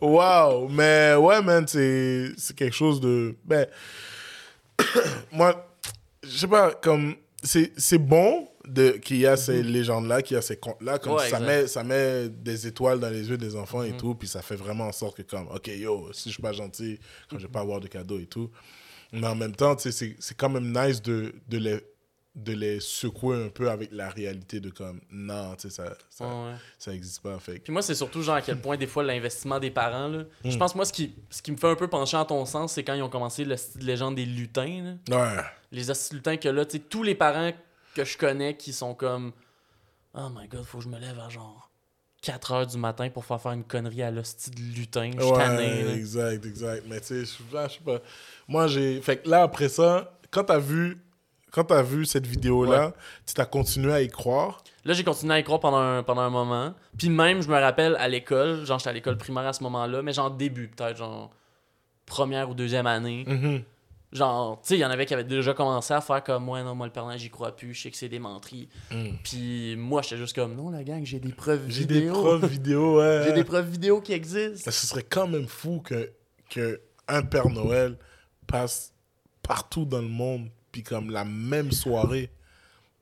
Wow, 0.00 0.68
mais 0.68 1.14
ouais, 1.14 1.40
man, 1.40 1.64
c'est 1.68 2.32
c'est 2.36 2.56
quelque 2.56 2.74
chose 2.74 3.00
de. 3.00 3.36
Ben, 3.44 3.66
moi, 5.32 5.68
je 6.24 6.36
sais 6.38 6.48
pas, 6.48 6.72
comme. 6.72 7.14
C'est 7.42 7.72
c'est 7.76 7.98
bon 7.98 8.48
de 8.66 8.90
qu'il 8.90 9.16
y 9.18 9.26
a 9.26 9.36
ces 9.36 9.62
légendes-là, 9.62 10.20
qu'il 10.20 10.34
y 10.34 10.38
a 10.38 10.42
ces 10.42 10.56
contes-là, 10.56 10.98
comme 10.98 11.12
Mhm. 11.12 11.18
Ouais, 11.18 11.28
ça, 11.30 11.38
exact. 11.38 11.46
met, 11.46 11.66
ça 11.66 11.84
met 11.84 12.28
des 12.28 12.66
étoiles 12.66 13.00
dans 13.00 13.08
les 13.08 13.28
yeux 13.30 13.38
des 13.38 13.56
enfants 13.56 13.80
Mhm. 13.82 13.94
et 13.94 13.96
tout, 13.96 14.14
puis 14.14 14.28
ça 14.28 14.42
fait 14.42 14.56
vraiment 14.56 14.84
en 14.84 14.92
sorte 14.92 15.16
que, 15.16 15.22
comme, 15.22 15.46
ok, 15.48 15.68
yo, 15.68 16.08
si 16.12 16.28
je 16.28 16.34
suis 16.34 16.42
pas 16.42 16.52
gentil, 16.52 16.98
quand 17.30 17.38
je 17.38 17.46
vais 17.46 17.52
pas 17.52 17.60
avoir 17.60 17.80
de 17.80 17.86
cadeaux 17.88 18.18
et 18.18 18.26
tout. 18.26 18.50
Mais 19.12 19.26
en 19.26 19.34
même 19.34 19.54
temps, 19.54 19.76
c'est 19.78 20.16
quand 20.36 20.48
même 20.48 20.72
nice 20.72 21.02
de, 21.02 21.34
de, 21.48 21.58
les, 21.58 21.80
de 22.34 22.52
les 22.52 22.78
secouer 22.80 23.44
un 23.44 23.48
peu 23.48 23.70
avec 23.70 23.90
la 23.92 24.08
réalité 24.08 24.60
de, 24.60 24.70
comme, 24.70 25.00
non, 25.10 25.54
tu 25.56 25.68
sais, 25.68 25.74
ça, 25.74 25.96
ça, 26.08 26.24
Ouais, 26.26 26.54
ça 26.78 26.92
existe 26.94 27.20
pas. 27.22 27.38
Fait 27.38 27.58
Puis 27.58 27.72
moi, 27.72 27.82
c'est 27.82 27.94
surtout 27.94 28.22
genre 28.22 28.36
à 28.36 28.42
quel 28.42 28.60
point 28.60 28.76
des 28.76 28.86
fois 28.86 29.02
l'investissement 29.02 29.58
des 29.58 29.70
parents. 29.70 30.08
Là. 30.08 30.24
Je 30.44 30.54
Mm. 30.54 30.58
pense, 30.58 30.74
moi, 30.74 30.84
ce 30.84 30.92
qui, 30.92 31.14
ce 31.28 31.42
qui 31.42 31.50
me 31.52 31.56
fait 31.56 31.68
un 31.68 31.74
peu 31.76 31.88
pencher 31.88 32.16
en 32.16 32.24
ton 32.24 32.44
sens, 32.46 32.72
c'est 32.74 32.84
quand 32.84 32.94
ils 32.94 33.02
ont 33.02 33.08
commencé 33.10 33.44
le 33.44 33.56
style 33.56 33.84
légende 33.84 34.14
des 34.14 34.26
lutins. 34.26 34.96
là. 35.08 35.34
Ouais. 35.36 35.42
Les 35.72 35.82
lutins 36.12 36.36
que 36.36 36.48
là, 36.48 36.64
tu 36.64 36.76
sais, 36.76 36.82
tous 36.88 37.02
les 37.02 37.14
parents 37.14 37.52
que 37.94 38.04
je 38.04 38.16
connais 38.16 38.56
qui 38.56 38.72
sont 38.72 38.94
comme 38.94 39.32
Oh 40.14 40.28
my 40.32 40.46
god, 40.48 40.64
faut 40.64 40.78
que 40.78 40.84
je 40.84 40.88
me 40.88 40.98
lève 40.98 41.18
à 41.20 41.28
genre 41.28 41.70
4 42.22 42.52
heures 42.52 42.66
du 42.66 42.76
matin 42.76 43.08
pour 43.08 43.24
faire 43.24 43.40
faire 43.40 43.52
une 43.52 43.64
connerie 43.64 44.02
à 44.02 44.10
l'hostie 44.10 44.50
de 44.50 44.60
lutin. 44.60 45.10
Je 45.16 45.22
suis 45.22 45.32
tanné, 45.32 45.88
exact, 45.94 46.44
exact. 46.44 46.84
Mais 46.88 47.00
tu 47.00 47.06
sais, 47.06 47.20
je 47.24 47.26
je 47.26 47.72
sais 47.74 47.80
pas. 47.84 48.00
Moi, 48.50 48.66
j'ai. 48.66 49.00
Fait 49.00 49.18
que 49.18 49.28
là, 49.30 49.42
après 49.42 49.68
ça, 49.70 50.18
quand 50.30 50.44
t'as 50.44 50.58
vu. 50.58 50.98
Quand 51.52 51.64
t'as 51.64 51.82
vu 51.82 52.06
cette 52.06 52.28
vidéo-là, 52.28 52.92
tu 53.26 53.34
t'as 53.34 53.44
continué 53.44 53.92
à 53.92 54.00
y 54.02 54.08
croire? 54.08 54.62
Là, 54.84 54.92
j'ai 54.92 55.02
continué 55.02 55.34
à 55.34 55.40
y 55.40 55.42
croire 55.42 55.58
pendant 55.58 55.78
un, 55.78 56.04
pendant 56.04 56.20
un 56.20 56.30
moment. 56.30 56.74
Puis 56.96 57.08
même, 57.08 57.42
je 57.42 57.48
me 57.48 57.58
rappelle 57.58 57.96
à 57.96 58.06
l'école, 58.06 58.64
genre 58.64 58.78
j'étais 58.78 58.90
à 58.90 58.92
l'école 58.92 59.18
primaire 59.18 59.44
à 59.44 59.52
ce 59.52 59.64
moment-là, 59.64 60.00
mais 60.00 60.12
genre 60.12 60.30
début, 60.30 60.68
peut-être 60.68 60.96
genre 60.96 61.32
première 62.06 62.50
ou 62.50 62.54
deuxième 62.54 62.86
année. 62.86 63.24
Mhm. 63.26 63.62
Genre, 64.12 64.60
tu 64.60 64.68
sais, 64.68 64.76
il 64.76 64.80
y 64.80 64.84
en 64.84 64.90
avait 64.90 65.06
qui 65.06 65.14
avaient 65.14 65.24
déjà 65.24 65.54
commencé 65.54 65.92
à 65.92 66.00
faire 66.00 66.22
comme 66.22 66.44
moi, 66.44 66.62
non, 66.62 66.76
moi 66.76 66.86
le 66.86 66.92
Père 66.92 67.04
Noël, 67.04 67.18
j'y 67.18 67.30
crois 67.30 67.54
plus, 67.54 67.74
je 67.74 67.82
sais 67.82 67.90
que 67.90 67.96
c'est 67.96 68.08
des 68.08 68.18
menteries. 68.20 68.68
Mm. 68.90 69.08
Puis 69.22 69.76
moi, 69.76 70.02
j'étais 70.02 70.16
juste 70.16 70.34
comme, 70.34 70.54
non, 70.54 70.70
la 70.70 70.82
gang, 70.82 71.04
j'ai 71.04 71.20
des 71.20 71.32
preuves 71.32 71.64
J'ai 71.68 71.80
vidéo. 71.80 72.00
des 72.00 72.10
preuves 72.10 72.46
vidéo, 72.46 72.98
ouais. 72.98 73.22
J'ai 73.26 73.32
des 73.32 73.44
preuves 73.44 73.68
vidéo 73.68 74.00
qui 74.00 74.12
existent. 74.12 74.64
Mais 74.66 74.72
ce 74.72 74.86
serait 74.86 75.04
quand 75.04 75.28
même 75.28 75.46
fou 75.46 75.80
que, 75.84 76.10
que 76.48 76.80
un 77.06 77.22
Père 77.22 77.50
Noël 77.50 77.96
passe 78.50 78.92
partout 79.42 79.84
dans 79.84 80.00
le 80.02 80.08
monde, 80.08 80.48
puis 80.72 80.82
comme 80.82 81.10
la 81.10 81.24
même 81.24 81.72
soirée, 81.72 82.30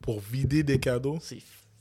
pour 0.01 0.21
vider 0.21 0.63
des 0.63 0.79
cadeaux. 0.79 1.19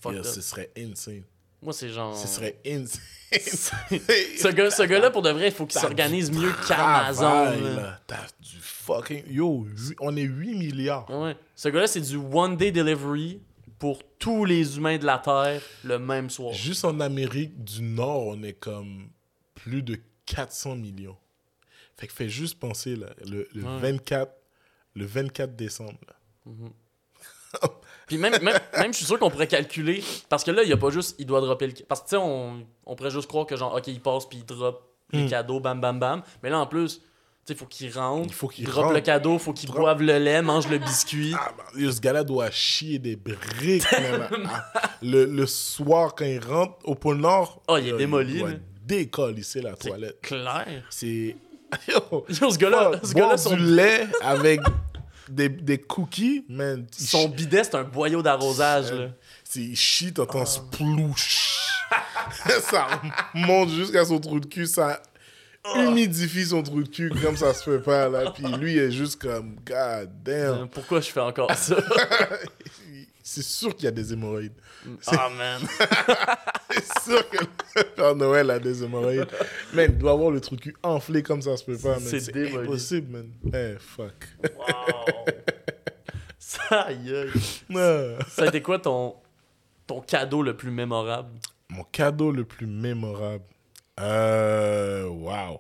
Up. 0.06 0.24
ce 0.24 0.42
serait 0.42 0.72
insane. 0.78 1.24
Moi, 1.62 1.74
c'est 1.74 1.90
genre. 1.90 2.16
Ce 2.16 2.28
serait 2.28 2.58
insane. 2.66 3.02
ce 3.32 4.48
gars- 4.50 4.70
ce 4.72 4.84
gars-là, 4.84 5.10
pour 5.12 5.22
de 5.22 5.32
vrai, 5.32 5.48
il 5.48 5.54
faut 5.54 5.66
qu'il 5.66 5.80
s'organise 5.82 6.32
mieux 6.32 6.52
qu'Amazon. 6.68 7.56
T'as 8.06 8.28
du 8.40 8.58
fucking. 8.62 9.24
Yo, 9.28 9.66
on 10.00 10.16
est 10.16 10.22
8 10.22 10.56
milliards. 10.56 11.10
Ouais. 11.10 11.36
Ce 11.56 11.68
gars-là, 11.70 11.88
c'est 11.88 12.02
du 12.02 12.16
one-day 12.16 12.72
delivery 12.72 13.42
pour 13.80 14.02
tous 14.20 14.46
les 14.46 14.78
humains 14.78 14.98
de 14.98 15.06
la 15.06 15.18
Terre 15.18 15.62
le 15.84 16.00
même 16.00 16.30
soir. 16.30 16.54
Juste 16.54 16.86
en 16.86 17.00
Amérique 17.00 17.64
du 17.64 17.82
Nord, 17.82 18.28
on 18.28 18.44
est 18.44 18.54
comme 18.54 19.10
plus 19.56 19.82
de 19.82 20.00
400 20.26 20.76
millions. 20.76 21.18
Fait 21.98 22.08
que 22.08 22.14
fais 22.14 22.30
juste 22.30 22.60
penser, 22.60 22.96
là, 22.96 23.08
le, 23.26 23.48
le 23.54 23.64
Ouais. 23.64 23.80
24, 23.80 24.32
le 24.96 25.06
24 25.06 25.56
décembre. 25.56 25.98
là. 26.08 26.14
Puis 28.08 28.18
même, 28.18 28.34
même, 28.42 28.58
même, 28.78 28.94
je 28.94 28.98
suis 28.98 29.06
sûr 29.06 29.20
qu'on 29.20 29.30
pourrait 29.30 29.48
calculer. 29.48 30.02
Parce 30.30 30.44
que 30.44 30.52
là, 30.52 30.64
il 30.64 30.70
y 30.70 30.74
a 30.74 30.78
pas 30.78 30.92
juste, 30.92 31.16
il 31.20 31.26
doit 31.26 31.42
dropper 31.42 31.68
le. 31.68 31.74
Parce 31.88 32.02
que 32.02 32.06
tu 32.06 32.10
sais, 32.12 32.18
on, 32.18 32.66
on 32.86 32.96
pourrait 32.96 33.10
juste 33.12 33.28
croire 33.28 33.46
que 33.46 33.56
genre, 33.58 33.74
ok, 33.76 33.88
il 33.88 34.00
passe 34.00 34.26
puis 34.28 34.40
il 34.40 34.46
drop 34.46 34.84
les 35.12 35.24
Hmm. 35.24 35.30
cadeaux, 35.30 35.60
bam, 35.60 35.80
bam, 35.82 36.00
bam. 36.00 36.22
Mais 36.44 36.50
là, 36.50 36.60
en 36.60 36.68
plus, 36.68 36.98
tu 37.00 37.02
sais, 37.46 37.54
il 37.54 37.56
faut 37.56 37.66
qu'il 37.66 37.92
rentre. 37.98 38.28
Il 38.28 38.34
faut 38.34 38.48
qu'il 38.48 38.66
drop 38.66 38.84
rentre. 38.84 38.94
le 38.96 39.02
cadeau, 39.02 39.38
faut 39.40 39.54
qu'il 39.54 39.70
boive 39.72 40.02
le 40.02 40.18
lait, 40.20 40.42
mange 40.42 40.68
le 40.70 40.78
biscuit. 40.78 41.34
Ah, 41.38 41.54
yo, 41.76 41.92
ce 41.92 42.00
gars-là 42.02 42.24
doit 42.24 42.52
chier 42.52 43.00
des 43.00 43.16
briques, 43.16 43.86
même. 43.92 44.28
Ah, 44.50 44.72
le, 45.02 45.26
le 45.26 45.46
soir, 45.46 46.14
quand 46.16 46.26
il 46.26 46.44
rentre 46.46 46.76
au 46.84 46.96
pôle 46.96 47.18
Nord, 47.18 47.62
Oh, 47.68 47.78
il 47.78 47.88
est 47.88 47.90
yo, 47.92 47.98
démoli, 47.98 48.40
doit 48.40 48.50
là. 48.52 48.56
décolisser 48.86 49.62
la 49.62 49.76
toilette. 49.76 50.20
Clair. 50.22 50.84
C'est. 50.90 51.36
Yo, 51.88 52.26
Yo, 52.42 52.52
ce 52.52 52.58
gars-là, 52.58 52.92
ce 53.04 53.14
gars-là, 53.14 53.38
son, 53.38 53.56
du 53.56 53.64
lait 53.64 54.08
avec 54.22 54.62
des, 55.30 55.50
des 55.50 55.78
cookies, 55.78 56.46
man. 56.50 56.86
son 56.92 57.30
bidet, 57.30 57.64
c'est 57.64 57.76
un 57.76 57.84
boyau 57.84 58.22
d'arrosage, 58.22 58.92
là. 58.92 59.10
S'il 59.44 59.76
chie, 59.76 60.14
t'entends 60.14 60.46
splouche. 60.46 61.70
ça 62.62 62.88
monte 63.34 63.70
jusqu'à 63.70 64.06
son 64.06 64.20
trou 64.20 64.40
de 64.40 64.46
cul, 64.46 64.66
ça 64.66 65.02
humidifie 65.76 66.46
son 66.46 66.64
trou 66.64 66.84
de 66.84 66.88
cul 66.90 67.12
comme 67.22 67.36
ça 67.38 67.54
se 67.54 67.64
fait 67.64 67.80
pas, 67.80 68.10
là. 68.10 68.32
Puis 68.32 68.46
lui, 68.46 68.74
il 68.74 68.80
est 68.80 68.92
juste 68.92 69.22
comme, 69.22 69.56
god 69.66 70.10
damn. 70.24 70.36
Euh, 70.36 70.66
Pourquoi 70.72 71.02
je 71.02 71.10
fais 71.10 71.20
encore 71.20 71.54
ça? 71.56 71.76
C'est 73.30 73.44
sûr 73.44 73.76
qu'il 73.76 73.84
y 73.84 73.88
a 73.90 73.92
des 73.92 74.14
hémorroïdes. 74.14 74.56
Ah, 75.08 75.30
man. 75.30 75.62
C'est 76.72 77.00
sûr 77.02 77.30
que 77.30 77.40
le 77.76 77.84
Père 77.94 78.16
Noël 78.16 78.50
a 78.50 78.58
des 78.58 78.82
hémorroïdes. 78.86 79.28
Man, 79.74 79.90
il 79.92 79.98
doit 79.98 80.14
avoir 80.14 80.32
le 80.32 80.40
trou 80.40 80.56
de 80.56 80.62
cul 80.62 80.76
enflé 80.82 81.22
comme 81.24 81.42
ça 81.42 81.58
se 81.58 81.66
peut 81.66 81.78
pas, 81.78 82.00
man. 82.00 82.08
C'est 82.08 82.56
impossible, 82.56 83.12
man. 83.12 83.30
Eh, 83.54 83.76
fuck. 83.80 84.30
Wow. 84.58 85.26
Ça, 86.40 86.84
aïe. 86.84 87.30
Ça 88.30 88.44
a 88.44 88.46
été 88.46 88.62
quoi 88.62 88.80
ton, 88.80 89.16
ton 89.86 90.00
cadeau 90.00 90.42
le 90.42 90.56
plus 90.56 90.72
mémorable? 90.72 91.38
Mon 91.68 91.84
cadeau 91.84 92.32
le 92.32 92.46
plus 92.46 92.66
mémorable. 92.66 93.44
Euh. 94.00 95.06
Waouh. 95.06 95.60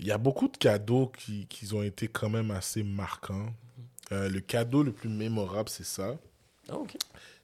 Il 0.00 0.06
y 0.06 0.10
a 0.10 0.18
beaucoup 0.18 0.48
de 0.48 0.56
cadeaux 0.56 1.12
qui, 1.16 1.46
qui 1.46 1.72
ont 1.72 1.84
été 1.84 2.08
quand 2.08 2.28
même 2.28 2.50
assez 2.50 2.82
marquants. 2.82 3.52
Euh, 4.14 4.28
le 4.28 4.40
cadeau 4.40 4.82
le 4.82 4.92
plus 4.92 5.08
mémorable, 5.08 5.68
c'est 5.68 5.84
ça. 5.84 6.16
Ah. 6.70 6.76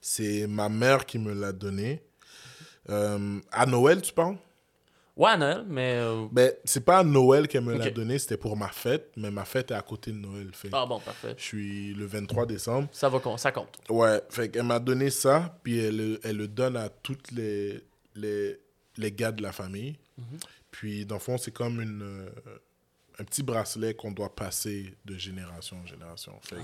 C'est 0.01 0.47
ma 0.47 0.69
mère 0.69 1.05
qui 1.05 1.19
me 1.19 1.33
l'a 1.35 1.53
donné. 1.53 2.03
Euh, 2.89 3.39
à 3.53 3.67
Noël, 3.67 4.01
tu 4.01 4.13
parles? 4.13 4.37
Ouais, 5.17 5.31
à 5.31 5.37
Noël, 5.37 5.65
mais. 5.69 5.97
euh, 6.01 6.27
Ben, 6.33 6.53
c'est 6.65 6.85
pas 6.85 7.01
à 7.01 7.05
Noël 7.05 7.47
qu'elle 7.49 7.65
me 7.65 7.77
l'a 7.77 7.91
donné, 7.91 8.19
c'était 8.19 8.39
pour 8.39 8.57
ma 8.57 8.69
fête, 8.69 9.11
mais 9.17 9.31
ma 9.31 9.45
fête 9.45 9.71
est 9.71 9.75
à 9.75 9.83
côté 9.83 10.13
de 10.13 10.17
Noël. 10.17 10.49
Fait. 10.55 10.71
Ah, 10.73 10.87
bon, 10.87 10.99
parfait. 11.01 11.35
Je 11.37 11.43
suis 11.43 11.93
le 11.95 12.07
23 12.07 12.47
décembre. 12.47 12.89
Ça 12.93 13.09
va, 13.11 13.21
ça 13.37 13.53
compte. 13.53 13.79
Ouais, 13.91 14.23
fait 14.31 14.49
qu'elle 14.49 14.63
m'a 14.63 14.79
donné 14.79 15.11
ça, 15.11 15.59
puis 15.63 15.79
elle, 15.79 16.19
elle 16.23 16.37
le 16.37 16.49
donne 16.49 16.77
à 16.77 16.89
toutes 16.89 17.33
les, 17.33 17.83
les, 18.15 18.59
les 18.97 19.13
gars 19.13 19.33
de 19.33 19.43
la 19.43 19.53
famille. 19.53 19.97
Puis, 20.71 21.05
dans 21.05 21.17
le 21.17 21.21
fond, 21.21 21.37
c'est 21.37 21.51
comme 21.51 21.81
une, 21.83 22.03
euh, 22.03 22.31
un 23.21 23.25
petit 23.25 23.43
bracelet 23.43 23.95
qu'on 23.95 24.13
doit 24.13 24.35
passer 24.35 24.95
de 25.05 25.17
génération 25.19 25.77
en 25.79 25.87
génération. 25.87 26.33
Fait 26.43 26.57
que 26.57 26.63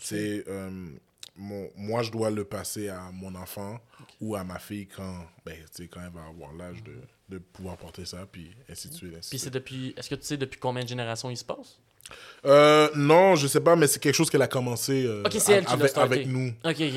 c'est... 0.00 0.44
euh, 0.48 0.88
mon, 1.36 1.70
moi, 1.76 2.02
je 2.02 2.10
dois 2.10 2.30
le 2.30 2.44
passer 2.44 2.88
à 2.88 3.10
mon 3.12 3.34
enfant 3.36 3.80
ou 4.20 4.34
à 4.36 4.44
ma 4.44 4.58
fille 4.58 4.86
quand, 4.86 5.24
ben, 5.46 5.56
quand 5.90 6.00
elle 6.04 6.12
va 6.12 6.26
avoir 6.26 6.52
l'âge 6.52 6.82
de, 6.82 6.94
de 7.30 7.38
pouvoir 7.38 7.76
porter 7.78 8.04
ça, 8.04 8.26
puis 8.30 8.50
ainsi 8.68 8.88
de 8.88 8.94
suite. 8.94 9.14
ainsi 9.16 9.28
de 9.28 9.30
Puis 9.30 9.38
suite. 9.38 9.40
c'est 9.40 9.50
depuis. 9.50 9.94
Est-ce 9.96 10.10
que 10.10 10.14
tu 10.16 10.24
sais 10.24 10.36
depuis 10.36 10.58
combien 10.60 10.82
de 10.82 10.88
générations 10.88 11.30
il 11.30 11.36
se 11.38 11.44
passe? 11.44 11.78
Euh, 12.44 12.88
non, 12.96 13.36
je 13.36 13.46
sais 13.46 13.60
pas, 13.60 13.76
mais 13.76 13.86
c'est 13.86 14.00
quelque 14.00 14.14
chose 14.14 14.28
qu'elle 14.28 14.42
a 14.42 14.48
commencé 14.48 15.06
euh, 15.06 15.22
elle 15.48 15.64
avec, 15.96 16.26
nous. 16.26 16.52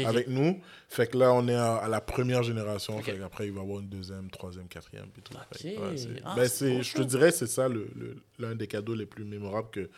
Avec 0.08 0.28
nous. 0.28 0.60
Fait 0.90 1.08
que 1.08 1.18
là, 1.18 1.32
on 1.34 1.48
est 1.48 1.54
à, 1.56 1.76
à 1.78 1.88
la 1.88 2.02
première 2.02 2.42
génération. 2.44 3.00
Fait 3.02 3.18
qu'après, 3.18 3.46
il 3.48 3.52
va 3.54 3.62
y 3.62 3.64
avoir 3.64 3.80
une 3.80 3.88
deuxième, 3.90 4.30
troisième, 4.32 4.68
quatrième. 4.68 5.06
Puis 5.14 5.22
tout. 5.22 5.34
Fait 5.52 5.78
ouais, 5.78 5.96
Ah, 6.26 6.34
ben, 6.36 6.48
beau, 6.48 6.82
je 6.82 6.94
te 6.94 7.02
dirais, 7.04 7.32
c'est 7.32 7.48
ça 7.48 7.68
le- 7.68 7.88
le- 7.96 8.18
l'un 8.40 8.56
des 8.56 8.68
cadeaux 8.68 8.96
les 8.96 9.06
plus 9.06 9.24
mémorables 9.24 9.70
que 9.72 9.90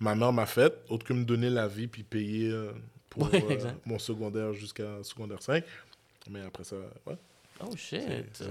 ma 0.00 0.14
mère 0.14 0.32
m'a 0.32 0.46
fait. 0.46 0.74
Autre 0.88 1.04
que 1.06 1.12
me 1.12 1.24
donner 1.24 1.50
la 1.50 1.68
vie 1.68 1.86
puis 1.86 2.02
payer 2.02 2.50
euh, 2.50 2.72
pour 3.10 3.32
Ouais, 3.32 3.44
euh, 3.50 3.70
mon 3.86 3.98
secondaire 3.98 4.52
jusqu'à 4.52 5.02
secondaire 5.02 5.42
5. 5.42 5.62
Mais 6.30 6.40
après 6.42 6.64
ça, 6.64 6.76
ouais. 7.06 7.16
Oh 7.64 7.70
shit. 7.76 8.02
Ça. 8.32 8.44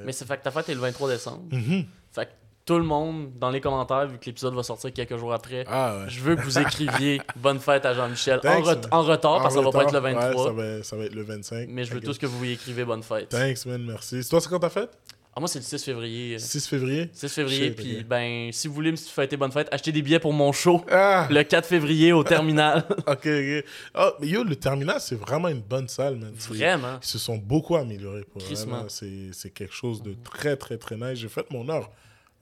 Mais 0.00 0.12
c'est 0.12 0.26
fait 0.26 0.36
que 0.38 0.42
ta 0.42 0.50
fête 0.50 0.68
est 0.68 0.74
le 0.74 0.80
23 0.80 1.08
décembre. 1.10 1.44
Mhm. 1.54 1.84
Fait 2.12 2.26
que 2.26 2.30
tout 2.64 2.78
le 2.78 2.84
monde, 2.84 3.32
dans 3.38 3.50
les 3.50 3.60
commentaires, 3.60 4.06
vu 4.06 4.18
que 4.18 4.26
l'épisode 4.26 4.54
va 4.54 4.62
sortir 4.62 4.92
quelques 4.92 5.16
jours 5.16 5.32
après, 5.32 5.64
Ah 5.66 5.98
ouais. 5.98 6.04
je 6.08 6.20
veux 6.20 6.36
que 6.36 6.42
vous 6.42 6.58
écriviez 6.58 7.20
bonne 7.36 7.58
fête 7.58 7.84
à 7.84 7.94
Jean-Michel. 7.94 8.40
En, 8.44 9.02
retard, 9.02 9.42
parce 9.42 9.54
que 9.54 9.60
ça 9.60 9.64
va 9.64 9.72
pas 9.72 9.82
être 9.82 9.92
le 9.92 9.98
retard, 9.98 10.32
23. 10.32 10.44
Ouais, 10.44 10.46
ça, 10.46 10.52
va, 10.52 10.82
ça 10.82 10.96
va 10.96 11.04
être 11.04 11.14
le 11.14 11.22
25. 11.22 11.68
mais 11.68 11.84
je 11.84 11.92
veux 11.92 12.00
tous 12.00 12.18
que 12.18 12.26
vous 12.26 12.44
y 12.44 12.52
écrivez 12.52 12.84
bonne 12.84 13.02
fête. 13.02 13.30
Thanks, 13.30 13.66
man, 13.66 13.82
merci. 13.84 14.22
C'est 14.22 14.28
toi, 14.28 14.40
c'est 14.40 14.48
quand 14.48 14.60
ta 14.60 14.70
fête? 14.70 14.90
Ah, 15.34 15.40
moi, 15.40 15.48
c'est 15.48 15.60
le 15.60 15.64
6 15.64 15.82
février. 15.82 16.38
6 16.38 16.68
février? 16.68 17.08
6 17.14 17.28
février, 17.30 17.70
puis 17.70 18.04
ben, 18.04 18.50
si 18.52 18.68
vous 18.68 18.74
voulez 18.74 18.90
me 18.90 18.96
fêter 18.96 19.38
bonne 19.38 19.50
fête, 19.50 19.66
achetez 19.72 19.90
des 19.90 20.02
billets 20.02 20.18
pour 20.18 20.34
mon 20.34 20.52
show 20.52 20.84
Ah 20.90 21.26
le 21.30 21.42
4 21.42 21.66
février 21.66 22.12
au 22.12 22.22
terminal. 22.22 22.84
Ok, 23.06 23.26
ok. 23.26 23.64
Oh, 23.94 24.10
mais 24.20 24.26
yo, 24.28 24.44
le 24.44 24.56
terminal, 24.56 25.00
c'est 25.00 25.14
vraiment 25.16 25.48
une 25.48 25.62
bonne 25.62 25.88
salle, 25.88 26.16
man. 26.16 26.32
Vraiment? 26.36 26.98
Ils 27.02 27.06
se 27.06 27.18
sont 27.18 27.38
beaucoup 27.38 27.76
améliorés 27.76 28.24
pour 28.24 28.42
c'est 28.42 29.50
quelque 29.50 29.74
chose 29.74 30.02
de 30.02 30.14
très, 30.22 30.56
très, 30.56 30.76
très 30.76 30.96
nice. 30.96 31.18
J'ai 31.18 31.28
fait 31.28 31.50
mon 31.50 31.68
heure 31.70 31.90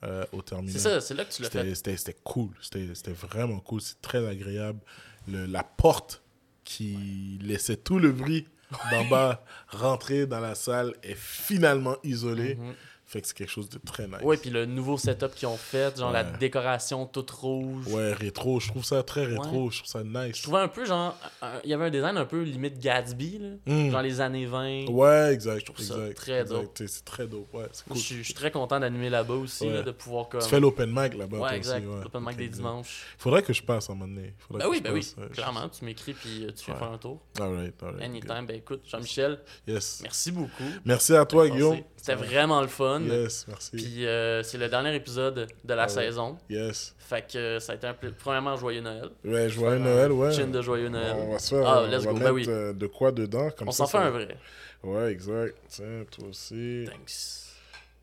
euh, 0.03 0.25
au 0.31 0.41
terminal. 0.41 0.73
C'est 0.73 0.79
ça, 0.79 0.99
c'est 1.01 1.13
là 1.13 1.25
que 1.25 1.31
tu 1.31 1.41
l'as 1.43 1.49
fait. 1.49 1.75
C'était- 1.75 2.15
cool. 2.23 2.49
C'était 2.61 2.87
c'était 2.95 3.11
vraiment 3.13 3.59
cool. 3.59 3.81
C'est 3.81 4.01
très 4.01 4.25
agréable. 4.27 4.79
Le, 5.27 5.45
la 5.45 5.63
porte 5.63 6.21
qui 6.63 7.37
laissait 7.41 7.77
tout 7.77 7.99
le 7.99 8.11
bruit 8.11 8.47
d'en 8.91 9.05
bas 9.05 9.43
rentrer 9.67 10.25
dans 10.25 10.39
la 10.39 10.55
salle 10.55 10.93
est 11.03 11.17
finalement 11.17 11.97
isolée. 12.03 12.55
Mhm. 12.55 12.73
Fait 13.11 13.19
que 13.19 13.27
c'est 13.27 13.35
quelque 13.35 13.49
chose 13.51 13.67
de 13.67 13.77
très 13.77 14.07
nice. 14.07 14.21
Ouais, 14.23 14.37
puis 14.37 14.49
le 14.49 14.65
nouveau 14.65 14.97
setup 14.97 15.35
qu'ils 15.35 15.49
ont 15.49 15.57
fait, 15.57 15.97
genre 15.97 16.11
la 16.13 16.23
décoration 16.23 17.05
toute 17.05 17.29
rouge. 17.31 17.85
Ouais, 17.87 18.13
rétro. 18.13 18.61
Je 18.61 18.69
trouve 18.69 18.85
ça 18.85 19.03
très 19.03 19.25
rétro. 19.25 19.69
Je 19.69 19.79
trouve 19.79 19.89
ça 19.89 20.01
nice. 20.01 20.37
Je 20.37 20.43
trouvais 20.43 20.59
un 20.59 20.69
peu 20.69 20.85
genre. 20.85 21.17
Il 21.65 21.69
y 21.69 21.73
avait 21.73 21.85
un 21.87 21.89
design 21.89 22.15
un 22.15 22.23
peu 22.23 22.41
limite 22.43 22.79
Gatsby, 22.79 23.39
là. 23.39 23.49
Mm. 23.65 23.91
Genre 23.91 24.01
les 24.01 24.21
années 24.21 24.45
20. 24.45 24.85
Ouais, 24.87 25.33
exact. 25.33 25.65
trouve 25.65 25.77
ça 25.85 25.95
très 26.15 26.39
exact. 26.39 26.47
dope. 26.55 26.71
C'est 26.87 27.03
très 27.03 27.27
dope. 27.27 27.53
Ouais, 27.53 27.65
c'est 27.73 27.85
Moi, 27.87 27.95
cool. 27.95 27.97
je, 27.97 28.01
suis, 28.05 28.15
je 28.19 28.23
suis 28.23 28.33
très 28.33 28.49
content 28.49 28.79
d'animer 28.79 29.09
là-bas 29.09 29.33
aussi, 29.33 29.65
Ouais. 29.67 29.73
là, 29.73 29.81
de 29.81 29.91
pouvoir 29.91 30.29
comme. 30.29 30.39
Tu 30.41 30.47
fais 30.47 30.61
l'open 30.61 30.89
mic 30.89 31.13
là-bas. 31.15 31.37
Ouais, 31.39 31.57
exact. 31.57 31.79
Aussi, 31.85 31.87
ouais. 31.87 32.05
Open 32.05 32.23
mic 32.25 32.37
des 32.37 32.47
dimanches. 32.47 33.03
Faudrait 33.17 33.43
que 33.43 33.51
je 33.51 33.61
passe 33.61 33.89
un 33.89 33.93
moment 33.93 34.07
donné. 34.07 34.33
Faudrait 34.47 34.63
Ben 34.63 34.69
oui, 34.69 34.77
je 34.77 34.83
ben 34.83 34.93
oui. 34.93 34.99
passe. 35.17 35.31
Clairement, 35.33 35.67
tu 35.67 35.83
m'écris 35.83 36.13
puis 36.13 36.45
euh, 36.45 36.51
tu 36.53 36.71
Ouais. 36.71 36.77
faire 36.77 36.91
un 36.91 36.97
tour. 36.97 37.19
Alright, 37.41 37.73
alright. 37.83 38.01
Anytime. 38.03 38.45
Ben 38.47 38.55
écoute, 38.55 38.83
Jean-Michel, 38.89 39.39
Yes. 39.67 39.99
merci 40.01 40.31
beaucoup. 40.31 40.63
Merci 40.85 41.13
à 41.13 41.25
toi. 41.25 41.49
Guillaume. 41.49 41.79
C'était 41.97 42.15
vraiment 42.15 42.61
le 42.61 42.67
fun. 42.67 43.00
Yes, 43.05 43.45
merci. 43.47 43.71
Puis 43.71 44.05
euh, 44.05 44.43
c'est 44.43 44.57
le 44.57 44.67
dernier 44.69 44.95
épisode 44.95 45.47
de 45.63 45.73
la 45.73 45.83
Ah 45.83 45.87
saison. 45.87 46.37
Yes. 46.49 46.95
Fait 46.99 47.25
que 47.31 47.37
euh, 47.37 47.59
ça 47.59 47.73
a 47.73 47.75
été 47.75 47.87
un 47.87 47.93
pla- 47.93 48.09
Premièrement, 48.17 48.55
joyeux 48.57 48.81
Noël. 48.81 49.09
Ouais, 49.25 49.49
joyeux 49.49 49.79
Noël, 49.79 50.11
ouais. 50.11 50.31
Chin 50.33 50.47
de 50.47 50.61
joyeux 50.61 50.89
Noël. 50.89 51.15
On 51.17 51.31
va 51.33 51.39
se 51.39 51.55
faire. 51.55 51.67
Ah, 51.67 51.83
on 51.83 51.87
let's 51.91 52.03
va 52.03 52.11
go, 52.13 52.19
ben 52.19 52.31
oui. 52.31 52.45
euh, 52.47 52.73
de 52.73 52.87
quoi 52.87 53.11
dedans. 53.11 53.49
Comme 53.57 53.67
On 53.67 53.71
s'en 53.71 53.85
fait 53.87 53.97
ça 53.97 54.03
un 54.05 54.09
vrai. 54.09 54.37
Ouais, 54.83 55.11
exact. 55.11 55.55
Tiens, 55.69 56.03
toi 56.09 56.27
aussi. 56.29 56.85
Thanks. 56.87 57.51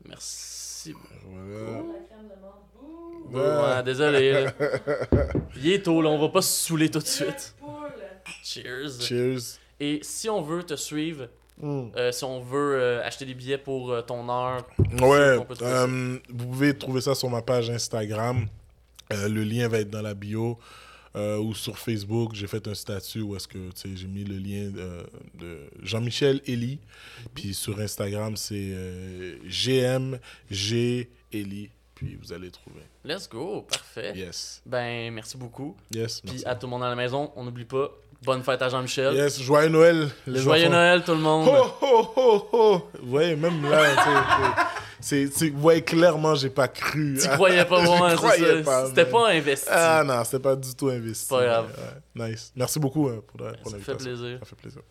Merci. 0.07 0.93
Voilà. 1.29 1.81
Ouais, 3.31 3.75
Ouais. 3.77 3.83
désolé. 3.83 4.45
Il 5.57 5.71
est 5.73 5.83
tôt, 5.83 6.01
là, 6.01 6.09
on 6.09 6.17
va 6.19 6.29
pas 6.29 6.41
se 6.41 6.65
saouler 6.67 6.89
tout 6.89 6.99
de 6.99 7.05
suite. 7.05 7.53
Cheers. 8.43 9.01
Cheers. 9.01 9.59
Et 9.79 9.99
si 10.01 10.29
on 10.29 10.41
veut 10.41 10.63
te 10.63 10.75
suivre, 10.75 11.27
Mm. 11.59 11.91
euh, 11.95 12.11
si 12.11 12.23
on 12.23 12.41
veut 12.41 12.75
euh, 12.75 13.05
acheter 13.05 13.25
des 13.25 13.33
billets 13.33 13.57
pour 13.57 13.91
euh, 13.91 14.01
ton 14.01 14.29
heure, 14.29 14.65
Ouais, 15.01 15.37
vous 15.37 16.47
pouvez 16.47 16.73
trouver 16.77 17.01
ça 17.01 17.15
sur 17.15 17.29
ma 17.29 17.41
page 17.41 17.69
Instagram. 17.69 18.47
Le 19.11 19.43
lien 19.43 19.67
va 19.67 19.79
être 19.79 19.89
dans 19.89 20.01
la 20.01 20.13
bio. 20.13 20.57
Ou 21.15 21.53
sur 21.53 21.77
Facebook, 21.77 22.33
j'ai 22.33 22.47
fait 22.47 22.65
un 22.67 22.73
statut 22.73 23.21
où 23.21 23.35
est-ce 23.35 23.47
que 23.47 23.59
j'ai 23.83 24.07
mis 24.07 24.23
le 24.23 24.37
lien 24.37 24.69
de 24.69 25.59
Jean-Michel 25.81 26.39
Elie. 26.47 26.79
Puis 27.33 27.53
sur 27.53 27.77
Instagram, 27.79 28.37
c'est 28.37 28.73
GMG 29.43 31.09
Elie. 31.33 31.69
Puis 31.95 32.17
vous 32.21 32.31
allez 32.31 32.49
trouver. 32.49 32.79
let's 33.03 33.27
go, 33.27 33.63
parfait. 33.63 34.13
Yes. 34.15 34.61
Ben, 34.65 35.13
merci 35.13 35.35
beaucoup. 35.35 35.75
Yes. 35.93 36.21
Puis 36.21 36.31
merci. 36.31 36.45
à 36.47 36.55
tout 36.55 36.67
le 36.67 36.71
monde 36.71 36.83
à 36.83 36.87
la 36.89 36.95
maison, 36.95 37.33
on 37.35 37.43
n'oublie 37.43 37.65
pas, 37.65 37.91
bonne 38.23 38.43
fête 38.43 38.61
à 38.61 38.69
Jean-Michel. 38.69 39.13
Yes, 39.15 39.41
joyeux 39.41 39.69
Noël, 39.69 40.09
les 40.27 40.39
Joyeux 40.39 40.65
enfants. 40.67 40.73
Noël 40.73 41.03
tout 41.03 41.11
le 41.11 41.17
monde. 41.17 41.47
Ho, 41.47 41.65
ho, 41.81 42.11
ho, 42.15 42.47
ho. 42.51 42.89
Vous 43.01 43.09
voyez, 43.09 43.35
même 43.35 43.69
là, 43.69 43.85
tu 45.01 45.29
sais, 45.31 45.49
voyez 45.55 45.81
clairement, 45.81 46.35
j'ai 46.35 46.49
pas 46.49 46.67
cru. 46.67 47.17
Tu 47.21 47.27
croyais 47.29 47.63
pas 47.63 47.81
moi, 47.83 48.15
c'est 48.17 48.63
ça. 48.63 48.87
C'était 48.87 49.05
pas 49.05 49.29
investi. 49.29 49.67
Ah 49.71 50.03
non, 50.05 50.23
c'était 50.25 50.39
pas 50.39 50.55
du 50.55 50.75
tout 50.75 50.89
investi. 50.89 51.29
Pas 51.29 51.43
grave. 51.45 51.67
Ouais, 52.15 52.21
ouais. 52.23 52.31
Nice. 52.31 52.51
Merci 52.55 52.79
beaucoup 52.79 53.07
hein, 53.07 53.21
pour, 53.27 53.37
pour 53.37 53.47
ça 53.47 53.53
l'invitation. 53.77 53.81
fait 53.81 53.95
plaisir. 53.95 54.39
Ça 54.39 54.45
fait 54.45 54.55
plaisir. 54.55 54.81